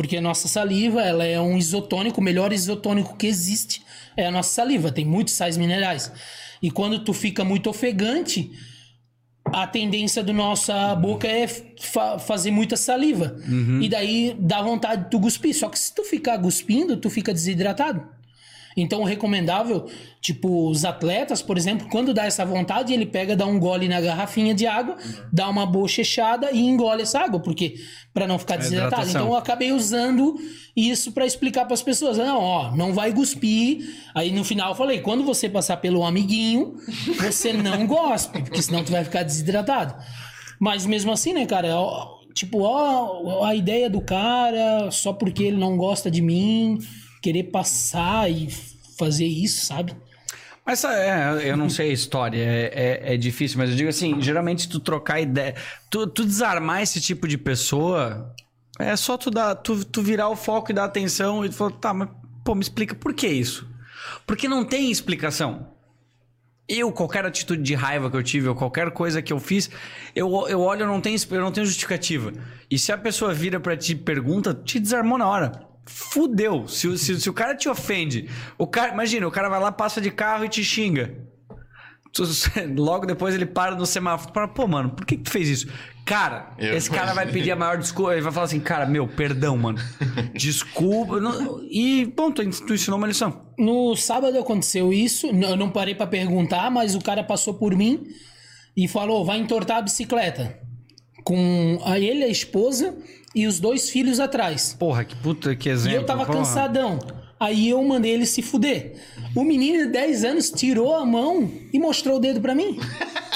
Porque 0.00 0.16
a 0.16 0.20
nossa 0.22 0.48
saliva, 0.48 1.02
ela 1.02 1.26
é 1.26 1.38
um 1.38 1.58
isotônico, 1.58 2.22
o 2.22 2.24
melhor 2.24 2.54
isotônico 2.54 3.18
que 3.18 3.26
existe 3.26 3.82
é 4.16 4.24
a 4.26 4.30
nossa 4.30 4.48
saliva, 4.48 4.90
tem 4.90 5.04
muitos 5.04 5.34
sais 5.34 5.58
minerais. 5.58 6.10
E 6.62 6.70
quando 6.70 7.04
tu 7.04 7.12
fica 7.12 7.44
muito 7.44 7.68
ofegante, 7.68 8.50
a 9.44 9.66
tendência 9.66 10.22
da 10.24 10.32
nossa 10.32 10.94
boca 10.94 11.28
é 11.28 11.46
fa- 11.46 12.18
fazer 12.18 12.50
muita 12.50 12.78
saliva. 12.78 13.36
E 13.82 13.90
daí 13.90 14.34
dá 14.40 14.62
vontade 14.62 15.04
de 15.04 15.10
tu 15.10 15.20
cuspir. 15.20 15.54
Só 15.54 15.68
que 15.68 15.78
se 15.78 15.94
tu 15.94 16.02
ficar 16.02 16.38
cuspindo, 16.38 16.96
tu 16.96 17.10
fica 17.10 17.30
desidratado. 17.34 18.02
Então, 18.76 19.00
o 19.00 19.04
recomendável, 19.04 19.86
tipo, 20.20 20.68
os 20.68 20.84
atletas, 20.84 21.42
por 21.42 21.58
exemplo, 21.58 21.88
quando 21.90 22.14
dá 22.14 22.24
essa 22.24 22.44
vontade, 22.44 22.92
ele 22.92 23.04
pega, 23.04 23.34
dá 23.34 23.44
um 23.46 23.58
gole 23.58 23.88
na 23.88 24.00
garrafinha 24.00 24.54
de 24.54 24.66
água, 24.66 24.96
dá 25.32 25.48
uma 25.48 25.66
bochechada 25.66 26.52
e 26.52 26.60
engole 26.60 27.02
essa 27.02 27.20
água, 27.20 27.40
porque 27.40 27.74
para 28.14 28.26
não 28.26 28.38
ficar 28.38 28.56
desidratado. 28.56 29.02
hidratação. 29.02 29.22
Então, 29.22 29.32
eu 29.32 29.36
acabei 29.36 29.72
usando 29.72 30.36
isso 30.76 31.12
para 31.12 31.26
explicar 31.26 31.64
para 31.64 31.74
as 31.74 31.82
pessoas, 31.82 32.16
não, 32.16 32.38
ó, 32.38 32.76
não 32.76 32.92
vai 32.92 33.12
cuspir. 33.12 33.84
Aí 34.14 34.32
no 34.32 34.44
final 34.44 34.70
eu 34.70 34.76
falei, 34.76 35.00
quando 35.00 35.24
você 35.24 35.48
passar 35.48 35.76
pelo 35.78 36.04
amiguinho, 36.04 36.74
você 37.18 37.52
não 37.52 37.86
gospe, 37.86 38.42
porque 38.42 38.62
senão 38.62 38.84
tu 38.84 38.92
vai 38.92 39.04
ficar 39.04 39.22
desidratado. 39.22 39.94
Mas 40.58 40.86
mesmo 40.86 41.10
assim, 41.10 41.32
né, 41.32 41.46
cara, 41.46 41.74
ó, 41.76 42.18
tipo, 42.34 42.60
ó, 42.60 43.44
a 43.44 43.54
ideia 43.54 43.88
do 43.88 44.00
cara, 44.00 44.90
só 44.90 45.12
porque 45.12 45.42
ele 45.42 45.56
não 45.56 45.76
gosta 45.76 46.10
de 46.10 46.22
mim, 46.22 46.78
querer 47.20 47.44
passar 47.44 48.30
e 48.30 48.48
fazer 48.98 49.26
isso, 49.26 49.66
sabe? 49.66 49.94
Mas 50.64 50.84
é, 50.84 51.50
eu 51.50 51.56
não 51.56 51.68
sei 51.68 51.90
a 51.90 51.92
história, 51.92 52.38
é, 52.38 53.02
é, 53.02 53.14
é 53.14 53.16
difícil, 53.16 53.58
mas 53.58 53.70
eu 53.70 53.76
digo 53.76 53.88
assim, 53.88 54.20
geralmente 54.20 54.68
tu 54.68 54.78
trocar 54.78 55.20
ideia, 55.20 55.54
tu, 55.90 56.06
tu 56.06 56.24
desarmar 56.24 56.82
esse 56.82 57.00
tipo 57.00 57.26
de 57.26 57.36
pessoa, 57.38 58.34
é 58.78 58.94
só 58.94 59.16
tu 59.16 59.30
dar, 59.30 59.54
tu, 59.56 59.84
tu 59.84 60.02
virar 60.02 60.28
o 60.28 60.36
foco 60.36 60.70
e 60.70 60.74
dar 60.74 60.84
atenção 60.84 61.44
e 61.44 61.48
tu 61.48 61.54
falar, 61.54 61.72
tá, 61.72 61.94
mas 61.94 62.08
pô, 62.44 62.54
me 62.54 62.60
explica 62.60 62.94
por 62.94 63.14
que 63.14 63.26
isso? 63.26 63.68
Porque 64.26 64.46
não 64.46 64.64
tem 64.64 64.90
explicação. 64.90 65.74
Eu, 66.68 66.92
qualquer 66.92 67.26
atitude 67.26 67.62
de 67.62 67.74
raiva 67.74 68.08
que 68.08 68.16
eu 68.16 68.22
tive, 68.22 68.48
ou 68.48 68.54
qualquer 68.54 68.92
coisa 68.92 69.20
que 69.20 69.32
eu 69.32 69.40
fiz, 69.40 69.68
eu, 70.14 70.46
eu 70.46 70.60
olho, 70.60 70.82
eu 70.82 70.86
não 70.86 71.00
tenho, 71.00 71.18
eu 71.30 71.40
não 71.40 71.50
tenho 71.50 71.66
justificativa. 71.66 72.32
E 72.70 72.78
se 72.78 72.92
a 72.92 72.98
pessoa 72.98 73.34
vira 73.34 73.58
pra 73.58 73.76
ti 73.76 73.92
e 73.92 73.96
pergunta, 73.96 74.54
te 74.54 74.78
desarmou 74.78 75.18
na 75.18 75.26
hora. 75.26 75.69
Fudeu. 75.92 76.66
Se, 76.68 76.86
o- 76.88 76.96
se, 76.96 77.20
se 77.20 77.28
o 77.28 77.32
cara 77.32 77.54
te 77.54 77.68
ofende, 77.68 78.28
o 78.56 78.66
cara, 78.66 78.92
imagina, 78.92 79.26
o 79.26 79.30
cara 79.30 79.48
vai 79.48 79.60
lá, 79.60 79.70
passa 79.72 80.00
de 80.00 80.10
carro 80.10 80.44
e 80.44 80.48
te 80.48 80.62
xinga. 80.64 81.14
Logo 82.76 83.06
depois 83.06 83.34
ele 83.34 83.46
para 83.46 83.74
no 83.76 83.86
semáforo. 83.86 84.32
Para, 84.32 84.48
pô, 84.48 84.66
mano, 84.66 84.90
por 84.90 85.06
que, 85.06 85.16
que 85.16 85.22
tu 85.22 85.30
fez 85.30 85.48
isso? 85.48 85.68
Cara, 86.04 86.50
Eu 86.58 86.74
esse 86.76 86.90
cara 86.90 87.14
vai 87.14 87.24
pedir 87.30 87.52
a 87.52 87.56
maior 87.56 87.78
desculpa. 87.78 88.12
Ele 88.12 88.22
vai 88.22 88.32
falar 88.32 88.46
assim, 88.46 88.58
cara, 88.58 88.84
meu, 88.84 89.06
perdão, 89.06 89.56
mano. 89.56 89.78
Desculpa. 90.34 91.20
Não- 91.20 91.60
E, 91.70 92.04
bom, 92.16 92.32
tu, 92.32 92.42
ensinou 92.42 92.98
uma 92.98 93.06
lição. 93.06 93.52
No 93.56 93.94
sábado 93.94 94.36
aconteceu 94.38 94.92
isso, 94.92 95.26
eu 95.28 95.56
não 95.56 95.70
parei 95.70 95.94
pra 95.94 96.06
perguntar, 96.06 96.68
mas 96.70 96.94
o 96.96 97.00
cara 97.00 97.22
passou 97.22 97.54
por 97.54 97.76
mim 97.76 98.04
e 98.76 98.88
falou: 98.88 99.24
vai 99.24 99.38
entortar 99.38 99.76
a 99.78 99.82
bicicleta. 99.82 100.58
Com 101.30 101.78
a 101.84 101.96
ele, 101.96 102.24
a 102.24 102.28
esposa 102.28 102.92
e 103.32 103.46
os 103.46 103.60
dois 103.60 103.88
filhos 103.88 104.18
atrás. 104.18 104.74
Porra, 104.76 105.04
que 105.04 105.14
puta 105.14 105.54
que 105.54 105.68
E 105.68 105.72
exemplo. 105.72 105.98
eu 106.00 106.04
tava 106.04 106.26
porra. 106.26 106.38
cansadão. 106.38 106.98
Aí 107.38 107.68
eu 107.70 107.80
mandei 107.84 108.10
ele 108.10 108.26
se 108.26 108.42
fuder. 108.42 108.94
O 109.36 109.44
menino 109.44 109.86
de 109.86 109.92
10 109.92 110.24
anos 110.24 110.50
tirou 110.50 110.92
a 110.96 111.06
mão 111.06 111.48
e 111.72 111.78
mostrou 111.78 112.16
o 112.16 112.20
dedo 112.20 112.40
pra 112.40 112.52
mim. 112.52 112.78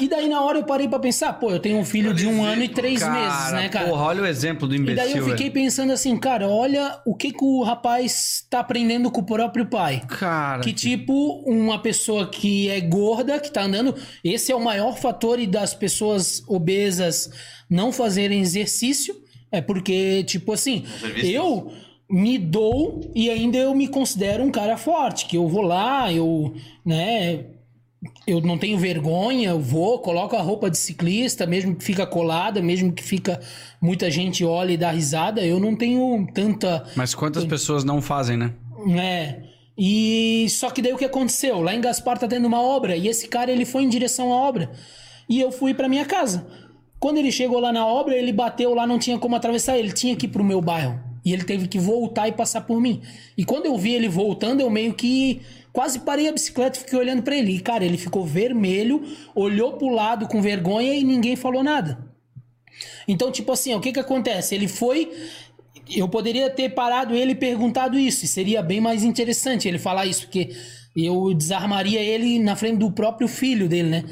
E 0.00 0.08
daí 0.08 0.28
na 0.28 0.42
hora 0.42 0.58
eu 0.58 0.64
parei 0.64 0.86
pra 0.88 0.98
pensar, 0.98 1.32
pô, 1.34 1.50
eu 1.50 1.58
tenho 1.58 1.78
um 1.78 1.84
filho 1.84 2.12
de 2.12 2.26
um 2.26 2.42
ano 2.44 2.62
e 2.62 2.68
três 2.68 3.00
Cara, 3.00 3.12
meses, 3.12 3.52
né, 3.52 3.68
cara? 3.68 3.88
Porra, 3.88 4.02
olha 4.04 4.22
o 4.22 4.26
exemplo 4.26 4.68
do 4.68 4.74
E 4.74 4.78
imbecil. 4.78 4.96
daí 4.96 5.12
eu 5.16 5.24
fiquei 5.24 5.48
velho. 5.48 5.52
pensando 5.52 5.92
assim, 5.92 6.16
cara, 6.18 6.48
olha 6.48 7.00
o 7.06 7.14
que, 7.14 7.32
que 7.32 7.44
o 7.44 7.62
rapaz 7.62 8.44
tá 8.50 8.60
aprendendo 8.60 9.10
com 9.10 9.20
o 9.20 9.24
próprio 9.24 9.66
pai. 9.66 10.02
Cara, 10.08 10.62
Que 10.62 10.72
tipo, 10.72 11.42
uma 11.46 11.78
pessoa 11.78 12.26
que 12.28 12.68
é 12.68 12.80
gorda, 12.80 13.38
que 13.40 13.50
tá 13.50 13.62
andando. 13.62 13.94
Esse 14.22 14.52
é 14.52 14.56
o 14.56 14.62
maior 14.62 14.96
fator 14.96 15.38
e 15.38 15.46
das 15.46 15.74
pessoas 15.74 16.42
obesas 16.46 17.30
não 17.68 17.92
fazerem 17.92 18.40
exercício. 18.40 19.14
É 19.52 19.60
porque, 19.60 20.22
tipo 20.24 20.52
assim, 20.52 20.84
eu 21.22 21.72
me 22.08 22.38
dou 22.38 23.10
e 23.14 23.28
ainda 23.30 23.58
eu 23.58 23.74
me 23.74 23.88
considero 23.88 24.42
um 24.44 24.50
cara 24.50 24.76
forte. 24.76 25.26
Que 25.26 25.36
eu 25.36 25.48
vou 25.48 25.62
lá, 25.62 26.12
eu, 26.12 26.54
né. 26.84 27.44
Eu 28.26 28.40
não 28.40 28.56
tenho 28.56 28.78
vergonha, 28.78 29.50
eu 29.50 29.60
vou, 29.60 29.98
coloco 29.98 30.34
a 30.34 30.40
roupa 30.40 30.70
de 30.70 30.78
ciclista, 30.78 31.46
mesmo 31.46 31.76
que 31.76 31.84
fica 31.84 32.06
colada, 32.06 32.62
mesmo 32.62 32.92
que 32.92 33.02
fica 33.02 33.38
muita 33.80 34.10
gente 34.10 34.42
olha 34.42 34.72
e 34.72 34.76
dá 34.76 34.90
risada, 34.90 35.44
eu 35.44 35.60
não 35.60 35.76
tenho 35.76 36.26
tanta 36.32 36.82
Mas 36.96 37.14
quantas 37.14 37.44
pessoas 37.44 37.84
não 37.84 38.00
fazem, 38.00 38.36
né? 38.36 38.52
é. 38.98 39.50
E 39.82 40.46
só 40.50 40.70
que 40.70 40.82
daí 40.82 40.92
o 40.92 40.98
que 40.98 41.06
aconteceu? 41.06 41.62
Lá 41.62 41.74
em 41.74 41.80
Gaspar 41.80 42.18
tá 42.18 42.28
tendo 42.28 42.46
uma 42.46 42.60
obra 42.60 42.96
e 42.96 43.08
esse 43.08 43.26
cara 43.28 43.50
ele 43.50 43.64
foi 43.64 43.82
em 43.82 43.88
direção 43.88 44.30
à 44.30 44.36
obra. 44.36 44.70
E 45.26 45.40
eu 45.40 45.50
fui 45.50 45.72
pra 45.72 45.88
minha 45.88 46.04
casa. 46.04 46.46
Quando 46.98 47.16
ele 47.16 47.32
chegou 47.32 47.58
lá 47.58 47.72
na 47.72 47.86
obra, 47.86 48.14
ele 48.14 48.30
bateu 48.30 48.74
lá, 48.74 48.86
não 48.86 48.98
tinha 48.98 49.18
como 49.18 49.34
atravessar, 49.36 49.78
ele 49.78 49.90
tinha 49.90 50.14
que 50.14 50.26
ir 50.26 50.28
pro 50.28 50.44
meu 50.44 50.60
bairro. 50.60 51.00
E 51.24 51.32
ele 51.32 51.44
teve 51.44 51.66
que 51.66 51.78
voltar 51.78 52.28
e 52.28 52.32
passar 52.32 52.62
por 52.62 52.78
mim. 52.78 53.00
E 53.38 53.44
quando 53.44 53.66
eu 53.66 53.78
vi 53.78 53.94
ele 53.94 54.08
voltando, 54.08 54.60
eu 54.60 54.68
meio 54.68 54.92
que 54.92 55.40
quase 55.72 56.00
parei 56.00 56.28
a 56.28 56.32
bicicleta 56.32 56.78
e 56.78 56.80
fiquei 56.82 56.98
olhando 56.98 57.22
pra 57.22 57.36
ele. 57.36 57.56
E, 57.56 57.60
cara, 57.60 57.84
ele 57.84 57.98
ficou 57.98 58.24
vermelho, 58.24 59.02
olhou 59.34 59.74
pro 59.74 59.88
lado 59.88 60.26
com 60.26 60.42
vergonha 60.42 60.94
e 60.94 61.04
ninguém 61.04 61.36
falou 61.36 61.62
nada. 61.62 62.10
Então, 63.06 63.30
tipo 63.30 63.52
assim, 63.52 63.74
o 63.74 63.80
que 63.80 63.92
que 63.92 64.00
acontece? 64.00 64.54
Ele 64.54 64.68
foi. 64.68 65.10
Eu 65.88 66.08
poderia 66.08 66.48
ter 66.48 66.70
parado 66.70 67.14
ele 67.14 67.32
e 67.32 67.34
perguntado 67.34 67.98
isso, 67.98 68.24
e 68.24 68.28
seria 68.28 68.62
bem 68.62 68.80
mais 68.80 69.02
interessante 69.02 69.66
ele 69.66 69.78
falar 69.78 70.06
isso, 70.06 70.22
porque 70.22 70.50
eu 70.96 71.34
desarmaria 71.34 72.00
ele 72.00 72.38
na 72.38 72.54
frente 72.54 72.78
do 72.78 72.92
próprio 72.92 73.26
filho 73.26 73.68
dele, 73.68 73.88
né? 73.88 74.04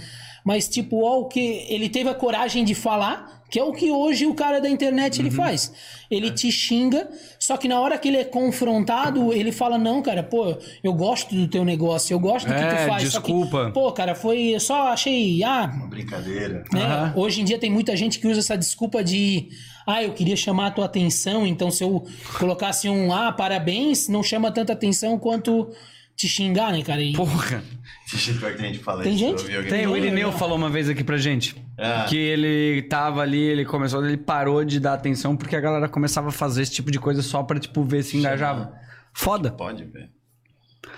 Mas, 0.45 0.69
tipo, 0.69 1.05
ó, 1.05 1.21
o 1.21 1.29
que 1.29 1.67
ele 1.69 1.89
teve 1.89 2.09
a 2.09 2.15
coragem 2.15 2.65
de 2.65 2.75
falar, 2.75 3.38
que 3.51 3.59
é 3.59 3.65
o 3.65 3.73
que 3.73 3.91
hoje 3.91 4.27
o 4.27 4.35
cara 4.35 4.61
da 4.61 4.69
internet 4.69 5.21
ele 5.21 5.31
faz. 5.31 5.73
Ele 6.11 6.31
te 6.31 6.51
xinga, 6.53 7.09
só 7.39 7.57
que 7.57 7.67
na 7.69 7.81
hora 7.81 7.97
que 7.99 8.09
ele 8.09 8.17
é 8.19 8.25
confrontado, 8.25 9.33
ele 9.33 9.53
fala: 9.53 9.79
Não, 9.79 10.03
cara, 10.03 10.23
pô, 10.23 10.57
eu 10.83 10.93
gosto 10.93 11.35
do 11.35 11.47
teu 11.49 11.65
negócio, 11.65 12.13
eu 12.15 12.19
gosto 12.21 12.47
do 12.47 12.55
que 12.55 12.61
É, 12.61 12.67
tu 12.85 12.89
faz. 12.89 13.13
Só 13.13 13.21
que, 13.21 13.33
desculpa. 13.33 13.71
pô, 13.73 13.93
cara, 13.93 14.15
foi. 14.15 14.55
Eu 14.55 14.61
só 14.61 14.89
achei. 14.89 15.43
Ah, 15.45 15.67
Brincadeira. 15.89 16.65
né? 16.73 16.83
Aham. 16.83 17.13
Hoje 17.17 17.41
em 17.41 17.45
dia 17.45 17.59
tem 17.59 17.71
muita 17.71 17.97
gente 17.97 18.19
que 18.19 18.27
usa 18.27 18.41
essa 18.41 18.57
desculpa 18.57 19.03
de 19.05 19.49
ah, 19.87 20.03
eu 20.03 20.13
queria 20.13 20.37
chamar 20.37 20.67
a 20.67 20.71
tua 20.71 20.85
atenção, 20.85 21.47
então 21.47 21.71
se 21.71 21.83
eu 21.83 22.05
colocasse 22.39 22.89
um 22.89 23.13
ah, 23.13 23.33
parabéns, 23.33 24.09
não 24.09 24.23
chama 24.23 24.51
tanta 24.51 24.73
atenção 24.75 25.19
quanto 25.19 25.71
te 26.19 26.29
xingar, 26.29 26.73
né, 26.73 26.83
cara? 26.83 27.01
E- 27.01 27.13
Porra. 27.15 27.63
Pior 28.11 28.51
que 28.53 28.57
tem 28.57 28.67
gente 28.67 28.79
que 28.79 28.85
fala 28.85 29.03
Tem 29.05 29.15
isso. 29.15 29.21
gente? 29.25 29.37
eu 29.37 29.43
ouvi 29.45 29.57
alguém 29.57 29.71
Tem, 29.71 29.81
o 29.87 29.91
falando. 29.91 30.05
Irineu 30.05 30.33
falou 30.33 30.57
uma 30.57 30.69
vez 30.69 30.89
aqui 30.89 31.05
pra 31.05 31.17
gente. 31.17 31.55
Ah. 31.79 32.07
Que 32.09 32.17
ele 32.17 32.83
tava 32.83 33.21
ali, 33.23 33.39
ele 33.41 33.65
começou, 33.65 34.05
ele 34.05 34.17
parou 34.17 34.65
de 34.65 34.81
dar 34.81 34.95
atenção 34.95 35.37
porque 35.37 35.55
a 35.55 35.61
galera 35.61 35.89
começava 35.89 36.31
a 36.31 36.33
fazer 36.33 36.63
esse 36.63 36.73
tipo 36.73 36.91
de 36.91 36.99
coisa 36.99 37.23
só 37.23 37.43
pra, 37.45 37.59
tipo, 37.61 37.85
ver 37.85 38.03
se 38.03 38.17
engajava. 38.17 38.73
Foda. 39.13 39.53
Pode 39.53 39.85
ver. 39.85 40.11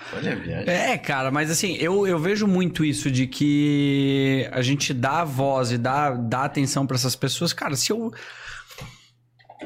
Pode 0.09 0.27
é 0.27 0.35
viagem. 0.35 0.69
É, 0.73 0.97
cara, 0.97 1.29
mas 1.31 1.51
assim, 1.51 1.75
eu, 1.75 2.07
eu 2.07 2.17
vejo 2.17 2.47
muito 2.47 2.83
isso 2.83 3.11
de 3.11 3.27
que 3.27 4.49
a 4.51 4.61
gente 4.61 4.93
dá 4.93 5.23
voz 5.23 5.71
e 5.71 5.77
dá, 5.77 6.11
dá 6.11 6.45
atenção 6.45 6.87
pra 6.87 6.95
essas 6.95 7.15
pessoas. 7.15 7.53
Cara, 7.53 7.75
se 7.75 7.91
eu. 7.91 8.11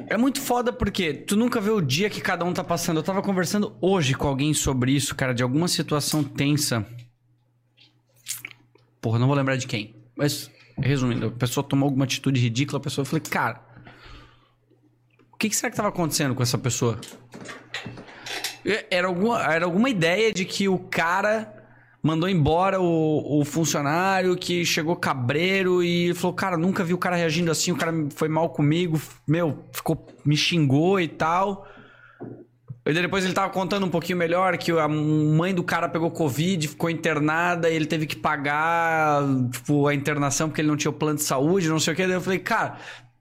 É 0.07 0.17
muito 0.17 0.41
foda 0.41 0.73
porque 0.73 1.13
tu 1.13 1.35
nunca 1.35 1.61
vê 1.61 1.69
o 1.69 1.81
dia 1.81 2.09
que 2.09 2.19
cada 2.19 2.43
um 2.43 2.53
tá 2.53 2.63
passando. 2.63 2.97
Eu 2.97 3.03
tava 3.03 3.21
conversando 3.21 3.75
hoje 3.79 4.13
com 4.13 4.27
alguém 4.27 4.53
sobre 4.53 4.91
isso, 4.91 5.15
cara, 5.15 5.33
de 5.33 5.41
alguma 5.41 5.67
situação 5.67 6.23
tensa. 6.23 6.85
Porra, 9.01 9.19
não 9.19 9.27
vou 9.27 9.35
lembrar 9.35 9.55
de 9.55 9.67
quem. 9.67 9.95
Mas, 10.15 10.51
resumindo, 10.77 11.27
a 11.27 11.31
pessoa 11.31 11.63
tomou 11.63 11.87
alguma 11.87 12.05
atitude 12.05 12.39
ridícula, 12.39 12.79
a 12.79 12.83
pessoa 12.83 13.03
eu 13.03 13.05
falei, 13.05 13.21
cara, 13.21 13.61
o 15.31 15.37
que, 15.37 15.49
que 15.49 15.55
será 15.55 15.69
que 15.69 15.77
tava 15.77 15.89
acontecendo 15.89 16.35
com 16.35 16.43
essa 16.43 16.57
pessoa? 16.57 16.99
Era 18.89 19.07
alguma, 19.07 19.53
era 19.53 19.65
alguma 19.65 19.89
ideia 19.89 20.33
de 20.33 20.43
que 20.43 20.67
o 20.67 20.79
cara 20.79 21.54
mandou 22.05 22.29
embora 22.29 22.79
o, 22.79 23.39
o 23.41 23.43
funcionário 23.43 24.35
que 24.35 24.63
chegou 24.63 24.95
cabreiro 24.95 25.81
e 25.81 26.13
falou: 26.13 26.35
Cara, 26.35 26.55
nunca 26.55 26.83
vi 26.83 26.93
o 26.93 26.99
cara 26.99 27.15
reagindo 27.15 27.49
assim, 27.49 27.71
o 27.71 27.75
cara 27.75 27.91
foi 28.15 28.29
mal 28.29 28.49
comigo, 28.49 29.01
meu, 29.27 29.65
ficou, 29.73 30.05
me 30.23 30.37
xingou 30.37 30.99
e 30.99 31.07
tal. 31.07 31.67
E 32.85 32.93
depois 32.93 33.25
ele 33.25 33.33
tava 33.33 33.51
contando 33.51 33.87
um 33.87 33.89
pouquinho 33.89 34.19
melhor 34.19 34.55
que 34.59 34.71
a 34.71 34.87
mãe 34.87 35.55
do 35.55 35.63
cara 35.63 35.89
pegou 35.89 36.11
Covid, 36.11 36.67
ficou 36.67 36.87
internada 36.87 37.67
e 37.67 37.75
ele 37.75 37.87
teve 37.87 38.05
que 38.05 38.15
pagar, 38.15 39.23
tipo, 39.51 39.87
a 39.87 39.95
internação 39.95 40.47
porque 40.47 40.61
ele 40.61 40.67
não 40.67 40.77
tinha 40.77 40.91
o 40.91 40.93
plano 40.93 41.15
de 41.15 41.23
saúde, 41.23 41.67
não 41.67 41.79
sei 41.79 41.93
o 41.93 41.95
que. 41.95 42.05
Daí 42.05 42.13
eu 42.13 42.21
falei, 42.21 42.37
cara, 42.37 42.77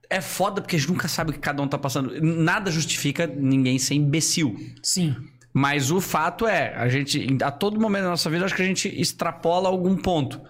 é 0.07 0.21
foda 0.21 0.61
porque 0.61 0.75
a 0.75 0.79
gente 0.79 0.89
nunca 0.89 1.07
sabe 1.07 1.31
o 1.31 1.33
que 1.33 1.39
cada 1.39 1.63
um 1.63 1.67
tá 1.67 1.79
passando. 1.79 2.13
Nada 2.21 2.69
justifica 2.69 3.25
ninguém 3.25 3.79
ser 3.79 3.95
imbecil. 3.95 4.55
Sim. 4.83 5.15
Mas 5.57 5.89
o 5.89 6.01
fato 6.01 6.45
é, 6.45 6.75
a 6.75 6.89
gente, 6.89 7.25
a 7.41 7.49
todo 7.49 7.79
momento 7.79 8.03
da 8.03 8.09
nossa 8.09 8.29
vida, 8.29 8.43
acho 8.43 8.53
que 8.53 8.61
a 8.61 8.65
gente 8.65 8.89
extrapola 8.99 9.69
algum 9.69 9.95
ponto. 9.95 10.41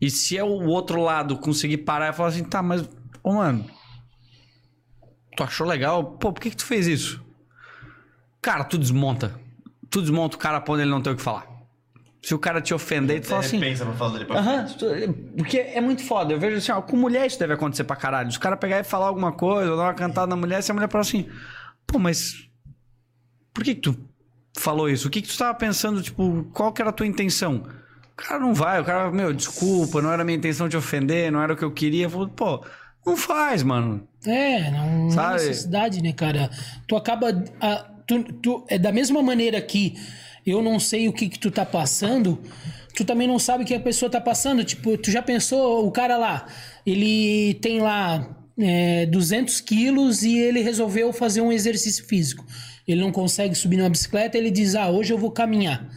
E 0.00 0.08
se 0.08 0.38
é 0.38 0.44
o 0.44 0.66
outro 0.66 1.02
lado 1.02 1.36
conseguir 1.38 1.78
parar 1.78 2.10
e 2.10 2.12
falar 2.12 2.28
assim, 2.28 2.44
tá, 2.44 2.62
mas, 2.62 2.88
ô 3.20 3.32
mano, 3.32 3.66
tu 5.36 5.42
achou 5.42 5.66
legal? 5.66 6.04
Pô, 6.18 6.32
por 6.32 6.40
que, 6.40 6.50
que 6.50 6.56
tu 6.56 6.64
fez 6.64 6.86
isso? 6.86 7.20
Cara, 8.40 8.62
tu 8.62 8.78
desmonta. 8.78 9.34
Tu 9.90 10.00
desmonta 10.00 10.36
o 10.36 10.38
cara 10.38 10.62
onde 10.68 10.82
ele 10.82 10.90
não 10.90 11.02
tem 11.02 11.12
o 11.12 11.16
que 11.16 11.22
falar. 11.22 11.46
Se 12.22 12.32
o 12.32 12.38
cara 12.38 12.60
te 12.60 12.72
ofender, 12.72 13.20
tu 13.22 13.26
fala 13.28 13.40
assim. 13.40 13.60
Pensa 13.60 13.84
pra 13.84 13.94
falar 13.94 14.12
dele 14.12 14.24
pra 14.24 14.36
frente. 14.64 14.78
tu- 14.78 15.34
porque 15.36 15.58
é 15.58 15.80
muito 15.80 16.02
foda. 16.04 16.32
Eu 16.32 16.38
vejo 16.38 16.56
assim, 16.58 16.70
ó, 16.72 16.80
com 16.80 16.96
mulher 16.96 17.26
isso 17.26 17.38
deve 17.38 17.52
acontecer 17.54 17.82
pra 17.84 17.96
caralho. 17.96 18.28
Os 18.28 18.38
caras 18.38 18.58
pegar 18.60 18.78
e 18.78 18.84
falar 18.84 19.06
alguma 19.08 19.32
coisa, 19.32 19.70
ou 19.70 19.76
dar 19.76 19.82
uma 19.84 19.94
cantada 19.94 20.28
na 20.28 20.36
mulher, 20.36 20.62
se 20.62 20.70
a 20.70 20.74
mulher 20.74 20.88
fala 20.88 21.02
assim, 21.02 21.28
pô, 21.86 21.98
mas 21.98 22.48
por 23.52 23.64
que, 23.64 23.74
que 23.74 23.80
tu 23.80 23.98
falou 24.56 24.88
isso? 24.88 25.08
O 25.08 25.10
que, 25.10 25.20
que 25.22 25.28
tu 25.28 25.36
tava 25.38 25.54
pensando, 25.54 26.02
tipo, 26.02 26.46
qual 26.52 26.72
que 26.72 26.80
era 26.80 26.90
a 26.90 26.92
tua 26.92 27.06
intenção? 27.06 27.62
O 28.12 28.16
cara 28.16 28.38
não 28.38 28.54
vai, 28.54 28.80
o 28.80 28.84
cara, 28.84 29.10
meu, 29.10 29.32
desculpa, 29.32 30.00
não 30.00 30.12
era 30.12 30.24
minha 30.24 30.36
intenção 30.38 30.68
te 30.68 30.76
ofender, 30.76 31.32
não 31.32 31.42
era 31.42 31.52
o 31.52 31.56
que 31.56 31.64
eu 31.64 31.70
queria. 31.72 32.04
Eu 32.06 32.10
falo, 32.10 32.28
pô, 32.28 32.64
não 33.04 33.16
faz, 33.16 33.62
mano. 33.62 34.06
É, 34.26 34.70
não, 34.70 35.10
Sabe? 35.10 35.34
necessidade, 35.34 36.00
né, 36.02 36.12
cara? 36.12 36.48
Tu 36.86 36.96
acaba. 36.96 37.44
ah, 37.60 37.90
tu, 38.06 38.22
tu- 38.34 38.64
é 38.68 38.78
da 38.78 38.92
mesma 38.92 39.22
maneira 39.22 39.60
que 39.60 39.94
eu 40.46 40.62
não 40.62 40.78
sei 40.78 41.08
o 41.08 41.12
que, 41.12 41.28
que 41.28 41.38
tu 41.38 41.50
tá 41.50 41.66
passando, 41.66 42.40
tu 42.94 43.04
também 43.04 43.26
não 43.26 43.38
sabe 43.38 43.64
o 43.64 43.66
que 43.66 43.74
a 43.74 43.80
pessoa 43.80 44.08
tá 44.10 44.20
passando. 44.20 44.62
Tipo, 44.62 44.96
tu 44.96 45.10
já 45.10 45.20
pensou, 45.20 45.84
o 45.86 45.90
cara 45.90 46.16
lá, 46.16 46.46
ele 46.86 47.54
tem 47.54 47.80
lá 47.80 48.28
é, 48.56 49.06
200 49.06 49.60
quilos 49.60 50.22
e 50.22 50.38
ele 50.38 50.60
resolveu 50.60 51.12
fazer 51.12 51.40
um 51.40 51.50
exercício 51.50 52.06
físico. 52.06 52.46
Ele 52.86 53.00
não 53.00 53.12
consegue 53.12 53.54
subir 53.54 53.76
numa 53.76 53.88
bicicleta, 53.88 54.36
ele 54.36 54.50
diz: 54.50 54.74
Ah, 54.74 54.90
hoje 54.90 55.12
eu 55.12 55.18
vou 55.18 55.30
caminhar. 55.30 55.88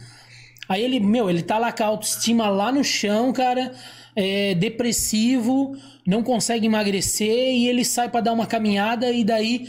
Aí 0.68 0.82
ele, 0.82 1.00
meu, 1.00 1.30
ele 1.30 1.42
tá 1.42 1.58
lá 1.58 1.72
com 1.72 1.82
a 1.82 1.86
autoestima 1.86 2.48
lá 2.48 2.70
no 2.70 2.84
chão, 2.84 3.32
cara, 3.32 3.72
é, 4.14 4.54
depressivo, 4.54 5.74
não 6.06 6.22
consegue 6.22 6.66
emagrecer 6.66 7.54
e 7.54 7.68
ele 7.68 7.84
sai 7.84 8.10
pra 8.10 8.20
dar 8.20 8.32
uma 8.32 8.46
caminhada 8.46 9.10
e 9.10 9.24
daí 9.24 9.66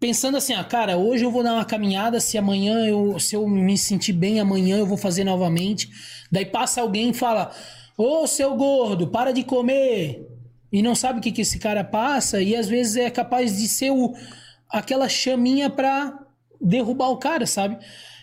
pensando 0.00 0.36
assim, 0.36 0.52
ah, 0.52 0.64
cara, 0.64 0.96
hoje 0.96 1.24
eu 1.24 1.30
vou 1.30 1.42
dar 1.42 1.54
uma 1.54 1.64
caminhada, 1.64 2.18
se 2.18 2.36
amanhã 2.36 2.84
eu, 2.84 3.18
se 3.20 3.36
eu 3.36 3.46
me 3.48 3.78
sentir 3.78 4.12
bem 4.12 4.40
amanhã 4.40 4.76
eu 4.76 4.86
vou 4.86 4.96
fazer 4.96 5.22
novamente. 5.22 5.88
Daí 6.30 6.44
passa 6.44 6.80
alguém 6.80 7.10
e 7.10 7.14
fala: 7.14 7.52
"Ô, 7.96 8.26
seu 8.26 8.56
gordo, 8.56 9.08
para 9.08 9.32
de 9.32 9.44
comer". 9.44 10.28
E 10.72 10.82
não 10.82 10.96
sabe 10.96 11.20
o 11.20 11.22
que 11.22 11.30
que 11.30 11.42
esse 11.42 11.58
cara 11.60 11.84
passa 11.84 12.42
e 12.42 12.56
às 12.56 12.68
vezes 12.68 12.96
é 12.96 13.08
capaz 13.08 13.56
de 13.56 13.68
ser 13.68 13.92
o 13.92 14.12
aquela 14.68 15.08
chaminha 15.08 15.70
pra 15.70 16.23
derrubar 16.64 17.10
o 17.10 17.16
cara, 17.18 17.46
sabe? 17.46 17.76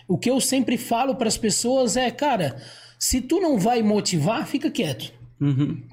O 0.07 0.17
que 0.17 0.29
eu 0.29 0.41
sempre 0.41 0.77
falo 0.77 1.15
pras 1.15 1.37
pessoas 1.37 1.95
é, 1.95 2.09
cara, 2.11 2.57
se 2.99 3.21
tu 3.21 3.39
não 3.39 3.57
vai 3.57 3.81
motivar, 3.81 4.45
fica 4.45 4.69
quieto. 4.69 5.13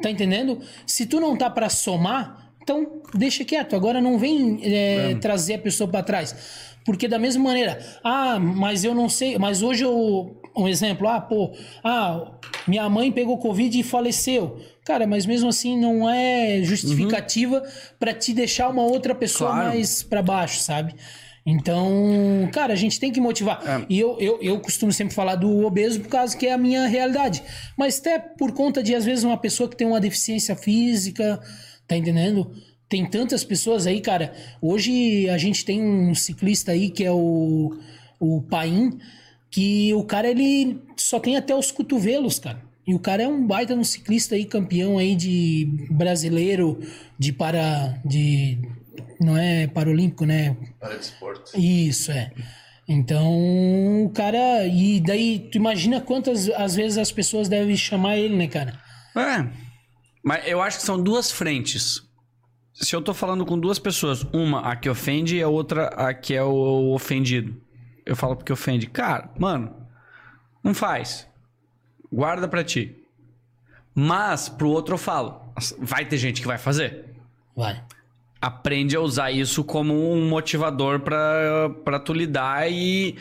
Tá 0.02 0.10
entendendo? 0.10 0.60
Se 0.86 1.06
tu 1.06 1.20
não 1.20 1.36
tá 1.36 1.48
pra 1.48 1.68
somar, 1.70 2.50
então 2.62 3.00
deixa 3.14 3.44
quieto. 3.44 3.74
Agora 3.74 4.00
não 4.00 4.18
vem 4.18 4.60
é, 4.62 5.14
trazer 5.14 5.54
a 5.54 5.58
pessoa 5.58 5.88
pra 5.88 6.02
trás. 6.02 6.34
Porque 6.84 7.06
da 7.08 7.18
mesma 7.18 7.44
maneira, 7.44 7.78
ah, 8.04 8.38
mas 8.38 8.84
eu 8.84 8.94
não 8.94 9.08
sei, 9.08 9.38
mas 9.38 9.62
hoje 9.62 9.84
eu. 9.84 10.34
Um 10.56 10.66
exemplo, 10.66 11.06
ah, 11.08 11.20
pô, 11.20 11.52
ah, 11.84 12.32
minha 12.66 12.88
mãe 12.88 13.12
pegou 13.12 13.38
Covid 13.38 13.78
e 13.78 13.82
faleceu. 13.84 14.58
Cara, 14.84 15.06
mas 15.06 15.24
mesmo 15.24 15.48
assim 15.48 15.78
não 15.78 16.10
é 16.10 16.60
justificativa 16.64 17.62
pra 17.98 18.12
te 18.12 18.32
deixar 18.34 18.68
uma 18.68 18.82
outra 18.82 19.14
pessoa 19.14 19.50
Claro. 19.50 19.68
mais 19.68 20.02
pra 20.02 20.20
baixo, 20.20 20.60
sabe? 20.60 20.94
Então, 21.50 22.46
cara, 22.52 22.74
a 22.74 22.76
gente 22.76 23.00
tem 23.00 23.10
que 23.10 23.18
motivar. 23.18 23.86
E 23.88 23.98
eu, 23.98 24.18
eu, 24.20 24.38
eu 24.42 24.60
costumo 24.60 24.92
sempre 24.92 25.14
falar 25.14 25.34
do 25.34 25.64
obeso 25.64 25.98
por 26.00 26.08
causa 26.08 26.36
que 26.36 26.46
é 26.46 26.52
a 26.52 26.58
minha 26.58 26.86
realidade. 26.86 27.42
Mas 27.74 27.98
até 27.98 28.18
por 28.18 28.52
conta 28.52 28.82
de, 28.82 28.94
às 28.94 29.06
vezes, 29.06 29.24
uma 29.24 29.38
pessoa 29.38 29.66
que 29.66 29.74
tem 29.74 29.86
uma 29.86 29.98
deficiência 29.98 30.54
física, 30.54 31.40
tá 31.86 31.96
entendendo? 31.96 32.52
Tem 32.86 33.06
tantas 33.06 33.44
pessoas 33.44 33.86
aí, 33.86 34.02
cara. 34.02 34.34
Hoje 34.60 35.26
a 35.30 35.38
gente 35.38 35.64
tem 35.64 35.82
um 35.82 36.14
ciclista 36.14 36.72
aí 36.72 36.90
que 36.90 37.02
é 37.02 37.10
o, 37.10 37.74
o 38.20 38.42
Paim, 38.42 38.98
que 39.50 39.94
o 39.94 40.04
cara 40.04 40.28
ele 40.28 40.78
só 40.98 41.18
tem 41.18 41.38
até 41.38 41.54
os 41.54 41.70
cotovelos, 41.70 42.38
cara. 42.38 42.62
E 42.86 42.94
o 42.94 42.98
cara 42.98 43.22
é 43.22 43.28
um 43.28 43.46
baita 43.46 43.74
um 43.74 43.84
ciclista 43.84 44.34
aí, 44.34 44.44
campeão 44.44 44.98
aí 44.98 45.16
de 45.16 45.66
brasileiro, 45.90 46.78
de 47.18 47.32
para. 47.32 47.98
de. 48.04 48.58
Não 49.20 49.36
é 49.36 49.66
paralímpico, 49.66 50.24
né? 50.24 50.56
Para 50.78 50.96
de 50.96 51.04
esporte. 51.04 51.56
Isso, 51.56 52.12
é. 52.12 52.30
Então, 52.88 54.04
o 54.04 54.10
cara. 54.10 54.66
E 54.66 55.00
daí, 55.00 55.48
tu 55.50 55.58
imagina 55.58 56.00
quantas 56.00 56.48
às 56.50 56.74
vezes 56.74 56.96
as 56.96 57.12
pessoas 57.12 57.48
devem 57.48 57.76
chamar 57.76 58.16
ele, 58.16 58.36
né, 58.36 58.46
cara? 58.46 58.80
É. 59.16 59.46
Mas 60.22 60.46
eu 60.46 60.62
acho 60.62 60.78
que 60.78 60.84
são 60.84 61.02
duas 61.02 61.30
frentes. 61.30 62.02
Se 62.72 62.94
eu 62.94 63.02
tô 63.02 63.12
falando 63.12 63.44
com 63.44 63.58
duas 63.58 63.78
pessoas, 63.78 64.22
uma 64.32 64.60
a 64.60 64.76
que 64.76 64.88
ofende 64.88 65.36
e 65.36 65.42
a 65.42 65.48
outra 65.48 65.88
a 65.88 66.14
que 66.14 66.34
é 66.34 66.42
o 66.42 66.94
ofendido. 66.94 67.60
Eu 68.06 68.16
falo 68.16 68.36
porque 68.36 68.52
ofende. 68.52 68.86
Cara, 68.86 69.30
mano, 69.38 69.74
não 70.62 70.72
faz. 70.72 71.28
Guarda 72.10 72.48
pra 72.48 72.64
ti. 72.64 72.96
Mas 73.94 74.48
pro 74.48 74.70
outro 74.70 74.94
eu 74.94 74.98
falo. 74.98 75.52
Vai 75.78 76.06
ter 76.06 76.16
gente 76.16 76.40
que 76.40 76.46
vai 76.46 76.56
fazer. 76.56 77.16
Vai. 77.54 77.82
Aprende 78.40 78.94
a 78.96 79.00
usar 79.00 79.32
isso 79.32 79.64
como 79.64 80.12
um 80.12 80.28
motivador 80.28 81.00
pra 81.00 81.98
tu 82.04 82.12
lidar 82.12 82.70
e 82.70 83.16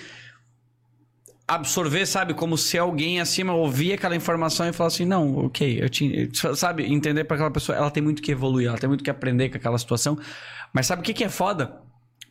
absorver, 1.48 2.06
sabe? 2.06 2.34
Como 2.34 2.58
se 2.58 2.78
alguém 2.78 3.20
acima 3.20 3.54
ouvir 3.54 3.94
aquela 3.94 4.16
informação 4.16 4.68
e 4.68 4.74
falar 4.74 4.90
assim, 4.90 5.06
não, 5.06 5.46
ok, 5.46 5.82
eu 5.82 5.90
tinha... 5.90 6.30
Sabe? 6.56 6.86
Entender 6.86 7.24
pra 7.24 7.36
aquela 7.36 7.50
pessoa, 7.50 7.76
ela 7.76 7.90
tem 7.90 8.04
muito 8.04 8.22
que 8.22 8.32
evoluir, 8.32 8.68
ela 8.68 8.78
tem 8.78 8.88
muito 8.88 9.04
que 9.04 9.10
aprender 9.10 9.50
com 9.50 9.58
aquela 9.58 9.78
situação. 9.78 10.20
Mas 10.74 10.86
sabe 10.86 11.02
o 11.02 11.06
que, 11.06 11.14
que 11.14 11.24
é 11.24 11.30
foda? 11.30 11.82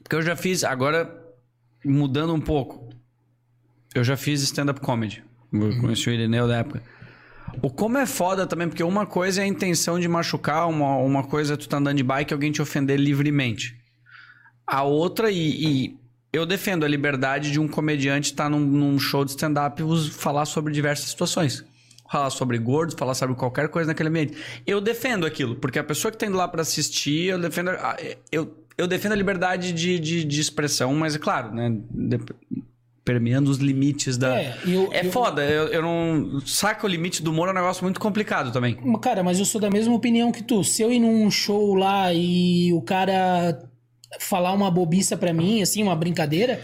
Porque 0.03 0.15
eu 0.15 0.23
já 0.23 0.37
fiz, 0.37 0.63
agora, 0.63 1.13
mudando 1.85 2.35
um 2.35 2.41
pouco, 2.41 2.91
eu 3.95 4.05
já 4.05 4.17
fiz 4.17 4.43
stand-up 4.43 4.81
comedy. 4.81 5.25
Eu 5.53 5.81
conheci 5.81 6.09
o 6.09 6.13
Irineu 6.13 6.47
da 6.47 6.59
época. 6.59 6.83
O 7.63 7.71
como 7.71 7.99
é 7.99 8.07
foda 8.07 8.47
também, 8.47 8.69
porque 8.69 8.83
uma 8.83 9.07
coisa 9.07 9.41
é 9.41 9.45
a 9.45 9.47
intenção 9.47 9.99
de 9.99 10.07
machucar, 10.09 10.69
uma, 10.69 10.97
uma 10.99 11.25
coisa 11.25 11.55
é 11.55 11.57
tu 11.57 11.69
tá 11.69 11.79
andando 11.79 11.97
de 11.97 12.03
bike 12.03 12.33
e 12.33 12.35
alguém 12.35 12.53
te 12.53 12.61
ofender 12.63 12.99
livremente. 12.99 13.77
A 14.67 14.83
outra, 14.83 15.31
e, 15.31 15.39
e 15.87 15.97
eu 16.33 16.45
defendo 16.45 16.85
a 16.85 16.89
liberdade 16.89 17.51
de 17.51 17.59
um 17.61 17.67
comediante 17.69 18.31
estar 18.33 18.49
num, 18.51 18.61
num 18.61 18.99
show 18.99 19.25
de 19.25 19.31
stand-up 19.33 19.83
e 19.83 20.11
falar 20.11 20.45
sobre 20.45 20.73
diversas 20.73 21.09
situações. 21.11 21.65
Falar 22.11 22.31
sobre 22.31 22.57
gordos, 22.59 22.95
falar 22.97 23.15
sobre 23.15 23.35
qualquer 23.35 23.69
coisa 23.69 23.89
naquele 23.89 24.09
ambiente. 24.09 24.37
Eu 24.65 24.81
defendo 24.81 25.27
aquilo, 25.27 25.57
porque 25.57 25.79
a 25.79 25.85
pessoa 25.85 26.13
que 26.13 26.19
tá 26.19 26.27
indo 26.27 26.37
lá 26.37 26.47
pra 26.47 26.63
assistir, 26.63 27.25
eu 27.31 27.39
defendo. 27.39 27.71
a- 27.71 27.97
Eu, 28.31 28.57
eu 28.79 28.87
defendo 28.87 29.13
a 29.13 29.17
liberdade 29.17 29.73
de, 29.73 29.99
de, 29.99 30.25
de 30.25 30.41
expressão, 30.41 30.95
mas 30.95 31.17
é 31.17 31.19
claro, 31.19 31.53
né? 31.53 31.69
de- 31.91 32.21
permeando 33.07 33.49
os 33.53 33.59
limites 33.59 34.19
da. 34.19 34.39
É, 34.39 34.59
eu- 34.67 34.93
é 34.93 35.07
eu- 35.07 35.13
foda, 35.13 35.43
eu, 35.45 35.69
eu 35.69 35.81
não. 35.81 36.41
Saca 36.45 36.85
o 36.85 36.91
limite 36.91 37.23
do 37.23 37.31
humor 37.31 37.49
é 37.49 37.53
um 37.53 37.55
negócio 37.55 37.85
muito 37.85 38.01
complicado 38.01 38.53
também. 38.53 38.77
Cara, 39.01 39.23
mas 39.23 39.39
eu 39.39 39.45
sou 39.45 39.61
da 39.61 39.71
mesma 39.71 39.95
opinião 39.95 40.33
que 40.33 40.43
tu. 40.43 40.65
Se 40.65 40.83
eu 40.83 40.93
ir 40.93 40.99
num 40.99 41.31
show 41.31 41.75
lá 41.77 42.13
e 42.13 42.73
o 42.73 42.83
cara 42.83 43.57
falar 44.19 44.53
uma 44.53 44.71
bobiça 44.71 45.17
pra 45.17 45.33
mim, 45.33 45.63
assim, 45.63 45.83
uma 45.85 45.95
brincadeira, 45.95 46.61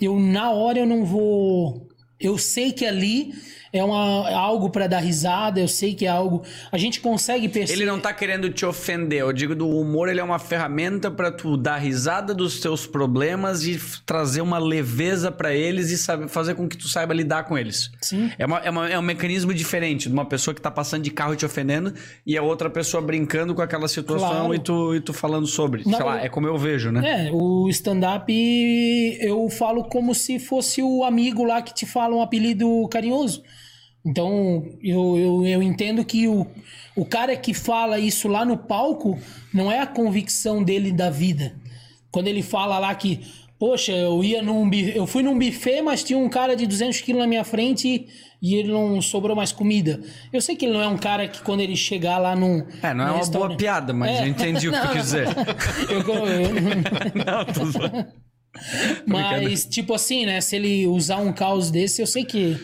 eu 0.00 0.18
na 0.18 0.50
hora 0.50 0.78
eu 0.78 0.86
não 0.86 1.04
vou. 1.04 1.86
Eu 2.18 2.38
sei 2.38 2.72
que 2.72 2.86
ali 2.86 3.34
é 3.72 3.82
uma, 3.82 4.28
algo 4.30 4.70
pra 4.70 4.86
dar 4.86 5.00
risada, 5.00 5.60
eu 5.60 5.68
sei 5.68 5.94
que 5.94 6.06
é 6.06 6.08
algo. 6.08 6.42
A 6.70 6.78
gente 6.78 7.00
consegue 7.00 7.48
perceber. 7.48 7.80
Ele 7.80 7.90
não 7.90 7.98
tá 8.00 8.12
querendo 8.12 8.50
te 8.50 8.64
ofender. 8.64 9.20
Eu 9.20 9.32
digo 9.32 9.54
do 9.54 9.68
humor, 9.68 10.08
ele 10.08 10.20
é 10.20 10.24
uma 10.24 10.38
ferramenta 10.38 11.10
pra 11.10 11.30
tu 11.30 11.56
dar 11.56 11.76
risada 11.76 12.34
dos 12.34 12.60
teus 12.60 12.86
problemas 12.86 13.64
e 13.64 13.78
trazer 14.04 14.40
uma 14.40 14.58
leveza 14.58 15.30
pra 15.30 15.54
eles 15.54 15.90
e 15.90 15.98
saber, 15.98 16.28
fazer 16.28 16.54
com 16.54 16.68
que 16.68 16.76
tu 16.76 16.88
saiba 16.88 17.12
lidar 17.14 17.44
com 17.44 17.56
eles. 17.58 17.90
Sim. 18.00 18.30
É, 18.38 18.46
uma- 18.46 18.58
é 18.60 18.70
uma- 18.70 18.88
é 18.90 18.98
um 18.98 19.02
mecanismo 19.02 19.52
diferente 19.52 20.08
de 20.08 20.14
uma 20.14 20.24
pessoa 20.24 20.54
que 20.54 20.60
tá 20.60 20.70
passando 20.70 21.02
de 21.02 21.10
carro 21.10 21.34
e 21.34 21.36
te 21.36 21.44
ofendendo 21.46 21.92
e 22.26 22.36
a 22.36 22.42
outra 22.42 22.68
pessoa 22.70 23.02
brincando 23.02 23.54
com 23.54 23.62
aquela 23.62 23.88
situação 23.88 24.28
Claro. 24.30 24.54
e, 24.54 24.58
tu, 24.58 24.94
e 24.94 25.00
tu 25.00 25.12
falando 25.12 25.46
sobre. 25.46 25.82
Não, 25.84 25.96
Sei 25.96 26.04
lá, 26.06 26.24
é 26.24 26.28
como 26.28 26.46
eu 26.46 26.56
vejo, 26.58 26.90
né? 26.90 27.26
É, 27.28 27.30
o 27.32 27.68
stand-up 27.68 28.32
eu 29.20 29.48
falo 29.50 29.84
como 29.84 30.14
se 30.14 30.38
fosse 30.38 30.82
o 30.82 31.04
amigo 31.04 31.44
lá 31.44 31.62
que 31.62 31.74
te 31.74 31.86
fala 31.86 32.14
um 32.16 32.22
apelido 32.22 32.86
carinhoso. 32.90 33.42
Então, 34.06 34.64
eu, 34.82 35.18
eu, 35.18 35.46
eu 35.46 35.62
entendo 35.62 36.04
que 36.04 36.28
o, 36.28 36.46
o 36.94 37.04
cara 37.04 37.34
que 37.36 37.52
fala 37.52 37.98
isso 37.98 38.28
lá 38.28 38.44
no 38.44 38.56
palco 38.56 39.18
não 39.52 39.70
é 39.70 39.80
a 39.80 39.86
convicção 39.86 40.62
dele 40.62 40.92
da 40.92 41.10
vida. 41.10 41.54
Quando 42.12 42.28
ele 42.28 42.40
fala 42.42 42.78
lá 42.78 42.94
que, 42.94 43.20
poxa, 43.58 43.90
eu 43.90 44.22
ia 44.22 44.40
num 44.40 44.70
eu 44.72 45.06
fui 45.08 45.24
num 45.24 45.36
buffet, 45.36 45.82
mas 45.82 46.04
tinha 46.04 46.18
um 46.18 46.28
cara 46.28 46.54
de 46.54 46.66
200 46.66 47.00
quilos 47.00 47.20
na 47.20 47.26
minha 47.26 47.42
frente 47.42 48.06
e 48.40 48.54
ele 48.54 48.70
não 48.70 49.02
sobrou 49.02 49.34
mais 49.34 49.50
comida. 49.50 50.00
Eu 50.32 50.40
sei 50.40 50.54
que 50.54 50.66
ele 50.66 50.74
não 50.74 50.82
é 50.82 50.86
um 50.88 50.96
cara 50.96 51.26
que 51.26 51.42
quando 51.42 51.60
ele 51.60 51.74
chegar 51.74 52.18
lá 52.18 52.36
num 52.36 52.64
É, 52.82 52.94
não 52.94 53.08
é 53.08 53.10
uma 53.10 53.26
boa 53.26 53.56
piada, 53.56 53.92
mas 53.92 54.20
É. 54.20 54.22
eu 54.22 54.28
entendi 54.28 54.68
o 54.68 54.72
que 54.72 54.78
tu 54.78 54.84
Não, 54.86 54.92
quis 54.92 55.02
dizer. 55.02 55.26
Eu- 55.90 56.26
eu- 56.26 56.50
Não, 57.24 57.44
tô 57.44 58.06
mas, 59.06 59.66
tipo 59.66 59.92
assim, 59.92 60.24
né? 60.24 60.40
Se 60.40 60.56
ele 60.56 60.86
usar 60.86 61.18
um 61.18 61.32
caos 61.32 61.70
desse, 61.70 62.00
eu 62.00 62.06
sei 62.06 62.24
que. 62.24 62.56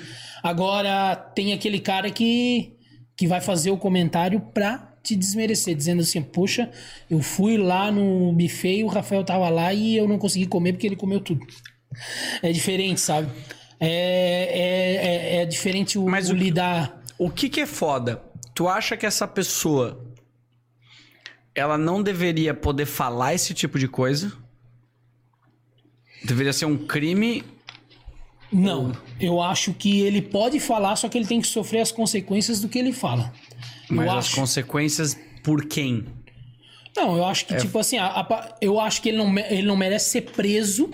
Agora 0.42 1.14
tem 1.34 1.52
aquele 1.52 1.78
cara 1.78 2.10
que, 2.10 2.74
que 3.16 3.26
vai 3.26 3.40
fazer 3.40 3.70
o 3.70 3.76
comentário 3.78 4.40
pra 4.52 4.92
te 5.02 5.14
desmerecer, 5.16 5.74
dizendo 5.74 6.00
assim: 6.02 6.22
Poxa, 6.22 6.70
eu 7.10 7.20
fui 7.20 7.56
lá 7.56 7.90
no 7.92 8.32
buffet 8.32 8.78
e 8.78 8.84
o 8.84 8.88
Rafael 8.88 9.24
tava 9.24 9.48
lá 9.48 9.72
e 9.72 9.96
eu 9.96 10.08
não 10.08 10.18
consegui 10.18 10.46
comer 10.46 10.72
porque 10.72 10.86
ele 10.86 10.96
comeu 10.96 11.20
tudo. 11.20 11.46
É 12.42 12.50
diferente, 12.52 13.00
sabe? 13.00 13.28
É, 13.78 13.88
é, 13.88 14.94
é, 15.38 15.42
é 15.42 15.46
diferente 15.46 15.98
o, 15.98 16.04
Mas 16.08 16.28
o 16.30 16.32
o- 16.32 16.36
lidar. 16.36 17.02
O 17.18 17.30
que 17.30 17.48
que 17.48 17.60
é 17.60 17.66
foda? 17.66 18.22
Tu 18.54 18.66
acha 18.68 18.96
que 18.96 19.06
essa 19.06 19.26
pessoa 19.28 20.04
ela 21.54 21.76
não 21.76 22.02
deveria 22.02 22.54
poder 22.54 22.86
falar 22.86 23.34
esse 23.34 23.52
tipo 23.54 23.78
de 23.78 23.86
coisa? 23.88 24.32
Deveria 26.24 26.52
ser 26.52 26.64
um 26.66 26.76
crime? 26.86 27.44
Não, 28.52 28.92
eu 29.18 29.40
acho 29.40 29.72
que 29.72 30.00
ele 30.02 30.20
pode 30.20 30.60
falar, 30.60 30.96
só 30.96 31.08
que 31.08 31.16
ele 31.16 31.26
tem 31.26 31.40
que 31.40 31.46
sofrer 31.46 31.80
as 31.80 31.90
consequências 31.92 32.60
do 32.60 32.68
que 32.68 32.78
ele 32.78 32.92
fala. 32.92 33.32
Mas 33.88 34.06
eu 34.06 34.12
as 34.12 34.18
acho. 34.26 34.36
consequências 34.36 35.16
por 35.42 35.64
quem? 35.66 36.04
Não, 36.96 37.16
eu 37.16 37.24
acho 37.24 37.46
que, 37.46 37.56
tipo 37.56 37.78
assim, 37.78 37.96
a- 37.96 38.06
a- 38.20 38.54
eu 38.60 38.78
acho 38.78 39.00
que 39.00 39.08
ele 39.08 39.16
não, 39.18 39.38
ele 39.38 39.62
não 39.62 39.76
merece 39.76 40.10
ser 40.10 40.22
preso. 40.22 40.90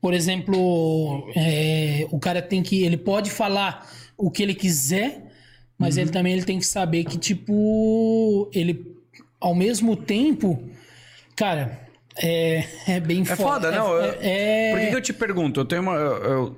Por 0.00 0.14
exemplo, 0.14 1.30
é, 1.34 2.06
o 2.10 2.18
cara 2.18 2.40
tem 2.40 2.62
que. 2.62 2.82
Ele 2.82 2.96
pode 2.96 3.30
falar 3.30 3.86
o 4.16 4.30
que 4.30 4.42
ele 4.42 4.54
quiser, 4.54 5.30
mas 5.78 5.96
ele 5.98 6.10
também 6.10 6.32
ele 6.32 6.44
tem 6.44 6.58
que 6.58 6.66
saber 6.66 7.04
que, 7.04 7.18
tipo, 7.18 8.50
ele, 8.54 8.86
ao 9.40 9.54
mesmo 9.54 9.96
tempo, 9.96 10.62
cara, 11.36 11.78
é, 12.16 12.64
é 12.86 13.00
bem 13.00 13.22
É 13.22 13.36
foda, 13.36 13.70
não? 13.70 13.92
eu- 13.92 14.16
É, 14.20 14.68
é- 14.68 14.70
Por 14.72 14.80
que, 14.80 14.86
que 14.90 14.96
eu 14.96 15.02
te 15.02 15.12
pergunto? 15.12 15.60
Eu 15.60 15.64
tenho 15.64 15.82
uma. 15.82 15.94
Eu, 15.94 16.16
eu, 16.24 16.56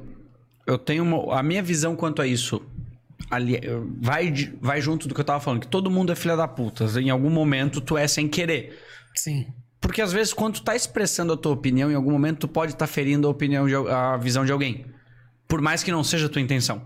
eu 0.67 0.77
tenho 0.79 1.03
uma. 1.05 1.39
A 1.39 1.43
minha 1.43 1.63
visão 1.63 1.95
quanto 1.97 2.21
a 2.21 2.27
isso. 2.27 2.61
Ali, 3.31 3.59
vai, 4.01 4.33
vai 4.61 4.81
junto 4.81 5.09
do 5.09 5.15
que 5.15 5.21
eu 5.21 5.25
tava 5.25 5.41
falando, 5.41 5.61
que 5.61 5.67
todo 5.67 5.91
mundo 5.91 6.13
é 6.13 6.15
filha 6.15 6.37
da 6.37 6.47
puta. 6.47 6.85
Em 7.01 7.11
algum 7.11 7.31
momento 7.31 7.81
tu 7.81 7.97
é 7.97 8.07
sem 8.07 8.29
querer. 8.29 8.79
Sim. 9.15 9.47
Porque 9.81 10.01
às 10.03 10.13
vezes, 10.13 10.33
quando 10.33 10.55
tu 10.55 10.63
tá 10.63 10.77
expressando 10.77 11.33
a 11.33 11.37
tua 11.37 11.53
opinião, 11.53 11.91
em 11.91 11.95
algum 11.95 12.11
momento 12.13 12.41
tu 12.41 12.49
pode 12.49 12.73
estar 12.73 12.87
ferindo 12.87 13.27
a 13.27 13.31
opinião, 13.31 13.67
de, 13.67 13.75
a 13.75 14.17
visão 14.17 14.45
de 14.45 14.53
alguém. 14.53 14.87
Por 15.49 15.61
mais 15.61 15.83
que 15.83 15.91
não 15.91 16.05
seja 16.05 16.27
a 16.27 16.29
tua 16.29 16.41
intenção. 16.43 16.83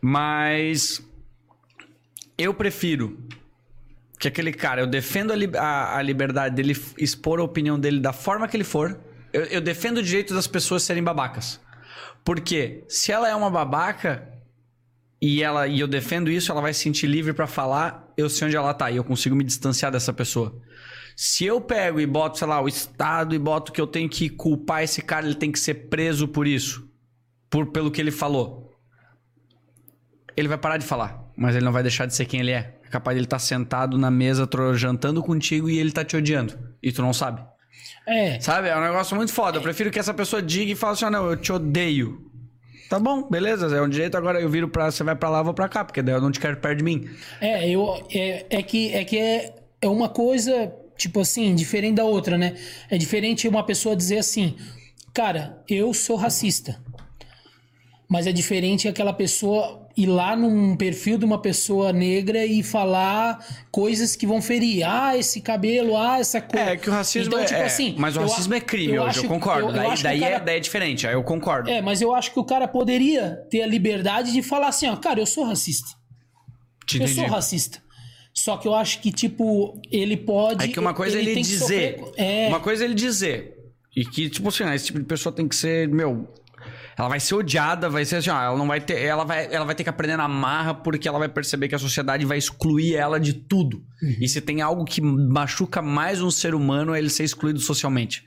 Mas 0.00 1.02
eu 2.38 2.54
prefiro 2.54 3.18
que 4.18 4.28
aquele 4.28 4.52
cara, 4.52 4.80
eu 4.82 4.86
defendo 4.86 5.32
a, 5.32 5.36
li- 5.36 5.50
a- 5.56 5.96
a 5.96 6.02
liberdade 6.02 6.54
dele 6.54 6.76
expor 6.98 7.40
a 7.40 7.42
opinião 7.42 7.78
dele 7.78 8.00
da 8.00 8.12
forma 8.12 8.46
que 8.48 8.56
ele 8.56 8.64
for. 8.64 8.98
Eu, 9.32 9.42
eu 9.44 9.60
defendo 9.60 9.98
o 9.98 10.02
direito 10.02 10.34
das 10.34 10.46
pessoas 10.46 10.82
serem 10.82 11.02
babacas. 11.02 11.60
Porque 12.24 12.84
se 12.88 13.12
ela 13.12 13.28
é 13.28 13.34
uma 13.34 13.50
babaca 13.50 14.28
e 15.20 15.42
ela 15.42 15.66
e 15.66 15.80
eu 15.80 15.88
defendo 15.88 16.30
isso, 16.30 16.50
ela 16.50 16.60
vai 16.60 16.72
se 16.72 16.80
sentir 16.80 17.06
livre 17.06 17.32
pra 17.32 17.46
falar, 17.46 18.12
eu 18.16 18.28
sei 18.28 18.46
onde 18.46 18.56
ela 18.56 18.72
tá 18.72 18.90
e 18.90 18.96
eu 18.96 19.04
consigo 19.04 19.36
me 19.36 19.44
distanciar 19.44 19.92
dessa 19.92 20.12
pessoa. 20.12 20.60
Se 21.16 21.44
eu 21.44 21.60
pego 21.60 22.00
e 22.00 22.06
boto, 22.06 22.38
sei 22.38 22.46
lá, 22.46 22.60
o 22.60 22.68
Estado 22.68 23.34
e 23.34 23.38
boto 23.38 23.72
que 23.72 23.80
eu 23.80 23.86
tenho 23.86 24.08
que 24.08 24.30
culpar 24.30 24.82
esse 24.82 25.02
cara, 25.02 25.26
ele 25.26 25.34
tem 25.34 25.52
que 25.52 25.58
ser 25.58 25.88
preso 25.88 26.26
por 26.26 26.46
isso. 26.46 26.88
Por, 27.50 27.66
pelo 27.66 27.90
que 27.90 28.00
ele 28.00 28.10
falou. 28.10 28.70
Ele 30.36 30.48
vai 30.48 30.56
parar 30.56 30.78
de 30.78 30.86
falar, 30.86 31.30
mas 31.36 31.54
ele 31.54 31.64
não 31.64 31.72
vai 31.72 31.82
deixar 31.82 32.06
de 32.06 32.14
ser 32.14 32.24
quem 32.24 32.40
ele 32.40 32.52
é. 32.52 32.80
É 32.84 32.88
capaz 32.88 33.14
de 33.14 33.18
ele 33.18 33.26
estar 33.26 33.38
sentado 33.38 33.98
na 33.98 34.10
mesa 34.10 34.48
jantando 34.74 35.22
contigo 35.22 35.68
e 35.68 35.78
ele 35.78 35.92
tá 35.92 36.04
te 36.04 36.16
odiando. 36.16 36.58
E 36.82 36.90
tu 36.90 37.02
não 37.02 37.12
sabe. 37.12 37.42
É, 38.06 38.40
Sabe? 38.40 38.68
É 38.68 38.76
um 38.76 38.80
negócio 38.80 39.14
muito 39.16 39.32
foda. 39.32 39.58
Eu 39.58 39.62
prefiro 39.62 39.90
que 39.90 39.98
essa 39.98 40.14
pessoa 40.14 40.42
diga 40.42 40.72
e 40.72 40.74
fale 40.74 40.94
assim: 40.94 41.04
ah, 41.04 41.10
não, 41.10 41.30
eu 41.30 41.36
te 41.36 41.52
odeio. 41.52 42.30
Tá 42.88 42.98
bom, 42.98 43.22
beleza, 43.28 43.66
é 43.76 43.80
um 43.80 43.88
direito. 43.88 44.16
Agora 44.16 44.40
eu 44.40 44.48
viro 44.48 44.68
pra. 44.68 44.90
Você 44.90 45.04
vai 45.04 45.14
pra 45.14 45.28
lá, 45.28 45.38
eu 45.38 45.44
vou 45.44 45.54
pra 45.54 45.68
cá, 45.68 45.84
porque 45.84 46.02
daí 46.02 46.14
eu 46.14 46.20
não 46.20 46.32
te 46.32 46.40
quero 46.40 46.56
perto 46.56 46.78
de 46.78 46.84
mim. 46.84 47.08
É, 47.40 47.68
eu, 47.68 48.04
é, 48.12 48.46
é 48.50 48.62
que, 48.62 48.92
é, 48.92 49.04
que 49.04 49.16
é, 49.16 49.54
é 49.80 49.88
uma 49.88 50.08
coisa, 50.08 50.74
tipo 50.96 51.20
assim, 51.20 51.54
diferente 51.54 51.96
da 51.96 52.04
outra, 52.04 52.36
né? 52.36 52.56
É 52.90 52.98
diferente 52.98 53.46
uma 53.46 53.64
pessoa 53.64 53.94
dizer 53.94 54.18
assim, 54.18 54.56
cara, 55.14 55.62
eu 55.68 55.94
sou 55.94 56.16
racista. 56.16 56.80
Mas 58.08 58.26
é 58.26 58.32
diferente 58.32 58.88
aquela 58.88 59.12
pessoa 59.12 59.88
ir 60.02 60.06
lá 60.06 60.34
num 60.36 60.76
perfil 60.76 61.18
de 61.18 61.24
uma 61.24 61.40
pessoa 61.40 61.92
negra 61.92 62.44
e 62.46 62.62
falar 62.62 63.38
coisas 63.70 64.14
que 64.16 64.26
vão 64.26 64.40
ferir. 64.40 64.82
Ah, 64.86 65.16
esse 65.16 65.40
cabelo, 65.40 65.96
ah, 65.96 66.18
essa 66.18 66.40
cor. 66.40 66.58
É 66.60 66.76
que 66.76 66.88
o 66.88 66.92
racismo 66.92 67.28
Então, 67.34 67.40
é. 67.40 67.44
tipo 67.44 67.60
é, 67.60 67.64
assim, 67.66 67.94
mas 67.98 68.16
o 68.16 68.20
eu 68.20 68.28
racismo 68.28 68.54
é 68.54 68.60
crime 68.60 68.98
hoje, 68.98 69.08
acho 69.10 69.24
eu 69.24 69.28
concordo. 69.28 69.62
eu- 69.62 69.68
eu 69.68 69.74
daí 69.74 70.02
daí, 70.02 70.20
cara- 70.20 70.34
é, 70.36 70.40
daí 70.40 70.56
é 70.56 70.60
diferente, 70.60 71.06
aí 71.06 71.14
eu 71.14 71.22
concordo. 71.22 71.70
É, 71.70 71.80
mas 71.82 72.00
eu 72.00 72.14
acho 72.14 72.32
que 72.32 72.38
o 72.40 72.44
cara 72.44 72.66
poderia 72.68 73.36
ter 73.50 73.62
a 73.62 73.66
liberdade 73.66 74.32
de 74.32 74.42
falar 74.42 74.68
assim, 74.68 74.88
ó, 74.88 74.96
cara, 74.96 75.20
eu 75.20 75.26
sou 75.26 75.44
racista. 75.44 75.88
Te 76.86 76.98
Eu 76.98 77.04
entendi. 77.04 77.20
sou 77.20 77.28
racista. 77.28 77.82
Só 78.32 78.56
que 78.56 78.66
eu 78.66 78.74
acho 78.74 79.00
que, 79.00 79.10
tipo, 79.12 79.80
ele 79.90 80.16
pode. 80.16 80.64
É 80.64 80.68
que 80.68 80.78
uma 80.78 80.94
coisa 80.94 81.18
é 81.18 81.20
ele 81.20 81.34
que 81.34 81.42
dizer. 81.42 81.98
sofrer- 81.98 82.12
É, 82.16 82.48
Uma 82.48 82.60
coisa 82.60 82.84
é 82.84 82.86
ele 82.86 82.94
dizer. 82.94 83.56
E 83.94 84.04
que, 84.04 84.30
tipo 84.30 84.48
assim, 84.48 84.62
ah, 84.62 84.74
esse 84.74 84.86
tipo 84.86 84.98
de 85.00 85.04
pessoa 85.04 85.32
tem 85.34 85.48
que 85.48 85.54
ser, 85.56 85.88
meu. 85.88 86.32
Ela 87.00 87.08
vai 87.08 87.18
ser 87.18 87.34
odiada, 87.34 87.88
vai 87.88 88.04
ser 88.04 88.16
assim, 88.16 88.28
ó, 88.28 88.42
ela 88.42 88.58
não 88.58 88.66
vai 88.66 88.78
ter, 88.78 89.00
ela 89.00 89.24
vai, 89.24 89.48
ela 89.50 89.64
vai 89.64 89.74
ter 89.74 89.82
que 89.82 89.88
aprender 89.88 90.18
na 90.18 90.28
marra 90.28 90.74
porque 90.74 91.08
ela 91.08 91.18
vai 91.18 91.30
perceber 91.30 91.66
que 91.66 91.74
a 91.74 91.78
sociedade 91.78 92.26
vai 92.26 92.36
excluir 92.36 92.94
ela 92.94 93.18
de 93.18 93.32
tudo. 93.32 93.82
E 94.20 94.28
se 94.28 94.38
tem 94.38 94.60
algo 94.60 94.84
que 94.84 95.00
machuca 95.00 95.80
mais 95.80 96.20
um 96.20 96.30
ser 96.30 96.54
humano 96.54 96.94
é 96.94 96.98
ele 96.98 97.08
ser 97.08 97.24
excluído 97.24 97.58
socialmente. 97.58 98.22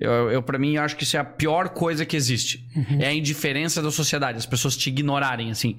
Eu, 0.00 0.28
eu 0.28 0.42
para 0.42 0.58
mim, 0.58 0.76
acho 0.76 0.96
que 0.96 1.04
isso 1.04 1.16
é 1.16 1.20
a 1.20 1.24
pior 1.24 1.68
coisa 1.68 2.04
que 2.04 2.16
existe. 2.16 2.66
É 2.98 3.06
a 3.06 3.14
indiferença 3.14 3.80
da 3.80 3.92
sociedade, 3.92 4.38
as 4.38 4.46
pessoas 4.46 4.76
te 4.76 4.88
ignorarem, 4.88 5.52
assim. 5.52 5.78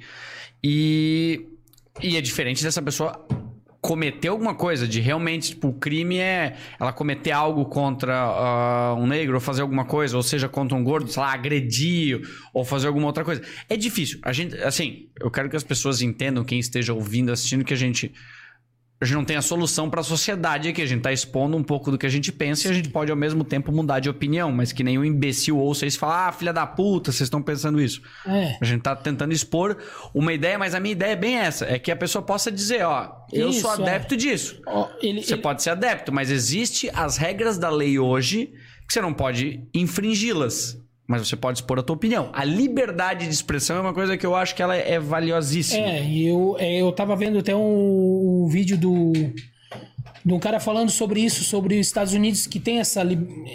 E, 0.63 1.47
e 2.01 2.15
é 2.15 2.21
diferente 2.21 2.63
dessa 2.63 2.81
pessoa 2.81 3.27
cometer 3.81 4.27
alguma 4.27 4.53
coisa, 4.53 4.87
de 4.87 5.01
realmente, 5.01 5.49
tipo, 5.49 5.69
o 5.69 5.73
crime 5.73 6.19
é 6.19 6.55
ela 6.79 6.93
cometer 6.93 7.31
algo 7.31 7.65
contra 7.65 8.15
ah, 8.15 8.95
um 8.95 9.07
negro, 9.07 9.33
ou 9.33 9.41
fazer 9.41 9.63
alguma 9.63 9.85
coisa, 9.85 10.15
ou 10.15 10.21
seja, 10.21 10.47
contra 10.47 10.77
um 10.77 10.83
gordo, 10.83 11.11
sei 11.11 11.21
lá, 11.21 11.33
agredir, 11.33 12.21
ou 12.53 12.63
fazer 12.63 12.87
alguma 12.87 13.07
outra 13.07 13.25
coisa. 13.25 13.41
É 13.67 13.75
difícil. 13.75 14.19
A 14.21 14.31
gente, 14.31 14.55
assim, 14.57 15.07
eu 15.19 15.31
quero 15.31 15.49
que 15.49 15.55
as 15.55 15.63
pessoas 15.63 16.01
entendam, 16.01 16.43
quem 16.43 16.59
esteja 16.59 16.93
ouvindo, 16.93 17.31
assistindo, 17.31 17.65
que 17.65 17.73
a 17.73 17.77
gente 17.77 18.13
a 19.01 19.05
gente 19.05 19.15
não 19.15 19.25
tem 19.25 19.35
a 19.35 19.41
solução 19.41 19.89
para 19.89 20.01
a 20.01 20.03
sociedade 20.03 20.69
aqui. 20.69 20.81
A 20.81 20.85
gente 20.85 21.01
tá 21.01 21.11
expondo 21.11 21.57
um 21.57 21.63
pouco 21.63 21.89
do 21.89 21.97
que 21.97 22.05
a 22.05 22.09
gente 22.09 22.31
pensa 22.31 22.67
e 22.67 22.71
a 22.71 22.73
gente 22.73 22.89
pode 22.89 23.09
ao 23.09 23.17
mesmo 23.17 23.43
tempo 23.43 23.71
mudar 23.71 23.99
de 23.99 24.07
opinião, 24.09 24.51
mas 24.51 24.71
que 24.71 24.83
nenhum 24.83 25.03
imbecil 25.03 25.57
ouça 25.57 25.85
isso 25.87 25.97
e 25.97 25.99
fala: 25.99 26.27
ah, 26.27 26.31
filha 26.31 26.53
da 26.53 26.67
puta, 26.67 27.11
vocês 27.11 27.25
estão 27.25 27.41
pensando 27.41 27.81
isso. 27.81 28.01
É. 28.27 28.57
A 28.61 28.65
gente 28.65 28.81
tá 28.83 28.95
tentando 28.95 29.33
expor 29.33 29.75
uma 30.13 30.31
ideia, 30.31 30.59
mas 30.59 30.75
a 30.75 30.79
minha 30.79 30.91
ideia 30.91 31.13
é 31.13 31.15
bem 31.15 31.37
essa: 31.37 31.65
é 31.65 31.79
que 31.79 31.91
a 31.91 31.95
pessoa 31.95 32.21
possa 32.23 32.51
dizer, 32.51 32.83
ó, 32.83 33.11
eu 33.33 33.49
Isso, 33.49 33.61
sou 33.61 33.71
é. 33.71 33.73
adepto 33.75 34.15
disso. 34.15 34.61
Ó, 34.67 34.87
ele, 35.01 35.23
Você 35.23 35.33
ele- 35.33 35.41
pode 35.41 35.63
ser 35.63 35.71
adepto, 35.71 36.11
mas 36.11 36.29
existe 36.29 36.89
as 36.93 37.17
regras 37.17 37.57
da 37.57 37.69
lei 37.71 37.97
hoje 37.97 38.53
que 38.87 38.93
você 38.93 39.01
não 39.01 39.13
pode 39.13 39.63
infringi-las. 39.73 40.77
Mas 41.07 41.27
você 41.27 41.35
pode 41.35 41.59
expor 41.59 41.79
a 41.79 41.83
tua 41.83 41.95
opinião. 41.95 42.29
A 42.31 42.43
liberdade 42.43 43.27
de 43.27 43.33
expressão 43.33 43.77
é 43.77 43.81
uma 43.81 43.93
coisa 43.93 44.17
que 44.17 44.25
eu 44.25 44.35
acho 44.35 44.55
que 44.55 44.61
ela 44.61 44.75
é 44.75 44.99
valiosíssima. 44.99 45.85
É, 45.85 46.03
e 46.03 46.27
eu, 46.27 46.55
é, 46.59 46.81
eu 46.81 46.91
tava 46.91 47.15
vendo 47.15 47.39
até 47.39 47.55
um, 47.55 48.43
um 48.43 48.47
vídeo 48.47 48.77
do 48.77 49.11
de 50.23 50.33
um 50.33 50.39
cara 50.39 50.59
falando 50.59 50.91
sobre 50.91 51.19
isso, 51.19 51.43
sobre 51.43 51.79
os 51.79 51.87
Estados 51.87 52.13
Unidos 52.13 52.45
que 52.45 52.59
tem 52.59 52.79
essa, 52.79 53.01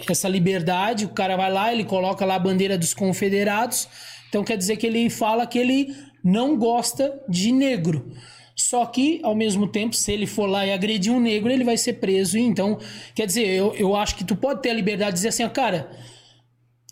essa 0.09 0.27
liberdade. 0.27 1.05
O 1.05 1.09
cara 1.09 1.37
vai 1.37 1.51
lá, 1.51 1.71
ele 1.71 1.85
coloca 1.85 2.25
lá 2.25 2.35
a 2.35 2.39
bandeira 2.39 2.77
dos 2.77 2.93
confederados. 2.93 3.87
Então 4.29 4.43
quer 4.43 4.57
dizer 4.57 4.75
que 4.75 4.85
ele 4.85 5.09
fala 5.09 5.47
que 5.47 5.57
ele 5.57 5.95
não 6.23 6.57
gosta 6.57 7.19
de 7.29 7.51
negro. 7.51 8.11
Só 8.53 8.85
que, 8.87 9.19
ao 9.23 9.35
mesmo 9.35 9.67
tempo, 9.67 9.95
se 9.95 10.11
ele 10.11 10.25
for 10.25 10.47
lá 10.47 10.65
e 10.65 10.73
agredir 10.73 11.13
um 11.13 11.19
negro, 11.19 11.51
ele 11.51 11.63
vai 11.63 11.77
ser 11.77 11.93
preso. 11.93 12.39
Então, 12.39 12.79
quer 13.13 13.27
dizer, 13.27 13.47
eu, 13.47 13.73
eu 13.75 13.95
acho 13.95 14.15
que 14.15 14.23
tu 14.23 14.35
pode 14.35 14.63
ter 14.63 14.71
a 14.71 14.73
liberdade 14.73 15.11
de 15.11 15.17
dizer 15.17 15.27
assim, 15.29 15.47
cara, 15.49 15.91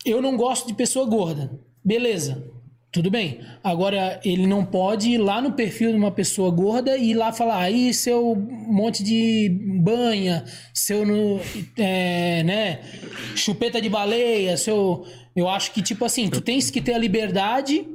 eu 0.06 0.22
não 0.22 0.36
gosto 0.36 0.66
de 0.66 0.74
pessoa 0.74 1.06
gorda. 1.06 1.50
Beleza. 1.84 2.50
Tudo 2.92 3.10
bem. 3.10 3.40
Agora, 3.62 4.18
ele 4.24 4.46
não 4.46 4.64
pode 4.64 5.10
ir 5.10 5.18
lá 5.18 5.42
no 5.42 5.52
perfil 5.52 5.90
de 5.90 5.96
uma 5.98 6.10
pessoa 6.10 6.50
gorda 6.50 6.96
e 6.96 7.10
ir 7.10 7.14
lá 7.14 7.30
falar, 7.30 7.58
aí 7.58 7.92
seu 7.92 8.34
monte 8.34 9.02
de 9.02 9.50
banha, 9.82 10.44
seu 10.72 11.04
no- 11.04 11.38
é, 11.76 12.42
né, 12.42 12.80
chupeta 13.34 13.82
de 13.82 13.88
baleia, 13.90 14.56
seu. 14.56 15.04
Eu 15.34 15.46
acho 15.48 15.72
que, 15.72 15.82
tipo 15.82 16.04
assim, 16.06 16.30
tu 16.30 16.40
tens 16.40 16.70
que 16.70 16.80
ter 16.80 16.94
a 16.94 16.98
liberdade, 16.98 17.86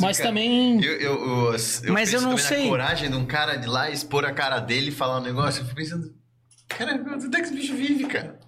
mas 0.00 0.16
Cara, 0.16 0.30
também. 0.30 0.82
Eu, 0.82 0.92
eu, 0.92 1.00
eu, 1.00 1.52
eu 1.84 1.92
Mas 1.92 2.10
penso 2.10 2.24
eu 2.24 2.30
não 2.30 2.38
sei. 2.38 2.62
na 2.64 2.68
coragem 2.70 3.10
de 3.10 3.16
um 3.16 3.26
cara 3.26 3.56
de 3.56 3.66
lá 3.66 3.90
expor 3.90 4.24
a 4.24 4.32
cara 4.32 4.58
dele 4.58 4.88
e 4.88 4.92
falar 4.92 5.18
um 5.18 5.22
negócio. 5.22 5.60
Eu 5.60 5.64
fico 5.66 5.76
pensando, 5.76 6.14
cara, 6.66 6.94
onde 7.14 7.26
é 7.26 7.40
que 7.40 7.46
esse 7.46 7.54
bicho 7.54 7.74
vive, 7.74 8.04
cara? 8.06 8.38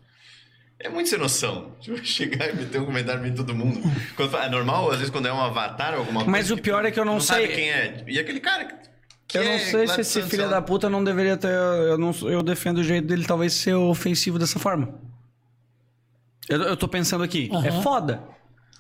É 0.81 0.89
muito 0.89 1.09
sem 1.09 1.19
noção. 1.19 1.73
Tipo, 1.81 2.05
chegar 2.05 2.51
e 2.51 2.57
meter 2.57 2.81
um 2.81 2.87
comentário 2.87 3.25
em 3.27 3.35
todo 3.35 3.55
mundo. 3.55 3.81
Quando 4.17 4.37
é 4.37 4.49
normal, 4.49 4.91
às 4.91 4.99
vezes, 4.99 5.11
quando 5.11 5.27
é 5.27 5.33
um 5.33 5.41
avatar 5.41 5.95
ou 5.95 6.01
alguma 6.01 6.21
coisa. 6.21 6.31
Mas 6.31 6.51
o 6.51 6.57
pior 6.57 6.85
é 6.85 6.91
que 6.91 6.99
eu 7.01 7.05
não 7.05 7.21
sei- 7.21 7.43
sabe 7.47 7.55
quem 7.55 7.71
é. 7.71 8.05
E 8.07 8.19
aquele 8.19 8.41
cara 8.41 8.65
que. 8.65 8.75
que 9.27 9.39
Eu 9.39 9.45
não 9.45 9.51
é 9.53 9.59
sei 9.59 9.87
se 9.89 10.01
esse 10.01 10.23
filho 10.23 10.49
da 10.49 10.63
puta 10.63 10.89
não 10.89 11.03
deveria 11.03 11.37
ter. 11.37 11.49
Eu, 11.49 11.99
não, 11.99 12.13
eu 12.23 12.43
defendo 12.43 12.79
o 12.79 12.85
jeito 12.85 13.07
dele 13.09 13.25
talvez 13.25 13.53
ser 13.55 13.75
ofensivo 13.75 14.39
dessa 14.39 14.59
forma. 14.59 14.95
Eu, 16.49 16.63
eu 16.63 16.77
tô 16.77 16.89
pensando 16.89 17.25
aqui. 17.25 17.51
É 17.53 17.57
Aham. 17.69 17.83
foda. 17.83 18.23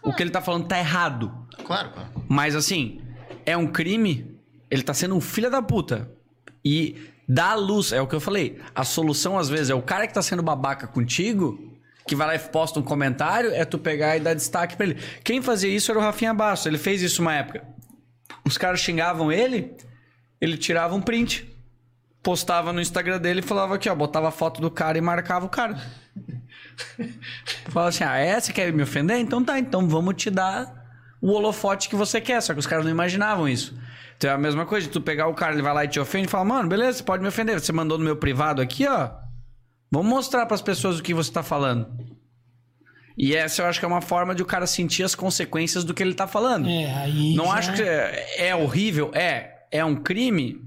O 0.02 0.12
que 0.12 0.22
ele 0.22 0.30
tá 0.30 0.40
falando 0.40 0.66
tá 0.66 0.78
errado. 0.78 1.32
Claro, 1.66 1.90
claro. 1.90 2.08
Mas 2.28 2.54
assim, 2.54 3.00
é 3.44 3.56
um 3.56 3.66
crime. 3.66 4.38
Ele 4.70 4.82
tá 4.82 4.94
sendo 4.94 5.14
um 5.16 5.20
filho 5.20 5.50
da 5.50 5.60
puta. 5.60 6.10
E 6.64 6.96
dá 7.28 7.54
luz, 7.54 7.92
é 7.92 8.00
o 8.00 8.06
que 8.06 8.14
eu 8.14 8.20
falei. 8.20 8.58
A 8.74 8.84
solução, 8.84 9.36
às 9.38 9.48
vezes, 9.48 9.70
é 9.70 9.74
o 9.74 9.82
cara 9.82 10.06
que 10.06 10.14
tá 10.14 10.22
sendo 10.22 10.42
babaca 10.42 10.86
contigo, 10.86 11.76
que 12.08 12.16
vai 12.16 12.26
lá 12.26 12.34
e 12.34 12.38
posta 12.38 12.80
um 12.80 12.82
comentário, 12.82 13.52
é 13.52 13.64
tu 13.64 13.78
pegar 13.78 14.16
e 14.16 14.20
dar 14.20 14.34
destaque 14.34 14.76
pra 14.76 14.86
ele. 14.86 14.96
Quem 15.22 15.42
fazia 15.42 15.70
isso 15.70 15.90
era 15.92 16.00
o 16.00 16.02
Rafinha 16.02 16.32
Bastos. 16.32 16.66
Ele 16.66 16.78
fez 16.78 17.02
isso 17.02 17.22
uma 17.22 17.34
época. 17.34 17.62
Os 18.44 18.56
caras 18.56 18.80
xingavam 18.80 19.30
ele, 19.30 19.76
ele 20.40 20.56
tirava 20.56 20.94
um 20.94 21.00
print. 21.00 21.46
Postava 22.22 22.72
no 22.72 22.80
Instagram 22.80 23.18
dele 23.18 23.40
e 23.40 23.42
falava 23.42 23.76
aqui, 23.76 23.88
ó, 23.88 23.94
botava 23.94 24.28
a 24.28 24.32
foto 24.32 24.60
do 24.60 24.70
cara 24.70 24.98
e 24.98 25.00
marcava 25.00 25.46
o 25.46 25.48
cara. 25.48 25.78
Falava 27.70 27.90
assim: 27.90 28.04
ah, 28.04 28.16
é? 28.16 28.38
Você 28.38 28.52
quer 28.52 28.72
me 28.72 28.82
ofender? 28.82 29.18
Então 29.18 29.42
tá, 29.42 29.58
então 29.58 29.88
vamos 29.88 30.14
te 30.16 30.30
dar 30.30 30.72
o 31.20 31.30
holofote 31.32 31.88
que 31.88 31.96
você 31.96 32.20
quer. 32.20 32.40
Só 32.40 32.52
que 32.52 32.60
os 32.60 32.66
caras 32.66 32.84
não 32.84 32.90
imaginavam 32.90 33.48
isso. 33.48 33.78
Então 34.16 34.30
é 34.30 34.34
a 34.34 34.38
mesma 34.38 34.66
coisa 34.66 34.88
tu 34.88 35.00
pegar 35.00 35.28
o 35.28 35.34
cara, 35.34 35.52
ele 35.52 35.62
vai 35.62 35.72
lá 35.72 35.84
e 35.84 35.88
te 35.88 36.00
ofende 36.00 36.26
e 36.26 36.30
fala: 36.30 36.44
mano, 36.44 36.68
beleza, 36.68 36.98
você 36.98 37.04
pode 37.04 37.22
me 37.22 37.28
ofender. 37.28 37.60
Você 37.60 37.72
mandou 37.72 37.96
no 37.98 38.04
meu 38.04 38.16
privado 38.16 38.60
aqui, 38.60 38.86
ó. 38.86 39.10
Vamos 39.90 40.08
mostrar 40.10 40.46
pras 40.46 40.60
pessoas 40.62 40.98
o 40.98 41.02
que 41.02 41.14
você 41.14 41.30
tá 41.32 41.42
falando. 41.42 41.86
E 43.16 43.34
essa 43.34 43.62
eu 43.62 43.66
acho 43.66 43.78
que 43.80 43.84
é 43.84 43.88
uma 43.88 44.00
forma 44.00 44.34
de 44.34 44.42
o 44.42 44.46
cara 44.46 44.66
sentir 44.66 45.02
as 45.02 45.14
consequências 45.14 45.82
do 45.82 45.92
que 45.92 46.02
ele 46.02 46.14
tá 46.14 46.26
falando. 46.26 46.68
É, 46.68 46.84
aí. 46.94 47.34
Não 47.34 47.46
já- 47.46 47.52
acho 47.54 47.72
que 47.74 47.82
é, 47.82 48.48
é 48.48 48.54
horrível, 48.54 49.10
é. 49.14 49.54
É 49.72 49.84
um 49.84 49.96
crime. 49.96 50.60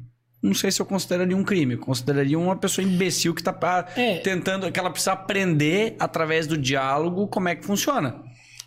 Não 0.43 0.53
sei 0.53 0.71
se 0.71 0.81
eu 0.81 0.85
consideraria 0.85 1.37
um 1.37 1.43
crime. 1.43 1.75
Eu 1.75 1.79
consideraria 1.79 2.37
uma 2.37 2.55
pessoa 2.55 2.85
imbecil 2.85 3.33
que 3.33 3.41
tá 3.43 3.57
ah, 3.61 3.85
É. 3.99 4.17
tentando. 4.17 4.69
que 4.71 4.79
ela 4.79 4.89
precisa 4.89 5.13
aprender 5.13 5.95
através 5.99 6.45
do 6.47 6.57
diálogo 6.57 7.27
como 7.27 7.47
é 7.47 7.55
que 7.55 7.63
funciona. 7.65 8.21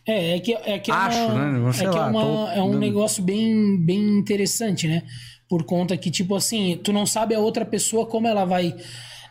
É, 0.06 0.36
é 0.36 0.40
que 0.40 0.52
é, 0.54 0.78
que 0.78 0.90
é 0.90 0.94
Acho, 0.94 1.18
uma, 1.26 1.50
né? 1.50 1.72
Sei 1.72 1.86
é, 1.86 1.90
que 1.90 1.96
é, 1.96 2.00
lá, 2.00 2.06
uma- 2.08 2.20
tô 2.22 2.48
é 2.52 2.62
um 2.62 2.66
dando- 2.70 2.78
negócio 2.78 3.22
bem, 3.22 3.76
bem 3.84 4.18
interessante, 4.18 4.86
né? 4.86 5.02
Por 5.48 5.64
conta 5.64 5.96
que, 5.96 6.10
tipo 6.10 6.34
assim, 6.34 6.80
tu 6.82 6.92
não 6.92 7.04
sabe 7.06 7.34
a 7.34 7.38
outra 7.38 7.64
pessoa 7.66 8.06
como 8.06 8.26
ela 8.26 8.44
vai. 8.44 8.74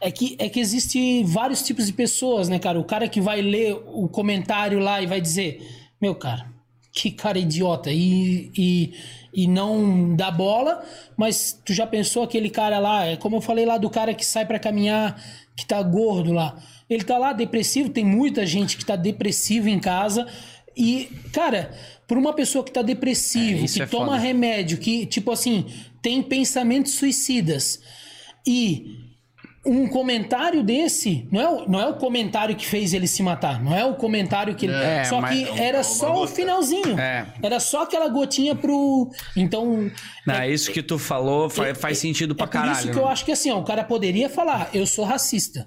É 0.04 0.12
que, 0.12 0.36
é 0.38 0.50
que 0.50 0.60
existe 0.60 1.24
vários 1.24 1.62
tipos 1.64 1.86
de 1.88 1.94
pessoas, 1.94 2.50
né, 2.50 2.60
cara? 2.60 2.80
O 2.80 2.84
cara 2.84 3.08
que 3.08 3.22
vai 3.22 3.42
ler 3.42 3.74
o 3.88 4.08
comentário 4.10 4.80
lá 4.80 5.02
e 5.02 5.08
vai 5.08 5.22
dizer: 5.22 5.66
Meu, 6.02 6.14
cara, 6.14 6.46
que 6.92 7.10
cara 7.12 7.40
idiota. 7.40 7.90
E, 7.92 8.52
e, 8.58 8.94
e 9.34 9.48
não 9.48 10.16
dá 10.16 10.30
bola, 10.30 10.84
mas 11.18 11.60
tu 11.66 11.74
já 11.74 11.88
pensou 11.88 12.24
aquele 12.24 12.50
cara 12.50 12.80
lá? 12.80 13.06
É 13.06 13.16
como 13.16 13.38
eu 13.38 13.42
falei 13.42 13.66
lá 13.66 13.78
do 13.78 13.90
cara 13.90 14.14
que 14.14 14.26
sai 14.26 14.46
pra 14.46 14.60
caminhar, 14.60 15.22
que 15.56 15.66
tá 15.66 15.82
gordo 15.82 16.32
lá. 16.34 16.62
Ele 16.90 17.04
tá 17.04 17.18
lá 17.18 17.34
depressivo, 17.34 17.90
tem 17.90 18.06
muita 18.06 18.46
gente 18.46 18.78
que 18.78 18.86
tá 18.86 18.96
depressivo 18.96 19.70
em 19.70 19.80
casa. 19.80 20.28
E, 20.76 21.10
cara, 21.32 21.72
por 22.08 22.18
uma 22.18 22.34
pessoa 22.34 22.64
que 22.64 22.72
tá 22.72 22.82
depressivo, 22.82 23.64
É, 23.64 23.68
que 23.68 23.82
é 23.82 23.86
toma 23.86 24.06
foda. 24.14 24.18
remédio, 24.18 24.78
que, 24.78 25.06
tipo 25.06 25.32
assim, 25.32 25.66
tem 26.02 26.22
pensamentos 26.22 26.94
suicidas 26.94 27.80
e 28.46 29.03
um 29.66 29.88
comentário 29.88 30.62
desse 30.62 31.26
não 31.32 31.42
é, 31.42 31.50
o, 31.50 31.70
não 31.70 31.80
é 31.80 31.88
o 31.88 31.94
comentário 31.94 32.56
que 32.56 32.66
fez 32.66 32.94
ele 32.94 33.08
se 33.08 33.24
matar, 33.24 33.64
não 33.64 33.74
é 33.74 33.86
o 33.86 33.96
comentário 33.96 34.56
que 34.56 34.66
ele. 34.66 34.74
É, 34.74 35.06
só 35.06 35.22
que 35.22 35.48
era 35.58 35.78
uma 35.78 35.84
só 35.84 36.24
o 36.24 36.28
finalzinho. 36.28 37.00
É. 37.00 37.26
Era 37.42 37.60
só 37.60 37.84
aquela 37.84 38.10
gotinha 38.10 38.56
pro. 38.56 39.10
Então. 39.38 39.90
Não, 40.28 40.36
é 40.36 40.52
isso 40.52 40.72
que 40.72 40.84
tu 40.84 41.00
falou 41.00 41.50
faz, 41.50 41.78
faz 41.78 41.98
sentido 41.98 42.36
pra 42.36 42.46
é 42.46 42.50
caralho. 42.50 42.74
Por 42.74 42.80
isso 42.80 42.92
que 42.92 42.98
eu 42.98 43.06
né? 43.06 43.12
acho 43.12 43.26
que 43.26 43.32
assim, 43.32 43.52
ó, 43.52 43.60
o 43.60 43.64
cara 43.64 43.84
poderia 43.84 44.30
falar, 44.30 44.70
eu 44.74 44.86
sou 44.86 45.06
racista. 45.06 45.66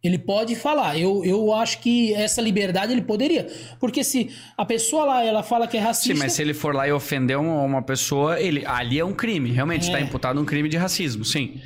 Ele 0.00 0.18
pode 0.18 0.54
falar. 0.54 0.96
Eu, 0.96 1.24
eu 1.24 1.52
acho 1.52 1.80
que 1.80 2.14
essa 2.14 2.40
liberdade 2.40 2.92
ele 2.92 3.02
poderia. 3.02 3.48
Porque 3.80 4.04
se 4.04 4.30
a 4.56 4.64
pessoa 4.64 5.04
lá 5.04 5.24
ela 5.24 5.42
fala 5.42 5.66
que 5.66 5.76
é 5.76 5.80
racista. 5.80 6.14
Sim, 6.14 6.20
mas 6.20 6.34
se 6.34 6.42
ele 6.42 6.54
for 6.54 6.72
lá 6.72 6.86
e 6.86 6.92
ofender 6.92 7.36
uma, 7.36 7.62
uma 7.62 7.82
pessoa, 7.82 8.40
ele 8.40 8.64
ali 8.64 8.98
é 8.98 9.04
um 9.04 9.12
crime. 9.12 9.50
Realmente 9.50 9.82
está 9.82 10.00
imputado 10.00 10.40
um 10.40 10.44
crime 10.44 10.68
de 10.68 10.76
racismo, 10.76 11.24
sim. 11.24 11.60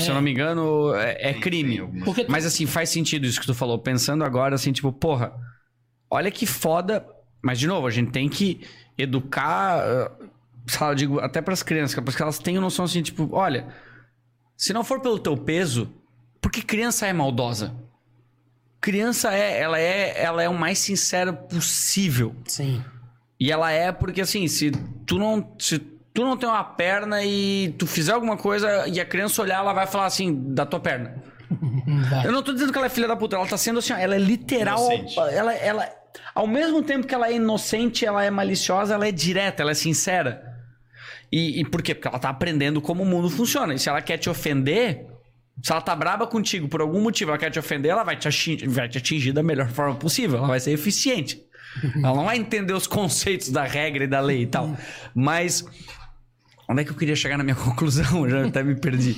Se 0.00 0.08
eu 0.08 0.14
não 0.14 0.22
me 0.22 0.30
engano, 0.32 0.94
é, 0.94 1.30
é 1.30 1.34
crime. 1.34 1.78
algumas- 1.80 2.04
Porque- 2.04 2.26
Mas 2.28 2.46
assim, 2.46 2.66
faz 2.66 2.88
sentido 2.90 3.26
isso 3.26 3.40
que 3.40 3.46
tu 3.46 3.54
falou. 3.54 3.78
Pensando 3.78 4.24
agora, 4.24 4.54
assim, 4.54 4.72
tipo, 4.72 4.92
porra, 4.92 5.32
olha 6.10 6.30
que 6.30 6.46
foda. 6.46 7.06
Mas, 7.42 7.58
de 7.58 7.66
novo, 7.66 7.86
a 7.86 7.90
gente 7.90 8.10
tem 8.12 8.28
que 8.28 8.60
educar, 8.96 9.82
sei 10.66 10.80
lá, 10.80 10.92
eu 10.92 10.94
digo, 10.94 11.18
até 11.20 11.42
pras 11.42 11.62
crianças, 11.62 11.98
para 12.02 12.14
que 12.14 12.22
elas 12.22 12.38
tenham 12.38 12.60
noção 12.62 12.84
assim, 12.84 13.02
tipo, 13.02 13.28
olha, 13.32 13.66
se 14.56 14.72
não 14.72 14.84
for 14.84 15.00
pelo 15.00 15.18
teu 15.18 15.36
peso, 15.36 15.92
porque 16.40 16.62
criança 16.62 17.06
é 17.06 17.12
maldosa. 17.12 17.74
Criança 18.80 19.32
é, 19.32 19.60
ela 19.60 19.78
é, 19.78 20.20
ela 20.22 20.42
é 20.42 20.48
o 20.48 20.54
mais 20.58 20.78
sincera 20.78 21.32
possível. 21.32 22.34
Sim. 22.46 22.82
E 23.38 23.50
ela 23.50 23.70
é 23.70 23.90
porque 23.92 24.20
assim, 24.20 24.46
se 24.48 24.70
tu 25.06 25.18
não, 25.18 25.54
se 25.58 25.78
tu 26.14 26.24
não 26.24 26.36
tem 26.36 26.48
uma 26.48 26.64
perna 26.64 27.22
e 27.24 27.74
tu 27.78 27.86
fizer 27.86 28.12
alguma 28.12 28.36
coisa 28.36 28.86
e 28.88 29.00
a 29.00 29.04
criança 29.04 29.42
olhar, 29.42 29.58
ela 29.58 29.72
vai 29.72 29.86
falar 29.86 30.06
assim 30.06 30.34
da 30.54 30.66
tua 30.66 30.80
perna. 30.80 31.22
Vai. 32.10 32.26
Eu 32.26 32.32
não 32.32 32.42
tô 32.42 32.52
dizendo 32.52 32.72
que 32.72 32.78
ela 32.78 32.86
é 32.86 32.90
filha 32.90 33.06
da 33.06 33.14
puta, 33.16 33.36
ela 33.36 33.46
tá 33.46 33.58
sendo 33.58 33.78
assim, 33.78 33.92
ó, 33.92 33.96
ela 33.96 34.14
é 34.14 34.18
literal, 34.18 34.90
Inocente. 34.90 35.18
ela 35.18 35.52
ela 35.52 35.88
Ao 36.34 36.46
mesmo 36.46 36.82
tempo 36.82 37.06
que 37.06 37.14
ela 37.14 37.28
é 37.28 37.34
inocente, 37.34 38.06
ela 38.06 38.24
é 38.24 38.30
maliciosa, 38.30 38.94
ela 38.94 39.06
é 39.06 39.12
direta, 39.12 39.62
ela 39.62 39.72
é 39.72 39.74
sincera. 39.74 40.42
E, 41.30 41.60
e 41.60 41.64
por 41.64 41.82
quê? 41.82 41.94
Porque 41.94 42.08
ela 42.08 42.18
tá 42.18 42.28
aprendendo 42.28 42.80
como 42.80 43.02
o 43.02 43.06
mundo 43.06 43.30
funciona. 43.30 43.74
E 43.74 43.78
se 43.78 43.88
ela 43.88 44.02
quer 44.02 44.18
te 44.18 44.28
ofender, 44.28 45.06
se 45.62 45.72
ela 45.72 45.80
tá 45.80 45.94
braba 45.96 46.26
contigo 46.26 46.68
por 46.68 46.80
algum 46.80 47.00
motivo, 47.00 47.30
ela 47.30 47.38
quer 47.38 47.50
te 47.50 47.58
ofender, 47.58 47.90
ela 47.90 48.04
vai 48.04 48.16
te, 48.16 48.28
atingir, 48.28 48.68
vai 48.68 48.88
te 48.88 48.98
atingir 48.98 49.32
da 49.32 49.42
melhor 49.42 49.68
forma 49.68 49.94
possível. 49.94 50.38
Ela 50.38 50.48
vai 50.48 50.60
ser 50.60 50.72
eficiente. 50.72 51.40
ela 52.04 52.14
não 52.14 52.24
vai 52.24 52.36
entender 52.36 52.74
os 52.74 52.86
conceitos 52.86 53.50
da 53.50 53.64
regra 53.64 54.04
e 54.04 54.06
da 54.06 54.20
lei 54.20 54.42
e 54.42 54.46
tal. 54.46 54.76
Mas. 55.14 55.64
Onde 56.72 56.82
é 56.82 56.84
que 56.84 56.90
eu 56.90 56.96
queria 56.96 57.14
chegar 57.14 57.36
na 57.36 57.44
minha 57.44 57.56
conclusão? 57.56 58.24
Eu 58.24 58.30
já 58.30 58.46
até 58.46 58.62
me 58.62 58.74
perdi. 58.74 59.16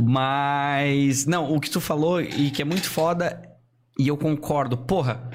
Mas. 0.00 1.26
Não, 1.26 1.54
o 1.54 1.60
que 1.60 1.70
tu 1.70 1.80
falou 1.80 2.20
e 2.20 2.50
que 2.50 2.60
é 2.60 2.64
muito 2.64 2.88
foda, 2.90 3.40
e 3.98 4.08
eu 4.08 4.16
concordo. 4.16 4.76
Porra, 4.76 5.30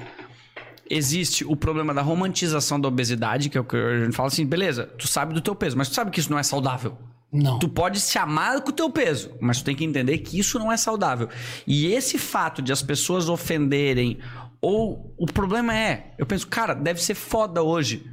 existe 0.88 1.44
o 1.44 1.56
problema 1.56 1.94
da 1.94 2.02
romantização 2.02 2.80
da 2.80 2.88
obesidade, 2.88 3.48
que 3.48 3.58
é 3.58 3.60
o 3.60 3.64
que 3.64 3.76
a 3.76 4.04
gente 4.04 4.14
fala 4.14 4.28
assim, 4.28 4.44
beleza, 4.44 4.84
tu 4.98 5.08
sabe 5.08 5.34
do 5.34 5.40
teu 5.40 5.54
peso, 5.54 5.76
mas 5.76 5.88
tu 5.88 5.94
sabe 5.94 6.10
que 6.10 6.20
isso 6.20 6.30
não 6.30 6.38
é 6.38 6.42
saudável. 6.42 6.96
Não. 7.32 7.58
Tu 7.58 7.68
pode 7.68 7.98
se 7.98 8.16
amar 8.16 8.60
com 8.60 8.70
o 8.70 8.72
teu 8.72 8.88
peso, 8.88 9.32
mas 9.40 9.58
tu 9.58 9.64
tem 9.64 9.74
que 9.74 9.84
entender 9.84 10.18
que 10.18 10.38
isso 10.38 10.58
não 10.58 10.70
é 10.70 10.76
saudável. 10.76 11.28
E 11.66 11.86
esse 11.86 12.16
fato 12.16 12.62
de 12.62 12.72
as 12.72 12.80
pessoas 12.80 13.28
ofenderem, 13.28 14.18
ou 14.60 15.12
o 15.18 15.26
problema 15.26 15.76
é, 15.76 16.14
eu 16.16 16.26
penso, 16.26 16.46
cara, 16.46 16.74
deve 16.74 17.02
ser 17.02 17.14
foda 17.14 17.60
hoje 17.62 18.08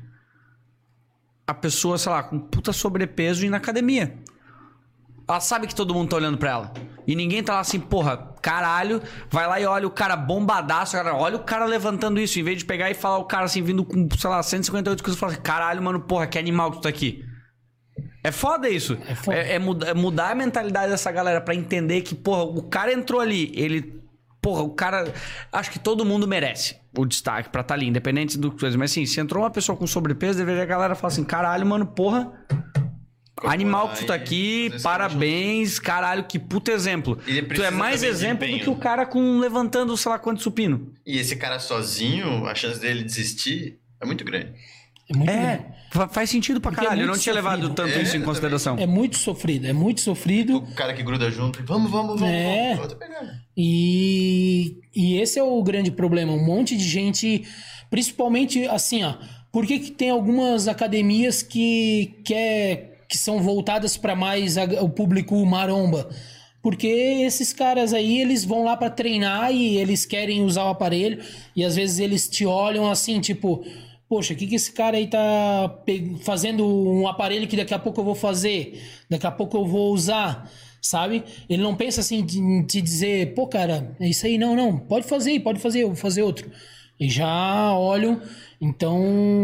a 1.52 1.54
pessoa, 1.54 1.98
sei 1.98 2.12
lá, 2.12 2.24
com 2.24 2.40
puta 2.40 2.72
sobrepeso 2.74 3.46
e 3.46 3.50
na 3.50 3.58
academia. 3.58 4.16
Ela 5.28 5.40
sabe 5.40 5.68
que 5.68 5.76
todo 5.76 5.94
mundo 5.94 6.10
tá 6.10 6.16
olhando 6.18 6.38
pra 6.38 6.50
ela. 6.50 6.74
E 7.08 7.16
ninguém 7.16 7.42
tá 7.44 7.54
lá 7.54 7.60
assim, 7.62 7.80
porra, 7.80 8.18
caralho, 8.42 9.02
vai 9.30 9.48
lá 9.48 9.60
e 9.60 9.66
olha 9.66 9.88
o 9.88 9.92
cara 9.92 10.16
bombadaço, 10.16 10.94
cara, 10.94 11.16
olha 11.16 11.38
o 11.38 11.44
cara 11.44 11.66
levantando 11.66 12.20
isso, 12.20 12.40
em 12.40 12.44
vez 12.44 12.58
de 12.58 12.66
pegar 12.66 12.90
e 12.90 12.94
falar 12.94 13.18
o 13.18 13.26
cara 13.26 13.46
assim, 13.46 13.62
vindo 13.62 13.84
com, 13.86 14.08
sei 14.18 14.30
lá, 14.30 14.42
158 14.44 15.02
coisas, 15.04 15.20
fala 15.20 15.32
assim, 15.34 15.42
caralho, 15.42 15.82
mano, 15.82 16.02
porra, 16.02 16.28
que 16.28 16.38
animal 16.38 16.72
que 16.72 16.78
tu 16.78 16.82
tá 16.84 16.90
aqui. 16.90 17.24
É 18.24 18.32
foda 18.32 18.70
isso. 18.70 18.98
É 19.08 19.16
foda. 19.16 19.38
É, 19.38 19.56
é 19.56 19.60
muda- 19.60 19.88
é 19.88 19.94
mudar 19.94 20.32
a 20.32 20.36
mentalidade 20.36 20.92
dessa 20.92 21.12
galera 21.12 21.42
pra 21.42 21.56
entender 21.56 22.02
que, 22.02 22.14
porra, 22.14 22.44
o 22.44 22.64
cara 22.64 22.94
entrou 22.94 23.20
ali, 23.20 23.52
ele. 23.56 24.00
Porra, 24.42 24.64
o 24.64 24.72
cara. 24.72 25.14
Acho 25.52 25.70
que 25.70 25.78
todo 25.78 26.04
mundo 26.04 26.28
merece 26.28 26.76
o 26.98 27.06
destaque 27.06 27.50
pra 27.50 27.62
estar 27.62 27.76
ali, 27.76 27.88
independente 27.88 28.38
do 28.38 28.52
coisa. 28.52 28.78
Mas 28.78 28.92
assim, 28.92 29.06
se 29.06 29.20
entrou 29.20 29.44
uma 29.44 29.52
pessoa 29.52 29.78
com 29.78 29.86
sobrepeso, 29.86 30.40
deveria 30.40 30.64
a 30.64 30.66
galera 30.66 30.96
falar 30.96 31.14
assim: 31.14 31.24
caralho, 31.24 31.66
mano, 31.66 31.86
porra. 31.86 32.32
Animal 33.44 33.90
que 33.90 34.00
tu 34.00 34.06
tá 34.06 34.14
aqui, 34.14 34.72
parabéns, 34.84 35.80
caralho, 35.80 36.26
que 36.26 36.38
puta 36.38 36.72
exemplo. 36.72 37.18
Tu 37.56 37.64
é 37.64 37.72
mais 37.72 38.04
exemplo 38.04 38.48
do 38.48 38.60
que 38.60 38.70
o 38.70 38.76
cara 38.76 39.04
com 39.04 39.40
levantando, 39.40 39.98
sei 39.98 40.12
lá 40.12 40.20
quanto 40.20 40.44
supino. 40.44 40.94
E 41.04 41.18
esse 41.18 41.36
cara 41.36 41.58
sozinho, 41.58 42.46
a 42.46 42.54
chance 42.54 42.80
dele 42.80 43.04
desistir 43.04 43.80
é 44.00 44.06
muito 44.06 44.24
grande. 44.24 44.54
É 45.12 45.18
muito, 45.18 45.30
É, 45.30 45.66
fa- 45.92 46.08
faz 46.08 46.30
sentido 46.30 46.60
pra 46.62 46.72
Porque 46.72 46.86
é 46.86 46.90
caralho. 46.90 47.04
Eu 47.04 47.08
não 47.08 47.18
tinha 47.18 47.34
levado 47.36 47.60
sofrido. 47.62 47.76
tanto 47.76 47.94
É, 47.98 48.02
isso 48.02 48.16
em 48.16 48.20
eu 48.20 48.26
consideração. 48.26 48.78
é 48.78 48.86
muito 48.88 49.18
sofrido, 49.18 49.68
é 49.68 49.74
muito 49.74 50.02
sofrido. 50.02 50.58
O 50.58 50.74
cara 50.74 50.94
que 50.94 51.04
gruda 51.04 51.30
junto, 51.30 51.64
vamos, 51.66 51.92
vamos, 51.92 52.20
vamos, 52.20 52.34
É. 52.36 52.76
vamos. 52.76 52.96
E, 53.58 54.78
e 54.96 55.18
esse 55.18 55.38
é 55.40 55.44
o 55.44 55.62
grande 55.64 55.92
problema. 55.92 56.34
Um 56.34 56.44
monte 56.44 56.76
de 56.76 56.84
gente, 56.88 57.46
principalmente 57.90 58.66
assim, 58.66 59.04
ó. 59.04 59.14
Por 59.52 59.66
que, 59.66 59.80
que 59.80 59.92
tem 59.92 60.10
algumas 60.10 60.68
academias 60.68 61.44
que, 61.44 62.16
que, 62.24 62.34
é- 62.34 62.94
que 63.10 63.18
são 63.18 63.40
voltadas 63.42 63.98
para 63.98 64.16
mais 64.16 64.58
a- 64.58 64.64
o 64.82 64.90
público 64.90 65.46
maromba? 65.46 66.10
Porque 66.64 66.88
esses 66.88 67.52
caras 67.52 67.92
aí, 67.94 68.22
eles 68.22 68.46
vão 68.46 68.64
lá 68.64 68.78
para 68.78 68.90
treinar 68.90 69.52
e 69.52 69.78
eles 69.78 70.06
querem 70.06 70.44
usar 70.44 70.66
o 70.66 70.70
aparelho 70.70 71.20
e 71.56 71.66
às 71.66 71.76
vezes 71.76 72.00
eles 72.00 72.30
te 72.30 72.46
olham 72.46 72.90
assim, 72.90 73.20
tipo, 73.20 73.66
poxa, 74.12 74.34
o 74.34 74.36
que, 74.36 74.46
que 74.46 74.56
esse 74.56 74.74
cara 74.74 74.98
aí 74.98 75.08
tá 75.08 75.74
fazendo 76.26 76.68
um 76.68 77.08
aparelho 77.08 77.48
que 77.48 77.56
daqui 77.56 77.74
a 77.74 77.80
pouco 77.80 78.02
eu 78.02 78.04
vou 78.04 78.14
fazer, 78.14 78.78
daqui 79.10 79.26
a 79.26 79.32
pouco 79.32 79.56
eu 79.58 79.66
vou 79.66 79.94
usar, 79.94 80.52
sabe? 80.82 81.24
Ele 81.50 81.64
não 81.64 81.78
pensa 81.78 82.02
assim 82.02 82.18
em 82.20 82.62
te 82.66 82.82
dizer, 82.82 83.34
pô, 83.34 83.48
cara, 83.48 83.96
é 84.02 84.10
isso 84.10 84.26
aí, 84.26 84.38
não, 84.38 84.54
não, 84.54 84.78
pode 84.78 85.08
fazer, 85.08 85.40
pode 85.40 85.60
fazer, 85.62 85.84
eu 85.84 85.88
vou 85.88 85.96
fazer 85.96 86.24
outro. 86.24 86.52
E 87.00 87.10
já 87.10 87.74
olham, 87.74 88.22
então. 88.62 89.00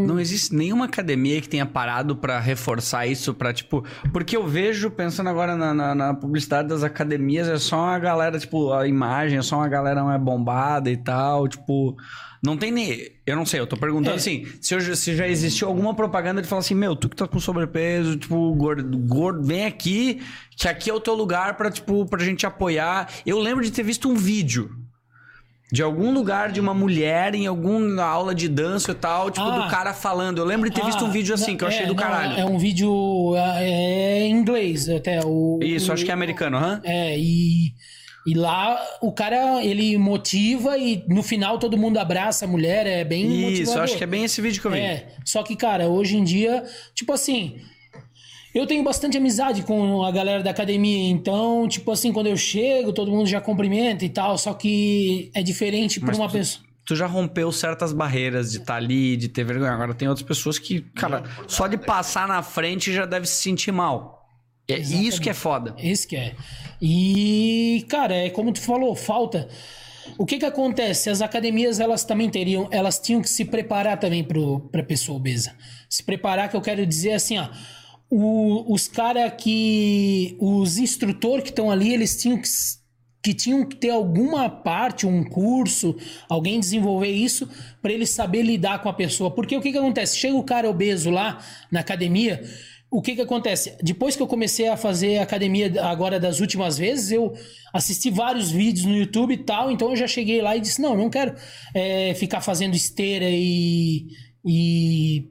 Não 0.06 0.20
existe 0.20 0.54
nenhuma 0.54 0.84
academia 0.86 1.40
que 1.42 1.48
tenha 1.50 1.66
parado 1.66 2.16
pra 2.18 2.40
reforçar 2.40 3.08
isso, 3.08 3.34
pra 3.34 3.52
tipo. 3.54 3.84
Porque 4.14 4.38
eu 4.38 4.46
vejo, 4.46 4.92
pensando 4.92 5.30
agora 5.30 5.56
na, 5.56 5.74
na- 5.74 5.96
na 5.96 6.14
publicidade 6.14 6.68
das 6.68 6.84
academias, 6.84 7.48
é 7.48 7.58
só 7.58 7.78
uma 7.78 7.98
galera, 7.98 8.38
tipo, 8.38 8.72
a 8.74 8.86
imagem, 8.88 9.40
é 9.40 9.42
só 9.42 9.56
uma 9.56 9.68
galera 9.70 10.04
mais 10.04 10.22
bombada 10.22 10.92
e 10.92 10.98
tal, 10.98 11.48
tipo. 11.48 11.96
Não 12.44 12.56
tem 12.56 12.72
nem. 12.72 13.10
Eu 13.26 13.36
não 13.36 13.46
sei, 13.46 13.60
eu 13.60 13.68
tô 13.68 13.76
perguntando 13.76 14.14
É. 14.14 14.18
assim: 14.18 14.46
se, 14.62 14.74
eu- 14.76 14.96
se 14.96 15.16
já 15.16 15.28
existiu 15.28 15.68
alguma 15.68 15.94
propaganda 15.96 16.42
de 16.42 16.48
falar 16.48 16.60
assim, 16.60 16.76
meu, 16.76 16.96
tu 16.96 17.10
que 17.10 17.16
tá 17.16 17.28
com 17.28 17.40
sobrepeso, 17.40 18.16
tipo, 18.18 18.54
gordo, 18.56 18.98
gordo, 19.00 19.44
vem 19.44 19.66
aqui, 19.66 20.22
que 20.56 20.68
aqui 20.68 20.90
é 20.90 20.94
o 20.94 21.00
teu 21.00 21.16
lugar 21.16 21.56
pra, 21.58 21.72
tipo, 21.72 22.06
pra 22.06 22.24
gente 22.24 22.46
apoiar. 22.46 23.10
Eu 23.26 23.40
lembro 23.40 23.64
de 23.64 23.72
ter 23.72 23.84
visto 23.84 24.08
um 24.10 24.16
vídeo 24.16 24.70
de 25.70 25.84
algum 25.84 26.14
lugar 26.14 26.50
de 26.52 26.62
uma 26.62 26.74
mulher 26.74 27.36
em 27.36 27.46
alguma 27.46 28.02
aula 28.04 28.34
de 28.34 28.48
dança 28.48 28.92
e 28.92 28.96
tal, 28.96 29.30
tipo, 29.30 29.46
Ah. 29.46 29.60
do 29.66 29.70
cara 29.70 29.94
falando. 29.94 30.38
Eu 30.38 30.46
lembro 30.46 30.70
de 30.70 30.76
ter 30.76 30.86
visto 30.86 31.04
um 31.04 31.08
Ah, 31.08 31.12
vídeo 31.12 31.34
assim, 31.36 31.52
não, 31.52 31.58
que 31.58 31.64
eu 31.66 31.68
achei 31.68 31.84
é, 31.84 31.88
do 31.88 31.94
não, 31.94 32.02
caralho. 32.02 32.40
É 32.40 32.46
um 32.46 32.58
vídeo 32.58 33.34
é, 33.36 34.20
em 34.28 34.32
inglês 34.32 34.88
até. 34.88 35.20
O, 35.26 35.60
Isso, 35.62 35.90
o- 35.90 35.94
acho 35.94 36.06
que 36.06 36.12
é 36.12 36.14
americano, 36.14 36.56
hã? 36.58 36.80
É, 36.86 37.18
e, 37.20 37.74
e 38.28 38.34
lá 38.34 38.78
o 39.02 39.12
cara, 39.12 39.64
ele 39.64 39.98
motiva 39.98 40.78
e 40.78 41.04
no 41.08 41.24
final 41.24 41.58
todo 41.58 41.78
mundo 41.78 41.98
abraça 41.98 42.44
a 42.46 42.48
mulher, 42.48 42.86
é 42.86 43.04
bem 43.06 43.26
Isso, 43.26 43.42
motivador. 43.50 43.84
acho 43.84 43.98
que 43.98 44.04
é 44.04 44.08
bem 44.08 44.24
esse 44.26 44.42
vídeo 44.42 44.60
que 44.62 44.68
eu 44.68 44.72
vi. 44.72 44.80
É, 44.80 45.08
só 45.26 45.42
que, 45.44 45.56
cara, 45.56 45.88
hoje 45.88 46.18
em 46.18 46.24
dia, 46.24 46.64
tipo 46.94 47.14
assim, 47.14 47.56
eu 48.54 48.66
tenho 48.68 48.84
bastante 48.84 49.18
amizade 49.18 49.62
com 49.64 50.04
a 50.04 50.12
galera 50.12 50.44
da 50.44 50.50
academia, 50.52 51.10
então, 51.10 51.68
tipo 51.68 51.92
assim, 51.92 52.12
quando 52.12 52.28
eu 52.28 52.36
chego, 52.38 52.92
todo 52.92 53.12
mundo 53.12 53.28
já 53.28 53.40
cumprimenta 53.40 54.04
e 54.04 54.10
tal, 54.10 54.38
só 54.38 54.54
que 54.54 55.32
é 55.34 55.42
diferente 55.44 56.00
para 56.00 56.16
uma 56.16 56.28
tu- 56.28 56.34
pessoa. 56.34 56.66
Tu 56.86 56.96
já 56.96 57.06
rompeu 57.06 57.52
certas 57.52 57.92
barreiras 57.92 58.52
de 58.54 58.60
estar 58.60 58.76
ali, 58.76 59.18
de 59.18 59.28
ter 59.28 59.44
vergonha. 59.44 59.72
Agora 59.74 59.94
tem 59.94 60.08
outras 60.08 60.26
pessoas 60.26 60.58
que, 60.58 60.80
cara, 60.96 61.22
só 61.46 61.68
de 61.68 61.78
passar 61.78 62.26
na 62.30 62.42
frente 62.42 62.94
já 62.94 63.06
deve 63.06 63.26
se 63.28 63.42
sentir 63.42 63.74
mal. 63.74 64.17
É 64.70 64.78
isso 64.78 65.22
que 65.22 65.30
é 65.30 65.34
foda. 65.34 65.76
Esse 65.78 66.06
que 66.08 66.16
é. 66.16 66.36
E, 66.82 67.86
cara, 67.90 68.16
é 68.16 68.30
como 68.30 68.52
tu 68.52 68.62
falou, 68.62 68.96
falta. 68.96 69.48
O 70.18 70.26
que 70.26 70.38
que 70.38 70.46
acontece? 70.46 71.10
As 71.10 71.22
academias, 71.22 71.80
elas 71.80 72.04
também 72.04 72.30
teriam, 72.30 72.68
elas 72.72 73.00
tinham 73.00 73.22
que 73.22 73.30
se 73.30 73.46
preparar 73.46 74.00
também 74.00 74.24
para 74.24 74.84
pessoa 74.84 75.18
obesa. 75.18 75.54
Se 75.90 76.04
preparar, 76.04 76.50
que 76.50 76.56
eu 76.56 76.62
quero 76.62 76.86
dizer 76.86 77.14
assim, 77.14 77.38
ó. 77.38 77.48
o- 78.10 78.74
os 78.74 78.88
caras 78.88 79.34
que. 79.38 80.36
Os 80.40 80.78
instrutores 80.78 81.44
que 81.44 81.50
estão 81.50 81.70
ali, 81.72 81.94
eles 81.94 82.22
tinham 82.22 82.42
que, 82.42 82.48
que 83.24 83.34
tinham 83.34 83.66
que 83.66 83.76
ter 83.76 83.90
alguma 83.90 84.50
parte, 84.50 85.06
um 85.06 85.24
curso, 85.26 85.96
alguém 86.30 86.58
desenvolver 86.60 87.10
isso 87.12 87.50
para 87.82 87.92
ele 87.92 88.06
saber 88.06 88.44
lidar 88.44 88.82
com 88.82 88.88
a 88.90 88.94
pessoa. 88.94 89.30
Porque 89.32 89.58
o 89.58 89.62
que 89.62 89.72
que 89.74 89.78
acontece? 89.78 90.18
Chega 90.18 90.36
o 90.36 90.44
cara 90.44 90.70
obeso 90.70 91.10
lá 91.10 91.40
na 91.70 91.82
academia, 91.82 92.42
o 92.90 93.02
que 93.02 93.16
que 93.16 93.22
acontece? 93.22 93.78
Depois 93.82 94.16
que 94.16 94.22
eu 94.22 94.28
comecei 94.28 94.68
a 94.68 94.78
fazer 94.78 95.18
academia 95.20 95.72
agora 95.84 96.20
das 96.20 96.40
últimas 96.40 96.78
vezes, 96.78 97.12
eu 97.12 97.34
assisti 97.74 98.10
vários 98.10 98.50
vídeos 98.50 98.86
no 98.86 98.96
YouTube 98.96 99.34
e 99.34 99.38
tal, 99.38 99.70
então 99.70 99.90
eu 99.90 99.96
já 99.96 100.08
cheguei 100.08 100.42
lá 100.42 100.56
e 100.56 100.62
disse, 100.62 100.82
não, 100.82 100.96
não 100.96 101.10
quero 101.10 101.36
é, 101.74 102.14
ficar 102.14 102.42
fazendo 102.42 102.76
esteira 102.76 103.26
e... 103.30 104.08
e 104.46 105.30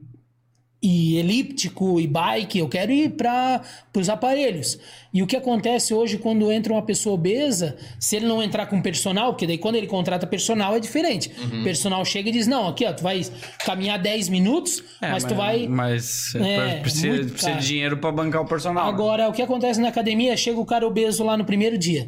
e 0.81 1.17
elíptico 1.17 1.99
e 1.99 2.07
bike, 2.07 2.59
eu 2.59 2.69
quero 2.69 2.91
ir 2.91 3.09
para 3.11 3.61
os 3.95 4.09
aparelhos. 4.09 4.77
E 5.11 5.23
o 5.23 5.27
que 5.27 5.35
acontece 5.35 5.93
hoje 5.93 6.17
quando 6.17 6.51
entra 6.51 6.71
uma 6.71 6.83
pessoa 6.83 7.15
obesa, 7.15 7.75
se 7.99 8.15
ele 8.15 8.27
não 8.27 8.43
entrar 8.43 8.67
com 8.67 8.79
personal, 8.81 9.33
porque 9.33 9.47
daí 9.47 9.57
quando 9.57 9.75
ele 9.75 9.87
contrata 9.87 10.27
personal 10.27 10.75
é 10.75 10.79
diferente. 10.79 11.31
Uhum. 11.39 11.61
O 11.61 11.63
personal 11.63 12.05
chega 12.05 12.29
e 12.29 12.31
diz: 12.31 12.45
"Não, 12.45 12.67
aqui 12.67 12.85
ó, 12.85 12.93
tu 12.93 13.01
vai 13.01 13.21
caminhar 13.65 13.97
10 13.97 14.29
minutos, 14.29 14.83
É, 15.01 15.11
mas, 15.11 15.23
tu 15.23 15.33
vai 15.33 15.67
Mas 15.67 16.35
É, 16.35 16.79
precisa, 16.81 17.07
muito 17.07 17.31
precisa 17.31 17.55
de 17.55 17.67
dinheiro 17.67 17.97
pra 17.97 18.11
bancar 18.11 18.41
o 18.41 18.45
personal. 18.45 18.87
Agora, 18.87 19.27
o 19.27 19.33
que 19.33 19.41
acontece 19.41 19.81
na 19.81 19.89
academia, 19.89 20.37
chega 20.37 20.59
o 20.59 20.65
cara 20.65 20.85
obeso 20.85 21.23
lá 21.23 21.35
no 21.35 21.45
primeiro 21.45 21.77
dia. 21.77 22.07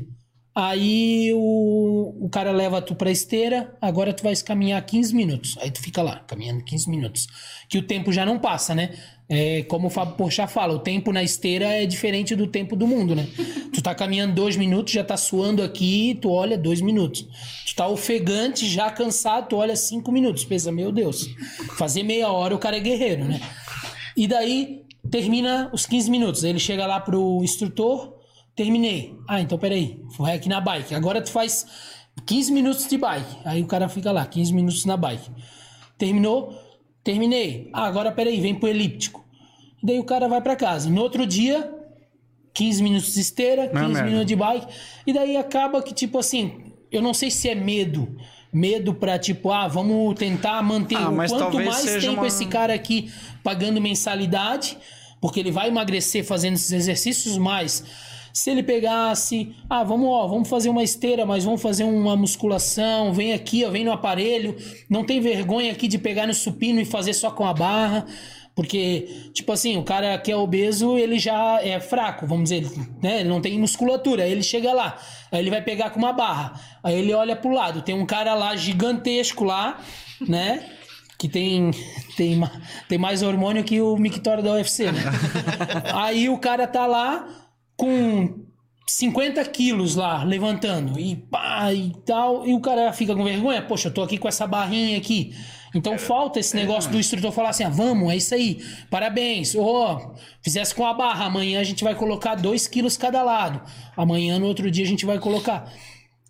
Aí 0.53 1.31
o, 1.33 2.25
o 2.25 2.29
cara 2.29 2.51
leva 2.51 2.81
tu 2.81 2.95
pra 2.95 3.11
esteira, 3.11 3.73
agora 3.79 4.13
tu 4.13 4.23
vai 4.23 4.35
caminhar 4.35 4.83
15 4.85 5.15
minutos. 5.15 5.57
Aí 5.61 5.71
tu 5.71 5.79
fica 5.81 6.01
lá, 6.01 6.17
caminhando 6.27 6.63
15 6.63 6.89
minutos. 6.89 7.27
Que 7.69 7.77
o 7.77 7.83
tempo 7.83 8.11
já 8.11 8.25
não 8.25 8.39
passa, 8.39 8.73
né? 8.73 8.91
É, 9.29 9.61
como 9.63 9.87
o 9.87 9.89
Fábio 9.91 10.15
Porchat 10.15 10.51
fala, 10.51 10.73
o 10.73 10.79
tempo 10.79 11.13
na 11.13 11.21
esteira 11.21 11.65
é 11.65 11.85
diferente 11.85 12.35
do 12.35 12.47
tempo 12.47 12.75
do 12.75 12.87
mundo, 12.87 13.15
né? 13.15 13.27
tu 13.71 13.79
tá 13.79 13.93
caminhando 13.93 14.33
dois 14.33 14.57
minutos, 14.57 14.91
já 14.91 15.03
tá 15.03 15.15
suando 15.15 15.61
aqui, 15.61 16.17
tu 16.19 16.31
olha 16.31 16.57
dois 16.57 16.81
minutos. 16.81 17.27
Tu 17.65 17.75
tá 17.75 17.87
ofegante, 17.87 18.67
já 18.67 18.89
cansado, 18.89 19.49
tu 19.49 19.55
olha 19.55 19.75
cinco 19.75 20.11
minutos. 20.11 20.43
Pensa, 20.43 20.71
meu 20.71 20.91
Deus, 20.91 21.29
fazer 21.77 22.01
meia 22.01 22.29
hora 22.31 22.55
o 22.55 22.59
cara 22.59 22.77
é 22.77 22.79
guerreiro, 22.79 23.23
né? 23.23 23.39
E 24.17 24.27
daí 24.27 24.83
termina 25.09 25.69
os 25.71 25.85
15 25.85 26.09
minutos. 26.09 26.43
Ele 26.43 26.59
chega 26.59 26.85
lá 26.85 26.99
pro 26.99 27.41
instrutor, 27.43 28.18
terminei. 28.63 29.15
Ah, 29.25 29.39
então 29.39 29.57
peraí, 29.57 30.01
vai 30.17 30.35
aqui 30.35 30.49
na 30.49 30.59
bike. 30.59 30.93
Agora 30.93 31.21
tu 31.21 31.31
faz 31.31 31.65
15 32.25 32.51
minutos 32.51 32.85
de 32.89 32.97
bike. 32.97 33.37
Aí 33.45 33.61
o 33.63 33.65
cara 33.67 33.87
fica 33.87 34.11
lá, 34.11 34.25
15 34.25 34.53
minutos 34.53 34.83
na 34.83 34.97
bike. 34.97 35.29
Terminou? 35.97 36.53
Terminei. 37.01 37.69
Ah, 37.73 37.85
agora 37.87 38.11
peraí, 38.11 38.41
vem 38.41 38.53
pro 38.55 38.67
elíptico. 38.67 39.23
Daí 39.81 39.97
o 39.97 40.03
cara 40.03 40.27
vai 40.27 40.41
para 40.41 40.57
casa. 40.57 40.89
No 40.89 41.01
outro 41.01 41.25
dia, 41.25 41.73
15 42.53 42.83
minutos 42.83 43.13
de 43.13 43.21
esteira, 43.21 43.69
15 43.69 43.81
merda. 43.85 44.03
minutos 44.03 44.25
de 44.25 44.35
bike. 44.35 44.67
E 45.07 45.13
daí 45.13 45.37
acaba 45.37 45.81
que, 45.81 45.93
tipo 45.93 46.19
assim, 46.19 46.73
eu 46.91 47.01
não 47.01 47.13
sei 47.13 47.31
se 47.31 47.47
é 47.47 47.55
medo. 47.55 48.13
Medo 48.51 48.93
pra, 48.93 49.17
tipo, 49.17 49.51
ah, 49.51 49.69
vamos 49.69 50.15
tentar 50.15 50.61
manter. 50.61 50.97
Ah, 50.97 51.09
o 51.09 51.15
mas 51.15 51.31
quanto 51.31 51.55
mais 51.63 51.81
tempo 52.01 52.13
uma- 52.19 52.27
esse 52.27 52.45
cara 52.47 52.73
aqui 52.73 53.09
pagando 53.41 53.79
mensalidade, 53.79 54.77
porque 55.21 55.39
ele 55.39 55.51
vai 55.51 55.69
emagrecer 55.69 56.25
fazendo 56.25 56.55
esses 56.55 56.71
exercícios, 56.73 57.37
mas 57.37 57.85
se 58.39 58.51
ele 58.51 58.63
pegasse, 58.63 59.53
ah, 59.69 59.83
vamos, 59.83 60.07
ó, 60.07 60.25
vamos 60.25 60.47
fazer 60.47 60.69
uma 60.69 60.81
esteira, 60.81 61.25
mas 61.25 61.43
vamos 61.43 61.61
fazer 61.61 61.83
uma 61.83 62.15
musculação, 62.15 63.11
vem 63.11 63.33
aqui, 63.33 63.65
ó, 63.65 63.69
vem 63.69 63.83
no 63.83 63.91
aparelho, 63.91 64.55
não 64.89 65.03
tem 65.03 65.19
vergonha 65.19 65.73
aqui 65.73 65.89
de 65.89 65.97
pegar 65.97 66.25
no 66.25 66.33
supino 66.33 66.79
e 66.79 66.85
fazer 66.85 67.13
só 67.13 67.31
com 67.31 67.45
a 67.45 67.53
barra. 67.53 68.05
Porque, 68.55 69.29
tipo 69.33 69.51
assim, 69.51 69.75
o 69.75 69.83
cara 69.83 70.17
que 70.17 70.31
é 70.31 70.37
obeso, 70.37 70.97
ele 70.97 71.19
já 71.19 71.59
é 71.61 71.81
fraco, 71.81 72.25
vamos 72.25 72.49
dizer, 72.49 72.65
né? 73.03 73.19
Ele 73.19 73.27
não 73.27 73.41
tem 73.41 73.59
musculatura. 73.59 74.23
Aí 74.23 74.31
ele 74.31 74.43
chega 74.43 74.71
lá, 74.71 74.97
aí 75.29 75.39
ele 75.39 75.49
vai 75.49 75.61
pegar 75.61 75.89
com 75.89 75.99
uma 75.99 76.13
barra. 76.13 76.53
Aí 76.81 76.97
ele 76.97 77.13
olha 77.13 77.35
pro 77.35 77.51
lado, 77.51 77.81
tem 77.81 77.93
um 77.93 78.05
cara 78.05 78.35
lá 78.35 78.55
gigantesco 78.55 79.43
lá, 79.43 79.81
né? 80.25 80.63
Que 81.17 81.27
tem, 81.27 81.71
tem, 82.15 82.41
tem 82.87 82.97
mais 82.97 83.21
hormônio 83.21 83.65
que 83.65 83.81
o 83.81 83.97
Mictório 83.97 84.41
da 84.41 84.53
UFC, 84.53 84.93
né? 84.93 85.01
Aí 85.93 86.29
o 86.29 86.37
cara 86.37 86.65
tá 86.65 86.85
lá 86.87 87.27
com 87.79 88.45
50 88.85 89.43
quilos 89.45 89.95
lá, 89.95 90.23
levantando, 90.23 90.99
e 90.99 91.15
pá, 91.15 91.71
e 91.73 91.93
tal, 92.05 92.45
e 92.45 92.53
o 92.53 92.59
cara 92.59 92.91
fica 92.91 93.15
com 93.15 93.23
vergonha, 93.23 93.61
poxa, 93.61 93.87
eu 93.87 93.93
tô 93.93 94.01
aqui 94.03 94.17
com 94.17 94.27
essa 94.27 94.45
barrinha 94.45 94.97
aqui. 94.97 95.33
Então 95.73 95.97
falta 95.97 96.39
esse 96.39 96.55
negócio 96.55 96.91
do 96.91 96.97
instrutor 96.97 97.31
falar 97.31 97.49
assim, 97.49 97.63
ah, 97.63 97.69
vamos, 97.69 98.11
é 98.11 98.17
isso 98.17 98.33
aí, 98.33 98.59
parabéns, 98.89 99.55
ô, 99.55 100.13
fizesse 100.41 100.73
com 100.75 100.85
a 100.85 100.93
barra, 100.93 101.25
amanhã 101.25 101.59
a 101.61 101.63
gente 101.63 101.83
vai 101.83 101.95
colocar 101.95 102.35
2 102.35 102.67
quilos 102.67 102.97
cada 102.97 103.21
lado, 103.21 103.61
amanhã 103.95 104.39
no 104.39 104.47
outro 104.47 104.69
dia 104.69 104.83
a 104.83 104.87
gente 104.87 105.05
vai 105.05 105.19
colocar. 105.19 105.71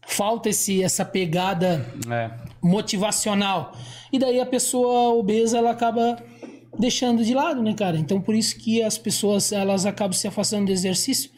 Falta 0.05 0.49
esse, 0.49 0.83
essa 0.83 1.05
pegada 1.05 1.85
É. 2.09 2.31
motivacional. 2.61 3.73
E 4.11 4.17
daí 4.19 4.39
a 4.39 4.45
pessoa 4.45 5.13
obesa 5.13 5.59
ela 5.59 5.69
acaba 5.71 6.17
deixando 6.77 7.23
de 7.23 7.33
lado, 7.33 7.61
né, 7.61 7.73
cara? 7.73 7.97
Então 7.97 8.19
por 8.19 8.33
isso 8.35 8.57
que 8.57 8.81
as 8.81 8.97
pessoas 8.97 9.51
elas 9.51 9.85
acabam 9.85 10.13
se 10.13 10.27
afastando 10.27 10.65
do 10.65 10.71
exercício. 10.71 11.29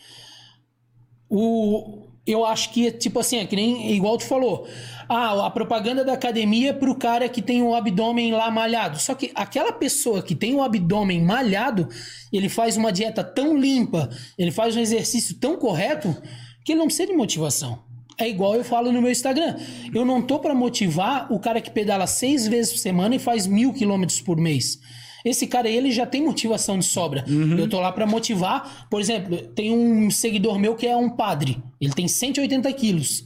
O 1.31 2.01
eu 2.25 2.45
acho 2.45 2.71
que 2.71 2.87
é 2.87 2.91
tipo 2.91 3.19
assim, 3.19 3.37
é 3.37 3.45
que 3.45 3.55
nem 3.55 3.91
igual 3.93 4.17
tu 4.17 4.25
falou. 4.25 4.67
Ah, 5.09 5.47
a 5.47 5.49
propaganda 5.49 6.05
da 6.05 6.13
academia 6.13 6.69
é 6.69 6.73
pro 6.73 6.95
cara 6.95 7.27
que 7.27 7.41
tem 7.41 7.63
o 7.63 7.73
abdômen 7.73 8.31
lá 8.31 8.49
malhado. 8.51 8.99
Só 8.99 9.15
que 9.15 9.31
aquela 9.33 9.73
pessoa 9.73 10.21
que 10.21 10.35
tem 10.35 10.53
o 10.53 10.63
abdômen 10.63 11.21
malhado, 11.21 11.89
ele 12.31 12.47
faz 12.47 12.77
uma 12.77 12.91
dieta 12.91 13.23
tão 13.23 13.57
limpa, 13.57 14.09
ele 14.37 14.51
faz 14.51 14.75
um 14.75 14.79
exercício 14.79 15.35
tão 15.35 15.57
correto, 15.57 16.15
que 16.63 16.73
ele 16.73 16.79
não 16.79 16.85
precisa 16.85 17.07
de 17.07 17.17
motivação. 17.17 17.79
É 18.17 18.29
igual 18.29 18.55
eu 18.55 18.63
falo 18.63 18.91
no 18.91 19.01
meu 19.01 19.11
Instagram. 19.11 19.55
Eu 19.93 20.05
não 20.05 20.21
tô 20.21 20.37
pra 20.39 20.53
motivar 20.53 21.31
o 21.33 21.39
cara 21.39 21.59
que 21.59 21.71
pedala 21.71 22.05
seis 22.05 22.47
vezes 22.47 22.71
por 22.71 22.77
semana 22.77 23.15
e 23.15 23.19
faz 23.19 23.47
mil 23.47 23.73
quilômetros 23.73 24.21
por 24.21 24.37
mês. 24.37 24.79
Esse 25.23 25.45
cara 25.47 25.69
ele 25.69 25.91
já 25.91 26.05
tem 26.05 26.23
motivação 26.23 26.77
de 26.79 26.85
sobra. 26.85 27.23
Eu 27.57 27.69
tô 27.69 27.79
lá 27.79 27.91
pra 27.91 28.05
motivar. 28.07 28.87
Por 28.89 28.99
exemplo, 28.99 29.37
tem 29.49 29.71
um 29.71 30.09
seguidor 30.09 30.57
meu 30.59 30.75
que 30.75 30.87
é 30.87 30.95
um 30.95 31.09
padre. 31.09 31.61
Ele 31.79 31.93
tem 31.93 32.07
180 32.07 32.71
quilos. 32.73 33.23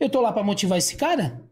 Eu 0.00 0.08
tô 0.08 0.20
lá 0.20 0.32
pra 0.32 0.42
motivar 0.42 0.78
esse 0.78 0.96
cara? 0.96 1.42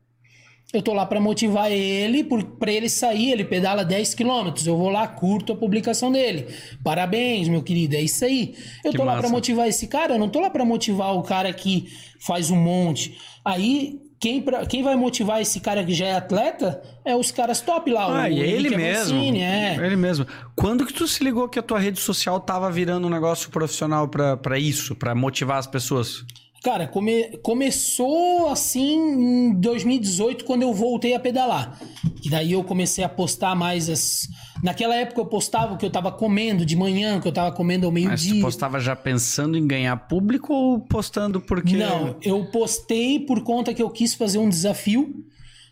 Eu 0.72 0.82
tô 0.82 0.92
lá 0.92 1.06
pra 1.06 1.20
motivar 1.20 1.70
ele, 1.70 2.24
pra 2.58 2.72
ele 2.72 2.88
sair, 2.88 3.30
ele 3.30 3.44
pedala 3.44 3.84
10 3.84 4.14
quilômetros. 4.14 4.66
Eu 4.66 4.76
vou 4.76 4.88
lá, 4.90 5.06
curto 5.06 5.52
a 5.52 5.56
publicação 5.56 6.10
dele. 6.10 6.46
Parabéns, 6.82 7.48
meu 7.48 7.62
querido, 7.62 7.94
é 7.94 8.00
isso 8.02 8.24
aí. 8.24 8.54
Eu 8.84 8.90
Que 8.90 8.96
tô 8.98 9.04
lá 9.04 9.12
massa. 9.12 9.22
pra 9.22 9.30
motivar 9.30 9.68
esse 9.68 9.86
cara, 9.86 10.14
eu 10.14 10.18
não 10.18 10.28
tô 10.28 10.40
lá 10.40 10.50
pra 10.50 10.64
motivar 10.64 11.14
o 11.16 11.22
cara 11.22 11.52
que 11.52 11.86
faz 12.20 12.50
um 12.50 12.56
monte. 12.56 13.16
Aí, 13.44 14.00
quem, 14.26 14.42
pra- 14.42 14.66
quem 14.66 14.82
vai 14.82 14.96
motivar 14.96 15.40
esse 15.40 15.60
cara 15.60 15.84
que 15.84 15.94
já 15.94 16.06
é 16.06 16.14
atleta 16.16 16.82
é 17.04 17.14
os 17.14 17.30
caras 17.30 17.60
top 17.60 17.92
lá. 17.92 18.24
Ah, 18.24 18.24
o 18.24 18.32
e 18.32 18.40
é 18.40 18.44
ele 18.48 18.54
Henrique 18.66 18.76
mesmo. 18.76 19.14
Avancini, 19.14 19.40
é. 19.40 19.76
Ele 19.80 19.94
mesmo. 19.94 20.26
Quando 20.56 20.84
que 20.84 20.92
tu 20.92 21.06
se 21.06 21.22
ligou 21.22 21.48
que 21.48 21.60
a 21.60 21.62
tua 21.62 21.78
rede 21.78 22.00
social 22.00 22.40
tava 22.40 22.68
virando 22.68 23.06
um 23.06 23.10
negócio 23.10 23.50
profissional 23.50 24.08
pra 24.08 24.58
isso, 24.58 24.96
pra 24.96 25.14
motivar 25.14 25.58
as 25.58 25.66
pessoas? 25.68 26.24
Cara, 26.64 26.88
come- 26.88 27.38
começou 27.40 28.48
assim 28.48 28.94
em 28.96 29.54
2018, 29.60 30.44
quando 30.44 30.62
eu 30.62 30.74
voltei 30.74 31.14
a 31.14 31.20
pedalar. 31.20 31.78
E 32.24 32.28
daí 32.28 32.50
eu 32.50 32.64
comecei 32.64 33.04
a 33.04 33.08
postar 33.08 33.54
mais 33.54 33.88
as. 33.88 34.26
Naquela 34.62 34.94
época 34.96 35.20
eu 35.20 35.26
postava 35.26 35.74
o 35.74 35.76
que 35.76 35.84
eu 35.84 35.90
tava 35.90 36.10
comendo 36.10 36.64
de 36.64 36.74
manhã, 36.76 37.16
o 37.16 37.20
que 37.20 37.28
eu 37.28 37.32
tava 37.32 37.52
comendo 37.52 37.86
ao 37.86 37.92
Mas 37.92 38.02
meio-dia. 38.22 38.42
postava 38.42 38.80
já 38.80 38.96
pensando 38.96 39.56
em 39.56 39.66
ganhar 39.66 39.96
público 40.08 40.52
ou 40.52 40.80
postando 40.80 41.40
porque. 41.40 41.76
Não, 41.76 42.16
eu 42.22 42.44
postei 42.46 43.20
por 43.20 43.42
conta 43.42 43.72
que 43.74 43.82
eu 43.82 43.90
quis 43.90 44.14
fazer 44.14 44.38
um 44.38 44.48
desafio 44.48 45.14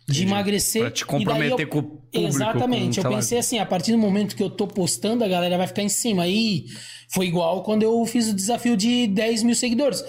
de 0.07 0.23
emagrecer. 0.23 0.81
Pra 0.83 0.91
te 0.91 1.01
e 1.01 1.05
comprometer 1.05 1.59
eu- 1.61 1.67
com 1.67 1.79
o 1.79 1.83
público, 1.83 2.05
com, 2.13 2.27
Exatamente. 2.27 2.95
sei 2.95 3.03
eu 3.03 3.09
lá. 3.09 3.15
pensei 3.17 3.37
assim, 3.39 3.57
a 3.59 3.65
partir 3.65 3.91
do 3.91 3.97
momento 3.97 4.35
que 4.35 4.43
eu 4.43 4.49
tô 4.51 4.67
postando, 4.67 5.23
a 5.23 5.27
galera 5.27 5.57
vai 5.57 5.65
ficar 5.65 5.81
em 5.81 5.89
cima. 5.89 6.23
Aí 6.23 6.65
foi 7.09 7.25
igual 7.25 7.63
quando 7.63 7.81
eu 7.83 8.05
fiz 8.05 8.29
o 8.29 8.33
desafio 8.35 8.77
de 8.77 9.07
10 9.07 9.41
mil 9.41 9.55
seguidores. 9.55 10.03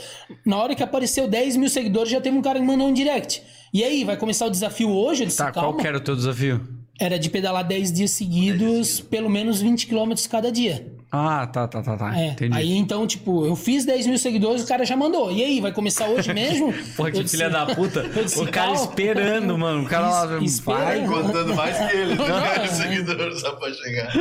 Na 0.44 0.58
hora 0.58 0.74
que 0.74 0.82
apareceu 0.82 1.26
10 1.26 1.56
mil 1.56 1.70
seguidores, 1.70 2.10
já 2.10 2.20
teve 2.20 2.36
um 2.36 2.42
cara 2.42 2.58
que 2.60 2.64
mandou 2.66 2.86
um 2.88 2.92
direct. 2.92 3.42
E 3.72 3.82
aí, 3.82 4.04
vai 4.04 4.16
começar 4.18 4.46
o 4.46 4.50
desafio 4.50 4.90
hoje? 4.90 5.22
Eu 5.22 5.26
disse, 5.28 5.38
Tá, 5.38 5.50
qual 5.50 5.66
calma. 5.66 5.80
que 5.80 5.86
era 5.88 5.96
o 5.96 6.00
teu 6.00 6.14
desafio? 6.14 6.60
Era 6.98 7.18
de 7.18 7.28
pedalar 7.28 7.62
10 7.64 7.92
dias 7.92 8.10
seguidos, 8.12 9.00
pelo 9.00 9.28
menos 9.28 9.60
20 9.60 9.86
quilômetros 9.86 10.26
cada 10.26 10.50
dia. 10.50 10.96
Ah, 11.12 11.46
tá, 11.46 11.68
tá, 11.68 11.82
tá, 11.82 11.96
tá. 11.96 12.18
É. 12.18 12.28
Entendi. 12.28 12.56
Aí 12.56 12.76
então, 12.76 13.06
tipo, 13.06 13.46
eu 13.46 13.54
fiz 13.54 13.84
10 13.84 14.06
mil 14.06 14.18
seguidores, 14.18 14.62
o 14.62 14.66
cara 14.66 14.84
já 14.84 14.96
mandou. 14.96 15.30
E 15.30 15.42
aí, 15.42 15.60
vai 15.60 15.72
começar 15.72 16.08
hoje 16.08 16.32
mesmo? 16.34 16.72
Porra, 16.96 17.10
que 17.10 17.26
filha 17.28 17.48
da 17.48 17.66
puta. 17.74 18.02
disse, 18.08 18.40
o 18.40 18.50
cara 18.50 18.72
esperando, 18.72 19.56
mano. 19.56 19.82
O 19.82 19.86
cara 19.86 20.08
lá. 20.08 20.26
Vai. 20.64 21.06
Contando 21.06 21.54
mais 21.54 21.76
que 21.78 21.96
ele, 21.96 22.14
Não, 22.16 22.26
né? 22.26 22.64
é. 22.64 22.66
seguidores 22.66 23.40
só 23.40 23.52
pra 23.52 23.72
chegar. 23.72 24.12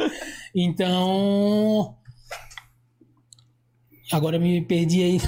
Então. 0.54 1.96
Agora 4.12 4.36
eu 4.36 4.40
me 4.42 4.62
perdi 4.62 5.02
aí 5.04 5.22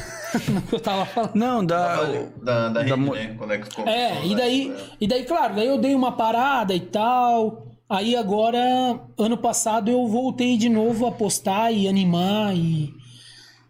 no 0.53 0.61
que 0.69 0.75
eu 0.75 0.79
tava 0.79 1.05
falando. 1.05 1.35
Não, 1.35 1.65
dá. 1.65 2.05
Da, 2.43 2.69
da 2.69 2.81
rede, 2.83 2.95
mo- 2.95 3.13
né? 3.15 3.33
Quando 3.37 3.53
é 3.53 3.57
que 3.57 3.73
começou, 3.75 3.99
É, 3.99 4.25
e 4.25 4.29
né? 4.29 4.35
daí, 4.35 4.73
e 5.01 5.07
daí, 5.07 5.23
claro, 5.25 5.55
daí 5.55 5.67
eu 5.67 5.77
dei 5.79 5.95
uma 5.95 6.11
parada 6.11 6.73
e 6.75 6.79
tal. 6.81 7.65
Aí 7.89 8.15
agora, 8.15 8.59
ano 9.17 9.37
passado, 9.37 9.89
eu 9.89 10.07
voltei 10.07 10.57
de 10.57 10.69
novo 10.69 11.05
a 11.07 11.11
postar 11.11 11.71
e 11.71 11.87
animar 11.87 12.55
e. 12.55 12.93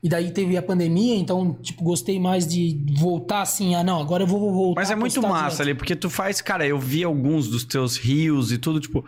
E 0.04 0.08
daí 0.10 0.30
teve 0.30 0.56
a 0.56 0.62
pandemia, 0.62 1.16
então, 1.16 1.54
tipo, 1.56 1.84
gostei 1.84 2.20
mais 2.20 2.46
de 2.48 2.80
voltar 3.00 3.42
assim, 3.42 3.74
ah, 3.74 3.84
não, 3.84 4.00
agora 4.00 4.24
eu 4.24 4.28
vou 4.28 4.40
voltar. 4.54 4.80
Mas 4.80 4.92
é 4.92 4.94
a 4.94 4.98
muito 4.98 5.20
massa 5.24 5.48
direto. 5.56 5.62
ali, 5.62 5.74
porque 5.74 5.96
tu 5.96 6.08
faz, 6.08 6.40
cara, 6.40 6.66
eu 6.68 6.78
vi 6.78 7.04
alguns 7.04 7.48
dos 7.48 7.64
teus 7.64 7.98
rios 7.98 8.52
e 8.52 8.60
tudo, 8.60 8.80
tipo, 8.80 9.04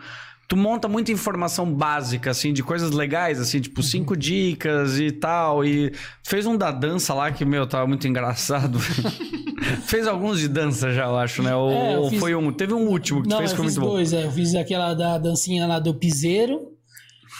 tu 0.50 0.56
monta 0.56 0.88
muita 0.88 1.12
informação 1.12 1.72
básica, 1.72 2.32
assim, 2.32 2.52
de 2.52 2.60
coisas 2.60 2.90
legais, 2.90 3.38
assim, 3.38 3.58
Uhum. 3.58 3.62
tipo, 3.62 3.82
cinco 3.84 4.16
dicas 4.16 4.98
e 4.98 5.12
tal. 5.12 5.64
E 5.64 5.92
fez 6.24 6.44
um 6.44 6.56
da 6.56 6.72
dança 6.72 7.14
lá 7.14 7.30
que, 7.30 7.44
meu, 7.44 7.68
tava 7.68 7.86
muito 7.86 8.08
engraçado. 8.08 8.80
fez 9.86 10.08
alguns 10.08 10.40
de 10.40 10.48
dança 10.48 10.92
já, 10.92 11.04
eu 11.06 11.16
acho, 11.16 11.40
né? 11.40 11.54
Ou, 11.54 11.70
É, 11.70 11.98
ou 11.98 12.10
fiz- 12.10 12.18
foi 12.18 12.34
um. 12.34 12.52
Teve 12.52 12.74
um 12.74 12.88
último 12.88 13.22
que 13.22 13.28
tu 13.28 13.30
Não, 13.30 13.38
fez 13.38 13.50
eu 13.52 13.56
que 13.56 13.62
foi 13.62 13.66
muito 13.70 13.80
bom. 13.80 13.88
dois, 13.94 14.12
é. 14.12 14.24
Eu 14.24 14.32
fiz 14.32 14.54
aquela 14.56 14.92
da 14.92 15.18
dancinha 15.18 15.66
lá 15.68 15.78
do 15.78 15.94
piseiro 15.94 16.60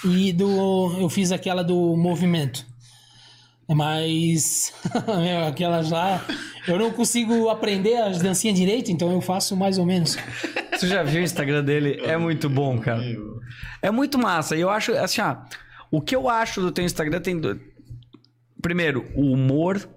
e 0.04 0.32
do. 0.32 0.96
Eu 1.00 1.08
fiz 1.08 1.32
aquela 1.32 1.64
do 1.64 1.96
movimento. 1.96 2.64
Mas. 3.74 4.72
aquelas 5.48 5.90
lá. 5.90 6.24
Eu 6.66 6.78
não 6.78 6.90
consigo 6.90 7.48
aprender 7.48 7.96
as 7.96 8.20
dancinhas 8.20 8.58
direito, 8.58 8.90
então 8.90 9.10
eu 9.12 9.20
faço 9.20 9.56
mais 9.56 9.78
ou 9.78 9.86
menos. 9.86 10.16
Tu 10.78 10.86
já 10.86 11.02
viu 11.02 11.20
o 11.20 11.24
Instagram 11.24 11.64
dele? 11.64 12.00
É 12.04 12.16
muito 12.16 12.48
bom, 12.50 12.78
cara. 12.78 13.02
É 13.80 13.90
muito 13.90 14.18
massa. 14.18 14.56
E 14.56 14.60
eu 14.60 14.68
acho, 14.70 14.92
assim, 14.94 15.20
o 15.90 16.00
que 16.00 16.14
eu 16.14 16.28
acho 16.28 16.60
do 16.60 16.70
teu 16.72 16.84
Instagram 16.84 17.20
tem. 17.20 17.40
Primeiro, 18.60 19.06
o 19.14 19.32
humor, 19.32 19.88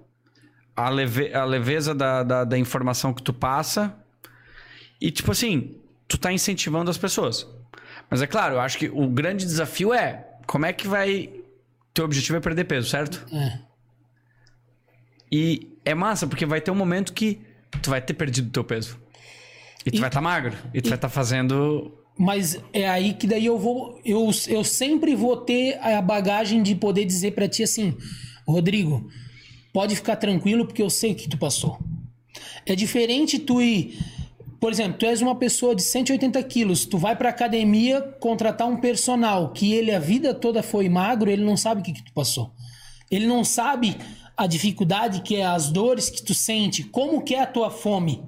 a, 0.74 0.88
leve- 0.88 1.34
a 1.34 1.44
leveza 1.44 1.94
da, 1.94 2.22
da, 2.22 2.44
da 2.44 2.58
informação 2.58 3.12
que 3.12 3.22
tu 3.22 3.32
passa. 3.32 3.94
E, 5.00 5.10
tipo 5.10 5.32
assim, 5.32 5.76
tu 6.08 6.16
tá 6.16 6.32
incentivando 6.32 6.90
as 6.90 6.96
pessoas. 6.96 7.46
Mas 8.08 8.22
é 8.22 8.26
claro, 8.26 8.54
eu 8.54 8.60
acho 8.60 8.78
que 8.78 8.88
o 8.88 9.06
grande 9.08 9.44
desafio 9.44 9.92
é 9.92 10.26
como 10.46 10.64
é 10.64 10.72
que 10.72 10.86
vai. 10.88 11.30
Teu 11.94 12.04
objetivo 12.04 12.36
é 12.36 12.40
perder 12.40 12.64
peso, 12.64 12.88
certo? 12.88 13.24
É. 13.32 13.58
E 15.30 15.68
é 15.84 15.94
massa, 15.94 16.26
porque 16.26 16.44
vai 16.46 16.60
ter 16.60 16.70
um 16.70 16.74
momento 16.74 17.12
que 17.12 17.40
tu 17.82 17.90
vai 17.90 18.00
ter 18.00 18.14
perdido 18.14 18.50
teu 18.50 18.64
peso. 18.64 18.98
E 19.86 19.90
tu 19.90 19.96
E- 19.96 20.00
vai 20.00 20.08
estar 20.08 20.20
magro. 20.20 20.56
E 20.72 20.80
tu 20.80 20.88
vai 20.88 20.96
estar 20.96 21.08
fazendo 21.08 21.92
Mas 22.18 22.60
é 22.72 22.88
aí 22.88 23.14
que 23.14 23.26
daí 23.26 23.46
eu 23.46 23.58
vou. 23.58 24.00
Eu, 24.04 24.30
eu 24.48 24.62
sempre 24.64 25.14
vou 25.16 25.36
ter 25.36 25.78
a 25.80 26.00
bagagem 26.00 26.62
de 26.62 26.74
poder 26.74 27.04
dizer 27.04 27.32
pra 27.32 27.48
ti 27.48 27.62
assim: 27.62 27.96
Rodrigo, 28.46 29.08
pode 29.72 29.96
ficar 29.96 30.16
tranquilo 30.16 30.64
porque 30.66 30.82
eu 30.82 30.90
sei 30.90 31.12
o 31.12 31.14
que 31.14 31.28
tu 31.28 31.36
passou. 31.38 31.78
É 32.66 32.74
diferente 32.74 33.38
tu 33.38 33.60
ir 33.60 33.98
por 34.60 34.72
exemplo, 34.72 34.98
tu 34.98 35.06
és 35.06 35.20
uma 35.20 35.34
pessoa 35.34 35.74
de 35.74 35.82
180 35.82 36.42
quilos, 36.44 36.84
tu 36.84 36.98
vai 36.98 37.14
pra 37.16 37.28
academia 37.28 38.00
contratar 38.20 38.68
um 38.68 38.76
personal 38.76 39.52
que 39.52 39.72
ele 39.72 39.92
a 39.92 39.98
vida 39.98 40.34
toda 40.34 40.62
foi 40.62 40.88
magro, 40.88 41.30
ele 41.30 41.44
não 41.44 41.56
sabe 41.56 41.80
o 41.80 41.84
que, 41.84 41.92
que 41.92 42.02
tu 42.02 42.12
passou. 42.12 42.52
Ele 43.10 43.26
não 43.26 43.44
sabe 43.44 43.96
a 44.36 44.46
dificuldade 44.46 45.22
que 45.22 45.36
é, 45.36 45.44
as 45.44 45.70
dores 45.70 46.10
que 46.10 46.22
tu 46.22 46.34
sente, 46.34 46.82
como 46.82 47.22
que 47.22 47.34
é 47.34 47.42
a 47.42 47.46
tua 47.46 47.70
fome. 47.70 48.22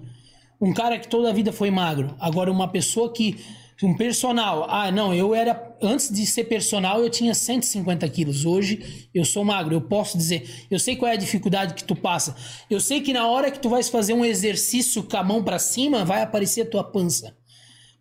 Um 0.60 0.72
cara 0.72 0.98
que 0.98 1.08
toda 1.08 1.28
a 1.28 1.32
vida 1.32 1.52
foi 1.52 1.70
magro. 1.70 2.14
Agora, 2.18 2.50
uma 2.50 2.68
pessoa 2.68 3.12
que. 3.12 3.36
Um 3.82 3.94
personal. 3.94 4.66
Ah, 4.70 4.90
não, 4.90 5.12
eu 5.12 5.34
era. 5.34 5.76
Antes 5.82 6.10
de 6.10 6.24
ser 6.24 6.44
personal, 6.44 7.02
eu 7.02 7.10
tinha 7.10 7.34
150 7.34 8.08
quilos. 8.08 8.46
Hoje 8.46 9.08
eu 9.14 9.24
sou 9.24 9.44
magro. 9.44 9.74
Eu 9.74 9.82
posso 9.82 10.16
dizer. 10.16 10.66
Eu 10.70 10.78
sei 10.78 10.96
qual 10.96 11.10
é 11.10 11.14
a 11.14 11.18
dificuldade 11.18 11.74
que 11.74 11.84
tu 11.84 11.94
passa. 11.94 12.34
Eu 12.70 12.80
sei 12.80 13.00
que 13.00 13.12
na 13.12 13.26
hora 13.28 13.50
que 13.50 13.60
tu 13.60 13.68
vais 13.68 13.88
fazer 13.88 14.14
um 14.14 14.24
exercício 14.24 15.02
com 15.02 15.16
a 15.16 15.22
mão 15.22 15.44
para 15.44 15.58
cima, 15.58 16.04
vai 16.04 16.22
aparecer 16.22 16.62
a 16.62 16.70
tua 16.70 16.84
pança. 16.84 17.36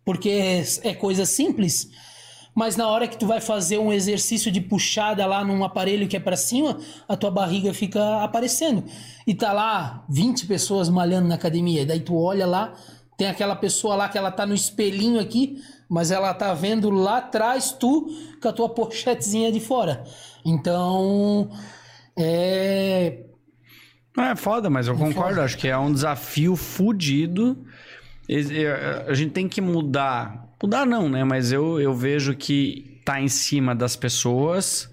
Porque 0.04 0.30
é, 0.30 0.64
é 0.82 0.94
coisa 0.94 1.26
simples 1.26 1.90
mas 2.56 2.74
na 2.74 2.88
hora 2.88 3.06
que 3.06 3.18
tu 3.18 3.26
vai 3.26 3.38
fazer 3.38 3.76
um 3.76 3.92
exercício 3.92 4.50
de 4.50 4.62
puxada 4.62 5.26
lá 5.26 5.44
num 5.44 5.62
aparelho 5.62 6.08
que 6.08 6.16
é 6.16 6.20
para 6.20 6.38
cima, 6.38 6.78
a 7.06 7.14
tua 7.14 7.30
barriga 7.30 7.74
fica 7.74 8.22
aparecendo. 8.22 8.82
E 9.26 9.34
tá 9.34 9.52
lá 9.52 10.06
20 10.08 10.46
pessoas 10.46 10.88
malhando 10.88 11.28
na 11.28 11.34
academia, 11.34 11.84
daí 11.84 12.00
tu 12.00 12.16
olha 12.16 12.46
lá, 12.46 12.72
tem 13.16 13.28
aquela 13.28 13.56
pessoa 13.56 13.94
lá 13.94 14.08
que 14.08 14.18
ela 14.18 14.30
tá 14.30 14.46
no 14.46 14.54
espelhinho 14.54 15.20
aqui, 15.20 15.62
mas 15.88 16.10
ela 16.10 16.34
tá 16.34 16.52
vendo 16.54 16.90
lá 16.90 17.18
atrás 17.18 17.72
tu 17.72 18.08
com 18.40 18.48
a 18.48 18.52
tua 18.52 18.68
pochetezinha 18.68 19.50
de 19.50 19.60
fora. 19.60 20.04
Então, 20.44 21.50
é 22.16 23.22
é 24.18 24.34
foda, 24.34 24.70
mas 24.70 24.86
eu 24.86 24.94
é 24.94 24.98
concordo. 24.98 25.34
Foda. 25.34 25.44
Acho 25.44 25.58
que 25.58 25.68
é 25.68 25.76
um 25.76 25.92
desafio 25.92 26.56
fudido. 26.56 27.64
A 29.06 29.14
gente 29.14 29.32
tem 29.32 29.46
que 29.46 29.60
mudar 29.60 30.46
Mudar 30.62 30.86
não, 30.86 31.08
né? 31.08 31.22
Mas 31.22 31.52
eu, 31.52 31.80
eu 31.80 31.92
vejo 31.92 32.34
que 32.34 33.00
tá 33.04 33.20
em 33.20 33.28
cima 33.28 33.74
das 33.74 33.94
pessoas 33.94 34.90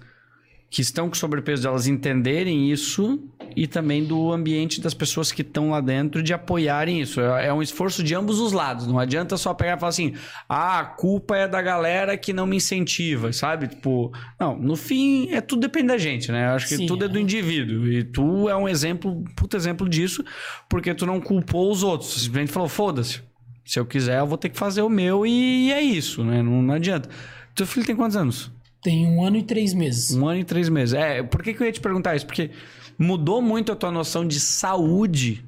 que 0.74 0.82
estão 0.82 1.08
com 1.08 1.14
sobrepeso 1.14 1.62
delas 1.62 1.86
entenderem 1.86 2.68
isso 2.68 3.22
e 3.54 3.64
também 3.64 4.02
do 4.02 4.32
ambiente 4.32 4.80
das 4.80 4.92
pessoas 4.92 5.30
que 5.30 5.42
estão 5.42 5.70
lá 5.70 5.80
dentro 5.80 6.20
de 6.20 6.34
apoiarem 6.34 7.00
isso. 7.00 7.20
É, 7.20 7.46
é 7.46 7.52
um 7.52 7.62
esforço 7.62 8.02
de 8.02 8.12
ambos 8.12 8.40
os 8.40 8.50
lados. 8.50 8.84
Não 8.84 8.98
adianta 8.98 9.36
só 9.36 9.54
pegar 9.54 9.76
e 9.76 9.78
falar 9.78 9.90
assim: 9.90 10.14
ah, 10.48 10.80
a 10.80 10.84
culpa 10.84 11.36
é 11.36 11.46
da 11.46 11.62
galera 11.62 12.16
que 12.16 12.32
não 12.32 12.44
me 12.44 12.56
incentiva, 12.56 13.32
sabe? 13.32 13.68
Tipo, 13.68 14.12
não, 14.36 14.58
no 14.58 14.74
fim 14.74 15.30
é 15.30 15.40
tudo 15.40 15.60
depende 15.60 15.86
da 15.86 15.96
gente, 15.96 16.32
né? 16.32 16.48
Acho 16.48 16.66
que 16.66 16.76
Sim, 16.76 16.86
tudo 16.86 17.04
é 17.04 17.08
do 17.08 17.20
indivíduo. 17.20 17.86
E 17.86 18.02
tu 18.02 18.48
é 18.48 18.56
um 18.56 18.68
exemplo, 18.68 19.22
puto 19.36 19.56
exemplo 19.56 19.88
disso, 19.88 20.24
porque 20.68 20.92
tu 20.92 21.06
não 21.06 21.20
culpou 21.20 21.70
os 21.70 21.84
outros. 21.84 22.14
Simplesmente 22.14 22.50
falou: 22.50 22.68
foda-se 22.68 23.22
se 23.64 23.78
eu 23.78 23.86
quiser, 23.86 24.18
eu 24.18 24.26
vou 24.26 24.36
ter 24.36 24.48
que 24.48 24.58
fazer 24.58 24.82
o 24.82 24.88
meu 24.88 25.24
e 25.24 25.70
é 25.70 25.80
isso, 25.80 26.24
né? 26.24 26.42
Não, 26.42 26.60
não 26.60 26.74
adianta. 26.74 27.08
Teu 27.54 27.64
filho 27.64 27.86
tem 27.86 27.94
quantos 27.94 28.16
anos? 28.16 28.50
Tem 28.84 29.06
um 29.06 29.24
ano 29.24 29.38
e 29.38 29.42
três 29.42 29.72
meses. 29.72 30.14
Um 30.14 30.28
ano 30.28 30.40
e 30.40 30.44
três 30.44 30.68
meses. 30.68 30.92
É, 30.92 31.22
por 31.22 31.42
que, 31.42 31.54
que 31.54 31.62
eu 31.62 31.66
ia 31.66 31.72
te 31.72 31.80
perguntar 31.80 32.14
isso? 32.14 32.26
Porque 32.26 32.50
mudou 32.98 33.40
muito 33.40 33.72
a 33.72 33.74
tua 33.74 33.90
noção 33.90 34.28
de 34.28 34.38
saúde 34.38 35.42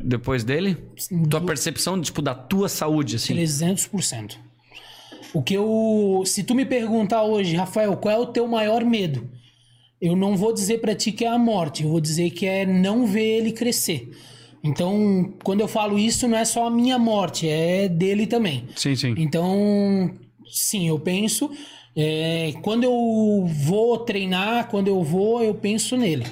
depois 0.00 0.42
dele? 0.42 0.76
Tua 1.30 1.40
percepção, 1.40 2.00
tipo, 2.00 2.20
da 2.20 2.34
tua 2.34 2.68
saúde, 2.68 3.14
assim? 3.14 3.36
300%. 3.36 4.36
O 5.32 5.42
que 5.42 5.54
eu... 5.54 6.24
Se 6.26 6.42
tu 6.42 6.56
me 6.56 6.64
perguntar 6.64 7.22
hoje, 7.22 7.54
Rafael, 7.54 7.96
qual 7.96 8.12
é 8.12 8.18
o 8.18 8.26
teu 8.26 8.48
maior 8.48 8.84
medo? 8.84 9.30
Eu 10.00 10.16
não 10.16 10.36
vou 10.36 10.52
dizer 10.52 10.80
para 10.80 10.92
ti 10.92 11.12
que 11.12 11.24
é 11.24 11.28
a 11.28 11.38
morte. 11.38 11.84
Eu 11.84 11.90
vou 11.90 12.00
dizer 12.00 12.30
que 12.30 12.46
é 12.46 12.66
não 12.66 13.06
ver 13.06 13.38
ele 13.38 13.52
crescer. 13.52 14.10
Então, 14.60 15.32
quando 15.44 15.60
eu 15.60 15.68
falo 15.68 15.96
isso, 15.96 16.26
não 16.26 16.36
é 16.36 16.44
só 16.44 16.66
a 16.66 16.70
minha 16.70 16.98
morte, 16.98 17.48
é 17.48 17.88
dele 17.88 18.26
também. 18.26 18.64
Sim, 18.74 18.96
sim. 18.96 19.14
Então, 19.16 20.10
sim, 20.50 20.88
eu 20.88 20.98
penso. 20.98 21.48
É, 21.96 22.52
quando 22.62 22.84
eu 22.84 23.46
vou 23.46 23.98
treinar, 23.98 24.68
quando 24.68 24.88
eu 24.88 25.02
vou, 25.02 25.42
eu 25.42 25.54
penso 25.54 25.96
nele. 25.96 26.24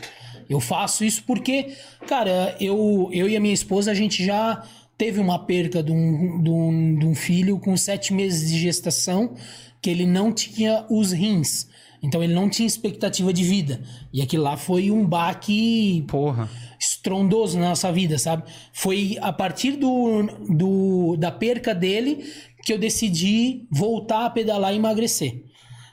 Eu 0.48 0.60
faço 0.60 1.04
isso 1.04 1.22
porque, 1.24 1.72
cara, 2.06 2.56
eu, 2.60 3.08
eu 3.12 3.28
e 3.28 3.36
a 3.36 3.40
minha 3.40 3.54
esposa, 3.54 3.90
a 3.90 3.94
gente 3.94 4.24
já 4.24 4.62
teve 4.98 5.20
uma 5.20 5.38
perca 5.38 5.82
de 5.82 5.92
um, 5.92 6.42
de, 6.42 6.50
um, 6.50 6.98
de 6.98 7.06
um 7.06 7.14
filho 7.14 7.58
com 7.58 7.76
sete 7.76 8.12
meses 8.12 8.50
de 8.50 8.58
gestação, 8.58 9.34
que 9.80 9.88
ele 9.88 10.06
não 10.06 10.32
tinha 10.32 10.84
os 10.90 11.12
rins. 11.12 11.68
Então 12.02 12.22
ele 12.22 12.34
não 12.34 12.50
tinha 12.50 12.66
expectativa 12.66 13.32
de 13.32 13.44
vida. 13.44 13.80
E 14.12 14.20
aquilo 14.20 14.42
lá 14.42 14.56
foi 14.56 14.90
um 14.90 15.06
baque. 15.06 16.04
Porra 16.08 16.50
estrondoso 16.82 17.58
na 17.60 17.68
nossa 17.70 17.92
vida, 17.92 18.18
sabe? 18.18 18.42
Foi 18.72 19.16
a 19.20 19.32
partir 19.32 19.72
do, 19.76 20.22
do, 20.50 21.16
da 21.16 21.30
perca 21.30 21.72
dele 21.72 22.24
que 22.64 22.72
eu 22.72 22.78
decidi 22.78 23.66
voltar 23.70 24.26
a 24.26 24.30
pedalar 24.30 24.72
e 24.72 24.76
emagrecer. 24.76 25.44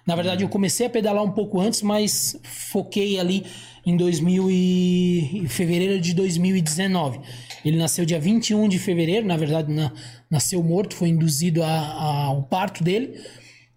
Na 0.09 0.15
verdade, 0.15 0.43
eu 0.43 0.49
comecei 0.49 0.87
a 0.87 0.89
pedalar 0.89 1.23
um 1.23 1.29
pouco 1.29 1.59
antes, 1.59 1.83
mas 1.83 2.35
foquei 2.41 3.19
ali 3.19 3.45
em 3.85 3.95
2000 3.95 4.49
e... 4.49 5.45
fevereiro 5.47 6.01
de 6.01 6.15
2019. 6.15 7.19
Ele 7.63 7.77
nasceu 7.77 8.03
dia 8.03 8.19
21 8.19 8.67
de 8.67 8.79
fevereiro, 8.79 9.27
na 9.27 9.37
verdade, 9.37 9.71
na... 9.71 9.93
nasceu 10.27 10.63
morto, 10.63 10.95
foi 10.95 11.09
induzido 11.09 11.61
ao 11.63 12.41
parto 12.41 12.83
dele. 12.83 13.21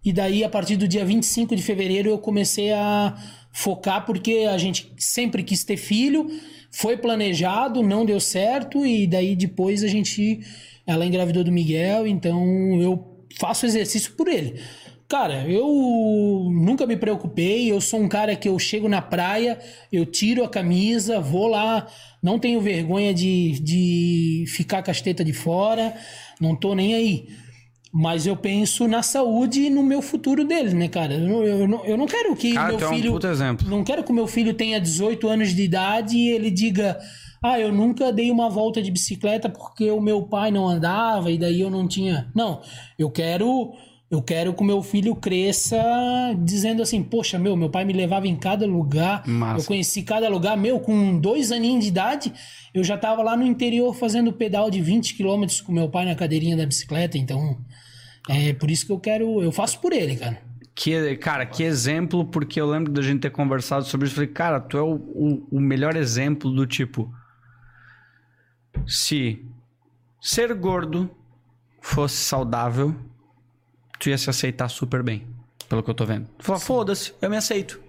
E 0.03 0.11
daí, 0.11 0.43
a 0.43 0.49
partir 0.49 0.75
do 0.75 0.87
dia 0.87 1.05
25 1.05 1.55
de 1.55 1.61
fevereiro, 1.61 2.09
eu 2.09 2.17
comecei 2.17 2.73
a 2.73 3.15
focar, 3.51 4.03
porque 4.03 4.47
a 4.49 4.57
gente 4.57 4.91
sempre 4.97 5.43
quis 5.43 5.63
ter 5.63 5.77
filho 5.77 6.27
foi 6.71 6.97
planejado, 6.97 7.83
não 7.83 8.03
deu 8.03 8.19
certo 8.19 8.83
e 8.83 9.05
daí 9.05 9.35
depois 9.35 9.83
a 9.83 9.87
gente 9.87 10.39
ela 10.87 11.05
engravidou 11.05 11.43
do 11.43 11.51
Miguel, 11.51 12.07
então 12.07 12.81
eu 12.81 13.13
faço 13.39 13.67
exercício 13.67 14.13
por 14.13 14.27
ele. 14.27 14.59
Cara, 15.07 15.47
eu 15.47 16.49
nunca 16.51 16.87
me 16.87 16.97
preocupei. 16.97 17.71
Eu 17.71 17.79
sou 17.79 17.99
um 17.99 18.09
cara 18.09 18.35
que 18.35 18.49
eu 18.49 18.57
chego 18.57 18.87
na 18.89 19.01
praia, 19.01 19.59
eu 19.91 20.05
tiro 20.05 20.43
a 20.43 20.49
camisa, 20.49 21.19
vou 21.19 21.47
lá, 21.47 21.87
não 22.21 22.39
tenho 22.39 22.59
vergonha 22.61 23.13
de, 23.13 23.59
de 23.59 24.45
ficar 24.47 24.81
com 24.81 24.89
as 24.89 25.01
tetas 25.01 25.25
de 25.25 25.33
fora, 25.33 25.93
não 26.39 26.55
tô 26.55 26.73
nem 26.73 26.95
aí. 26.95 27.27
Mas 27.95 28.25
eu 28.25 28.35
penso 28.35 28.87
na 28.87 29.03
saúde 29.03 29.65
e 29.65 29.69
no 29.69 29.83
meu 29.83 30.01
futuro 30.01 30.43
deles, 30.43 30.73
né, 30.73 30.87
cara? 30.87 31.13
Eu, 31.13 31.43
eu, 31.43 31.59
eu, 31.59 31.85
eu 31.85 31.97
não 31.97 32.07
quero 32.07 32.35
que 32.35 32.55
cara, 32.55 32.75
meu 32.75 32.89
filho. 32.89 33.13
Um 33.13 33.29
exemplo. 33.29 33.69
Não 33.69 33.83
quero 33.83 34.03
que 34.03 34.11
o 34.11 34.15
meu 34.15 34.25
filho 34.25 34.55
tenha 34.55 34.81
18 34.81 35.27
anos 35.27 35.53
de 35.53 35.61
idade 35.61 36.17
e 36.17 36.29
ele 36.29 36.49
diga. 36.49 36.97
Ah, 37.45 37.59
eu 37.59 37.71
nunca 37.71 38.11
dei 38.11 38.31
uma 38.31 38.49
volta 38.49 38.81
de 38.81 38.89
bicicleta 38.89 39.47
porque 39.47 39.91
o 39.91 40.01
meu 40.01 40.23
pai 40.23 40.49
não 40.49 40.67
andava 40.67 41.29
e 41.29 41.37
daí 41.37 41.61
eu 41.61 41.69
não 41.69 41.87
tinha. 41.87 42.31
Não, 42.33 42.61
eu 42.97 43.11
quero 43.11 43.73
eu 44.13 44.21
quero 44.21 44.53
que 44.53 44.61
o 44.61 44.65
meu 44.65 44.81
filho 44.83 45.15
cresça 45.15 45.81
dizendo 46.37 46.83
assim, 46.83 47.01
poxa, 47.01 47.39
meu, 47.39 47.55
meu 47.55 47.69
pai 47.69 47.83
me 47.83 47.93
levava 47.93 48.27
em 48.27 48.35
cada 48.35 48.65
lugar, 48.65 49.27
Massa. 49.27 49.63
eu 49.63 49.67
conheci 49.67 50.03
cada 50.03 50.29
lugar, 50.29 50.55
meu, 50.55 50.79
com 50.79 51.19
dois 51.19 51.51
aninhos 51.51 51.83
de 51.83 51.89
idade, 51.89 52.33
eu 52.73 52.83
já 52.83 52.95
tava 52.95 53.23
lá 53.23 53.35
no 53.35 53.43
interior 53.43 53.93
fazendo 53.95 54.31
pedal 54.31 54.69
de 54.69 54.81
20 54.81 55.15
quilômetros 55.15 55.61
com 55.61 55.71
meu 55.71 55.89
pai 55.89 56.05
na 56.05 56.13
cadeirinha 56.13 56.55
da 56.55 56.65
bicicleta, 56.65 57.17
então 57.17 57.57
é 58.29 58.53
por 58.53 58.69
isso 58.69 58.85
que 58.85 58.91
eu 58.91 58.99
quero. 58.99 59.41
Eu 59.41 59.51
faço 59.51 59.79
por 59.81 59.91
ele, 59.91 60.15
cara. 60.15 60.39
Que, 60.75 61.15
cara, 61.17 61.45
que 61.45 61.63
exemplo, 61.63 62.25
porque 62.25 62.61
eu 62.61 62.67
lembro 62.67 62.91
da 62.91 63.01
gente 63.01 63.21
ter 63.21 63.31
conversado 63.31 63.85
sobre 63.85 64.07
isso. 64.07 64.15
Falei, 64.15 64.29
cara, 64.29 64.59
tu 64.59 64.77
é 64.77 64.81
o, 64.81 64.93
o, 64.95 65.47
o 65.51 65.59
melhor 65.59 65.95
exemplo 65.95 66.51
do 66.51 66.65
tipo. 66.65 67.13
Se 68.87 69.43
ser 70.21 70.53
gordo 70.53 71.09
fosse 71.81 72.15
saudável, 72.15 72.95
tu 74.03 74.09
ia 74.09 74.17
se 74.17 74.29
aceitar 74.29 74.67
super 74.67 75.01
bem. 75.01 75.25
Pelo 75.69 75.81
que 75.81 75.89
eu 75.89 75.93
tô 75.93 76.05
vendo. 76.05 76.27
Tu 76.37 76.43
fala, 76.43 76.59
foda-se, 76.59 77.13
eu 77.21 77.29
me 77.29 77.37
aceito. 77.37 77.79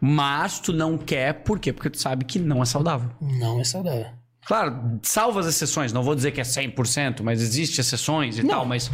Mas 0.00 0.60
tu 0.60 0.72
não 0.72 0.96
quer, 0.96 1.42
por 1.42 1.58
quê? 1.58 1.72
Porque 1.72 1.90
tu 1.90 2.00
sabe 2.00 2.24
que 2.24 2.38
não 2.38 2.62
é 2.62 2.64
saudável. 2.64 3.10
Não 3.20 3.60
é 3.60 3.64
saudável. 3.64 4.06
Claro, 4.46 5.00
salva 5.02 5.40
as 5.40 5.46
exceções, 5.46 5.92
não 5.92 6.02
vou 6.02 6.14
dizer 6.14 6.30
que 6.30 6.40
é 6.40 6.44
100%, 6.44 7.22
mas 7.22 7.42
existe 7.42 7.80
exceções 7.80 8.38
e 8.38 8.42
não, 8.42 8.48
tal, 8.48 8.66
mas, 8.66 8.90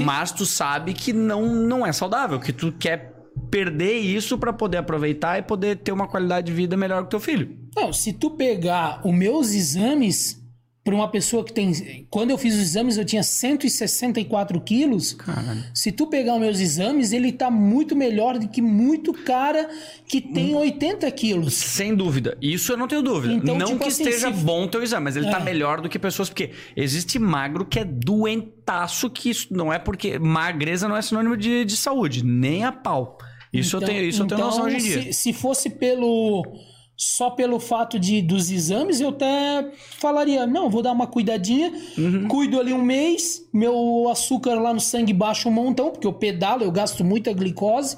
mas 0.00 0.32
tu 0.32 0.44
sabe 0.44 0.94
que 0.94 1.12
não, 1.12 1.54
não 1.54 1.86
é 1.86 1.92
saudável, 1.92 2.40
que 2.40 2.52
tu 2.52 2.72
quer 2.72 3.14
perder 3.48 3.98
isso 3.98 4.36
para 4.36 4.52
poder 4.52 4.78
aproveitar 4.78 5.38
e 5.38 5.42
poder 5.42 5.76
ter 5.76 5.92
uma 5.92 6.08
qualidade 6.08 6.46
de 6.46 6.52
vida 6.52 6.76
melhor 6.76 7.04
com 7.04 7.10
teu 7.10 7.20
filho. 7.20 7.56
Não, 7.76 7.92
se 7.92 8.14
tu 8.14 8.30
pegar 8.30 9.00
os 9.06 9.14
meus 9.14 9.50
exames, 9.52 10.42
para 10.86 10.94
uma 10.94 11.08
pessoa 11.08 11.44
que 11.44 11.52
tem. 11.52 12.06
Quando 12.08 12.30
eu 12.30 12.38
fiz 12.38 12.54
os 12.54 12.60
exames, 12.60 12.96
eu 12.96 13.04
tinha 13.04 13.24
164 13.24 14.60
quilos. 14.60 15.14
Caralho. 15.14 15.64
Se 15.74 15.90
tu 15.90 16.06
pegar 16.06 16.34
os 16.34 16.40
meus 16.40 16.60
exames, 16.60 17.10
ele 17.10 17.32
tá 17.32 17.50
muito 17.50 17.96
melhor 17.96 18.38
do 18.38 18.46
que 18.46 18.62
muito 18.62 19.12
cara 19.12 19.68
que 20.06 20.20
tem 20.20 20.54
80 20.54 21.10
quilos. 21.10 21.54
Sem 21.54 21.92
dúvida. 21.92 22.38
Isso 22.40 22.70
eu 22.70 22.76
não 22.76 22.86
tenho 22.86 23.02
dúvida. 23.02 23.34
Então, 23.34 23.58
não 23.58 23.66
tipo 23.66 23.80
que 23.80 23.88
assim, 23.88 24.04
esteja 24.04 24.32
se... 24.32 24.40
bom 24.44 24.62
o 24.62 24.68
teu 24.68 24.80
exame, 24.80 25.02
mas 25.06 25.16
ele 25.16 25.24
tá 25.24 25.32
é. 25.32 25.34
tá 25.38 25.40
melhor 25.40 25.80
do 25.80 25.88
que 25.88 25.98
pessoas. 25.98 26.28
Porque 26.28 26.52
existe 26.76 27.18
magro 27.18 27.66
que 27.66 27.80
é 27.80 27.84
doentaço, 27.84 29.10
que 29.10 29.28
isso 29.28 29.48
não 29.50 29.72
é 29.72 29.80
porque. 29.80 30.20
Magreza 30.20 30.86
não 30.86 30.96
é 30.96 31.02
sinônimo 31.02 31.36
de, 31.36 31.64
de 31.64 31.76
saúde, 31.76 32.24
nem 32.24 32.62
a 32.62 32.70
pau. 32.70 33.18
Isso 33.52 33.76
então, 33.76 33.88
eu 33.88 33.92
tenho, 33.92 34.08
isso 34.08 34.22
então, 34.22 34.38
eu 34.38 34.44
tenho 34.44 34.50
noção 34.50 34.66
hoje 34.66 34.76
em 34.76 34.88
dia. 34.88 35.02
Se, 35.02 35.12
se 35.14 35.32
fosse 35.32 35.68
pelo 35.68 36.44
só 36.96 37.28
pelo 37.30 37.60
fato 37.60 37.98
de 37.98 38.22
dos 38.22 38.50
exames, 38.50 39.00
eu 39.00 39.10
até 39.10 39.70
falaria, 39.98 40.46
não, 40.46 40.70
vou 40.70 40.80
dar 40.80 40.92
uma 40.92 41.06
cuidadinha, 41.06 41.70
cuido 42.28 42.58
ali 42.58 42.72
um 42.72 42.80
mês, 42.80 43.46
meu 43.52 44.08
açúcar 44.10 44.54
lá 44.54 44.72
no 44.72 44.80
sangue 44.80 45.12
baixa 45.12 45.46
um 45.48 45.52
montão, 45.52 45.90
porque 45.90 46.06
eu 46.06 46.12
pedalo, 46.12 46.64
eu 46.64 46.72
gasto 46.72 47.04
muita 47.04 47.32
glicose, 47.34 47.96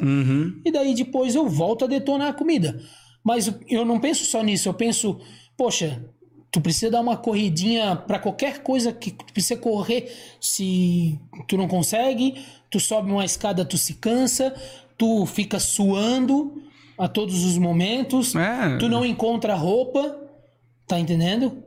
e 0.65 0.73
daí 0.73 0.95
depois 0.95 1.37
eu 1.37 1.49
volto 1.49 1.85
a 1.85 1.89
detonar 1.89 2.29
a 2.31 2.33
comida. 2.33 2.81
Mas 3.23 3.53
eu 3.69 3.85
não 3.85 4.01
penso 4.01 4.25
só 4.25 4.43
nisso, 4.43 4.69
eu 4.69 4.75
penso, 4.75 5.20
poxa, 5.57 6.03
tu 6.51 6.61
precisa 6.61 6.91
dar 6.91 7.01
uma 7.01 7.16
corridinha 7.16 7.95
para 7.95 8.19
qualquer 8.19 8.62
coisa 8.65 8.93
que 8.93 9.12
tu 9.12 9.33
precisa 9.33 9.61
correr, 9.61 10.12
se 10.41 11.19
tu 11.47 11.57
não 11.57 11.69
consegue, 11.69 12.35
tu 12.69 12.81
sobe 12.81 13.12
uma 13.12 13.25
escada, 13.25 13.65
tu 13.65 13.79
se 13.79 13.95
cansa, 13.95 14.53
tu 14.97 15.25
fica 15.27 15.61
suando 15.61 16.62
a 16.99 17.07
todos 17.09 17.45
os 17.45 17.57
momentos, 17.59 18.35
É. 18.35 18.77
tu 18.79 18.89
não 18.89 19.05
encontra 19.05 19.55
roupa, 19.55 20.16
tá 20.87 20.99
entendendo? 20.99 21.62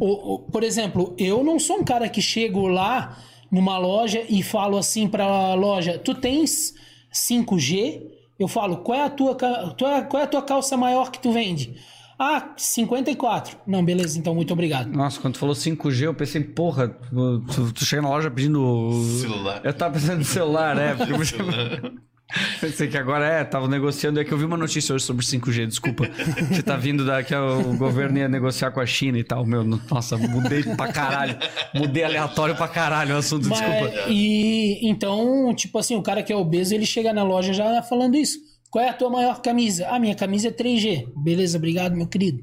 Ou- 0.00 0.26
ou, 0.28 0.38
por 0.40 0.62
exemplo, 0.62 1.14
eu 1.18 1.42
não 1.44 1.58
sou 1.58 1.78
um 1.78 1.84
cara 1.84 2.08
que 2.08 2.20
chego 2.22 2.66
lá 2.66 3.16
numa 3.50 3.78
loja 3.78 4.22
e 4.28 4.42
falo 4.42 4.76
assim 4.76 5.06
pra 5.06 5.54
loja, 5.54 5.98
tu 5.98 6.14
tens 6.14 6.74
5G? 7.12 8.02
Eu 8.38 8.48
falo, 8.48 8.78
qual 8.78 8.98
é 8.98 9.04
a 9.04 9.10
tua, 9.10 9.34
tua- 9.34 10.02
qual 10.02 10.20
é 10.20 10.24
a 10.24 10.26
tua 10.28 10.42
calça 10.42 10.76
maior 10.76 11.10
que 11.10 11.20
tu 11.20 11.30
vende? 11.32 11.76
Ah, 12.18 12.52
54. 12.56 13.58
Não, 13.66 13.84
beleza, 13.84 14.18
então 14.18 14.34
muito 14.34 14.52
obrigado. 14.52 14.88
Nossa, 14.88 15.20
quando 15.20 15.34
tu 15.34 15.38
falou 15.40 15.54
5G, 15.54 16.06
eu 16.06 16.14
pensei, 16.14 16.42
porra, 16.42 16.88
tu, 16.88 17.40
tu- 17.52 17.72
tu 17.72 17.84
chega 17.84 18.02
na 18.02 18.08
loja 18.10 18.30
pedindo. 18.30 18.92
Celular. 19.20 19.60
Eu 19.64 19.72
tava 19.74 19.94
pensando 19.94 20.18
no 20.18 20.24
celular, 20.24 20.76
é. 20.78 20.94
porque 20.96 21.12
eu 21.12 21.92
Pensei 22.60 22.88
que 22.88 22.96
agora 22.96 23.26
é, 23.26 23.44
tava 23.44 23.68
negociando. 23.68 24.20
É 24.20 24.24
que 24.24 24.32
eu 24.32 24.38
vi 24.38 24.44
uma 24.44 24.56
notícia 24.56 24.94
hoje 24.94 25.04
sobre 25.04 25.24
5G, 25.24 25.66
desculpa. 25.66 26.06
Que 26.54 26.62
tá 26.62 26.76
vindo 26.76 27.04
daqui, 27.04 27.34
o 27.34 27.76
governo 27.76 28.18
ia 28.18 28.28
negociar 28.28 28.70
com 28.70 28.80
a 28.80 28.86
China 28.86 29.18
e 29.18 29.24
tal. 29.24 29.44
Meu, 29.44 29.64
nossa, 29.64 30.16
mudei 30.16 30.62
pra 30.62 30.92
caralho. 30.92 31.36
Mudei 31.74 32.04
aleatório 32.04 32.54
pra 32.56 32.68
caralho 32.68 33.14
o 33.14 33.18
assunto, 33.18 33.48
Mas, 33.48 33.60
desculpa. 33.60 34.08
e 34.08 34.88
então, 34.88 35.54
tipo 35.54 35.78
assim, 35.78 35.96
o 35.96 36.02
cara 36.02 36.22
que 36.22 36.32
é 36.32 36.36
obeso, 36.36 36.74
ele 36.74 36.86
chega 36.86 37.12
na 37.12 37.22
loja 37.22 37.52
já 37.52 37.82
falando 37.82 38.16
isso. 38.16 38.38
Qual 38.70 38.82
é 38.82 38.88
a 38.88 38.94
tua 38.94 39.10
maior 39.10 39.42
camisa? 39.42 39.86
Ah, 39.90 39.98
minha 39.98 40.14
camisa 40.14 40.48
é 40.48 40.50
3G. 40.50 41.06
Beleza, 41.14 41.58
obrigado, 41.58 41.94
meu 41.94 42.06
querido. 42.06 42.42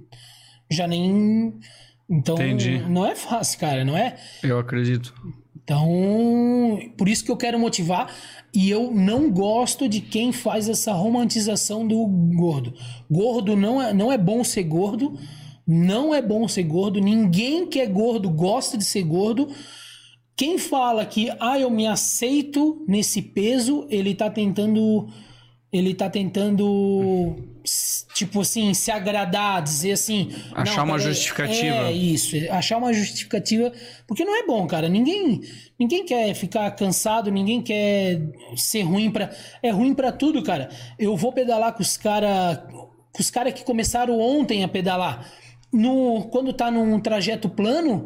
Já 0.70 0.88
nem. 0.88 1.56
Então, 2.08 2.36
Entendi. 2.36 2.80
não 2.88 3.06
é 3.06 3.16
fácil, 3.16 3.60
cara, 3.60 3.84
não 3.84 3.98
é? 3.98 4.16
Eu 4.44 4.60
acredito. 4.60 5.14
Então, 5.64 6.80
por 6.98 7.08
isso 7.08 7.24
que 7.24 7.32
eu 7.32 7.38
quero 7.38 7.60
motivar. 7.60 8.12
E 8.54 8.70
eu 8.70 8.92
não 8.92 9.30
gosto 9.30 9.88
de 9.88 10.02
quem 10.02 10.32
faz 10.32 10.68
essa 10.68 10.92
romantização 10.92 11.88
do 11.88 12.06
gordo. 12.08 12.74
Gordo 13.10 13.56
não 13.56 13.82
é, 13.82 13.94
não 13.94 14.12
é 14.12 14.18
bom 14.18 14.44
ser 14.44 14.64
gordo. 14.64 15.18
Não 15.68 16.16
é 16.16 16.22
bom 16.22 16.48
ser 16.48 16.64
gordo. 16.64 17.00
Ninguém 17.00 17.68
que 17.68 17.80
é 17.80 17.86
gordo 17.86 18.30
gosta 18.30 18.76
de 18.76 18.84
ser 18.84 19.04
gordo. 19.04 19.50
Quem 20.36 20.58
fala 20.58 21.06
que, 21.06 21.30
ah, 21.40 21.60
eu 21.60 21.70
me 21.70 21.86
aceito 21.86 22.84
nesse 22.88 23.22
peso, 23.22 23.86
ele 23.90 24.16
tá 24.16 24.30
tentando. 24.30 25.08
Ele 25.72 25.94
tá 25.94 26.10
tentando. 26.10 27.36
Tipo 28.16 28.42
assim, 28.42 28.74
se 28.74 28.90
agradar, 28.90 29.62
dizer 29.62 29.92
assim. 29.92 30.30
Achar 30.54 30.78
"Não, 30.78 30.86
uma 30.86 30.98
peraí, 30.98 31.14
justificativa." 31.14 31.76
É 31.76 31.92
isso, 31.92 32.36
achar 32.50 32.78
uma 32.78 32.92
justificativa. 32.92 33.72
Porque 34.08 34.26
não 34.26 34.36
é 34.36 34.48
bom, 34.48 34.66
cara. 34.66 34.90
Ninguém, 34.90 35.42
ninguém 35.80 36.04
quer 36.06 36.34
ficar 36.34 36.72
cansado, 36.72 37.30
ninguém 37.30 37.62
quer 37.62 38.20
ser 38.56 38.82
ruim 38.82 39.12
pra. 39.12 39.30
É 39.62 39.70
ruim 39.70 39.94
pra 39.94 40.12
tudo, 40.12 40.42
cara. 40.42 40.70
Eu 40.98 41.16
vou 41.16 41.32
pedalar 41.32 41.74
com 41.74 41.84
os 41.84 41.98
caras. 41.98 42.60
Com 43.14 43.22
os 43.22 43.30
caras 43.30 43.54
que 43.54 43.64
começaram 43.64 44.20
ontem 44.20 44.64
a 44.64 44.68
pedalar. 44.68 45.30
No, 45.72 46.30
quando 46.32 46.52
tá 46.52 46.72
num 46.72 47.00
trajeto 47.00 47.48
plano, 47.48 48.06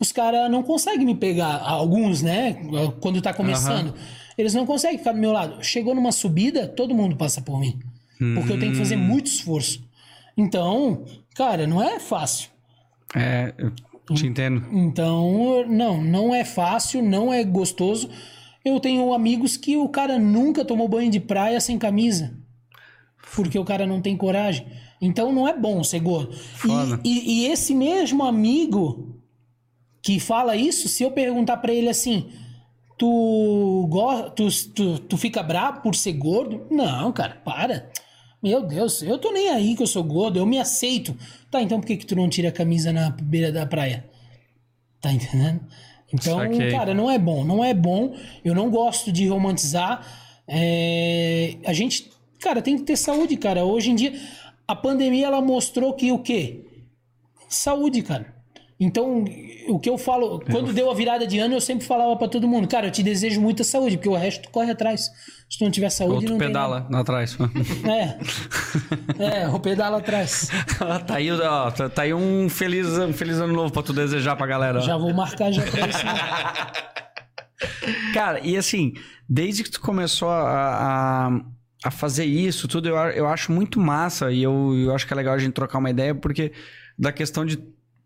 os 0.00 0.10
caras 0.12 0.50
não 0.50 0.62
conseguem 0.62 1.04
me 1.04 1.14
pegar. 1.14 1.60
Alguns, 1.62 2.22
né? 2.22 2.56
Quando 3.00 3.20
tá 3.20 3.34
começando. 3.34 3.94
Eles 4.36 4.54
não 4.54 4.64
conseguem 4.66 4.98
ficar 4.98 5.12
do 5.12 5.18
meu 5.18 5.32
lado. 5.32 5.62
Chegou 5.64 5.94
numa 5.94 6.12
subida, 6.12 6.66
todo 6.66 6.94
mundo 6.94 7.16
passa 7.16 7.40
por 7.42 7.58
mim. 7.60 7.78
Porque 8.34 8.52
eu 8.52 8.58
tenho 8.58 8.72
que 8.72 8.78
fazer 8.78 8.96
muito 8.96 9.26
esforço. 9.26 9.82
Então, 10.36 11.04
cara, 11.34 11.66
não 11.66 11.82
é 11.82 11.98
fácil. 11.98 12.50
É, 13.14 13.52
eu 13.58 13.72
te 14.14 14.26
entendo. 14.26 14.64
Então, 14.72 15.66
não, 15.68 16.02
não 16.02 16.34
é 16.34 16.44
fácil, 16.44 17.02
não 17.02 17.32
é 17.32 17.42
gostoso. 17.44 18.08
Eu 18.64 18.78
tenho 18.80 19.12
amigos 19.12 19.56
que 19.56 19.76
o 19.76 19.88
cara 19.88 20.18
nunca 20.18 20.64
tomou 20.64 20.86
banho 20.88 21.10
de 21.10 21.18
praia 21.20 21.60
sem 21.60 21.78
camisa. 21.78 22.32
Porque 23.34 23.58
o 23.58 23.64
cara 23.64 23.86
não 23.86 24.00
tem 24.00 24.16
coragem. 24.16 24.66
Então 25.00 25.32
não 25.32 25.48
é 25.48 25.58
bom 25.58 25.82
ser 25.82 25.98
gordo. 26.00 26.36
E, 27.04 27.08
e- 27.08 27.42
e 27.42 27.46
esse 27.46 27.74
mesmo 27.74 28.22
amigo 28.22 29.16
que 30.00 30.20
fala 30.20 30.56
isso, 30.56 30.88
se 30.88 31.02
eu 31.02 31.10
perguntar 31.10 31.56
pra 31.56 31.72
ele 31.72 31.88
assim, 31.88 32.28
tu, 33.02 34.30
tu, 34.36 34.48
tu, 34.74 34.98
tu 35.00 35.16
fica 35.16 35.42
bravo 35.42 35.80
por 35.80 35.96
ser 35.96 36.12
gordo? 36.12 36.66
Não, 36.70 37.10
cara, 37.12 37.34
para. 37.44 37.90
Meu 38.40 38.62
Deus, 38.62 39.02
eu 39.02 39.18
tô 39.18 39.32
nem 39.32 39.48
aí 39.50 39.74
que 39.74 39.82
eu 39.82 39.86
sou 39.86 40.04
gordo, 40.04 40.38
eu 40.38 40.46
me 40.46 40.58
aceito. 40.58 41.16
Tá, 41.50 41.60
então 41.60 41.80
por 41.80 41.86
que, 41.86 41.96
que 41.96 42.06
tu 42.06 42.14
não 42.14 42.28
tira 42.28 42.50
a 42.50 42.52
camisa 42.52 42.92
na 42.92 43.10
beira 43.10 43.50
da 43.50 43.66
praia? 43.66 44.04
Tá 45.00 45.12
entendendo? 45.12 45.60
Então, 46.12 46.38
Saquei. 46.38 46.70
cara, 46.70 46.94
não 46.94 47.10
é 47.10 47.18
bom, 47.18 47.44
não 47.44 47.64
é 47.64 47.74
bom. 47.74 48.14
Eu 48.44 48.54
não 48.54 48.70
gosto 48.70 49.10
de 49.10 49.26
romantizar. 49.26 50.06
É, 50.46 51.56
A 51.64 51.72
gente, 51.72 52.10
cara, 52.40 52.62
tem 52.62 52.76
que 52.76 52.84
ter 52.84 52.96
saúde, 52.96 53.36
cara. 53.36 53.64
Hoje 53.64 53.90
em 53.90 53.96
dia, 53.96 54.12
a 54.68 54.76
pandemia 54.76 55.26
ela 55.26 55.40
mostrou 55.40 55.94
que 55.94 56.12
o 56.12 56.18
quê? 56.18 56.64
Saúde, 57.48 58.02
cara. 58.02 58.41
Então, 58.84 59.24
o 59.68 59.78
que 59.78 59.88
eu 59.88 59.96
falo, 59.96 60.40
quando 60.50 60.72
deu 60.72 60.90
a 60.90 60.94
virada 60.94 61.24
de 61.24 61.38
ano, 61.38 61.54
eu 61.54 61.60
sempre 61.60 61.86
falava 61.86 62.16
pra 62.16 62.26
todo 62.26 62.48
mundo, 62.48 62.66
cara, 62.66 62.88
eu 62.88 62.90
te 62.90 63.02
desejo 63.02 63.40
muita 63.40 63.62
saúde, 63.62 63.96
porque 63.96 64.08
o 64.08 64.14
resto 64.14 64.42
tu 64.42 64.50
corre 64.50 64.72
atrás. 64.72 65.08
Se 65.48 65.58
tu 65.58 65.64
não 65.64 65.70
tiver 65.70 65.90
saúde, 65.90 66.14
Outro 66.14 66.30
não 66.30 66.38
pedala 66.38 66.86
lá 66.90 67.00
atrás. 67.00 67.36
tem 67.36 67.46
nada. 67.82 68.18
É. 69.18 69.42
É, 69.42 69.48
o 69.48 69.60
pedala 69.60 69.98
atrás. 69.98 70.48
tá, 71.06 71.14
aí, 71.14 71.30
ó, 71.30 71.70
tá, 71.70 71.88
tá 71.88 72.02
aí 72.02 72.12
um 72.12 72.48
feliz, 72.48 72.88
um 72.98 73.12
feliz 73.12 73.36
ano 73.36 73.52
novo 73.52 73.72
pra 73.72 73.82
tu 73.82 73.92
desejar 73.92 74.34
pra 74.34 74.46
galera. 74.46 74.80
Já 74.80 74.96
vou 74.96 75.14
marcar 75.14 75.52
já 75.52 75.62
pra 75.62 75.86
isso. 75.86 76.04
né? 76.04 76.12
Cara, 78.14 78.40
e 78.40 78.56
assim, 78.56 78.94
desde 79.28 79.62
que 79.62 79.70
tu 79.70 79.80
começou 79.80 80.28
a, 80.28 81.28
a, 81.28 81.40
a 81.84 81.90
fazer 81.90 82.24
isso, 82.24 82.66
tudo, 82.66 82.88
eu, 82.88 82.96
eu 82.96 83.28
acho 83.28 83.52
muito 83.52 83.78
massa 83.78 84.32
e 84.32 84.42
eu, 84.42 84.74
eu 84.76 84.94
acho 84.94 85.06
que 85.06 85.12
é 85.12 85.16
legal 85.16 85.34
a 85.34 85.38
gente 85.38 85.52
trocar 85.52 85.78
uma 85.78 85.90
ideia, 85.90 86.14
porque 86.14 86.52
da 86.98 87.12
questão 87.12 87.44
de, 87.44 87.58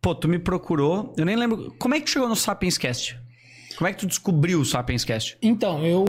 pô, 0.07 0.15
tu 0.15 0.29
me 0.29 0.39
procurou, 0.39 1.13
eu 1.17 1.25
nem 1.25 1.35
lembro, 1.35 1.75
como 1.81 1.93
é 1.93 2.01
que 2.01 2.09
chegou 2.09 2.29
no 2.29 2.37
Sapiens 2.37 2.79
Cast? 2.79 3.19
Como 3.77 3.89
é 3.89 3.93
que 3.93 3.99
tu 3.99 4.07
descobriu 4.07 4.61
o 4.61 4.65
Sapiens 4.65 5.05
Cast? 5.05 5.37
Então, 5.43 5.85
eu 5.85 6.05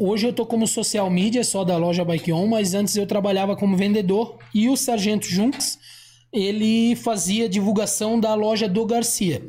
hoje 0.00 0.26
eu 0.26 0.32
tô 0.32 0.44
como 0.44 0.66
social 0.66 1.08
media 1.08 1.44
só 1.44 1.62
da 1.62 1.76
loja 1.76 2.04
Bike 2.04 2.32
On, 2.32 2.48
mas 2.48 2.74
antes 2.74 2.96
eu 2.96 3.06
trabalhava 3.06 3.54
como 3.54 3.76
vendedor 3.76 4.36
e 4.52 4.68
o 4.68 4.76
Sargento 4.76 5.28
Junks, 5.28 5.78
ele 6.32 6.96
fazia 6.96 7.48
divulgação 7.48 8.18
da 8.18 8.34
loja 8.34 8.68
do 8.68 8.84
Garcia. 8.84 9.40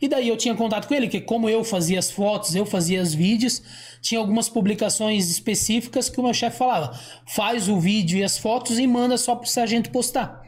E 0.00 0.06
daí 0.06 0.28
eu 0.28 0.36
tinha 0.36 0.54
contato 0.54 0.86
com 0.86 0.94
ele, 0.94 1.08
que 1.08 1.20
como 1.20 1.48
eu 1.48 1.64
fazia 1.64 1.98
as 1.98 2.12
fotos, 2.12 2.54
eu 2.54 2.64
fazia 2.64 3.02
os 3.02 3.12
vídeos, 3.12 3.60
tinha 4.00 4.20
algumas 4.20 4.48
publicações 4.48 5.28
específicas 5.28 6.08
que 6.08 6.20
o 6.20 6.22
meu 6.22 6.32
chefe 6.32 6.58
falava: 6.58 6.96
faz 7.26 7.68
o 7.68 7.80
vídeo 7.80 8.16
e 8.16 8.22
as 8.22 8.38
fotos 8.38 8.78
e 8.78 8.86
manda 8.86 9.16
só 9.16 9.34
pro 9.34 9.48
sargento 9.48 9.90
postar. 9.90 10.45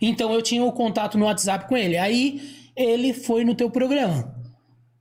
Então 0.00 0.32
eu 0.32 0.40
tinha 0.42 0.64
o 0.64 0.72
contato 0.72 1.18
no 1.18 1.26
WhatsApp 1.26 1.68
com 1.68 1.76
ele. 1.76 1.96
Aí 1.96 2.40
ele 2.76 3.12
foi 3.12 3.44
no 3.44 3.54
teu 3.54 3.70
programa. 3.70 4.34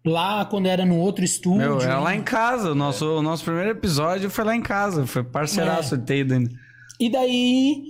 Lá 0.06 0.46
quando 0.46 0.68
era 0.68 0.86
no 0.86 0.98
outro 0.98 1.24
estúdio. 1.24 1.58
Meu, 1.60 1.82
era 1.82 2.00
lá 2.00 2.16
em 2.16 2.24
casa, 2.24 2.72
o 2.72 2.76
nosso, 2.76 3.06
o 3.06 3.22
nosso 3.22 3.44
primeiro 3.44 3.70
episódio 3.72 4.30
foi 4.30 4.44
lá 4.46 4.56
em 4.56 4.62
casa, 4.62 5.06
foi 5.06 5.24
parceiraço 5.24 5.96
É. 5.96 6.14
ainda. 6.14 6.50
E 7.00 7.10
daí, 7.10 7.84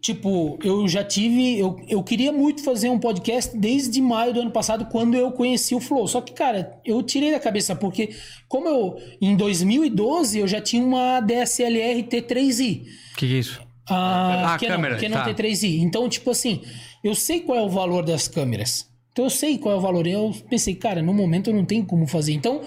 tipo, 0.00 0.58
eu 0.62 0.88
já 0.88 1.04
tive. 1.04 1.58
Eu, 1.58 1.76
eu 1.88 2.02
queria 2.02 2.32
muito 2.32 2.64
fazer 2.64 2.88
um 2.88 2.98
podcast 2.98 3.56
desde 3.56 4.00
maio 4.00 4.32
do 4.32 4.40
ano 4.40 4.50
passado, 4.50 4.86
quando 4.86 5.14
eu 5.14 5.30
conheci 5.30 5.74
o 5.74 5.80
Flow. 5.80 6.06
Só 6.08 6.20
que, 6.20 6.32
cara, 6.32 6.78
eu 6.84 7.02
tirei 7.02 7.30
da 7.30 7.38
cabeça, 7.40 7.74
porque, 7.76 8.10
como 8.48 8.66
eu. 8.68 8.96
Em 9.20 9.36
2012, 9.36 10.38
eu 10.38 10.48
já 10.48 10.60
tinha 10.60 10.84
uma 10.84 11.20
DSLR 11.20 12.02
T3i. 12.02 12.82
O 13.12 13.16
que, 13.16 13.26
que 13.28 13.34
é 13.34 13.38
isso? 13.38 13.60
A, 13.88 14.54
Ah, 14.54 14.58
Canon, 14.58 14.74
câmera, 14.74 14.96
Canon 14.96 15.14
tá. 15.14 15.34
T3i. 15.34 15.80
Então, 15.80 16.08
tipo 16.08 16.30
assim, 16.30 16.62
eu 17.04 17.14
sei 17.14 17.40
qual 17.40 17.58
é 17.58 17.62
o 17.62 17.68
valor 17.68 18.04
das 18.04 18.26
câmeras. 18.28 18.88
Então 19.12 19.24
eu 19.24 19.30
sei 19.30 19.56
qual 19.58 19.74
é 19.74 19.78
o 19.78 19.80
valor. 19.80 20.06
Eu 20.06 20.34
pensei, 20.50 20.74
cara, 20.74 21.00
no 21.02 21.14
momento 21.14 21.48
eu 21.50 21.54
não 21.54 21.64
tenho 21.64 21.86
como 21.86 22.06
fazer. 22.06 22.32
Então, 22.32 22.60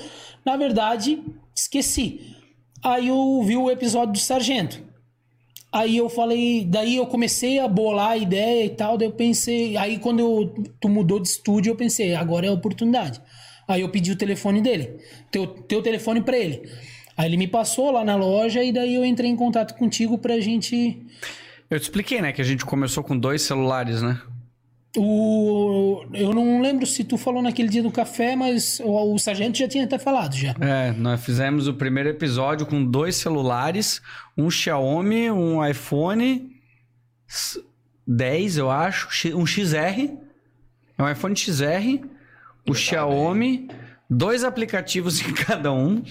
na 0.45 0.57
verdade, 0.57 1.21
esqueci. 1.55 2.35
Aí 2.83 3.09
eu 3.09 3.43
vi 3.43 3.57
o 3.57 3.69
episódio 3.69 4.13
do 4.13 4.19
Sargento. 4.19 4.81
Aí 5.71 5.97
eu 5.97 6.09
falei, 6.09 6.65
daí 6.65 6.95
eu 6.95 7.05
comecei 7.05 7.59
a 7.59 7.67
bolar 7.67 8.11
a 8.11 8.17
ideia 8.17 8.65
e 8.65 8.69
tal, 8.69 8.97
daí 8.97 9.07
eu 9.07 9.11
pensei, 9.11 9.77
aí 9.77 9.99
quando 9.99 10.19
eu, 10.19 10.53
tu 10.81 10.89
mudou 10.89 11.19
de 11.19 11.27
estúdio, 11.27 11.69
eu 11.69 11.75
pensei, 11.75 12.15
agora 12.15 12.47
é 12.47 12.49
a 12.49 12.53
oportunidade. 12.53 13.21
Aí 13.67 13.81
eu 13.81 13.89
pedi 13.89 14.11
o 14.11 14.15
telefone 14.15 14.61
dele, 14.61 14.97
teu, 15.29 15.45
teu 15.45 15.83
telefone 15.83 16.21
pra 16.21 16.35
ele. 16.35 16.67
Aí 17.19 17.25
ele 17.25 17.35
me 17.35 17.49
passou 17.49 17.91
lá 17.91 18.05
na 18.05 18.15
loja 18.15 18.63
e 18.63 18.71
daí 18.71 18.95
eu 18.95 19.03
entrei 19.03 19.29
em 19.29 19.35
contato 19.35 19.75
contigo 19.75 20.17
pra 20.17 20.39
gente 20.39 21.05
Eu 21.69 21.77
te 21.77 21.83
expliquei, 21.83 22.21
né, 22.21 22.31
que 22.31 22.41
a 22.41 22.45
gente 22.45 22.63
começou 22.63 23.03
com 23.03 23.19
dois 23.19 23.41
celulares, 23.41 24.01
né? 24.01 24.21
O, 24.95 26.05
eu 26.13 26.33
não 26.33 26.61
lembro 26.61 26.85
se 26.85 27.03
tu 27.03 27.17
falou 27.17 27.41
naquele 27.41 27.67
dia 27.67 27.83
do 27.83 27.91
café, 27.91 28.37
mas 28.37 28.79
o, 28.79 29.13
o 29.13 29.19
sargento 29.19 29.57
já 29.57 29.67
tinha 29.67 29.83
até 29.83 29.99
falado 29.99 30.33
já. 30.33 30.55
É, 30.61 30.93
nós 30.93 31.21
fizemos 31.21 31.67
o 31.67 31.73
primeiro 31.73 32.07
episódio 32.07 32.65
com 32.65 32.85
dois 32.85 33.17
celulares, 33.17 34.01
um 34.37 34.49
Xiaomi, 34.49 35.29
um 35.29 35.63
iPhone 35.63 36.49
10, 38.07 38.57
eu 38.57 38.71
acho, 38.71 39.09
um 39.37 39.45
XR, 39.45 40.09
é 40.97 41.03
um 41.03 41.11
iPhone 41.11 41.35
XR, 41.35 41.99
o 42.65 42.73
Xiaomi, 42.73 43.67
dois 44.09 44.45
aplicativos 44.45 45.19
em 45.27 45.33
cada 45.33 45.73
um, 45.73 46.01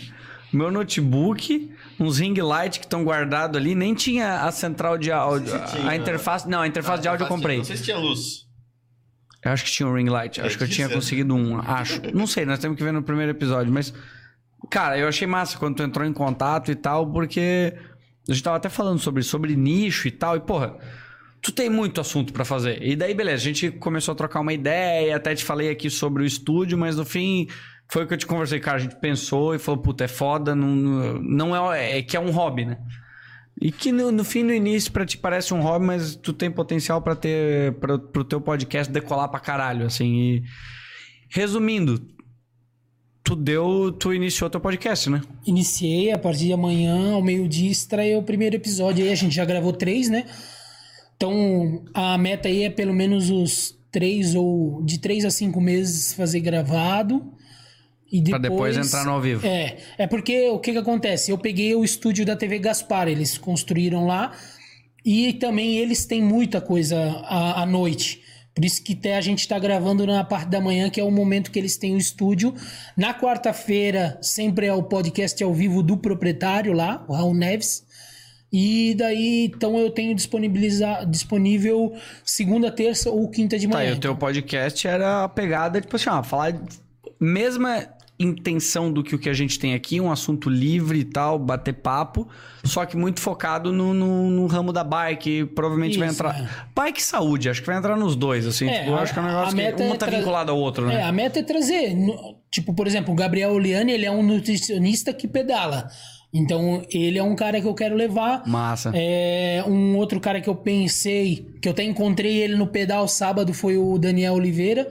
meu 0.53 0.71
notebook, 0.71 1.71
uns 2.01 2.19
ring 2.19 2.35
light 2.35 2.79
que 2.79 2.87
estão 2.87 3.05
guardados 3.05 3.57
ali, 3.57 3.75
nem 3.75 3.95
tinha 3.95 4.43
a 4.43 4.53
central 4.53 4.97
de 4.97 5.13
áudio, 5.13 5.53
a 5.87 5.95
interface, 5.95 6.49
não, 6.49 6.61
a 6.61 6.67
interface 6.67 7.03
de 7.03 7.09
áudio 7.09 7.25
eu 7.25 7.29
comprei. 7.29 7.59
Não 7.59 7.65
sei 7.65 7.77
se 7.77 7.85
tinha 7.85 7.99
luz. 7.99 8.49
Eu 9.45 9.53
acho 9.53 9.65
que 9.65 9.71
tinha 9.71 9.89
um 9.89 9.95
ring 9.95 10.09
light. 10.09 10.41
Acho 10.41 10.59
que 10.59 10.65
eu 10.65 10.69
tinha 10.69 10.89
conseguido 10.89 11.35
um. 11.35 11.59
Acho. 11.61 12.01
Não 12.13 12.27
sei, 12.27 12.45
nós 12.45 12.59
temos 12.59 12.77
que 12.77 12.83
ver 12.83 12.93
no 12.93 13.03
primeiro 13.03 13.31
episódio. 13.31 13.73
Mas, 13.73 13.95
cara, 14.71 14.99
eu 14.99 15.07
achei 15.07 15.27
massa 15.27 15.57
quando 15.59 15.77
tu 15.77 15.83
entrou 15.83 16.07
em 16.07 16.13
contato 16.13 16.71
e 16.71 16.75
tal, 16.75 17.11
porque 17.11 17.75
a 18.29 18.33
gente 18.33 18.43
tava 18.43 18.57
até 18.57 18.69
falando 18.69 18.99
sobre, 18.99 19.23
sobre 19.23 19.55
nicho 19.55 20.09
e 20.09 20.11
tal. 20.11 20.37
E, 20.37 20.41
porra, 20.41 20.77
tu 21.41 21.53
tem 21.53 21.71
muito 21.71 22.01
assunto 22.01 22.33
para 22.33 22.45
fazer. 22.45 22.83
E 22.83 22.97
daí, 22.97 23.15
beleza, 23.15 23.43
a 23.43 23.53
gente 23.53 23.71
começou 23.71 24.13
a 24.13 24.17
trocar 24.17 24.41
uma 24.41 24.53
ideia. 24.53 25.15
Até 25.15 25.35
te 25.35 25.45
falei 25.45 25.71
aqui 25.71 25.89
sobre 25.89 26.25
o 26.25 26.27
estúdio, 26.27 26.77
mas 26.77 26.97
no 26.97 27.05
fim. 27.05 27.47
Foi 27.91 28.05
o 28.05 28.07
que 28.07 28.15
eu 28.15 28.19
te 28.19 28.27
conversei, 28.27 28.61
cara. 28.61 28.77
A 28.77 28.81
gente 28.81 28.97
pensou 28.97 29.55
e 29.55 29.59
falou, 29.59 29.81
puta, 29.81 30.05
é 30.05 30.09
foda, 30.09 30.55
não, 30.55 30.69
não 31.23 31.75
é, 31.75 31.99
é 31.99 32.03
que 32.03 32.17
é 32.17 32.21
um 32.21 32.31
hobby, 32.31 32.67
né? 32.67 32.79
E 33.61 33.73
que 33.73 33.91
no, 33.91 34.13
no, 34.13 34.25
fim, 34.25 34.45
no 34.45 34.53
início, 34.53 34.93
pra 34.93 35.05
ti 35.05 35.19
parece 35.19 35.53
um 35.53 35.61
hobby, 35.61 35.85
mas 35.85 36.15
tu 36.15 36.33
tem 36.33 36.51
potencial 36.51 37.03
para 37.03 37.17
ter. 37.17 37.73
Pra, 37.75 37.99
pro 37.99 38.23
teu 38.23 38.41
podcast 38.41 38.93
decolar 38.93 39.29
pra 39.29 39.41
caralho, 39.41 39.87
assim. 39.87 40.15
E... 40.17 40.43
Resumindo, 41.29 42.01
tu 43.25 43.35
deu. 43.35 43.91
Tu 43.91 44.15
iniciou 44.15 44.49
teu 44.49 44.61
podcast, 44.61 45.11
né? 45.11 45.23
Iniciei, 45.45 46.13
a 46.13 46.19
partir 46.19 46.47
de 46.47 46.53
amanhã, 46.53 47.15
ao 47.15 47.23
meio-dia, 47.23 47.71
estreia 47.71 48.19
o 48.19 48.23
primeiro 48.23 48.55
episódio 48.55 49.05
aí. 49.05 49.11
A 49.11 49.17
gente 49.17 49.35
já 49.35 49.45
gravou 49.45 49.73
três, 49.73 50.09
né? 50.09 50.25
Então, 51.17 51.85
a 51.93 52.17
meta 52.17 52.47
aí 52.47 52.63
é 52.63 52.71
pelo 52.71 52.95
menos 52.95 53.29
os 53.29 53.77
três 53.91 54.37
ou 54.37 54.85
de 54.85 55.01
três 55.01 55.25
a 55.25 55.31
cinco 55.31 55.61
meses 55.61 56.13
fazer 56.13 56.39
gravado. 56.41 57.33
E 58.11 58.21
depois, 58.21 58.31
pra 58.31 58.39
depois 58.39 58.77
entrar 58.77 59.05
no 59.05 59.13
ao 59.13 59.21
vivo. 59.21 59.47
É, 59.47 59.77
é 59.99 60.07
porque 60.07 60.49
o 60.49 60.59
que 60.59 60.73
que 60.73 60.79
acontece? 60.79 61.31
Eu 61.31 61.39
peguei 61.39 61.75
o 61.75 61.85
estúdio 61.85 62.25
da 62.25 62.35
TV 62.35 62.59
Gaspar, 62.59 63.09
eles 63.09 63.37
construíram 63.37 64.07
lá 64.07 64.33
e 65.05 65.35
também 65.35 65.77
eles 65.77 66.07
têm 66.07 66.23
muita 66.23 66.61
coisa 66.61 66.99
à, 67.25 67.63
à 67.63 67.67
noite. 67.67 68.23
Por 68.55 68.65
isso 68.65 68.83
que 68.83 68.95
até 68.95 69.17
a 69.17 69.21
gente 69.21 69.41
está 69.41 69.59
gravando 69.59 70.05
na 70.05 70.25
parte 70.25 70.49
da 70.49 70.61
manhã, 70.61 70.91
que 70.91 71.01
é 71.01 71.05
o 71.05 71.11
momento 71.11 71.51
que 71.51 71.59
eles 71.59 71.77
têm 71.77 71.95
o 71.95 71.99
estúdio. 71.99 72.53
Na 72.97 73.15
quarta-feira, 73.15 74.19
sempre 74.21 74.67
é 74.67 74.73
o 74.73 74.83
podcast 74.83 75.41
ao 75.45 75.55
vivo 75.55 75.83
do 75.83 75.97
proprietário 75.97 76.73
lá, 76.73 77.05
o 77.07 77.13
Raul 77.13 77.35
Neves. 77.35 77.87
E 78.53 78.95
daí, 78.97 79.45
então 79.55 79.79
eu 79.79 79.91
tenho 79.91 80.15
disponibilizar, 80.15 81.09
disponível 81.09 81.95
segunda, 82.25 82.71
terça 82.71 83.11
ou 83.11 83.29
quinta 83.31 83.59
de 83.59 83.69
manhã. 83.69 83.91
Tá, 83.91 83.95
e 83.95 83.97
o 83.97 84.01
teu 84.01 84.17
podcast 84.17 84.89
era 84.89 85.25
a 85.25 85.29
pegada, 85.29 85.81
tipo 85.81 85.95
assim, 85.95 86.09
ó, 86.09 86.23
falar 86.23 86.59
mesma 87.21 87.87
intenção 88.19 88.93
do 88.93 89.03
que 89.03 89.15
o 89.15 89.19
que 89.19 89.29
a 89.29 89.33
gente 89.33 89.59
tem 89.59 89.75
aqui, 89.75 90.01
um 90.01 90.11
assunto 90.11 90.51
livre 90.51 90.99
e 90.99 91.05
tal, 91.05 91.39
bater 91.39 91.75
papo, 91.75 92.29
só 92.65 92.85
que 92.85 92.97
muito 92.97 93.21
focado 93.21 93.73
no, 93.73 93.95
no, 93.95 94.29
no 94.29 94.47
ramo 94.47 94.73
da 94.73 94.83
bike, 94.83 95.45
provavelmente 95.55 95.93
Isso, 95.93 96.01
vai 96.01 96.09
entrar... 96.09 96.41
É. 96.41 96.49
Bike 96.75 97.01
e 97.01 97.03
saúde, 97.03 97.49
acho 97.49 97.61
que 97.61 97.67
vai 97.67 97.77
entrar 97.77 97.97
nos 97.97 98.17
dois, 98.17 98.47
assim, 98.47 98.69
é, 98.69 98.81
tipo, 98.81 98.91
eu 98.91 98.99
acho 98.99 99.13
que 99.13 99.19
é 99.19 99.23
um 99.23 99.27
negócio 99.27 99.57
que 99.57 99.83
um 99.83 99.93
é 99.95 99.97
tá 99.97 100.07
tra... 100.07 100.19
vinculado 100.19 100.51
ao 100.51 100.59
outro, 100.59 100.87
né? 100.87 100.97
É, 100.97 101.03
a 101.03 101.13
meta 101.13 101.39
é 101.39 101.43
trazer, 101.43 101.97
tipo, 102.51 102.75
por 102.75 102.87
exemplo, 102.87 103.13
o 103.13 103.17
Gabriel 103.17 103.53
Oliani, 103.53 103.93
ele 103.93 104.05
é 104.05 104.11
um 104.11 104.23
nutricionista 104.23 105.13
que 105.13 105.29
pedala, 105.29 105.89
então, 106.33 106.85
ele 106.91 107.19
é 107.19 107.23
um 107.23 107.35
cara 107.35 107.59
que 107.61 107.67
eu 107.67 107.75
quero 107.75 107.97
levar. 107.97 108.47
Massa. 108.47 108.93
É, 108.95 109.65
um 109.67 109.97
outro 109.97 110.21
cara 110.21 110.41
que 110.43 110.49
eu 110.49 110.55
pensei, 110.55 111.47
que 111.61 111.69
eu 111.69 111.73
até 111.73 111.83
encontrei 111.83 112.37
ele 112.37 112.55
no 112.55 112.67
pedal 112.67 113.09
sábado, 113.09 113.55
foi 113.55 113.79
o 113.79 113.97
Daniel 113.97 114.35
Oliveira. 114.35 114.87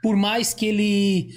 Por 0.00 0.14
mais 0.14 0.54
que 0.54 0.66
ele 0.66 1.30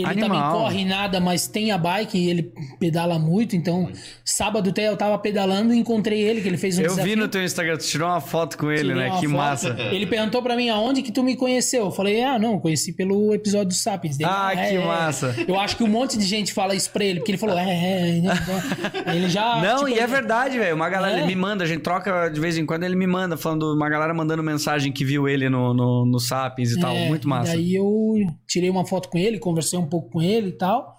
ele 0.00 0.10
Animal. 0.10 0.28
também 0.28 0.62
corre 0.62 0.84
nada, 0.84 1.20
mas 1.20 1.46
tem 1.46 1.70
a 1.70 1.78
bike 1.78 2.16
e 2.18 2.30
ele 2.30 2.52
pedala 2.78 3.18
muito. 3.18 3.56
Então, 3.56 3.90
sábado 4.24 4.70
até 4.70 4.88
eu 4.88 4.96
tava 4.96 5.18
pedalando 5.18 5.72
e 5.72 5.78
encontrei 5.78 6.20
ele, 6.20 6.40
que 6.40 6.48
ele 6.48 6.56
fez 6.56 6.78
um 6.78 6.82
eu 6.82 6.88
desafio. 6.88 7.04
vi 7.04 7.16
no 7.16 7.28
teu 7.28 7.42
Instagram, 7.44 7.76
tu 7.76 7.84
tirou 7.86 8.08
uma 8.08 8.20
foto 8.20 8.56
com 8.58 8.70
ele, 8.70 8.94
Tirei 8.94 9.10
né? 9.10 9.10
Que 9.20 9.26
foto. 9.26 9.36
massa. 9.36 9.76
Ele 9.92 10.06
perguntou 10.06 10.42
pra 10.42 10.56
mim 10.56 10.68
aonde 10.68 11.02
que 11.02 11.12
tu 11.12 11.22
me 11.22 11.36
conheceu. 11.36 11.86
Eu 11.86 11.90
falei, 11.90 12.22
ah, 12.22 12.38
não, 12.38 12.58
conheci 12.58 12.92
pelo 12.92 13.34
episódio 13.34 13.68
do 13.68 13.74
Sapiens. 13.74 14.16
Dele, 14.16 14.30
ah, 14.32 14.50
que 14.52 14.76
é, 14.76 14.84
massa. 14.84 15.34
Eu 15.46 15.58
acho 15.58 15.76
que 15.76 15.84
um 15.84 15.88
monte 15.88 16.18
de 16.18 16.24
gente 16.24 16.52
fala 16.52 16.74
isso 16.74 16.90
pra 16.90 17.04
ele, 17.04 17.20
porque 17.20 17.32
ele 17.32 17.38
falou, 17.38 17.58
é, 17.58 17.64
é, 17.64 18.18
é. 18.18 19.14
Ele 19.14 19.28
já. 19.28 19.60
Não, 19.60 19.84
tipo, 19.84 19.88
e 19.90 19.98
é 19.98 20.06
verdade, 20.06 20.58
velho. 20.58 20.74
Uma 20.74 20.88
galera 20.88 21.20
é. 21.20 21.26
me 21.26 21.34
manda, 21.34 21.64
a 21.64 21.66
gente 21.66 21.80
troca 21.80 22.28
de 22.28 22.40
vez 22.40 22.56
em 22.56 22.66
quando, 22.66 22.84
ele 22.84 22.96
me 22.96 23.06
manda, 23.06 23.36
falando, 23.36 23.74
uma 23.74 23.88
galera 23.88 24.12
mandando 24.12 24.42
mensagem 24.42 24.92
que 24.92 25.04
viu 25.04 25.28
ele 25.28 25.48
no, 25.48 25.72
no, 25.74 26.06
no 26.06 26.18
Sapiens 26.18 26.72
e 26.72 26.80
tal. 26.80 26.94
É, 26.94 27.08
Muito 27.08 27.28
massa. 27.28 27.54
E 27.54 27.58
aí 27.58 27.74
eu 27.74 28.14
tirei 28.46 28.70
uma 28.70 28.84
foto 28.84 29.08
com 29.08 29.18
ele, 29.18 29.38
conversei 29.38 29.78
um 29.78 29.86
pouco 29.88 30.10
com 30.10 30.22
ele 30.22 30.48
e 30.48 30.52
tal. 30.52 30.98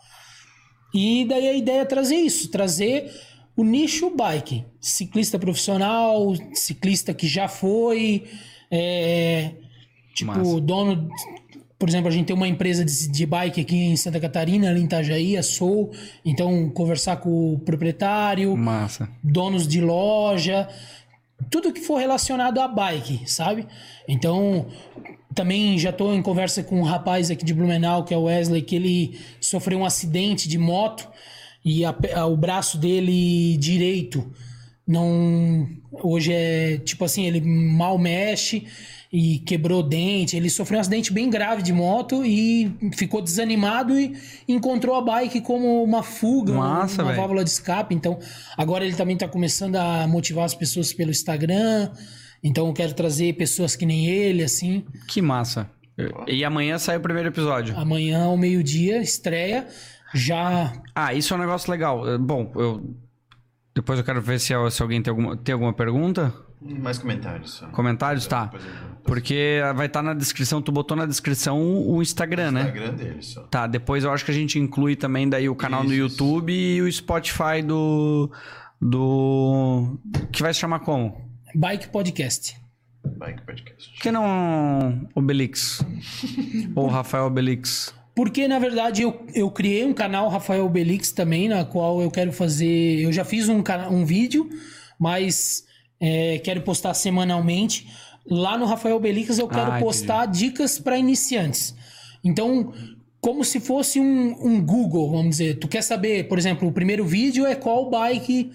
E 0.93 1.25
daí 1.25 1.47
a 1.47 1.53
ideia 1.53 1.81
é 1.81 1.85
trazer 1.85 2.15
isso, 2.15 2.49
trazer 2.49 3.11
o 3.55 3.63
nicho 3.63 4.09
bike. 4.15 4.65
Ciclista 4.79 5.37
profissional, 5.37 6.33
ciclista 6.53 7.13
que 7.13 7.27
já 7.27 7.47
foi, 7.47 8.25
é, 8.71 9.51
tipo, 10.13 10.31
Massa. 10.31 10.61
dono. 10.61 11.09
Por 11.77 11.87
exemplo, 11.87 12.09
a 12.09 12.11
gente 12.11 12.25
tem 12.25 12.35
uma 12.35 12.47
empresa 12.47 12.83
de, 12.83 13.07
de 13.07 13.25
bike 13.25 13.61
aqui 13.61 13.75
em 13.75 13.95
Santa 13.95 14.19
Catarina, 14.19 14.69
ali 14.69 14.81
em 14.81 14.85
Itajaí, 14.85 15.37
a 15.37 15.43
Soul. 15.43 15.91
Então, 16.25 16.69
conversar 16.69 17.17
com 17.17 17.53
o 17.53 17.59
proprietário, 17.59 18.55
Massa. 18.57 19.09
donos 19.23 19.65
de 19.65 19.79
loja, 19.79 20.67
tudo 21.49 21.71
que 21.71 21.79
for 21.79 21.97
relacionado 21.97 22.59
a 22.59 22.67
bike, 22.67 23.21
sabe? 23.25 23.65
Então, 24.07 24.67
também 25.39 25.79
já 25.79 25.91
estou 25.91 26.13
em 26.13 26.21
conversa 26.21 26.61
com 26.61 26.81
um 26.81 26.83
rapaz 26.83 27.31
aqui 27.31 27.45
de 27.45 27.53
Blumenau, 27.53 28.03
que 28.03 28.13
é 28.13 28.17
o 28.17 28.23
Wesley, 28.23 28.61
que 28.61 28.75
ele 28.75 29.17
sofreu 29.39 29.79
um 29.79 29.85
acidente 29.85 30.49
de 30.49 30.57
moto 30.57 31.07
e 31.63 31.85
a, 31.85 31.95
a, 32.13 32.25
o 32.25 32.35
braço 32.35 32.77
dele 32.77 33.55
direito 33.55 34.29
não. 34.85 35.65
Hoje 35.93 36.33
é 36.33 36.77
tipo 36.79 37.05
assim, 37.05 37.23
ele 37.25 37.39
mal 37.39 37.97
mexe 37.97 38.65
e 39.13 39.39
quebrou 39.39 39.81
dente. 39.81 40.35
Ele 40.35 40.49
sofreu 40.49 40.77
um 40.77 40.81
acidente 40.81 41.13
bem 41.13 41.29
grave 41.29 41.61
de 41.61 41.71
moto 41.71 42.25
e 42.25 42.69
ficou 42.97 43.21
desanimado 43.21 43.97
e 43.97 44.13
encontrou 44.45 44.93
a 44.97 45.01
bike 45.01 45.39
como 45.39 45.81
uma 45.81 46.03
fuga, 46.03 46.51
Massa, 46.51 47.01
uma, 47.01 47.11
uma 47.11 47.17
válvula 47.17 47.45
de 47.45 47.49
escape. 47.49 47.95
Então, 47.95 48.19
agora 48.57 48.83
ele 48.83 48.95
também 48.95 49.13
está 49.13 49.27
começando 49.27 49.77
a 49.77 50.05
motivar 50.05 50.43
as 50.43 50.53
pessoas 50.53 50.91
pelo 50.91 51.11
Instagram. 51.11 51.91
Então 52.43 52.67
eu 52.67 52.73
quero 52.73 52.93
trazer 52.93 53.33
pessoas 53.33 53.75
que 53.75 53.85
nem 53.85 54.07
ele, 54.07 54.43
assim. 54.43 54.85
Que 55.07 55.21
massa. 55.21 55.69
E 56.27 56.45
amanhã 56.45 56.77
sai 56.77 56.97
o 56.97 57.01
primeiro 57.01 57.29
episódio. 57.29 57.77
Amanhã, 57.77 58.23
ao 58.23 58.37
meio-dia, 58.37 59.01
estreia. 59.01 59.67
Já. 60.13 60.73
Ah, 60.95 61.13
isso 61.13 61.33
é 61.33 61.37
um 61.37 61.39
negócio 61.39 61.69
legal. 61.69 62.07
Eh, 62.07 62.17
bom, 62.17 62.51
eu. 62.55 62.95
Depois 63.75 63.99
eu 63.99 64.05
quero 64.05 64.21
ver 64.21 64.39
se, 64.39 64.53
se 64.71 64.81
alguém 64.81 65.01
tem 65.01 65.11
alguma, 65.11 65.37
tem 65.37 65.53
alguma 65.53 65.73
pergunta. 65.73 66.33
Mais 66.61 66.97
comentários. 66.97 67.51
Só. 67.51 67.67
Comentários? 67.67 68.27
Tá. 68.27 68.51
Porque 69.03 69.61
vai 69.75 69.85
estar 69.85 69.99
tá 69.99 70.03
na 70.03 70.13
descrição, 70.13 70.61
tu 70.61 70.71
botou 70.71 70.97
na 70.97 71.05
descrição 71.05 71.61
o 71.87 72.01
Instagram, 72.01 72.51
né? 72.51 72.61
Instagram 72.63 72.93
dele 72.93 73.21
só. 73.21 73.43
Tá, 73.43 73.65
depois 73.65 74.03
eu 74.03 74.11
acho 74.11 74.25
que 74.25 74.31
a 74.31 74.33
gente 74.33 74.59
inclui 74.59 74.95
também 74.95 75.29
daí 75.29 75.47
o 75.47 75.55
canal 75.55 75.81
isso, 75.81 75.89
no 75.89 75.95
YouTube 75.95 76.51
isso. 76.51 76.77
e 76.77 76.81
o 76.81 76.91
Spotify 76.91 77.61
do. 77.65 78.29
Do. 78.81 79.97
Que 80.31 80.41
vai 80.41 80.53
se 80.53 80.59
chamar 80.59 80.79
como? 80.79 81.28
Bike 81.55 81.89
Podcast. 81.89 82.55
Bike 83.17 83.41
Podcast. 83.41 83.91
Por 83.93 84.01
que 84.01 84.11
não 84.11 85.07
Obelix? 85.15 85.81
Ou 86.75 86.87
Rafael 86.87 87.25
Obelix? 87.25 87.93
Porque, 88.15 88.47
na 88.47 88.59
verdade, 88.59 89.03
eu, 89.03 89.25
eu 89.33 89.49
criei 89.49 89.85
um 89.85 89.93
canal 89.93 90.27
Rafael 90.29 90.65
Obelix 90.65 91.11
também, 91.11 91.47
na 91.47 91.63
qual 91.63 92.01
eu 92.01 92.11
quero 92.11 92.33
fazer. 92.33 93.01
Eu 93.01 93.13
já 93.13 93.23
fiz 93.23 93.47
um, 93.47 93.63
um 93.89 94.03
vídeo, 94.03 94.49
mas 94.99 95.65
é, 95.99 96.37
quero 96.39 96.61
postar 96.61 96.93
semanalmente. 96.93 97.87
Lá 98.29 98.57
no 98.57 98.65
Rafael 98.65 98.97
Obelix 98.97 99.39
eu 99.39 99.47
quero 99.47 99.71
ah, 99.71 99.79
postar 99.79 100.25
dicas 100.25 100.77
para 100.77 100.97
iniciantes. 100.97 101.73
Então, 102.23 102.73
como 103.21 103.43
se 103.43 103.59
fosse 103.59 103.99
um, 103.99 104.35
um 104.45 104.61
Google, 104.61 105.09
vamos 105.09 105.37
dizer. 105.37 105.57
Tu 105.57 105.67
quer 105.67 105.81
saber, 105.81 106.27
por 106.27 106.37
exemplo, 106.37 106.67
o 106.67 106.71
primeiro 106.71 107.05
vídeo 107.05 107.45
é 107.45 107.55
qual 107.55 107.89
bike 107.89 108.51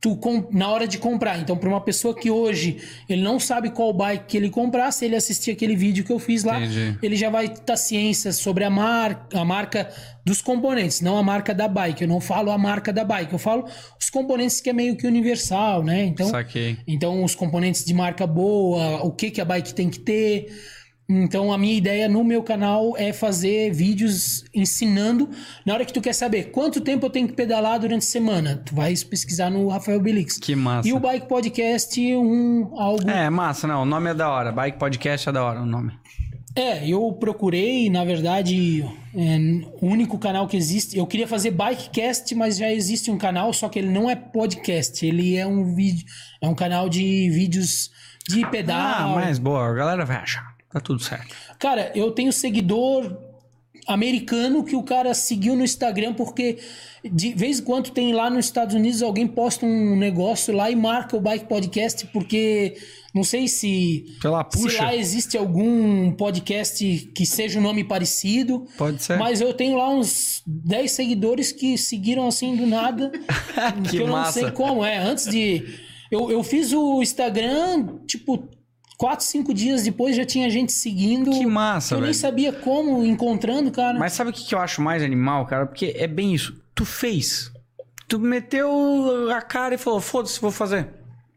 tu 0.00 0.18
na 0.50 0.70
hora 0.70 0.88
de 0.88 0.96
comprar. 0.96 1.38
Então, 1.38 1.56
para 1.56 1.68
uma 1.68 1.80
pessoa 1.80 2.14
que 2.14 2.30
hoje 2.30 2.78
ele 3.08 3.22
não 3.22 3.38
sabe 3.38 3.70
qual 3.70 3.92
bike 3.92 4.24
que 4.26 4.36
ele 4.36 4.48
comprar, 4.48 4.90
se 4.92 5.04
ele 5.04 5.14
assistir 5.14 5.50
aquele 5.50 5.76
vídeo 5.76 6.02
que 6.02 6.12
eu 6.12 6.18
fiz 6.18 6.42
lá, 6.42 6.58
Entendi. 6.58 6.98
ele 7.02 7.16
já 7.16 7.28
vai 7.28 7.46
estar 7.46 7.76
ciência 7.76 8.32
sobre 8.32 8.64
a 8.64 8.70
marca, 8.70 9.38
a 9.38 9.44
marca 9.44 9.90
dos 10.24 10.40
componentes, 10.40 11.02
não 11.02 11.18
a 11.18 11.22
marca 11.22 11.52
da 11.52 11.68
bike. 11.68 12.02
Eu 12.02 12.08
não 12.08 12.20
falo 12.20 12.50
a 12.50 12.56
marca 12.56 12.92
da 12.92 13.04
bike, 13.04 13.34
eu 13.34 13.38
falo 13.38 13.66
os 14.00 14.08
componentes 14.08 14.60
que 14.60 14.70
é 14.70 14.72
meio 14.72 14.96
que 14.96 15.06
universal, 15.06 15.82
né? 15.82 16.04
Então, 16.04 16.30
Saquei. 16.30 16.78
então, 16.88 17.22
os 17.22 17.34
componentes 17.34 17.84
de 17.84 17.92
marca 17.92 18.26
boa, 18.26 19.04
o 19.04 19.12
que, 19.12 19.30
que 19.30 19.40
a 19.40 19.44
bike 19.44 19.74
tem 19.74 19.90
que 19.90 19.98
ter. 19.98 20.46
Então, 21.12 21.52
a 21.52 21.58
minha 21.58 21.74
ideia 21.74 22.08
no 22.08 22.22
meu 22.22 22.40
canal 22.40 22.94
é 22.96 23.12
fazer 23.12 23.72
vídeos 23.72 24.44
ensinando. 24.54 25.28
Na 25.66 25.74
hora 25.74 25.84
que 25.84 25.92
tu 25.92 26.00
quer 26.00 26.12
saber 26.12 26.52
quanto 26.52 26.80
tempo 26.80 27.06
eu 27.06 27.10
tenho 27.10 27.26
que 27.26 27.34
pedalar 27.34 27.80
durante 27.80 28.02
a 28.02 28.06
semana, 28.06 28.62
tu 28.64 28.76
vais 28.76 29.02
pesquisar 29.02 29.50
no 29.50 29.66
Rafael 29.66 29.98
Belix. 29.98 30.38
Que 30.38 30.54
massa. 30.54 30.88
E 30.88 30.92
o 30.92 31.00
Bike 31.00 31.26
Podcast, 31.26 32.00
um 32.16 32.70
algo. 32.80 33.10
É, 33.10 33.28
massa, 33.28 33.66
não. 33.66 33.82
O 33.82 33.84
nome 33.84 34.10
é 34.10 34.14
da 34.14 34.30
hora. 34.30 34.52
Bike 34.52 34.78
Podcast 34.78 35.28
é 35.28 35.32
da 35.32 35.42
hora 35.44 35.60
o 35.60 35.66
nome. 35.66 35.92
É, 36.54 36.86
eu 36.88 37.12
procurei, 37.12 37.90
na 37.90 38.04
verdade, 38.04 38.84
é, 39.14 39.38
o 39.80 39.86
único 39.86 40.16
canal 40.16 40.46
que 40.46 40.56
existe. 40.56 40.96
Eu 40.96 41.06
queria 41.08 41.26
fazer 41.26 41.50
Bikecast, 41.50 42.32
mas 42.36 42.56
já 42.56 42.70
existe 42.72 43.10
um 43.10 43.18
canal, 43.18 43.52
só 43.52 43.68
que 43.68 43.80
ele 43.80 43.88
não 43.90 44.08
é 44.08 44.14
podcast. 44.14 45.04
Ele 45.04 45.36
é 45.36 45.44
um 45.46 45.74
vídeo, 45.74 46.06
é 46.40 46.46
um 46.48 46.54
canal 46.54 46.88
de 46.88 47.28
vídeos 47.30 47.90
de 48.28 48.44
Ah, 48.44 48.48
pedal. 48.48 49.14
mas 49.16 49.38
boa, 49.40 49.68
a 49.68 49.74
galera 49.74 50.04
vai 50.04 50.16
achar. 50.16 50.49
Tá 50.72 50.80
tudo 50.80 51.02
certo. 51.02 51.34
Cara, 51.58 51.92
eu 51.94 52.10
tenho 52.12 52.32
seguidor 52.32 53.16
americano 53.86 54.62
que 54.62 54.76
o 54.76 54.82
cara 54.82 55.14
seguiu 55.14 55.56
no 55.56 55.64
Instagram 55.64 56.14
porque 56.14 56.58
de 57.04 57.32
vez 57.34 57.60
em 57.60 57.64
quando 57.64 57.90
tem 57.90 58.12
lá 58.12 58.28
nos 58.28 58.44
Estados 58.44 58.74
Unidos 58.74 59.02
alguém 59.02 59.26
posta 59.26 59.64
um 59.64 59.96
negócio 59.96 60.54
lá 60.54 60.70
e 60.70 60.76
marca 60.76 61.16
o 61.16 61.20
Bike 61.20 61.46
Podcast 61.46 62.06
porque 62.08 62.76
não 63.14 63.24
sei 63.24 63.48
se 63.48 64.04
Pela 64.20 64.46
se 64.48 64.76
lá 64.76 64.94
existe 64.94 65.36
algum 65.36 66.12
podcast 66.12 67.10
que 67.14 67.26
seja 67.26 67.58
um 67.58 67.62
nome 67.62 67.82
parecido. 67.82 68.66
Pode 68.78 69.02
ser. 69.02 69.18
Mas 69.18 69.40
eu 69.40 69.52
tenho 69.52 69.76
lá 69.76 69.88
uns 69.90 70.42
10 70.46 70.90
seguidores 70.90 71.50
que 71.50 71.76
seguiram 71.76 72.28
assim 72.28 72.54
do 72.54 72.66
nada. 72.66 73.10
Que 73.90 73.96
eu 73.96 74.06
massa. 74.06 74.40
não 74.40 74.48
sei 74.48 74.52
como. 74.52 74.84
É, 74.84 74.98
antes 74.98 75.24
de. 75.26 75.64
Eu, 76.10 76.30
eu 76.30 76.42
fiz 76.42 76.72
o 76.72 77.02
Instagram, 77.02 77.98
tipo, 78.06 78.48
4, 79.00 79.24
5 79.24 79.54
dias 79.54 79.82
depois 79.82 80.14
já 80.14 80.26
tinha 80.26 80.50
gente 80.50 80.72
seguindo. 80.72 81.30
Que 81.30 81.46
massa, 81.46 81.94
Eu 81.94 82.02
nem 82.02 82.12
sabia 82.12 82.52
como, 82.52 83.02
encontrando, 83.02 83.70
cara. 83.70 83.98
Mas 83.98 84.12
sabe 84.12 84.28
o 84.28 84.32
que 84.32 84.44
que 84.44 84.54
eu 84.54 84.58
acho 84.58 84.82
mais 84.82 85.02
animal, 85.02 85.46
cara? 85.46 85.64
Porque 85.64 85.94
é 85.96 86.06
bem 86.06 86.34
isso. 86.34 86.62
Tu 86.74 86.84
fez. 86.84 87.50
Tu 88.06 88.18
meteu 88.18 89.30
a 89.30 89.40
cara 89.40 89.74
e 89.74 89.78
falou: 89.78 90.02
foda-se, 90.02 90.38
vou 90.38 90.50
fazer. 90.50 90.86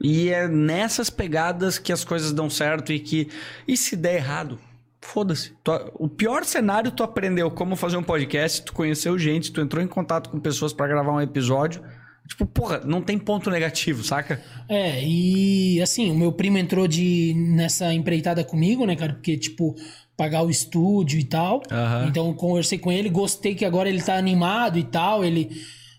E 0.02 0.28
é 0.28 0.46
nessas 0.46 1.10
pegadas 1.10 1.80
que 1.80 1.94
as 1.94 2.04
coisas 2.04 2.34
dão 2.34 2.50
certo 2.50 2.92
e 2.92 3.00
que. 3.00 3.30
E 3.66 3.78
se 3.78 3.96
der 3.96 4.16
errado? 4.16 4.60
Foda-se. 5.00 5.54
O 5.94 6.10
pior 6.10 6.44
cenário, 6.44 6.92
tu 6.92 7.02
aprendeu 7.02 7.50
como 7.50 7.78
fazer 7.78 7.96
um 7.96 8.04
podcast, 8.04 8.62
tu 8.62 8.74
conheceu 8.74 9.18
gente, 9.18 9.54
tu 9.54 9.62
entrou 9.62 9.82
em 9.82 9.88
contato 9.88 10.30
com 10.30 10.38
pessoas 10.38 10.74
pra 10.74 10.86
gravar 10.86 11.14
um 11.14 11.22
episódio. 11.22 11.82
Tipo, 12.28 12.46
porra, 12.46 12.80
não 12.86 13.02
tem 13.02 13.18
ponto 13.18 13.50
negativo, 13.50 14.04
saca? 14.04 14.42
É, 14.70 15.04
e 15.04 15.82
assim, 15.82 16.10
o 16.10 16.16
meu 16.16 16.32
primo 16.32 16.58
entrou 16.58 16.88
de 16.88 17.34
nessa 17.36 17.94
empreitada 17.94 18.44
comigo, 18.44 18.86
né, 18.86 18.96
cara? 18.96 19.14
Porque, 19.14 19.38
tipo, 19.38 19.76
pagar 20.16 20.44
o 20.44 20.50
estúdio 20.50 21.20
e 21.20 21.24
tal. 21.24 21.62
Então 22.08 22.34
conversei 22.34 22.78
com 22.78 22.92
ele, 22.92 23.10
gostei 23.10 23.56
que 23.56 23.66
agora 23.66 23.90
ele 23.90 24.02
tá 24.02 24.16
animado 24.16 24.80
e 24.80 24.84
tal. 24.84 25.24
Ele. 25.24 25.50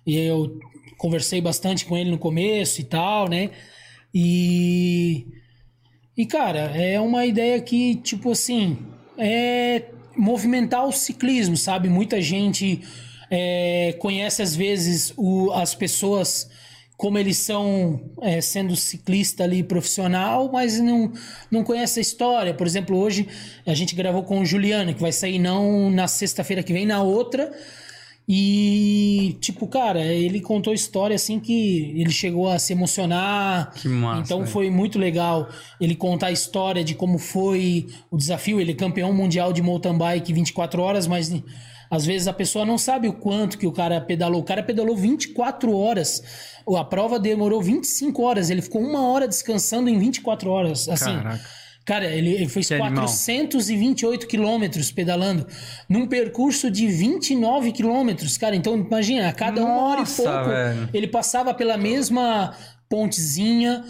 E 0.06 0.16
eu 0.16 0.58
conversei 0.96 1.40
bastante 1.40 1.84
com 1.84 1.96
ele 1.96 2.10
no 2.10 2.18
começo 2.18 2.80
e 2.80 2.84
tal, 2.84 3.28
né? 3.28 3.50
E. 4.12 5.26
E, 6.16 6.24
cara, 6.24 6.60
é 6.76 7.00
uma 7.00 7.26
ideia 7.26 7.60
que, 7.60 7.96
tipo 7.96 8.30
assim, 8.30 8.78
é 9.18 9.82
movimentar 10.16 10.86
o 10.86 10.92
ciclismo, 10.92 11.56
sabe? 11.56 11.88
Muita 11.88 12.22
gente 12.22 12.82
é, 13.30 13.94
conhece, 13.98 14.42
às 14.42 14.54
vezes, 14.54 15.12
o- 15.16 15.50
as 15.52 15.74
pessoas 15.74 16.48
como 16.96 17.18
eles 17.18 17.38
são 17.38 18.00
é, 18.22 18.40
sendo 18.40 18.76
ciclista 18.76 19.42
ali 19.42 19.64
profissional, 19.64 20.48
mas 20.52 20.78
não, 20.78 21.12
não 21.50 21.64
conhece 21.64 21.98
a 21.98 22.02
história. 22.02 22.54
Por 22.54 22.66
exemplo, 22.68 22.96
hoje 22.96 23.26
a 23.66 23.74
gente 23.74 23.96
gravou 23.96 24.22
com 24.22 24.40
o 24.40 24.46
Juliano, 24.46 24.94
que 24.94 25.00
vai 25.00 25.10
sair 25.10 25.40
não 25.40 25.90
na 25.90 26.06
sexta-feira 26.06 26.62
que 26.62 26.72
vem, 26.72 26.86
na 26.86 27.02
outra. 27.02 27.50
E, 28.26 29.36
tipo, 29.40 29.66
cara, 29.66 30.02
ele 30.02 30.40
contou 30.40 30.72
história 30.72 31.14
assim 31.14 31.38
que 31.38 31.92
ele 31.94 32.10
chegou 32.10 32.48
a 32.48 32.58
se 32.58 32.72
emocionar. 32.72 33.72
Que 33.74 33.86
massa, 33.88 34.22
Então 34.22 34.46
foi 34.46 34.70
muito 34.70 34.98
legal 34.98 35.48
ele 35.80 35.94
contar 35.94 36.28
a 36.28 36.32
história 36.32 36.82
de 36.82 36.94
como 36.94 37.18
foi 37.18 37.86
o 38.10 38.16
desafio. 38.16 38.60
Ele 38.60 38.72
é 38.72 38.74
campeão 38.74 39.12
mundial 39.12 39.52
de 39.52 39.60
mountain 39.60 39.98
bike 39.98 40.32
24 40.32 40.80
horas, 40.80 41.06
mas 41.06 41.30
às 41.94 42.04
vezes 42.04 42.26
a 42.26 42.32
pessoa 42.32 42.64
não 42.64 42.76
sabe 42.76 43.06
o 43.06 43.12
quanto 43.12 43.56
que 43.56 43.66
o 43.66 43.72
cara 43.72 44.00
pedalou. 44.00 44.40
O 44.40 44.44
cara 44.44 44.62
pedalou 44.62 44.96
24 44.96 45.72
horas. 45.72 46.22
A 46.76 46.84
prova 46.84 47.20
demorou 47.20 47.62
25 47.62 48.20
horas. 48.22 48.50
Ele 48.50 48.60
ficou 48.60 48.82
uma 48.82 49.06
hora 49.08 49.28
descansando 49.28 49.88
em 49.88 49.96
24 49.98 50.50
horas. 50.50 50.88
Assim, 50.88 51.14
Caraca. 51.16 51.40
Cara, 51.84 52.06
ele, 52.06 52.32
ele 52.32 52.48
fez 52.48 52.68
Que 52.68 52.74
animal. 52.74 53.04
428 53.04 54.26
quilômetros 54.26 54.90
pedalando 54.90 55.46
num 55.88 56.06
percurso 56.06 56.70
de 56.70 56.88
29 56.88 57.72
quilômetros, 57.72 58.38
cara. 58.38 58.56
Então, 58.56 58.74
imagina, 58.76 59.28
a 59.28 59.32
cada 59.32 59.62
uma 59.62 59.82
hora 59.82 59.98
e 59.98 60.00
Nossa, 60.00 60.22
pouco, 60.22 60.48
velho. 60.48 60.88
ele 60.94 61.06
passava 61.06 61.52
pela 61.52 61.76
mesma 61.76 62.56
pontezinha. 62.88 63.84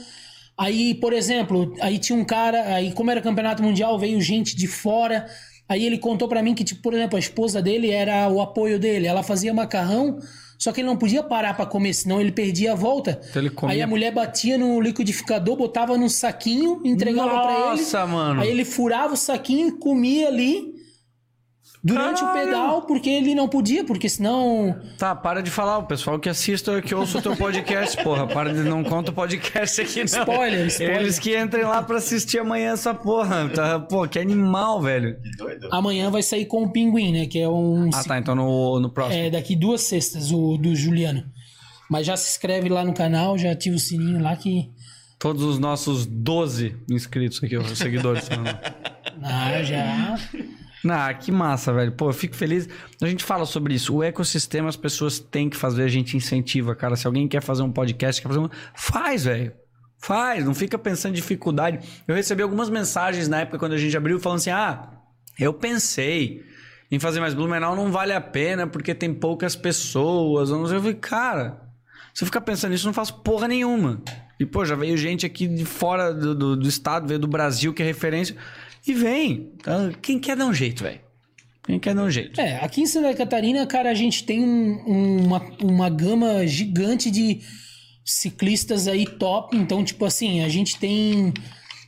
Aí, 0.58 0.94
por 0.94 1.12
exemplo, 1.12 1.72
aí 1.80 1.98
tinha 1.98 2.18
um 2.18 2.24
cara, 2.24 2.74
aí 2.74 2.92
como 2.92 3.10
era 3.10 3.22
campeonato 3.22 3.62
mundial, 3.62 3.98
veio 3.98 4.20
gente 4.20 4.56
de 4.56 4.66
fora. 4.66 5.26
Aí 5.68 5.84
ele 5.86 5.98
contou 5.98 6.28
pra 6.28 6.42
mim 6.42 6.54
que, 6.54 6.62
tipo, 6.64 6.82
por 6.82 6.92
exemplo, 6.94 7.16
a 7.16 7.18
esposa 7.20 7.62
dele 7.62 7.90
era 7.90 8.28
o 8.28 8.40
apoio 8.40 8.78
dele. 8.78 9.06
Ela 9.06 9.22
fazia 9.22 9.54
macarrão, 9.54 10.18
só 10.58 10.72
que 10.72 10.80
ele 10.80 10.88
não 10.88 10.96
podia 10.96 11.22
parar 11.22 11.54
pra 11.54 11.64
comer, 11.64 11.94
senão 11.94 12.20
ele 12.20 12.30
perdia 12.30 12.72
a 12.72 12.74
volta. 12.74 13.18
Então 13.30 13.40
ele 13.42 13.50
comia- 13.50 13.74
Aí 13.76 13.80
a 13.82 13.86
mulher 13.86 14.12
batia 14.12 14.58
no 14.58 14.78
liquidificador, 14.80 15.56
botava 15.56 15.96
num 15.96 16.08
saquinho, 16.08 16.82
entregava 16.84 17.30
pra 17.30 17.52
ele. 17.52 17.80
Nossa, 17.80 18.06
mano. 18.06 18.42
Aí 18.42 18.50
ele 18.50 18.64
furava 18.64 19.14
o 19.14 19.16
saquinho 19.16 19.68
e 19.68 19.72
comia 19.72 20.28
ali 20.28 20.73
durante 21.84 22.20
Caralho. 22.20 22.40
o 22.40 22.44
pedal, 22.46 22.82
porque 22.82 23.10
ele 23.10 23.34
não 23.34 23.46
podia, 23.46 23.84
porque 23.84 24.08
senão. 24.08 24.74
Tá, 24.96 25.14
para 25.14 25.42
de 25.42 25.50
falar. 25.50 25.78
O 25.78 25.82
pessoal 25.84 26.18
que 26.18 26.30
assista, 26.30 26.80
que 26.80 26.94
ouça 26.94 27.18
o 27.18 27.22
teu 27.22 27.36
podcast, 27.36 28.02
porra. 28.02 28.26
Para 28.26 28.54
de 28.54 28.60
não 28.60 28.82
conta 28.82 29.10
o 29.10 29.14
podcast 29.14 29.82
aqui, 29.82 29.98
não. 29.98 30.04
Spoiler, 30.06 30.66
spoiler. 30.68 31.00
Eles 31.00 31.18
que 31.18 31.38
entrem 31.38 31.64
lá 31.64 31.82
pra 31.82 31.98
assistir 31.98 32.38
amanhã 32.38 32.72
essa 32.72 32.94
porra. 32.94 33.50
Tá, 33.50 33.78
pô, 33.78 34.08
que 34.08 34.18
animal, 34.18 34.80
velho. 34.80 35.20
Que 35.20 35.36
doido. 35.36 35.68
Amanhã 35.70 36.10
vai 36.10 36.22
sair 36.22 36.46
com 36.46 36.64
o 36.64 36.72
Pinguim, 36.72 37.12
né? 37.12 37.26
Que 37.26 37.40
é 37.40 37.48
um. 37.48 37.90
Ah, 37.92 38.02
tá. 38.02 38.18
Então 38.18 38.34
no, 38.34 38.80
no 38.80 38.88
próximo. 38.90 39.22
É 39.22 39.28
daqui 39.28 39.54
duas 39.54 39.82
sextas, 39.82 40.32
o 40.32 40.56
do 40.56 40.74
Juliano. 40.74 41.22
Mas 41.90 42.06
já 42.06 42.16
se 42.16 42.30
inscreve 42.30 42.70
lá 42.70 42.82
no 42.82 42.94
canal, 42.94 43.36
já 43.36 43.52
ativa 43.52 43.76
o 43.76 43.78
sininho 43.78 44.22
lá 44.22 44.34
que. 44.34 44.70
Todos 45.18 45.42
os 45.42 45.58
nossos 45.58 46.06
12 46.06 46.76
inscritos 46.90 47.42
aqui, 47.42 47.56
os 47.56 47.78
seguidores. 47.78 48.28
Ah, 49.22 49.62
já. 49.62 50.18
Ah, 50.88 51.12
que 51.14 51.32
massa, 51.32 51.72
velho. 51.72 51.92
Pô, 51.92 52.10
eu 52.10 52.12
fico 52.12 52.36
feliz. 52.36 52.68
A 53.00 53.06
gente 53.06 53.24
fala 53.24 53.46
sobre 53.46 53.74
isso. 53.74 53.94
O 53.96 54.02
ecossistema 54.02 54.68
as 54.68 54.76
pessoas 54.76 55.18
têm 55.18 55.48
que 55.48 55.56
fazer, 55.56 55.84
a 55.84 55.88
gente 55.88 56.16
incentiva, 56.16 56.74
cara. 56.74 56.96
Se 56.96 57.06
alguém 57.06 57.26
quer 57.26 57.42
fazer 57.42 57.62
um 57.62 57.72
podcast, 57.72 58.20
quer 58.20 58.28
fazer 58.28 58.40
um. 58.40 58.48
Faz, 58.74 59.24
velho. 59.24 59.52
Faz, 59.98 60.44
não 60.44 60.54
fica 60.54 60.78
pensando 60.78 61.12
em 61.12 61.14
dificuldade. 61.14 61.78
Eu 62.06 62.14
recebi 62.14 62.42
algumas 62.42 62.68
mensagens 62.68 63.26
na 63.26 63.40
época 63.40 63.58
quando 63.58 63.72
a 63.72 63.78
gente 63.78 63.96
abriu 63.96 64.20
falando 64.20 64.38
assim: 64.38 64.50
ah, 64.50 64.90
eu 65.38 65.54
pensei 65.54 66.44
em 66.90 66.98
fazer 66.98 67.20
mais 67.20 67.34
Blumenau 67.34 67.74
não 67.74 67.90
vale 67.90 68.12
a 68.12 68.20
pena 68.20 68.66
porque 68.66 68.94
tem 68.94 69.12
poucas 69.14 69.56
pessoas. 69.56 70.50
Eu 70.50 70.66
falei, 70.66 70.94
cara, 70.94 71.62
se 72.12 72.22
eu 72.22 72.26
ficar 72.26 72.42
pensando 72.42 72.72
nisso, 72.72 72.86
não 72.86 72.92
faço 72.92 73.22
porra 73.22 73.48
nenhuma. 73.48 74.02
E, 74.38 74.44
pô, 74.44 74.64
já 74.64 74.74
veio 74.74 74.96
gente 74.96 75.24
aqui 75.24 75.46
de 75.46 75.64
fora 75.64 76.12
do, 76.12 76.34
do, 76.34 76.56
do 76.56 76.68
estado, 76.68 77.06
veio 77.06 77.18
do 77.18 77.26
Brasil, 77.26 77.72
que 77.72 77.82
é 77.82 77.86
referência. 77.86 78.36
E 78.86 78.92
vem. 78.92 79.52
Quem 80.02 80.18
quer 80.18 80.36
dar 80.36 80.46
um 80.46 80.54
jeito, 80.54 80.82
velho? 80.84 81.00
Quem 81.64 81.78
quer 81.78 81.94
dar 81.94 82.02
um 82.04 82.10
jeito? 82.10 82.38
É, 82.40 82.56
aqui 82.62 82.82
em 82.82 82.86
Santa 82.86 83.14
Catarina, 83.14 83.66
cara, 83.66 83.90
a 83.90 83.94
gente 83.94 84.24
tem 84.24 84.40
um- 84.44 85.24
uma, 85.24 85.40
uma 85.62 85.88
gama 85.88 86.46
gigante 86.46 87.10
de 87.10 87.40
ciclistas 88.04 88.86
aí 88.86 89.06
top. 89.06 89.56
Então, 89.56 89.82
tipo 89.84 90.04
assim, 90.04 90.42
a 90.42 90.48
gente 90.48 90.78
tem 90.78 91.32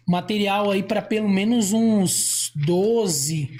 material 0.08 0.70
aí 0.70 0.82
para 0.82 1.02
pelo 1.02 1.28
menos 1.28 1.72
uns 1.72 2.50
12 2.54 3.50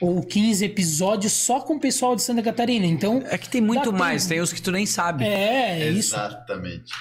ou 0.00 0.22
15 0.22 0.64
episódios 0.66 1.32
só 1.32 1.60
com 1.60 1.76
o 1.76 1.80
pessoal 1.80 2.14
de 2.14 2.22
Santa 2.22 2.42
Catarina. 2.42 2.84
Então, 2.84 3.22
É 3.26 3.38
que 3.38 3.48
tem 3.48 3.60
muito 3.62 3.90
mais, 3.92 4.24
tempo. 4.24 4.34
tem 4.34 4.40
os 4.42 4.52
que 4.52 4.60
tu 4.60 4.70
nem 4.70 4.84
sabe. 4.84 5.24
é, 5.24 5.80
é 5.80 5.90
isso. 5.90 6.14
Exatamente. 6.14 6.92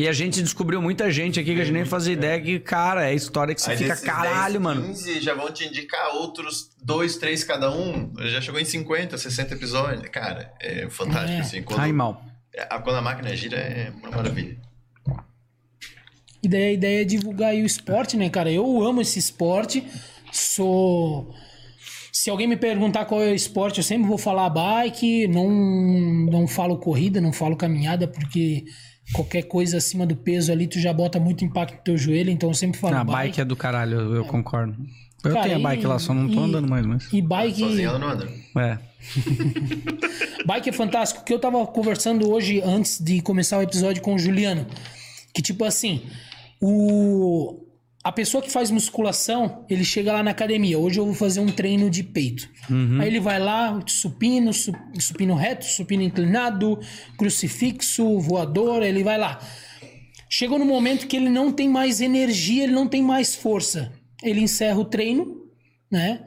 E 0.00 0.08
a 0.08 0.12
gente 0.14 0.40
descobriu 0.42 0.80
muita 0.80 1.10
gente 1.10 1.38
aqui 1.38 1.54
que 1.54 1.60
a 1.60 1.64
gente 1.64 1.74
nem 1.74 1.84
fazia 1.84 2.14
ideia 2.14 2.40
que, 2.40 2.58
cara, 2.58 3.10
é 3.10 3.14
história 3.14 3.54
que 3.54 3.60
você 3.60 3.72
Aí 3.72 3.76
fica 3.76 3.90
desses 3.90 4.04
caralho, 4.06 4.54
10, 4.54 4.62
mano. 4.62 4.82
15 4.86 5.20
já 5.20 5.34
vão 5.34 5.52
te 5.52 5.66
indicar 5.66 6.14
outros 6.16 6.70
dois, 6.82 7.18
três 7.18 7.44
cada 7.44 7.70
um. 7.70 8.10
Já 8.20 8.40
chegou 8.40 8.58
em 8.58 8.64
50, 8.64 9.18
60 9.18 9.52
episódios. 9.54 10.08
Cara, 10.10 10.54
é 10.58 10.88
fantástico, 10.88 11.32
É. 11.36 11.40
assim. 11.40 11.62
Quando, 11.62 11.80
Ai, 11.80 11.92
mal. 11.92 12.24
a- 12.70 12.78
quando 12.78 12.96
a 12.96 13.02
máquina 13.02 13.36
gira 13.36 13.58
é 13.58 13.92
uma 14.02 14.10
maravilha. 14.10 14.56
E 16.42 16.48
daí 16.48 16.62
a 16.64 16.72
ideia 16.72 17.02
é 17.02 17.04
divulgar 17.04 17.50
aí 17.50 17.62
o 17.62 17.66
esporte, 17.66 18.16
né, 18.16 18.30
cara? 18.30 18.50
Eu 18.50 18.82
amo 18.82 19.02
esse 19.02 19.18
esporte, 19.18 19.86
sou. 20.32 21.34
Se 22.10 22.30
alguém 22.30 22.46
me 22.46 22.56
perguntar 22.56 23.04
qual 23.04 23.20
é 23.22 23.32
o 23.32 23.34
esporte, 23.34 23.78
eu 23.78 23.84
sempre 23.84 24.08
vou 24.08 24.16
falar 24.16 24.48
bike, 24.48 25.28
não, 25.28 25.50
não 25.50 26.46
falo 26.48 26.78
corrida, 26.78 27.20
não 27.20 27.32
falo 27.34 27.54
caminhada, 27.54 28.08
porque 28.08 28.64
qualquer 29.12 29.42
coisa 29.42 29.76
acima 29.78 30.06
do 30.06 30.14
peso 30.16 30.50
ali, 30.52 30.66
tu 30.66 30.78
já 30.78 30.92
bota 30.92 31.18
muito 31.20 31.44
impacto 31.44 31.74
no 31.76 31.82
teu 31.82 31.96
joelho, 31.98 32.30
então 32.30 32.50
eu 32.50 32.54
sempre 32.54 32.78
falo 32.78 32.96
A 32.96 33.04
bike. 33.04 33.16
bike 33.28 33.40
é 33.40 33.44
do 33.44 33.56
caralho, 33.56 34.00
eu, 34.00 34.14
eu 34.16 34.24
concordo. 34.24 34.74
Eu 35.22 35.32
Cara, 35.34 35.42
tenho 35.44 35.56
a 35.56 35.60
e- 35.60 35.62
bike 35.62 35.86
lá, 35.86 35.98
só 35.98 36.14
não 36.14 36.28
tô 36.28 36.40
e- 36.40 36.44
andando 36.44 36.68
mais, 36.68 36.86
mas. 36.86 37.08
E 37.12 37.20
bike. 37.20 37.60
Sozinho 37.60 37.98
não 37.98 38.08
anda. 38.08 38.28
É. 38.56 38.78
Bike 40.46 40.68
é 40.68 40.72
fantástico. 40.72 41.24
Que 41.24 41.32
eu 41.32 41.38
tava 41.38 41.66
conversando 41.66 42.30
hoje 42.30 42.60
antes 42.62 42.98
de 42.98 43.20
começar 43.20 43.58
o 43.58 43.62
episódio 43.62 44.02
com 44.02 44.14
o 44.14 44.18
Juliano. 44.18 44.66
Que 45.32 45.40
tipo 45.42 45.64
assim, 45.64 46.02
o 46.60 47.58
a 48.02 48.10
pessoa 48.10 48.42
que 48.42 48.50
faz 48.50 48.70
musculação, 48.70 49.64
ele 49.68 49.84
chega 49.84 50.12
lá 50.12 50.22
na 50.22 50.30
academia. 50.30 50.78
Hoje 50.78 50.98
eu 50.98 51.04
vou 51.04 51.14
fazer 51.14 51.40
um 51.40 51.46
treino 51.52 51.90
de 51.90 52.02
peito. 52.02 52.48
Aí 53.00 53.06
ele 53.08 53.20
vai 53.20 53.38
lá, 53.38 53.78
supino, 53.86 54.52
su- 54.54 54.72
supino 54.98 55.34
reto, 55.34 55.64
supino 55.66 56.02
inclinado, 56.02 56.78
crucifixo, 57.18 58.18
voador, 58.18 58.82
ele 58.82 59.02
vai 59.04 59.18
lá. 59.18 59.38
Chegou 60.28 60.58
no 60.58 60.64
momento 60.64 61.06
que 61.06 61.16
ele 61.16 61.28
não 61.28 61.52
tem 61.52 61.68
mais 61.68 62.00
energia, 62.00 62.64
ele 62.64 62.72
não 62.72 62.86
tem 62.88 63.02
mais 63.02 63.34
força. 63.34 63.92
Ele 64.22 64.40
encerra 64.40 64.78
o 64.78 64.84
treino, 64.84 65.36
né? 65.90 66.20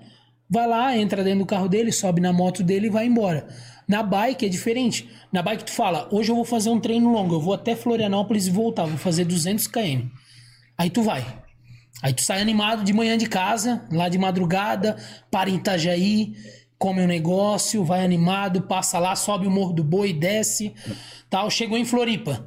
Vai 0.50 0.68
lá, 0.68 0.95
entra 0.98 1.24
dentro 1.24 1.40
do 1.40 1.45
carro 1.45 1.68
dele, 1.68 1.91
sobe 1.91 2.22
na 2.22 2.32
moto 2.32 2.62
dele 2.64 2.88
e 2.88 2.90
vai 2.90 3.06
embora. 3.08 3.48
Na 3.88 4.04
bike 4.04 4.45
é 4.45 4.50
diferente. 4.50 5.10
Na 5.32 5.41
bike 5.41 5.64
tu 5.66 5.72
fala, 5.72 6.08
hoje 6.12 6.32
eu 6.32 6.36
vou 6.36 6.45
fazer 6.45 6.70
um 6.70 6.80
treino 6.80 7.12
longo, 7.12 7.36
eu 7.36 7.40
vou 7.41 7.54
até 7.54 7.76
Florianópolis 7.76 8.45
e 8.48 8.52
voltar, 8.52 8.86
vou 8.86 8.98
fazer 8.98 9.26
200 9.26 9.66
km. 9.68 10.08
Aí 10.78 10.90
tu 10.90 11.02
vai. 11.02 11.26
Aí 12.04 12.14
tu 12.14 12.22
sai 12.22 12.42
animado 12.42 12.84
de 12.84 12.92
manhã 12.92 13.18
de 13.18 13.28
casa, 13.28 13.86
lá 13.90 14.10
de 14.10 14.18
madrugada, 14.18 14.98
para 15.32 15.50
em 15.50 15.56
Itajaí, 15.56 16.36
come 16.78 17.02
um 17.02 17.08
negócio, 17.08 17.82
vai 17.86 18.04
animado, 18.04 18.64
passa 18.64 19.00
lá, 19.00 19.16
sobe 19.16 19.48
o 19.48 19.52
Morro 19.52 19.72
do 19.72 19.86
Boi, 19.86 20.12
desce, 20.12 20.74
tal, 21.30 21.50
chegou 21.50 21.78
em 21.78 21.86
Floripa. 21.86 22.46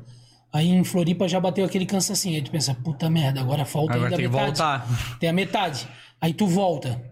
Aí 0.53 0.69
em 0.69 0.85
Floripa 0.85 1.27
já 1.27 1.41
bateu 1.41 1.65
aquele 1.65 1.87
cansacinho. 1.87 2.37
Aí 2.37 2.43
tu 2.43 2.51
pensa, 2.51 2.74
puta 2.74 3.09
merda, 3.09 3.41
agora 3.41 3.65
falta 3.65 3.95
Agora 3.95 4.09
ainda 4.09 4.16
tem 4.19 4.28
metade. 4.28 4.45
voltar. 4.45 5.19
Tem 5.19 5.28
a 5.31 5.33
metade. 5.33 5.89
Aí 6.20 6.35
tu 6.35 6.47
volta. 6.47 7.03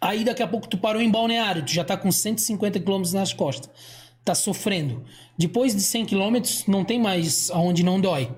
Aí 0.00 0.24
daqui 0.24 0.42
a 0.42 0.48
pouco 0.48 0.66
tu 0.66 0.78
parou 0.78 1.02
em 1.02 1.10
balneário, 1.10 1.62
tu 1.62 1.72
já 1.72 1.84
tá 1.84 1.94
com 1.94 2.10
150 2.10 2.80
km 2.80 3.02
nas 3.12 3.34
costas. 3.34 3.70
Tá 4.24 4.34
sofrendo. 4.34 5.04
Depois 5.36 5.74
de 5.74 5.82
100 5.82 6.06
km 6.06 6.36
não 6.66 6.84
tem 6.84 6.98
mais 6.98 7.50
aonde 7.50 7.82
não 7.82 8.00
dói. 8.00 8.30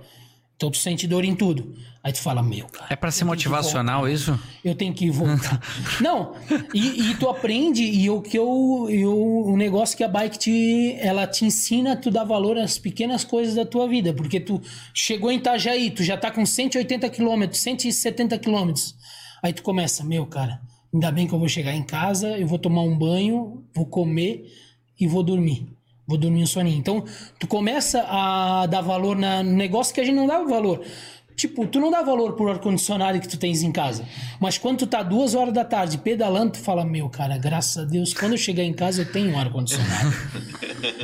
Então 0.56 0.70
tu 0.70 0.78
sente 0.78 1.06
dor 1.06 1.22
em 1.22 1.34
tudo. 1.34 1.74
Aí 2.02 2.12
tu 2.12 2.18
fala, 2.18 2.42
meu, 2.42 2.66
cara. 2.66 2.86
É 2.88 2.96
pra 2.96 3.10
ser 3.10 3.24
motivacional 3.24 4.08
isso? 4.08 4.38
eu 4.64 4.74
tenho 4.74 4.94
que 4.94 5.10
voltar. 5.10 5.60
não, 6.00 6.34
e, 6.72 7.10
e 7.10 7.14
tu 7.16 7.28
aprende, 7.28 7.82
e 7.82 8.08
o 8.08 8.22
que 8.22 8.38
eu, 8.38 8.86
eu. 8.88 9.12
O 9.12 9.56
negócio 9.56 9.96
que 9.96 10.02
a 10.02 10.08
bike 10.08 10.38
te. 10.38 10.96
Ela 10.98 11.26
te 11.26 11.44
ensina 11.44 11.94
tu 11.94 12.10
dar 12.10 12.24
valor 12.24 12.56
às 12.56 12.78
pequenas 12.78 13.22
coisas 13.22 13.54
da 13.54 13.66
tua 13.66 13.86
vida. 13.86 14.14
Porque 14.14 14.40
tu 14.40 14.62
chegou 14.94 15.30
em 15.30 15.36
Itajaí, 15.36 15.90
tu 15.90 16.02
já 16.02 16.16
tá 16.16 16.30
com 16.30 16.46
180 16.46 17.10
quilômetros, 17.10 17.60
170 17.60 18.38
quilômetros. 18.38 18.94
Aí 19.42 19.52
tu 19.52 19.62
começa, 19.62 20.02
meu, 20.02 20.24
cara, 20.26 20.60
ainda 20.92 21.12
bem 21.12 21.26
que 21.26 21.34
eu 21.34 21.38
vou 21.38 21.48
chegar 21.48 21.74
em 21.74 21.82
casa, 21.82 22.38
eu 22.38 22.46
vou 22.46 22.58
tomar 22.58 22.82
um 22.82 22.96
banho, 22.96 23.62
vou 23.74 23.84
comer 23.84 24.50
e 24.98 25.06
vou 25.06 25.22
dormir. 25.22 25.75
Vou 26.06 26.16
dormir 26.16 26.42
um 26.42 26.46
soninho. 26.46 26.78
Então, 26.78 27.04
tu 27.38 27.46
começa 27.46 28.04
a 28.08 28.66
dar 28.66 28.80
valor 28.80 29.16
na, 29.16 29.42
no 29.42 29.52
negócio 29.52 29.94
que 29.94 30.00
a 30.00 30.04
gente 30.04 30.14
não 30.14 30.26
dava 30.26 30.48
valor. 30.48 30.82
Tipo, 31.36 31.66
tu 31.66 31.78
não 31.78 31.90
dá 31.90 32.02
valor 32.02 32.32
pro 32.32 32.48
ar-condicionado 32.48 33.20
que 33.20 33.28
tu 33.28 33.36
tens 33.36 33.62
em 33.62 33.70
casa. 33.70 34.04
Mas 34.40 34.56
quando 34.56 34.78
tu 34.78 34.86
tá 34.86 35.02
duas 35.02 35.34
horas 35.34 35.52
da 35.52 35.64
tarde 35.64 35.98
pedalando, 35.98 36.52
tu 36.52 36.58
fala, 36.58 36.82
meu, 36.82 37.10
cara, 37.10 37.36
graças 37.36 37.76
a 37.76 37.84
Deus, 37.84 38.14
quando 38.14 38.32
eu 38.32 38.38
chegar 38.38 38.62
em 38.62 38.72
casa 38.72 39.02
eu 39.02 39.12
tenho 39.12 39.32
um 39.32 39.38
ar-condicionado. 39.38 40.14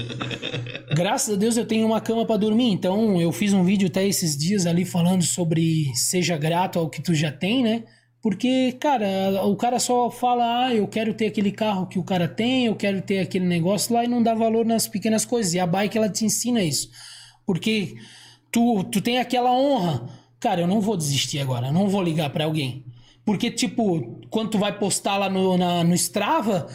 graças 0.97 1.35
a 1.35 1.37
Deus 1.37 1.59
eu 1.59 1.66
tenho 1.66 1.87
uma 1.87 2.01
cama 2.01 2.24
para 2.24 2.39
dormir. 2.39 2.73
Então, 2.73 3.20
eu 3.20 3.31
fiz 3.31 3.53
um 3.53 3.62
vídeo 3.62 3.89
até 3.89 4.07
esses 4.07 4.35
dias 4.35 4.65
ali 4.65 4.87
falando 4.87 5.23
sobre 5.23 5.93
seja 5.95 6.39
grato 6.39 6.79
ao 6.79 6.89
que 6.89 7.03
tu 7.03 7.15
já 7.15 7.31
tem, 7.31 7.62
né? 7.62 7.85
Porque, 8.23 8.73
cara, 8.81 9.44
o 9.44 9.57
cara 9.57 9.81
só 9.81 10.09
fala, 10.11 10.66
ah, 10.66 10.74
eu 10.74 10.86
quero 10.86 11.12
ter 11.12 11.27
aquele 11.27 11.51
carro 11.51 11.86
que 11.89 11.99
o 11.99 12.05
cara 12.05 12.28
tem, 12.28 12.66
eu 12.66 12.77
quero 12.77 13.03
ter 13.03 13.19
aquele 13.19 13.44
negócio 13.44 13.93
lá 13.93 14.05
e 14.05 14.09
não 14.09 14.23
dá 14.23 14.32
valor 14.32 14.65
nas 14.65 14.86
pequenas 14.86 15.24
coisas. 15.24 15.55
E 15.55 15.59
a 15.61 15.66
bike, 15.66 15.99
ela 15.99 16.09
te 16.09 16.24
ensina 16.24 16.62
isso. 16.62 16.89
Porque 17.44 17.97
tu, 18.53 18.85
tu 18.85 19.01
tem 19.01 19.19
aquela 19.19 19.51
honra. 19.53 20.09
Cara, 20.39 20.61
eu 20.61 20.66
não 20.69 20.81
vou 20.81 20.97
desistir 20.97 21.40
agora, 21.40 21.69
eu 21.69 21.73
não 21.73 21.89
vou 21.89 22.03
ligar 22.03 22.31
pra 22.31 22.44
alguém. 22.44 22.85
Porque, 23.24 23.51
tipo, 23.51 24.20
quando 24.31 24.51
tu 24.51 24.59
vai 24.59 24.77
postar 24.78 25.16
lá 25.16 25.28
no, 25.28 25.57
na- 25.57 25.85
no 25.85 25.94
Strava, 25.94 26.69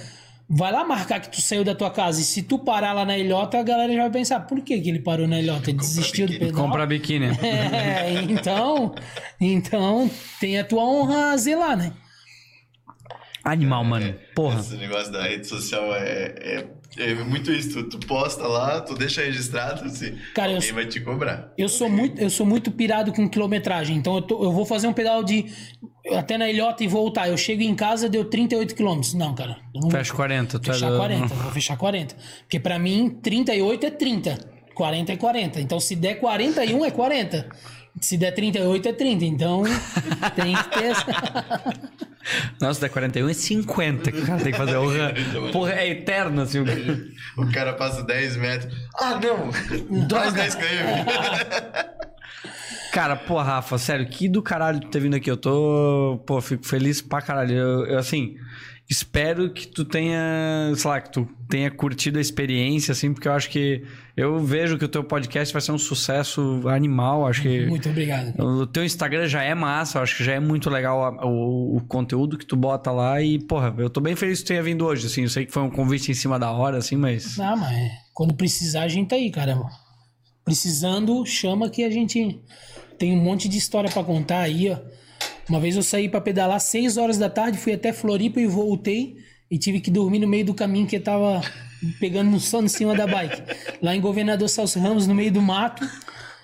vai 0.49 0.71
lá 0.71 0.83
marcar 0.85 1.19
que 1.19 1.29
tu 1.29 1.41
saiu 1.41 1.63
da 1.63 1.75
tua 1.75 1.91
casa. 1.91 2.21
E 2.21 2.23
se 2.23 2.43
tu 2.43 2.59
parar 2.59 2.93
lá 2.93 3.05
na 3.05 3.17
ilhota, 3.17 3.59
a 3.59 3.63
galera 3.63 3.93
já 3.93 4.01
vai 4.03 4.11
pensar, 4.11 4.41
por 4.41 4.61
que, 4.61 4.79
que 4.79 4.89
ele 4.89 4.99
parou 4.99 5.27
na 5.27 5.39
ilhota? 5.39 5.69
Ele 5.69 5.79
desistiu 5.79 6.25
do 6.25 6.31
biquíni. 6.33 6.51
pedal? 6.51 6.65
Comprar 6.65 6.85
biquíni. 6.85 7.27
É, 7.47 8.21
então, 8.21 8.95
então 9.39 10.09
tem 10.39 10.59
a 10.59 10.63
tua 10.63 10.83
honra 10.83 11.31
a 11.31 11.37
zelar, 11.37 11.77
né? 11.77 11.91
Animal, 13.43 13.83
mano. 13.83 14.13
Porra. 14.35 14.59
Esse 14.59 14.75
negócio 14.75 15.11
da 15.11 15.23
rede 15.23 15.47
social 15.47 15.95
é, 15.95 16.35
é, 16.37 16.67
é 16.97 17.13
muito 17.15 17.51
isso. 17.51 17.83
Tu, 17.83 17.97
tu 17.97 18.07
posta 18.07 18.47
lá, 18.47 18.79
tu 18.81 18.93
deixa 18.95 19.21
registrado, 19.21 19.83
assim, 19.85 20.15
Cara, 20.33 20.51
eu 20.51 20.55
alguém 20.55 20.67
sou- 20.69 20.75
vai 20.75 20.85
te 20.85 20.99
cobrar. 21.01 21.51
Eu 21.57 21.67
sou 21.69 21.89
muito, 21.89 22.21
eu 22.21 22.29
sou 22.29 22.45
muito 22.45 22.71
pirado 22.71 23.11
com 23.11 23.27
quilometragem. 23.29 23.97
Então 23.97 24.15
eu, 24.15 24.21
tô- 24.21 24.43
eu 24.43 24.51
vou 24.51 24.65
fazer 24.65 24.87
um 24.87 24.93
pedal 24.93 25.23
de 25.23 25.45
até 26.13 26.37
na 26.37 26.49
ilhota 26.49 26.83
e 26.83 26.87
voltar. 26.87 27.27
Eu 27.29 27.37
chego 27.37 27.61
em 27.61 27.75
casa, 27.75 28.07
deu 28.07 28.25
38 28.25 28.73
quilômetros. 28.75 29.13
Não, 29.13 29.35
cara. 29.35 29.57
Eu 29.75 29.81
não 29.81 29.89
Fecha 29.91 30.13
40. 30.13 30.59
Tu 30.59 30.69
é 30.69 30.73
fechar 30.73 30.91
do- 30.91 30.97
40. 30.97 31.33
eu 31.33 31.37
Vou 31.39 31.51
fechar 31.51 31.77
40. 31.77 32.15
Porque 32.41 32.59
pra 32.59 32.79
mim, 32.79 33.09
38 33.21 33.85
é 33.85 33.89
30. 33.91 34.37
40 34.73 35.11
é 35.11 35.17
40. 35.17 35.59
Então 35.59 35.79
se 35.79 35.95
der 35.95 36.15
41 36.19 36.85
é 36.85 36.91
40. 36.91 37.49
Se 38.01 38.17
der 38.17 38.31
38 38.31 38.87
é 38.89 38.93
30. 38.93 39.25
Então 39.25 39.63
tem 40.35 40.55
que 40.55 40.69
ter 40.69 40.83
essa. 40.85 41.05
Nossa, 42.61 42.81
da 42.81 42.89
41 42.89 43.29
é 43.29 43.33
50 43.33 44.11
que 44.11 44.19
o 44.19 44.25
cara 44.25 44.43
tem 44.43 44.51
que 44.51 44.57
fazer. 44.57 44.73
Porra, 44.75 45.51
porra 45.51 45.73
é 45.73 45.89
eterno, 45.89 46.41
assim. 46.41 46.59
o- 46.59 47.07
O 47.41 47.51
cara 47.51 47.73
passa 47.73 48.03
10 48.03 48.35
metros. 48.37 48.73
Ah, 48.99 49.19
não! 49.21 50.07
Mais 50.09 50.33
10 50.33 50.55
km. 50.55 50.61
Cara, 52.91 53.15
pô, 53.15 53.39
Rafa, 53.39 53.77
sério, 53.77 54.07
que 54.09 54.27
do 54.27 54.41
caralho 54.41 54.79
tu 54.79 54.87
ter 54.87 54.99
vindo 54.99 55.15
aqui. 55.15 55.29
Eu 55.29 55.37
tô, 55.37 56.21
pô, 56.25 56.41
fico 56.41 56.65
feliz 56.65 56.99
pra 57.01 57.21
caralho. 57.21 57.53
Eu, 57.55 57.85
eu, 57.85 57.99
assim, 57.99 58.35
espero 58.89 59.51
que 59.53 59.67
tu 59.67 59.83
tenha, 59.83 60.71
sei 60.75 60.89
lá, 60.89 61.01
que 61.01 61.11
tu 61.11 61.27
tenha 61.49 61.69
curtido 61.69 62.17
a 62.17 62.21
experiência, 62.21 62.91
assim, 62.93 63.13
porque 63.13 63.27
eu 63.27 63.33
acho 63.33 63.49
que 63.49 63.83
eu 64.15 64.39
vejo 64.39 64.77
que 64.77 64.85
o 64.85 64.87
teu 64.87 65.03
podcast 65.03 65.51
vai 65.53 65.61
ser 65.61 65.71
um 65.73 65.77
sucesso 65.77 66.61
animal. 66.69 67.27
Acho 67.27 67.41
que 67.41 67.65
Muito 67.67 67.89
obrigado. 67.89 68.33
o 68.41 68.65
teu 68.65 68.83
Instagram 68.85 69.27
já 69.27 69.43
é 69.43 69.53
massa, 69.53 69.97
eu 69.97 70.03
acho 70.03 70.15
que 70.17 70.23
já 70.23 70.33
é 70.33 70.39
muito 70.39 70.69
legal 70.69 71.03
a- 71.03 71.25
o, 71.25 71.77
o 71.77 71.81
conteúdo 71.81 72.37
que 72.37 72.45
tu 72.45 72.55
bota 72.55 72.89
lá. 72.91 73.21
E, 73.21 73.37
porra, 73.39 73.73
eu 73.77 73.89
tô 73.89 73.99
bem 73.99 74.15
feliz 74.15 74.39
que 74.39 74.45
tu 74.45 74.47
tenha 74.49 74.63
vindo 74.63 74.85
hoje, 74.85 75.05
assim. 75.07 75.23
Eu 75.23 75.29
sei 75.29 75.45
que 75.45 75.51
foi 75.51 75.63
um 75.63 75.69
convite 75.69 76.09
em 76.11 76.15
cima 76.15 76.39
da 76.39 76.51
hora, 76.51 76.77
assim, 76.77 76.95
mas. 76.95 77.39
Ah, 77.39 77.55
mas 77.55 77.91
quando 78.13 78.33
precisar, 78.33 78.83
a 78.83 78.87
gente 78.87 79.09
tá 79.09 79.15
aí, 79.17 79.29
caramba. 79.29 79.69
Precisando, 80.45 81.25
chama 81.25 81.69
que 81.69 81.83
a 81.83 81.89
gente 81.89 82.39
tem 82.97 83.11
um 83.17 83.21
monte 83.21 83.49
de 83.49 83.57
história 83.57 83.89
pra 83.91 84.03
contar 84.03 84.39
aí, 84.39 84.69
ó. 84.71 84.77
Uma 85.49 85.59
vez 85.59 85.75
eu 85.75 85.83
saí 85.83 86.09
pra 86.09 86.19
pedalar 86.19 86.59
6 86.59 86.97
horas 86.97 87.17
da 87.17 87.29
tarde, 87.29 87.57
fui 87.57 87.73
até 87.73 87.93
Floripa 87.93 88.39
e 88.39 88.47
voltei 88.47 89.15
e 89.49 89.57
tive 89.57 89.79
que 89.79 89.89
dormir 89.89 90.19
no 90.19 90.27
meio 90.27 90.45
do 90.45 90.53
caminho 90.53 90.85
que 90.85 90.99
tava 90.99 91.41
pegando 91.99 92.29
no 92.29 92.39
sono 92.39 92.65
em 92.65 92.69
cima 92.69 92.95
da 92.95 93.07
bike. 93.07 93.41
Lá 93.81 93.95
em 93.95 94.01
Governador 94.01 94.49
Celso 94.49 94.79
Ramos, 94.79 95.07
no 95.07 95.15
meio 95.15 95.31
do 95.31 95.41
mato, 95.41 95.87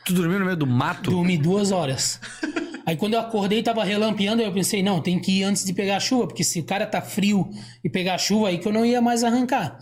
Tu 0.06 0.14
dormiu 0.14 0.40
no 0.40 0.46
meio 0.46 0.58
do 0.58 0.68
mato? 0.68 1.12
dormi 1.12 1.38
duas 1.38 1.72
horas. 1.72 2.20
Aí 2.86 2.98
quando 2.98 3.14
eu 3.14 3.20
acordei, 3.22 3.64
tava 3.64 3.84
relampeando, 3.84 4.42
aí 4.42 4.48
eu 4.48 4.54
pensei, 4.54 4.84
não, 4.84 5.02
tem 5.02 5.18
que 5.20 5.40
ir 5.40 5.44
antes 5.44 5.64
de 5.64 5.74
pegar 5.74 5.96
a 5.98 6.00
chuva, 6.02 6.28
porque 6.28 6.44
se 6.44 6.60
o 6.60 6.64
cara 6.66 6.86
tá 6.86 7.02
frio 7.02 7.50
e 7.84 7.90
pegar 7.90 8.18
chuva, 8.18 8.50
aí 8.50 8.58
que 8.58 8.68
eu 8.68 8.74
não 8.74 8.86
ia 8.86 9.02
mais 9.02 9.24
arrancar. 9.24 9.78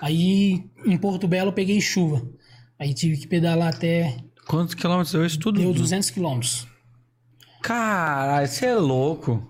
Aí 0.00 0.64
em 0.84 0.96
Porto 0.96 1.28
Belo 1.28 1.50
eu 1.50 1.52
peguei 1.52 1.80
chuva. 1.80 2.22
Aí 2.78 2.92
tive 2.94 3.16
que 3.18 3.28
pedalar 3.28 3.74
até. 3.74 4.16
Quantos 4.48 4.74
quilômetros 4.74 5.12
deu 5.12 5.24
isso 5.24 5.38
tudo? 5.38 5.60
Deu 5.60 5.72
200 5.72 6.10
quilômetros. 6.10 6.66
Caralho, 7.62 8.46
você 8.48 8.66
é 8.66 8.74
louco. 8.74 9.46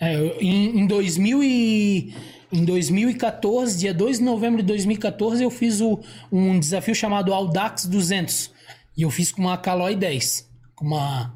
É, 0.00 0.14
eu- 0.16 0.36
em, 0.40 0.80
em 0.80 0.86
2000 0.86 1.42
e, 1.42 2.14
em 2.52 2.64
2014, 2.64 3.78
dia 3.78 3.92
2 3.94 4.18
de 4.18 4.24
novembro 4.24 4.62
de 4.62 4.66
2014, 4.66 5.42
eu 5.42 5.50
fiz 5.50 5.80
o- 5.80 6.00
um 6.32 6.58
desafio 6.58 6.94
chamado 6.94 7.32
Audax 7.34 7.86
200. 7.86 8.50
E 8.96 9.02
eu 9.02 9.10
fiz 9.10 9.30
com 9.30 9.42
uma 9.42 9.56
Caloi 9.56 9.94
10. 9.94 10.48
Com 10.74 10.86
uma, 10.86 11.34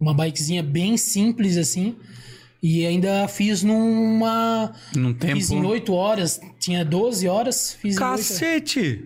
uma 0.00 0.14
bikezinha 0.14 0.62
bem 0.62 0.96
simples 0.96 1.56
assim. 1.56 1.96
E 2.62 2.86
ainda 2.86 3.28
fiz 3.28 3.62
numa. 3.62 4.72
Num 4.96 5.12
tempo. 5.12 5.34
Fiz 5.36 5.50
em 5.50 5.62
8 5.64 5.92
horas. 5.92 6.40
Tinha 6.58 6.82
12 6.84 7.28
horas. 7.28 7.74
Fiz 7.78 7.96
em 7.96 8.00
8 8.02 8.10
Cacete! 8.16 9.04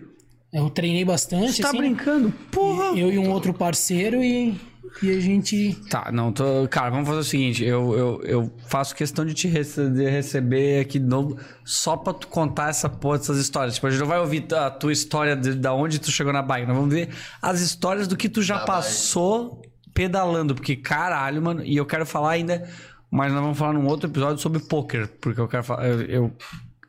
Eu 0.53 0.69
treinei 0.69 1.03
bastante. 1.03 1.53
Você 1.53 1.61
tá 1.61 1.67
assim, 1.69 1.77
brincando? 1.77 2.31
Porra! 2.51 2.97
Eu 2.97 3.11
e 3.11 3.19
um 3.19 3.29
outro 3.31 3.53
parceiro 3.53 4.23
e, 4.23 4.55
e 5.03 5.09
a 5.11 5.19
gente. 5.19 5.75
Tá, 5.89 6.11
não, 6.11 6.31
tô. 6.31 6.67
Cara, 6.69 6.89
vamos 6.89 7.07
fazer 7.07 7.19
o 7.19 7.23
seguinte: 7.23 7.63
eu, 7.63 7.93
eu, 7.97 8.21
eu 8.23 8.53
faço 8.67 8.95
questão 8.95 9.25
de 9.25 9.33
te 9.33 9.47
rece- 9.47 9.89
de 9.89 10.09
receber 10.09 10.81
aqui 10.81 10.99
de 10.99 11.05
novo 11.05 11.37
só 11.65 11.95
pra 11.97 12.13
tu 12.13 12.27
contar 12.27 12.69
essa 12.69 12.89
porra 12.89 13.17
dessas 13.17 13.37
histórias. 13.37 13.75
Tipo, 13.75 13.87
a 13.87 13.89
gente 13.91 13.99
não 13.99 14.07
vai 14.07 14.19
ouvir 14.19 14.45
a 14.53 14.69
tua 14.69 14.91
história 14.91 15.35
de, 15.35 15.53
da 15.55 15.73
onde 15.73 15.99
tu 15.99 16.11
chegou 16.11 16.33
na 16.33 16.41
bike, 16.41 16.67
nós 16.67 16.75
vamos 16.75 16.93
ver 16.93 17.09
as 17.41 17.61
histórias 17.61 18.07
do 18.07 18.15
que 18.17 18.27
tu 18.29 18.41
já 18.41 18.59
Da 18.59 18.65
passou 18.65 19.61
pedalando, 19.93 20.55
porque 20.55 20.75
caralho, 20.75 21.41
mano, 21.41 21.63
e 21.63 21.75
eu 21.75 21.85
quero 21.85 22.05
falar 22.05 22.31
ainda, 22.31 22.69
mas 23.11 23.31
nós 23.33 23.41
vamos 23.41 23.57
falar 23.57 23.73
num 23.73 23.85
outro 23.87 24.09
episódio 24.09 24.37
sobre 24.41 24.59
poker, 24.59 25.07
porque 25.19 25.39
eu 25.41 25.47
quero 25.47 25.63
falar. 25.63 25.87
Eu, 25.87 26.01
eu- 26.03 26.33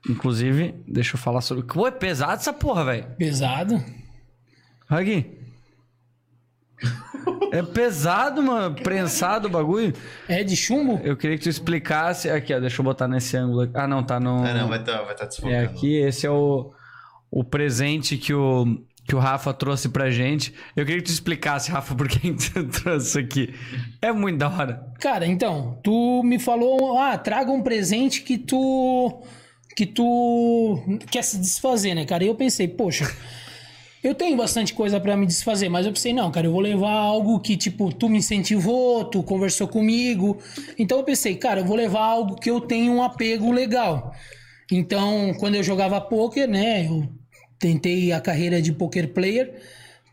inclusive, 0.09 0.74
deixa 0.89 1.16
eu 1.16 1.20
falar 1.20 1.40
sobre. 1.40 1.64
Pô, 1.64 1.86
é 1.86 1.90
pesado 1.90 2.35
essa 2.35 2.52
porra, 2.52 2.85
velho. 2.85 3.06
Pesado. 3.18 3.82
Olha 4.90 5.01
aqui. 5.02 5.40
É 7.52 7.62
pesado, 7.62 8.42
mano. 8.42 8.74
Prensado 8.76 9.48
o 9.48 9.51
bagulho. 9.51 9.92
É 10.28 10.44
de 10.44 10.56
chumbo? 10.56 11.01
Eu 11.02 11.16
queria 11.16 11.36
que 11.36 11.42
tu 11.42 11.48
explicasse. 11.48 12.30
Aqui, 12.30 12.55
ó. 12.55 12.60
Deixa 12.60 12.80
eu 12.80 12.84
botar 12.84 13.09
nesse 13.09 13.36
ângulo 13.36 13.62
aqui. 13.62 13.72
Ah, 13.74 13.88
não, 13.88 14.02
tá 14.02 14.20
no. 14.20 14.44
Ah, 14.44 14.55
não, 14.55 14.68
vai 14.68 14.78
estar 14.78 15.02
vai 15.02 15.14
tá 15.14 15.26
desfocando. 15.26 15.55
É 15.55 15.64
aqui. 15.64 15.97
Esse 15.97 16.26
é 16.26 16.30
o, 16.30 16.72
o 17.30 17.42
presente 17.42 18.16
que 18.16 18.32
o, 18.32 18.78
que 19.06 19.14
o 19.16 19.18
Rafa 19.18 19.52
trouxe 19.52 19.88
pra 19.88 20.10
gente. 20.10 20.55
Eu 20.76 20.86
queria 20.86 21.01
que 21.01 21.09
tu 21.09 21.12
explicasse, 21.12 21.70
Rafa, 21.70 21.94
por 21.94 22.09
que 22.09 22.32
tu 22.32 22.64
trouxe 22.82 23.06
isso 23.09 23.18
aqui. 23.18 23.55
É 24.01 24.12
muito 24.12 24.38
da 24.38 24.48
hora. 24.48 24.86
Cara, 25.01 25.26
então, 25.26 25.78
tu 25.82 26.22
me 26.22 26.38
falou, 26.38 26.97
ah, 26.98 27.18
traga 27.18 27.51
um 27.51 27.62
presente 27.62 28.22
que 28.22 28.38
tu 28.38 29.22
que 29.76 29.86
tu 29.86 30.78
quer 31.10 31.22
se 31.22 31.38
desfazer, 31.38 31.94
né, 31.94 32.05
cara? 32.05 32.22
E 32.22 32.26
eu 32.26 32.34
pensei, 32.34 32.68
poxa, 32.68 33.10
eu 34.02 34.14
tenho 34.14 34.36
bastante 34.36 34.72
coisa 34.72 34.98
pra 34.98 35.16
me 35.16 35.27
desfazer, 35.27 35.68
mas 35.68 35.85
eu 35.86 35.93
pensei, 35.93 36.12
não, 36.12 36.31
cara, 36.31 36.47
eu 36.47 36.52
vou 36.52 36.60
levar 36.60 36.93
algo 36.93 37.39
que 37.40 37.56
tipo 37.56 37.93
tu 37.93 38.09
me 38.09 38.18
incentivou, 38.18 39.05
tu 39.05 39.22
conversou 39.22 39.68
comigo. 39.68 40.39
Então 40.78 40.98
eu 40.98 41.05
pensei, 41.05 41.36
cara, 41.36 41.60
eu 41.60 41.64
vou 41.64 41.77
levar 41.77 42.05
algo 42.05 42.36
que 42.36 42.51
eu 42.51 42.60
tenho 42.60 42.93
um 42.93 43.02
apego 43.02 43.52
legal. 43.52 44.14
Então, 44.70 45.35
quando 45.39 45.56
eu 45.56 45.62
jogava 45.62 46.01
poker, 46.01 46.48
né, 46.48 46.86
eu 46.86 47.09
tentei 47.59 48.12
a 48.12 48.20
carreira 48.20 48.62
de 48.62 48.72
poker 48.72 49.12
player, 49.12 49.60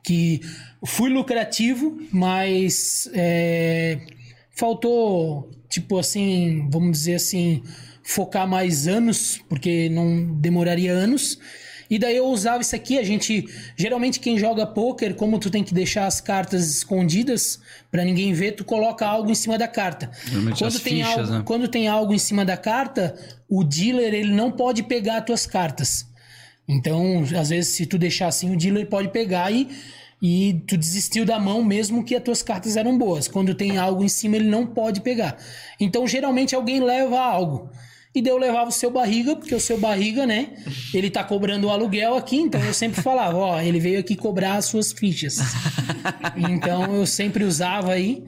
que 0.03 0.41
fui 0.84 1.09
lucrativo, 1.09 1.97
mas 2.11 3.09
é, 3.14 3.99
faltou, 4.51 5.49
tipo 5.69 5.97
assim, 5.97 6.68
vamos 6.69 6.91
dizer 6.91 7.15
assim, 7.15 7.61
focar 8.03 8.47
mais 8.47 8.88
anos, 8.88 9.39
porque 9.47 9.89
não 9.89 10.34
demoraria 10.34 10.91
anos. 10.91 11.38
E 11.89 11.97
daí 11.97 12.18
eu 12.18 12.26
usava 12.26 12.61
isso 12.61 12.76
aqui, 12.76 12.97
a 12.97 13.03
gente, 13.03 13.47
geralmente 13.76 14.19
quem 14.19 14.38
joga 14.38 14.65
poker, 14.65 15.15
como 15.15 15.39
tu 15.39 15.49
tem 15.49 15.64
que 15.64 15.73
deixar 15.73 16.05
as 16.05 16.19
cartas 16.19 16.69
escondidas 16.69 17.59
para 17.91 18.03
ninguém 18.03 18.34
ver, 18.34 18.53
tu 18.53 18.65
coloca 18.65 19.05
algo 19.05 19.31
em 19.31 19.35
cima 19.35 19.57
da 19.57 19.68
carta. 19.68 20.11
Geralmente 20.26 20.64
as 20.64 20.73
tem 20.80 21.03
fichas, 21.03 21.18
algo, 21.18 21.31
né? 21.31 21.43
quando 21.45 21.68
tem 21.68 21.88
algo 21.88 22.14
em 22.14 22.19
cima 22.19 22.43
da 22.43 22.57
carta, 22.57 23.15
o 23.47 23.64
dealer 23.64 24.14
ele 24.14 24.34
não 24.34 24.51
pode 24.51 24.84
pegar 24.84 25.18
as 25.18 25.26
tuas 25.26 25.45
cartas. 25.45 26.05
Então, 26.68 27.23
às 27.39 27.49
vezes, 27.49 27.73
se 27.73 27.85
tu 27.85 27.97
deixar 27.97 28.27
assim, 28.27 28.53
o 28.53 28.57
dealer 28.57 28.88
pode 28.88 29.07
pegar 29.09 29.49
e, 29.51 29.69
e 30.22 30.61
tu 30.68 30.76
desistiu 30.76 31.23
da 31.23 31.39
mão 31.39 31.64
mesmo 31.64 32.03
que 32.03 32.14
as 32.14 32.22
tuas 32.22 32.43
cartas 32.43 32.76
eram 32.76 32.97
boas. 32.97 33.27
Quando 33.27 33.55
tem 33.55 33.77
algo 33.77 34.03
em 34.03 34.09
cima, 34.09 34.35
ele 34.35 34.49
não 34.49 34.68
pode 34.68 34.99
pegar. 34.99 35.38
Então, 35.80 36.05
geralmente, 36.05 36.53
alguém 36.53 36.81
leva 36.81 37.19
algo. 37.19 37.69
E 38.18 38.22
daí 38.22 38.34
eu 38.34 38.38
levava 38.39 38.68
o 38.68 38.73
seu 38.73 38.89
barriga, 38.89 39.35
porque 39.35 39.53
o 39.53 39.60
seu 39.60 39.77
barriga, 39.77 40.26
né? 40.26 40.49
Ele 40.91 41.07
tá 41.07 41.23
cobrando 41.23 41.68
o 41.68 41.69
aluguel 41.69 42.15
aqui, 42.15 42.38
então 42.38 42.60
eu 42.64 42.73
sempre 42.73 42.99
falava, 42.99 43.38
ó, 43.38 43.61
ele 43.61 43.80
veio 43.80 43.99
aqui 43.99 44.15
cobrar 44.15 44.56
as 44.56 44.65
suas 44.65 44.91
fichas. 44.91 45.38
Então 46.35 46.95
eu 46.95 47.06
sempre 47.06 47.44
usava 47.44 47.91
aí. 47.91 48.23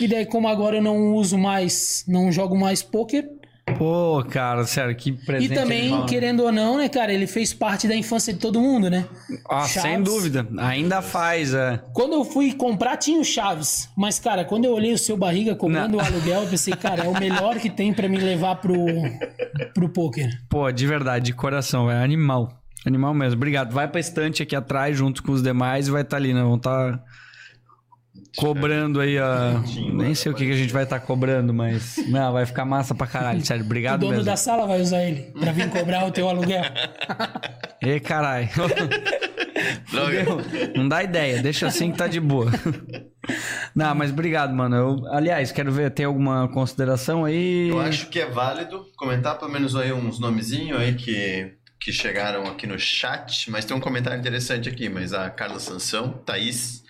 E 0.00 0.08
daí, 0.08 0.26
como 0.26 0.48
agora 0.48 0.78
eu 0.78 0.82
não 0.82 1.14
uso 1.14 1.38
mais, 1.38 2.04
não 2.08 2.32
jogo 2.32 2.58
mais 2.58 2.82
poker, 2.82 3.30
Pô, 3.76 4.24
cara, 4.28 4.64
sério, 4.64 4.94
que 4.94 5.12
presente. 5.12 5.52
e 5.52 5.54
também, 5.54 5.80
animal, 5.82 6.00
né? 6.00 6.06
querendo 6.08 6.40
ou 6.40 6.52
não, 6.52 6.78
né, 6.78 6.88
cara, 6.88 7.12
ele 7.12 7.26
fez 7.26 7.52
parte 7.52 7.86
da 7.88 7.94
infância 7.94 8.32
de 8.32 8.38
todo 8.38 8.60
mundo, 8.60 8.90
né? 8.90 9.06
Ah, 9.48 9.62
sem 9.62 9.82
Chaves. 9.82 10.04
dúvida. 10.04 10.46
Ainda 10.58 11.02
faz, 11.02 11.54
é. 11.54 11.80
Quando 11.92 12.14
eu 12.14 12.24
fui 12.24 12.52
comprar, 12.52 12.96
tinha 12.96 13.20
o 13.20 13.24
Chaves. 13.24 13.88
Mas, 13.96 14.18
cara, 14.18 14.44
quando 14.44 14.64
eu 14.64 14.72
olhei 14.72 14.92
o 14.92 14.98
seu 14.98 15.16
barriga 15.16 15.54
cobrando 15.54 15.96
o 15.96 16.00
aluguel, 16.00 16.42
eu 16.42 16.48
pensei, 16.48 16.74
cara, 16.74 17.04
é 17.04 17.08
o 17.08 17.18
melhor 17.18 17.56
que 17.58 17.70
tem 17.70 17.92
pra 17.92 18.08
me 18.08 18.18
levar 18.18 18.56
pro, 18.56 18.76
pro 19.74 19.88
poker. 19.88 20.30
Pô, 20.48 20.70
de 20.70 20.86
verdade, 20.86 21.26
de 21.26 21.32
coração, 21.32 21.90
é 21.90 22.02
animal. 22.02 22.60
Animal 22.86 23.12
mesmo. 23.12 23.36
Obrigado. 23.36 23.72
Vai 23.72 23.86
pra 23.88 24.00
estante 24.00 24.42
aqui 24.42 24.56
atrás, 24.56 24.96
junto 24.96 25.22
com 25.22 25.32
os 25.32 25.42
demais, 25.42 25.88
e 25.88 25.90
vai 25.90 26.02
estar 26.02 26.16
ali, 26.16 26.32
né? 26.32 26.42
Vão 26.42 26.56
estar 26.56 27.02
cobrando 28.36 29.00
aí 29.00 29.18
a. 29.18 29.62
Nem 29.92 30.14
sei 30.14 30.30
o 30.32 30.34
que, 30.34 30.44
que 30.46 30.52
a 30.52 30.56
gente 30.56 30.72
vai 30.72 30.84
estar 30.84 31.00
cobrando, 31.00 31.52
mas. 31.54 31.96
Não, 32.08 32.32
vai 32.32 32.46
ficar 32.46 32.64
massa 32.64 32.94
pra 32.94 33.06
caralho. 33.06 33.44
Sério, 33.44 33.62
O 33.62 33.66
obrigado 33.66 34.00
dono 34.00 34.12
mesmo. 34.12 34.24
da 34.24 34.36
sala 34.36 34.66
vai 34.66 34.80
usar 34.80 35.02
ele 35.02 35.32
pra 35.38 35.52
vir 35.52 35.68
cobrar 35.70 36.06
o 36.06 36.10
teu 36.10 36.28
aluguel. 36.28 36.62
Ê, 37.82 37.98
caralho. 38.00 38.48
Droga. 39.90 40.24
Não 40.76 40.88
dá 40.88 41.02
ideia, 41.02 41.42
deixa 41.42 41.66
assim 41.66 41.90
que 41.92 41.98
tá 41.98 42.06
de 42.06 42.20
boa. 42.20 42.50
Não, 43.74 43.94
mas 43.94 44.10
obrigado, 44.10 44.52
mano. 44.54 44.76
Eu, 44.76 45.06
aliás, 45.14 45.52
quero 45.52 45.70
ver, 45.72 45.90
tem 45.90 46.06
alguma 46.06 46.48
consideração 46.48 47.24
aí? 47.24 47.68
Eu 47.68 47.80
acho 47.80 48.08
que 48.08 48.20
é 48.20 48.26
válido 48.26 48.84
comentar 48.96 49.38
pelo 49.38 49.50
menos 49.50 49.76
aí 49.76 49.92
uns 49.92 50.18
nomezinhos 50.18 50.78
aí 50.80 50.94
que, 50.94 51.52
que 51.80 51.92
chegaram 51.92 52.44
aqui 52.44 52.66
no 52.66 52.78
chat, 52.78 53.50
mas 53.50 53.64
tem 53.64 53.76
um 53.76 53.80
comentário 53.80 54.18
interessante 54.18 54.68
aqui, 54.68 54.88
mas 54.88 55.12
a 55.12 55.28
Carla 55.30 55.58
Sansão, 55.58 56.12
Thaís, 56.24 56.82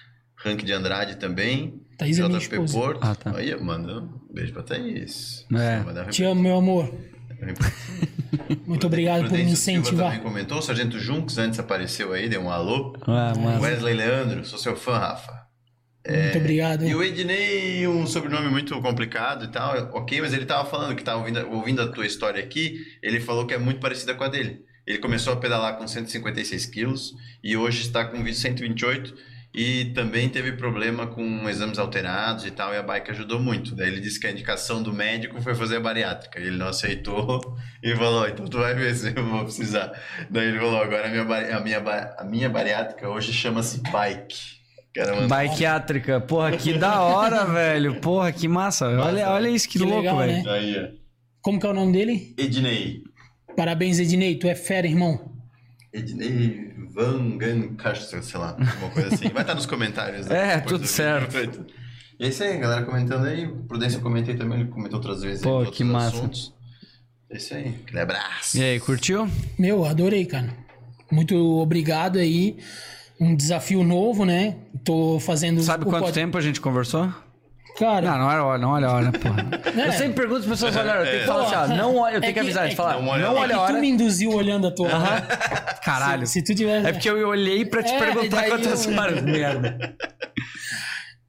Rank 0.44 0.62
de 0.62 0.72
Andrade 0.72 1.16
também, 1.16 1.80
Thaís 1.98 2.18
é 2.18 2.26
minha 2.26 2.38
esposa. 2.38 2.78
Porto. 2.78 3.00
Ah, 3.02 3.14
tá. 3.14 3.36
Aí, 3.36 3.54
manda 3.60 4.00
um 4.00 4.32
beijo 4.32 4.52
pra 4.52 4.62
Thaís. 4.62 5.46
É. 5.52 6.04
Te 6.10 6.24
amo, 6.24 6.40
meu 6.40 6.56
amor. 6.56 6.92
Muito 8.66 8.86
obrigado 8.86 9.24
por 9.24 9.32
me 9.32 9.38
Silva 9.38 9.52
incentivar. 9.52 10.06
também 10.06 10.20
comentou, 10.20 10.58
o 10.58 10.62
Sargento 10.62 10.98
Junks 10.98 11.36
antes 11.38 11.58
apareceu 11.58 12.12
aí, 12.12 12.28
deu 12.28 12.40
um 12.40 12.50
alô. 12.50 12.96
Ah, 13.02 13.32
massa. 13.38 13.60
Wesley 13.60 13.94
Leandro, 13.94 14.44
sou 14.44 14.58
seu 14.58 14.76
fã, 14.76 14.98
Rafa. 14.98 15.40
Muito 16.08 16.38
obrigado. 16.38 16.86
E 16.86 16.94
o 16.94 17.02
Ednei, 17.02 17.86
um 17.86 18.06
sobrenome 18.06 18.48
muito 18.48 18.80
complicado 18.80 19.44
e 19.44 19.48
tal, 19.48 19.90
ok, 19.92 20.20
mas 20.22 20.32
ele 20.32 20.46
tava 20.46 20.68
falando 20.68 20.96
que 20.96 21.04
tava 21.04 21.18
ouvindo, 21.18 21.50
ouvindo 21.50 21.82
a 21.82 21.88
tua 21.88 22.06
história 22.06 22.42
aqui, 22.42 22.78
ele 23.02 23.20
falou 23.20 23.46
que 23.46 23.52
é 23.52 23.58
muito 23.58 23.80
parecida 23.80 24.14
com 24.14 24.24
a 24.24 24.28
dele. 24.28 24.64
Ele 24.86 24.98
começou 24.98 25.34
a 25.34 25.36
pedalar 25.36 25.76
com 25.76 25.86
156 25.86 26.66
quilos 26.66 27.12
e 27.44 27.56
hoje 27.56 27.82
está 27.82 28.06
com 28.06 28.24
128 28.24 29.14
e 29.52 29.86
também 29.86 30.28
teve 30.28 30.52
problema 30.52 31.06
com 31.06 31.48
exames 31.48 31.78
alterados 31.78 32.46
e 32.46 32.50
tal, 32.50 32.72
e 32.72 32.76
a 32.76 32.82
bike 32.82 33.10
ajudou 33.10 33.40
muito. 33.40 33.74
Daí 33.74 33.88
ele 33.88 34.00
disse 34.00 34.20
que 34.20 34.26
a 34.26 34.30
indicação 34.30 34.82
do 34.82 34.92
médico 34.92 35.40
foi 35.42 35.54
fazer 35.54 35.76
a 35.76 35.80
bariátrica. 35.80 36.38
Ele 36.38 36.56
não 36.56 36.68
aceitou 36.68 37.40
e 37.82 37.94
falou, 37.96 38.28
então 38.28 38.46
tu 38.46 38.58
vai 38.58 38.74
ver 38.74 38.94
se 38.94 39.12
eu 39.14 39.24
vou 39.26 39.42
precisar. 39.44 39.92
Daí 40.30 40.48
ele 40.48 40.58
falou, 40.58 40.80
agora 40.80 41.06
a 41.06 41.10
minha, 41.10 41.24
bari- 41.24 41.52
a 41.52 41.60
minha, 41.60 41.80
ba- 41.80 42.14
a 42.18 42.24
minha 42.24 42.48
bariátrica 42.48 43.08
hoje 43.08 43.32
chama-se 43.32 43.80
bike. 43.90 44.60
Mandar 44.96 45.44
Bikeátrica. 45.48 46.20
Porra, 46.20 46.56
que 46.56 46.72
da 46.76 47.00
hora, 47.00 47.44
velho. 47.52 48.00
Porra, 48.00 48.32
que 48.32 48.48
massa. 48.48 48.88
Olha, 48.88 49.30
olha 49.30 49.48
isso, 49.48 49.68
que, 49.68 49.78
Que 49.78 49.84
louco, 49.84 49.98
legal, 50.00 50.18
velho. 50.18 50.82
né? 50.82 50.92
Como 51.40 51.60
que 51.60 51.66
é 51.66 51.70
o 51.70 51.72
nome 51.74 51.92
dele? 51.92 52.34
Ednei. 52.36 53.00
Parabéns, 53.56 53.98
Ednei. 54.00 54.36
Tu 54.36 54.48
é 54.48 54.54
fera, 54.56 54.86
irmão. 54.88 55.29
Ednei 55.92 56.72
Van 56.94 57.36
Gancastre, 57.36 58.22
sei 58.22 58.38
lá, 58.40 58.50
alguma 58.50 58.90
coisa 58.90 59.14
assim. 59.14 59.28
Vai 59.30 59.42
estar 59.42 59.54
nos 59.54 59.66
comentários. 59.66 60.26
né, 60.26 60.54
É, 60.54 60.60
tudo 60.60 60.80
do 60.82 60.86
certo. 60.86 61.30
vídeo. 61.32 61.66
E 62.18 62.24
é 62.26 62.28
isso 62.28 62.42
aí, 62.44 62.58
galera 62.58 62.84
comentando 62.84 63.24
aí. 63.26 63.48
Prudência 63.66 63.96
eu 63.96 64.02
comentei 64.02 64.36
também, 64.36 64.60
ele 64.60 64.68
comentou 64.68 64.98
outras 64.98 65.22
vezes. 65.22 65.42
Pô, 65.42 65.60
aí, 65.60 65.70
que 65.70 65.82
massa. 65.82 66.16
assuntos. 66.16 66.52
É 67.30 67.36
isso 67.36 67.54
aí. 67.54 67.74
Aquele 67.84 68.00
abraço. 68.00 68.58
E 68.58 68.62
aí, 68.62 68.80
curtiu? 68.80 69.28
Meu, 69.58 69.84
adorei, 69.84 70.26
cara. 70.26 70.52
Muito 71.10 71.36
obrigado 71.58 72.18
aí. 72.18 72.58
Um 73.20 73.34
desafio 73.34 73.82
novo, 73.82 74.24
né? 74.24 74.56
Tô 74.84 75.18
fazendo. 75.20 75.60
Sabe 75.62 75.84
o 75.84 75.86
quanto 75.88 76.04
pod- 76.04 76.14
tempo 76.14 76.38
a 76.38 76.40
gente 76.40 76.60
conversou? 76.60 77.12
Cara, 77.80 78.02
Não, 78.02 78.18
não 78.18 78.26
olha 78.26 78.44
hora, 78.44 78.58
não 78.58 78.68
olha 78.70 78.86
a 78.88 78.92
hora, 78.92 79.10
porra. 79.12 79.46
Eu 79.86 79.92
sempre 79.92 80.12
pergunto 80.14 80.40
as 80.40 80.46
pessoas 80.46 80.76
olhar 80.76 80.96
a 80.96 81.00
hora. 81.00 81.06
Eu 81.08 81.10
tenho 81.10 81.20
que 81.20 81.26
falar 81.26 81.44
assim, 81.64 81.72
ó, 81.72 81.76
não 81.76 81.96
olha, 81.96 82.14
eu 82.16 82.20
tenho 82.20 82.30
É 82.30 82.32
que 82.34 82.34
que- 82.34 82.40
avisar, 82.40 82.64
é 82.64 82.66
de 82.66 82.70
que- 82.72 82.76
falar, 82.76 82.94
Não 82.96 83.02
não 83.02 83.08
olha 83.08 83.26
a 83.26 83.30
olha, 83.32 83.40
hora. 83.40 83.52
é 83.52 83.54
a 83.54 83.58
que 83.58 83.64
tu 83.66 83.72
hora. 83.72 83.80
me 83.80 83.88
induziu 83.88 84.32
olhando 84.32 84.66
a 84.66 84.70
tua. 84.70 84.88
Aham. 84.88 85.22
Caralho. 85.82 86.26
Se, 86.26 86.34
se 86.34 86.44
tu 86.44 86.54
tivesse. 86.54 86.86
É 86.86 86.92
porque 86.92 87.08
eu 87.08 87.26
olhei 87.28 87.64
pra 87.64 87.82
te 87.82 87.90
É, 87.92 87.98
perguntar 87.98 88.44
quantas 88.48 88.86
eu- 88.86 88.98
horas, 88.98 89.22
merda. 89.22 89.96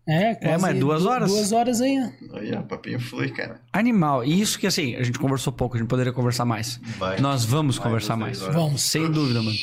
É, 0.08 0.36
quase 0.36 0.62
mas 0.62 0.80
duas 0.80 1.04
du- 1.04 1.10
horas? 1.10 1.30
Duas 1.32 1.52
horas 1.52 1.80
aí, 1.80 1.98
ó. 2.34 2.38
Aí, 2.38 2.54
ó, 2.56 2.62
papinho 2.64 3.00
flui, 3.00 3.30
cara. 3.30 3.62
Animal. 3.72 4.26
E 4.26 4.42
isso 4.42 4.60
que, 4.60 4.68
assim, 4.68 4.96
a 4.96 5.04
gente 5.04 5.20
conversou 5.20 5.54
pouco, 5.54 5.76
a 5.76 5.80
gente 5.80 5.88
poderia 5.88 6.12
conversar 6.12 6.44
mais. 6.44 6.80
Vai. 6.98 7.20
Nós 7.20 7.46
vamos 7.46 7.78
Vai, 7.78 7.86
conversar 7.86 8.18
mais. 8.18 8.40
Vamos. 8.40 8.82
Sem 8.82 9.10
dúvida, 9.10 9.42
mano. 9.42 9.56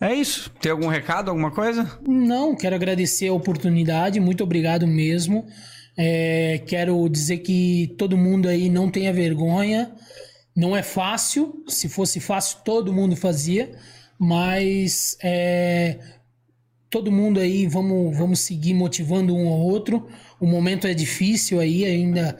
É 0.00 0.14
isso. 0.14 0.50
Tem 0.60 0.72
algum 0.72 0.88
recado, 0.88 1.28
alguma 1.28 1.50
coisa? 1.50 1.88
Não, 2.06 2.56
quero 2.56 2.74
agradecer 2.74 3.28
a 3.28 3.32
oportunidade, 3.32 4.18
muito 4.18 4.42
obrigado 4.42 4.86
mesmo. 4.86 5.46
É, 6.00 6.62
quero 6.64 7.08
dizer 7.08 7.38
que 7.38 7.92
todo 7.98 8.16
mundo 8.16 8.48
aí 8.48 8.68
não 8.68 8.88
tenha 8.88 9.12
vergonha. 9.12 9.92
Não 10.54 10.76
é 10.76 10.82
fácil, 10.82 11.64
se 11.66 11.88
fosse 11.88 12.20
fácil 12.20 12.58
todo 12.64 12.92
mundo 12.92 13.16
fazia, 13.16 13.72
mas 14.18 15.16
é, 15.22 15.98
todo 16.88 17.12
mundo 17.12 17.40
aí, 17.40 17.66
vamos, 17.66 18.16
vamos 18.16 18.40
seguir 18.40 18.74
motivando 18.74 19.34
um 19.34 19.48
ao 19.48 19.60
outro. 19.60 20.06
O 20.40 20.46
momento 20.46 20.86
é 20.86 20.94
difícil 20.94 21.58
aí 21.60 21.84
ainda 21.84 22.36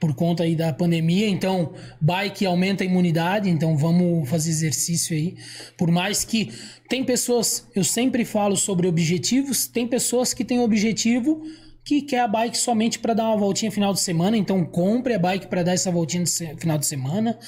por 0.00 0.14
conta 0.14 0.42
aí 0.42 0.54
da 0.54 0.72
pandemia, 0.72 1.28
então 1.28 1.72
bike 2.00 2.44
aumenta 2.44 2.84
a 2.84 2.86
imunidade, 2.86 3.48
então 3.48 3.76
vamos 3.76 4.28
fazer 4.28 4.50
exercício 4.50 5.16
aí. 5.16 5.36
Por 5.78 5.90
mais 5.90 6.24
que 6.24 6.52
tem 6.88 7.04
pessoas, 7.04 7.66
eu 7.74 7.84
sempre 7.84 8.24
falo 8.24 8.56
sobre 8.56 8.86
objetivos, 8.86 9.66
tem 9.66 9.86
pessoas 9.86 10.34
que 10.34 10.44
têm 10.44 10.60
objetivo 10.60 11.42
que 11.84 12.00
quer 12.00 12.20
a 12.20 12.28
bike 12.28 12.56
somente 12.56 12.98
para 12.98 13.12
dar 13.12 13.24
uma 13.24 13.36
voltinha 13.36 13.70
final 13.70 13.92
de 13.92 14.00
semana, 14.00 14.36
então 14.36 14.64
compre 14.64 15.14
a 15.14 15.18
bike 15.18 15.48
para 15.48 15.62
dar 15.62 15.72
essa 15.72 15.90
voltinha 15.90 16.24
de 16.24 16.30
final 16.56 16.78
de 16.78 16.86
semana. 16.86 17.38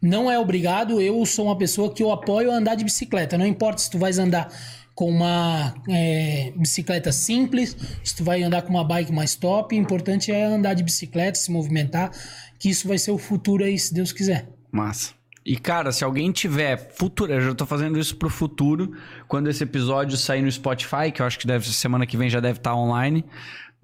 Não 0.00 0.30
é 0.30 0.38
obrigado, 0.38 1.00
eu 1.00 1.24
sou 1.26 1.46
uma 1.46 1.56
pessoa 1.56 1.92
que 1.92 2.02
eu 2.02 2.10
apoio 2.10 2.50
andar 2.50 2.74
de 2.74 2.84
bicicleta, 2.84 3.36
não 3.36 3.46
importa 3.46 3.82
se 3.82 3.90
tu 3.90 3.98
vais 3.98 4.18
andar 4.18 4.48
com 4.94 5.10
uma 5.10 5.74
é, 5.88 6.52
bicicleta 6.56 7.10
simples, 7.10 7.76
se 8.02 8.14
tu 8.14 8.24
vai 8.24 8.42
andar 8.42 8.62
com 8.62 8.70
uma 8.70 8.84
bike 8.84 9.12
mais 9.12 9.34
top, 9.34 9.74
o 9.74 9.78
importante 9.78 10.30
é 10.30 10.44
andar 10.44 10.74
de 10.74 10.82
bicicleta, 10.82 11.36
se 11.36 11.50
movimentar, 11.50 12.10
que 12.58 12.70
isso 12.70 12.86
vai 12.86 12.96
ser 12.96 13.10
o 13.10 13.18
futuro 13.18 13.64
aí, 13.64 13.78
se 13.78 13.92
Deus 13.92 14.12
quiser. 14.12 14.48
Massa. 14.70 15.12
E, 15.44 15.58
cara, 15.58 15.92
se 15.92 16.02
alguém 16.02 16.32
tiver 16.32 16.92
futuro, 16.94 17.30
eu 17.30 17.40
já 17.40 17.54
tô 17.54 17.66
fazendo 17.66 17.98
isso 17.98 18.16
pro 18.16 18.30
futuro, 18.30 18.92
quando 19.28 19.50
esse 19.50 19.62
episódio 19.62 20.16
sair 20.16 20.40
no 20.40 20.50
Spotify, 20.50 21.12
que 21.12 21.20
eu 21.20 21.26
acho 21.26 21.38
que 21.38 21.46
deve 21.46 21.68
semana 21.70 22.06
que 22.06 22.16
vem 22.16 22.30
já 22.30 22.40
deve 22.40 22.58
estar 22.58 22.70
tá 22.70 22.76
online 22.76 23.24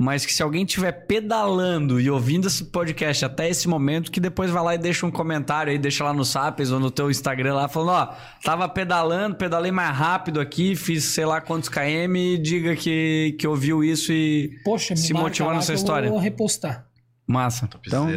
mas 0.03 0.25
que 0.25 0.33
se 0.33 0.43
alguém 0.43 0.65
estiver 0.65 0.93
pedalando 0.93 2.01
e 2.01 2.11
ouvindo 2.11 2.47
esse 2.47 2.65
podcast 2.65 3.23
até 3.23 3.51
esse 3.51 3.69
momento, 3.69 4.11
que 4.11 4.19
depois 4.19 4.51
vai 4.51 4.65
lá 4.65 4.75
e 4.75 4.79
deixa 4.79 5.05
um 5.05 5.11
comentário 5.11 5.71
aí, 5.71 5.79
deixa 5.79 6.03
lá 6.03 6.15
no 6.15 6.25
Sapiens 6.25 6.71
ou 6.71 6.81
no 6.81 6.91
teu 6.91 7.11
Instagram 7.11 7.53
lá, 7.53 7.69
falando, 7.69 7.91
ó, 7.91 8.17
tava 8.43 8.67
pedalando, 8.67 9.37
pedalei 9.37 9.71
mais 9.71 9.95
rápido 9.95 10.41
aqui, 10.41 10.75
fiz 10.75 11.05
sei 11.05 11.27
lá 11.27 11.39
quantos 11.39 11.69
km, 11.69 12.17
e 12.17 12.39
diga 12.39 12.75
que, 12.75 13.37
que 13.39 13.47
ouviu 13.47 13.85
isso 13.85 14.11
e 14.11 14.59
Poxa, 14.65 14.97
se 14.97 15.13
motivou 15.13 15.53
nessa 15.53 15.75
história. 15.75 16.07
Eu 16.07 16.13
vou 16.13 16.19
repostar. 16.19 16.87
Massa. 17.27 17.69
Então, 17.87 18.09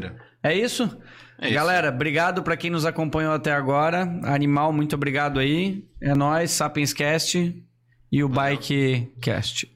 é 0.42 0.56
isso? 0.58 0.90
É 1.38 1.52
Galera, 1.52 1.88
isso. 1.88 1.96
obrigado 1.96 2.44
para 2.44 2.56
quem 2.56 2.70
nos 2.70 2.86
acompanhou 2.86 3.34
até 3.34 3.52
agora. 3.52 4.04
Animal, 4.24 4.72
muito 4.72 4.96
obrigado 4.96 5.38
aí. 5.38 5.86
É 6.02 6.16
nós, 6.16 6.52
Sapienscast 6.52 7.62
e 8.10 8.24
o 8.24 8.30
Bikecast. 8.30 9.70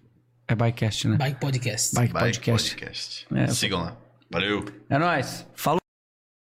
É 0.47 0.55
Bikecast, 0.55 1.07
né? 1.09 1.17
Bike 1.17 1.39
Podcast. 1.39 1.95
Bike, 1.95 2.13
Bike 2.13 2.25
Podcast. 2.39 2.75
Podcast. 2.75 3.27
É. 3.35 3.47
Sigam 3.47 3.81
lá. 3.81 3.97
Valeu. 4.31 4.65
É 4.89 4.97
nóis. 4.97 5.45
Falou. 5.55 5.86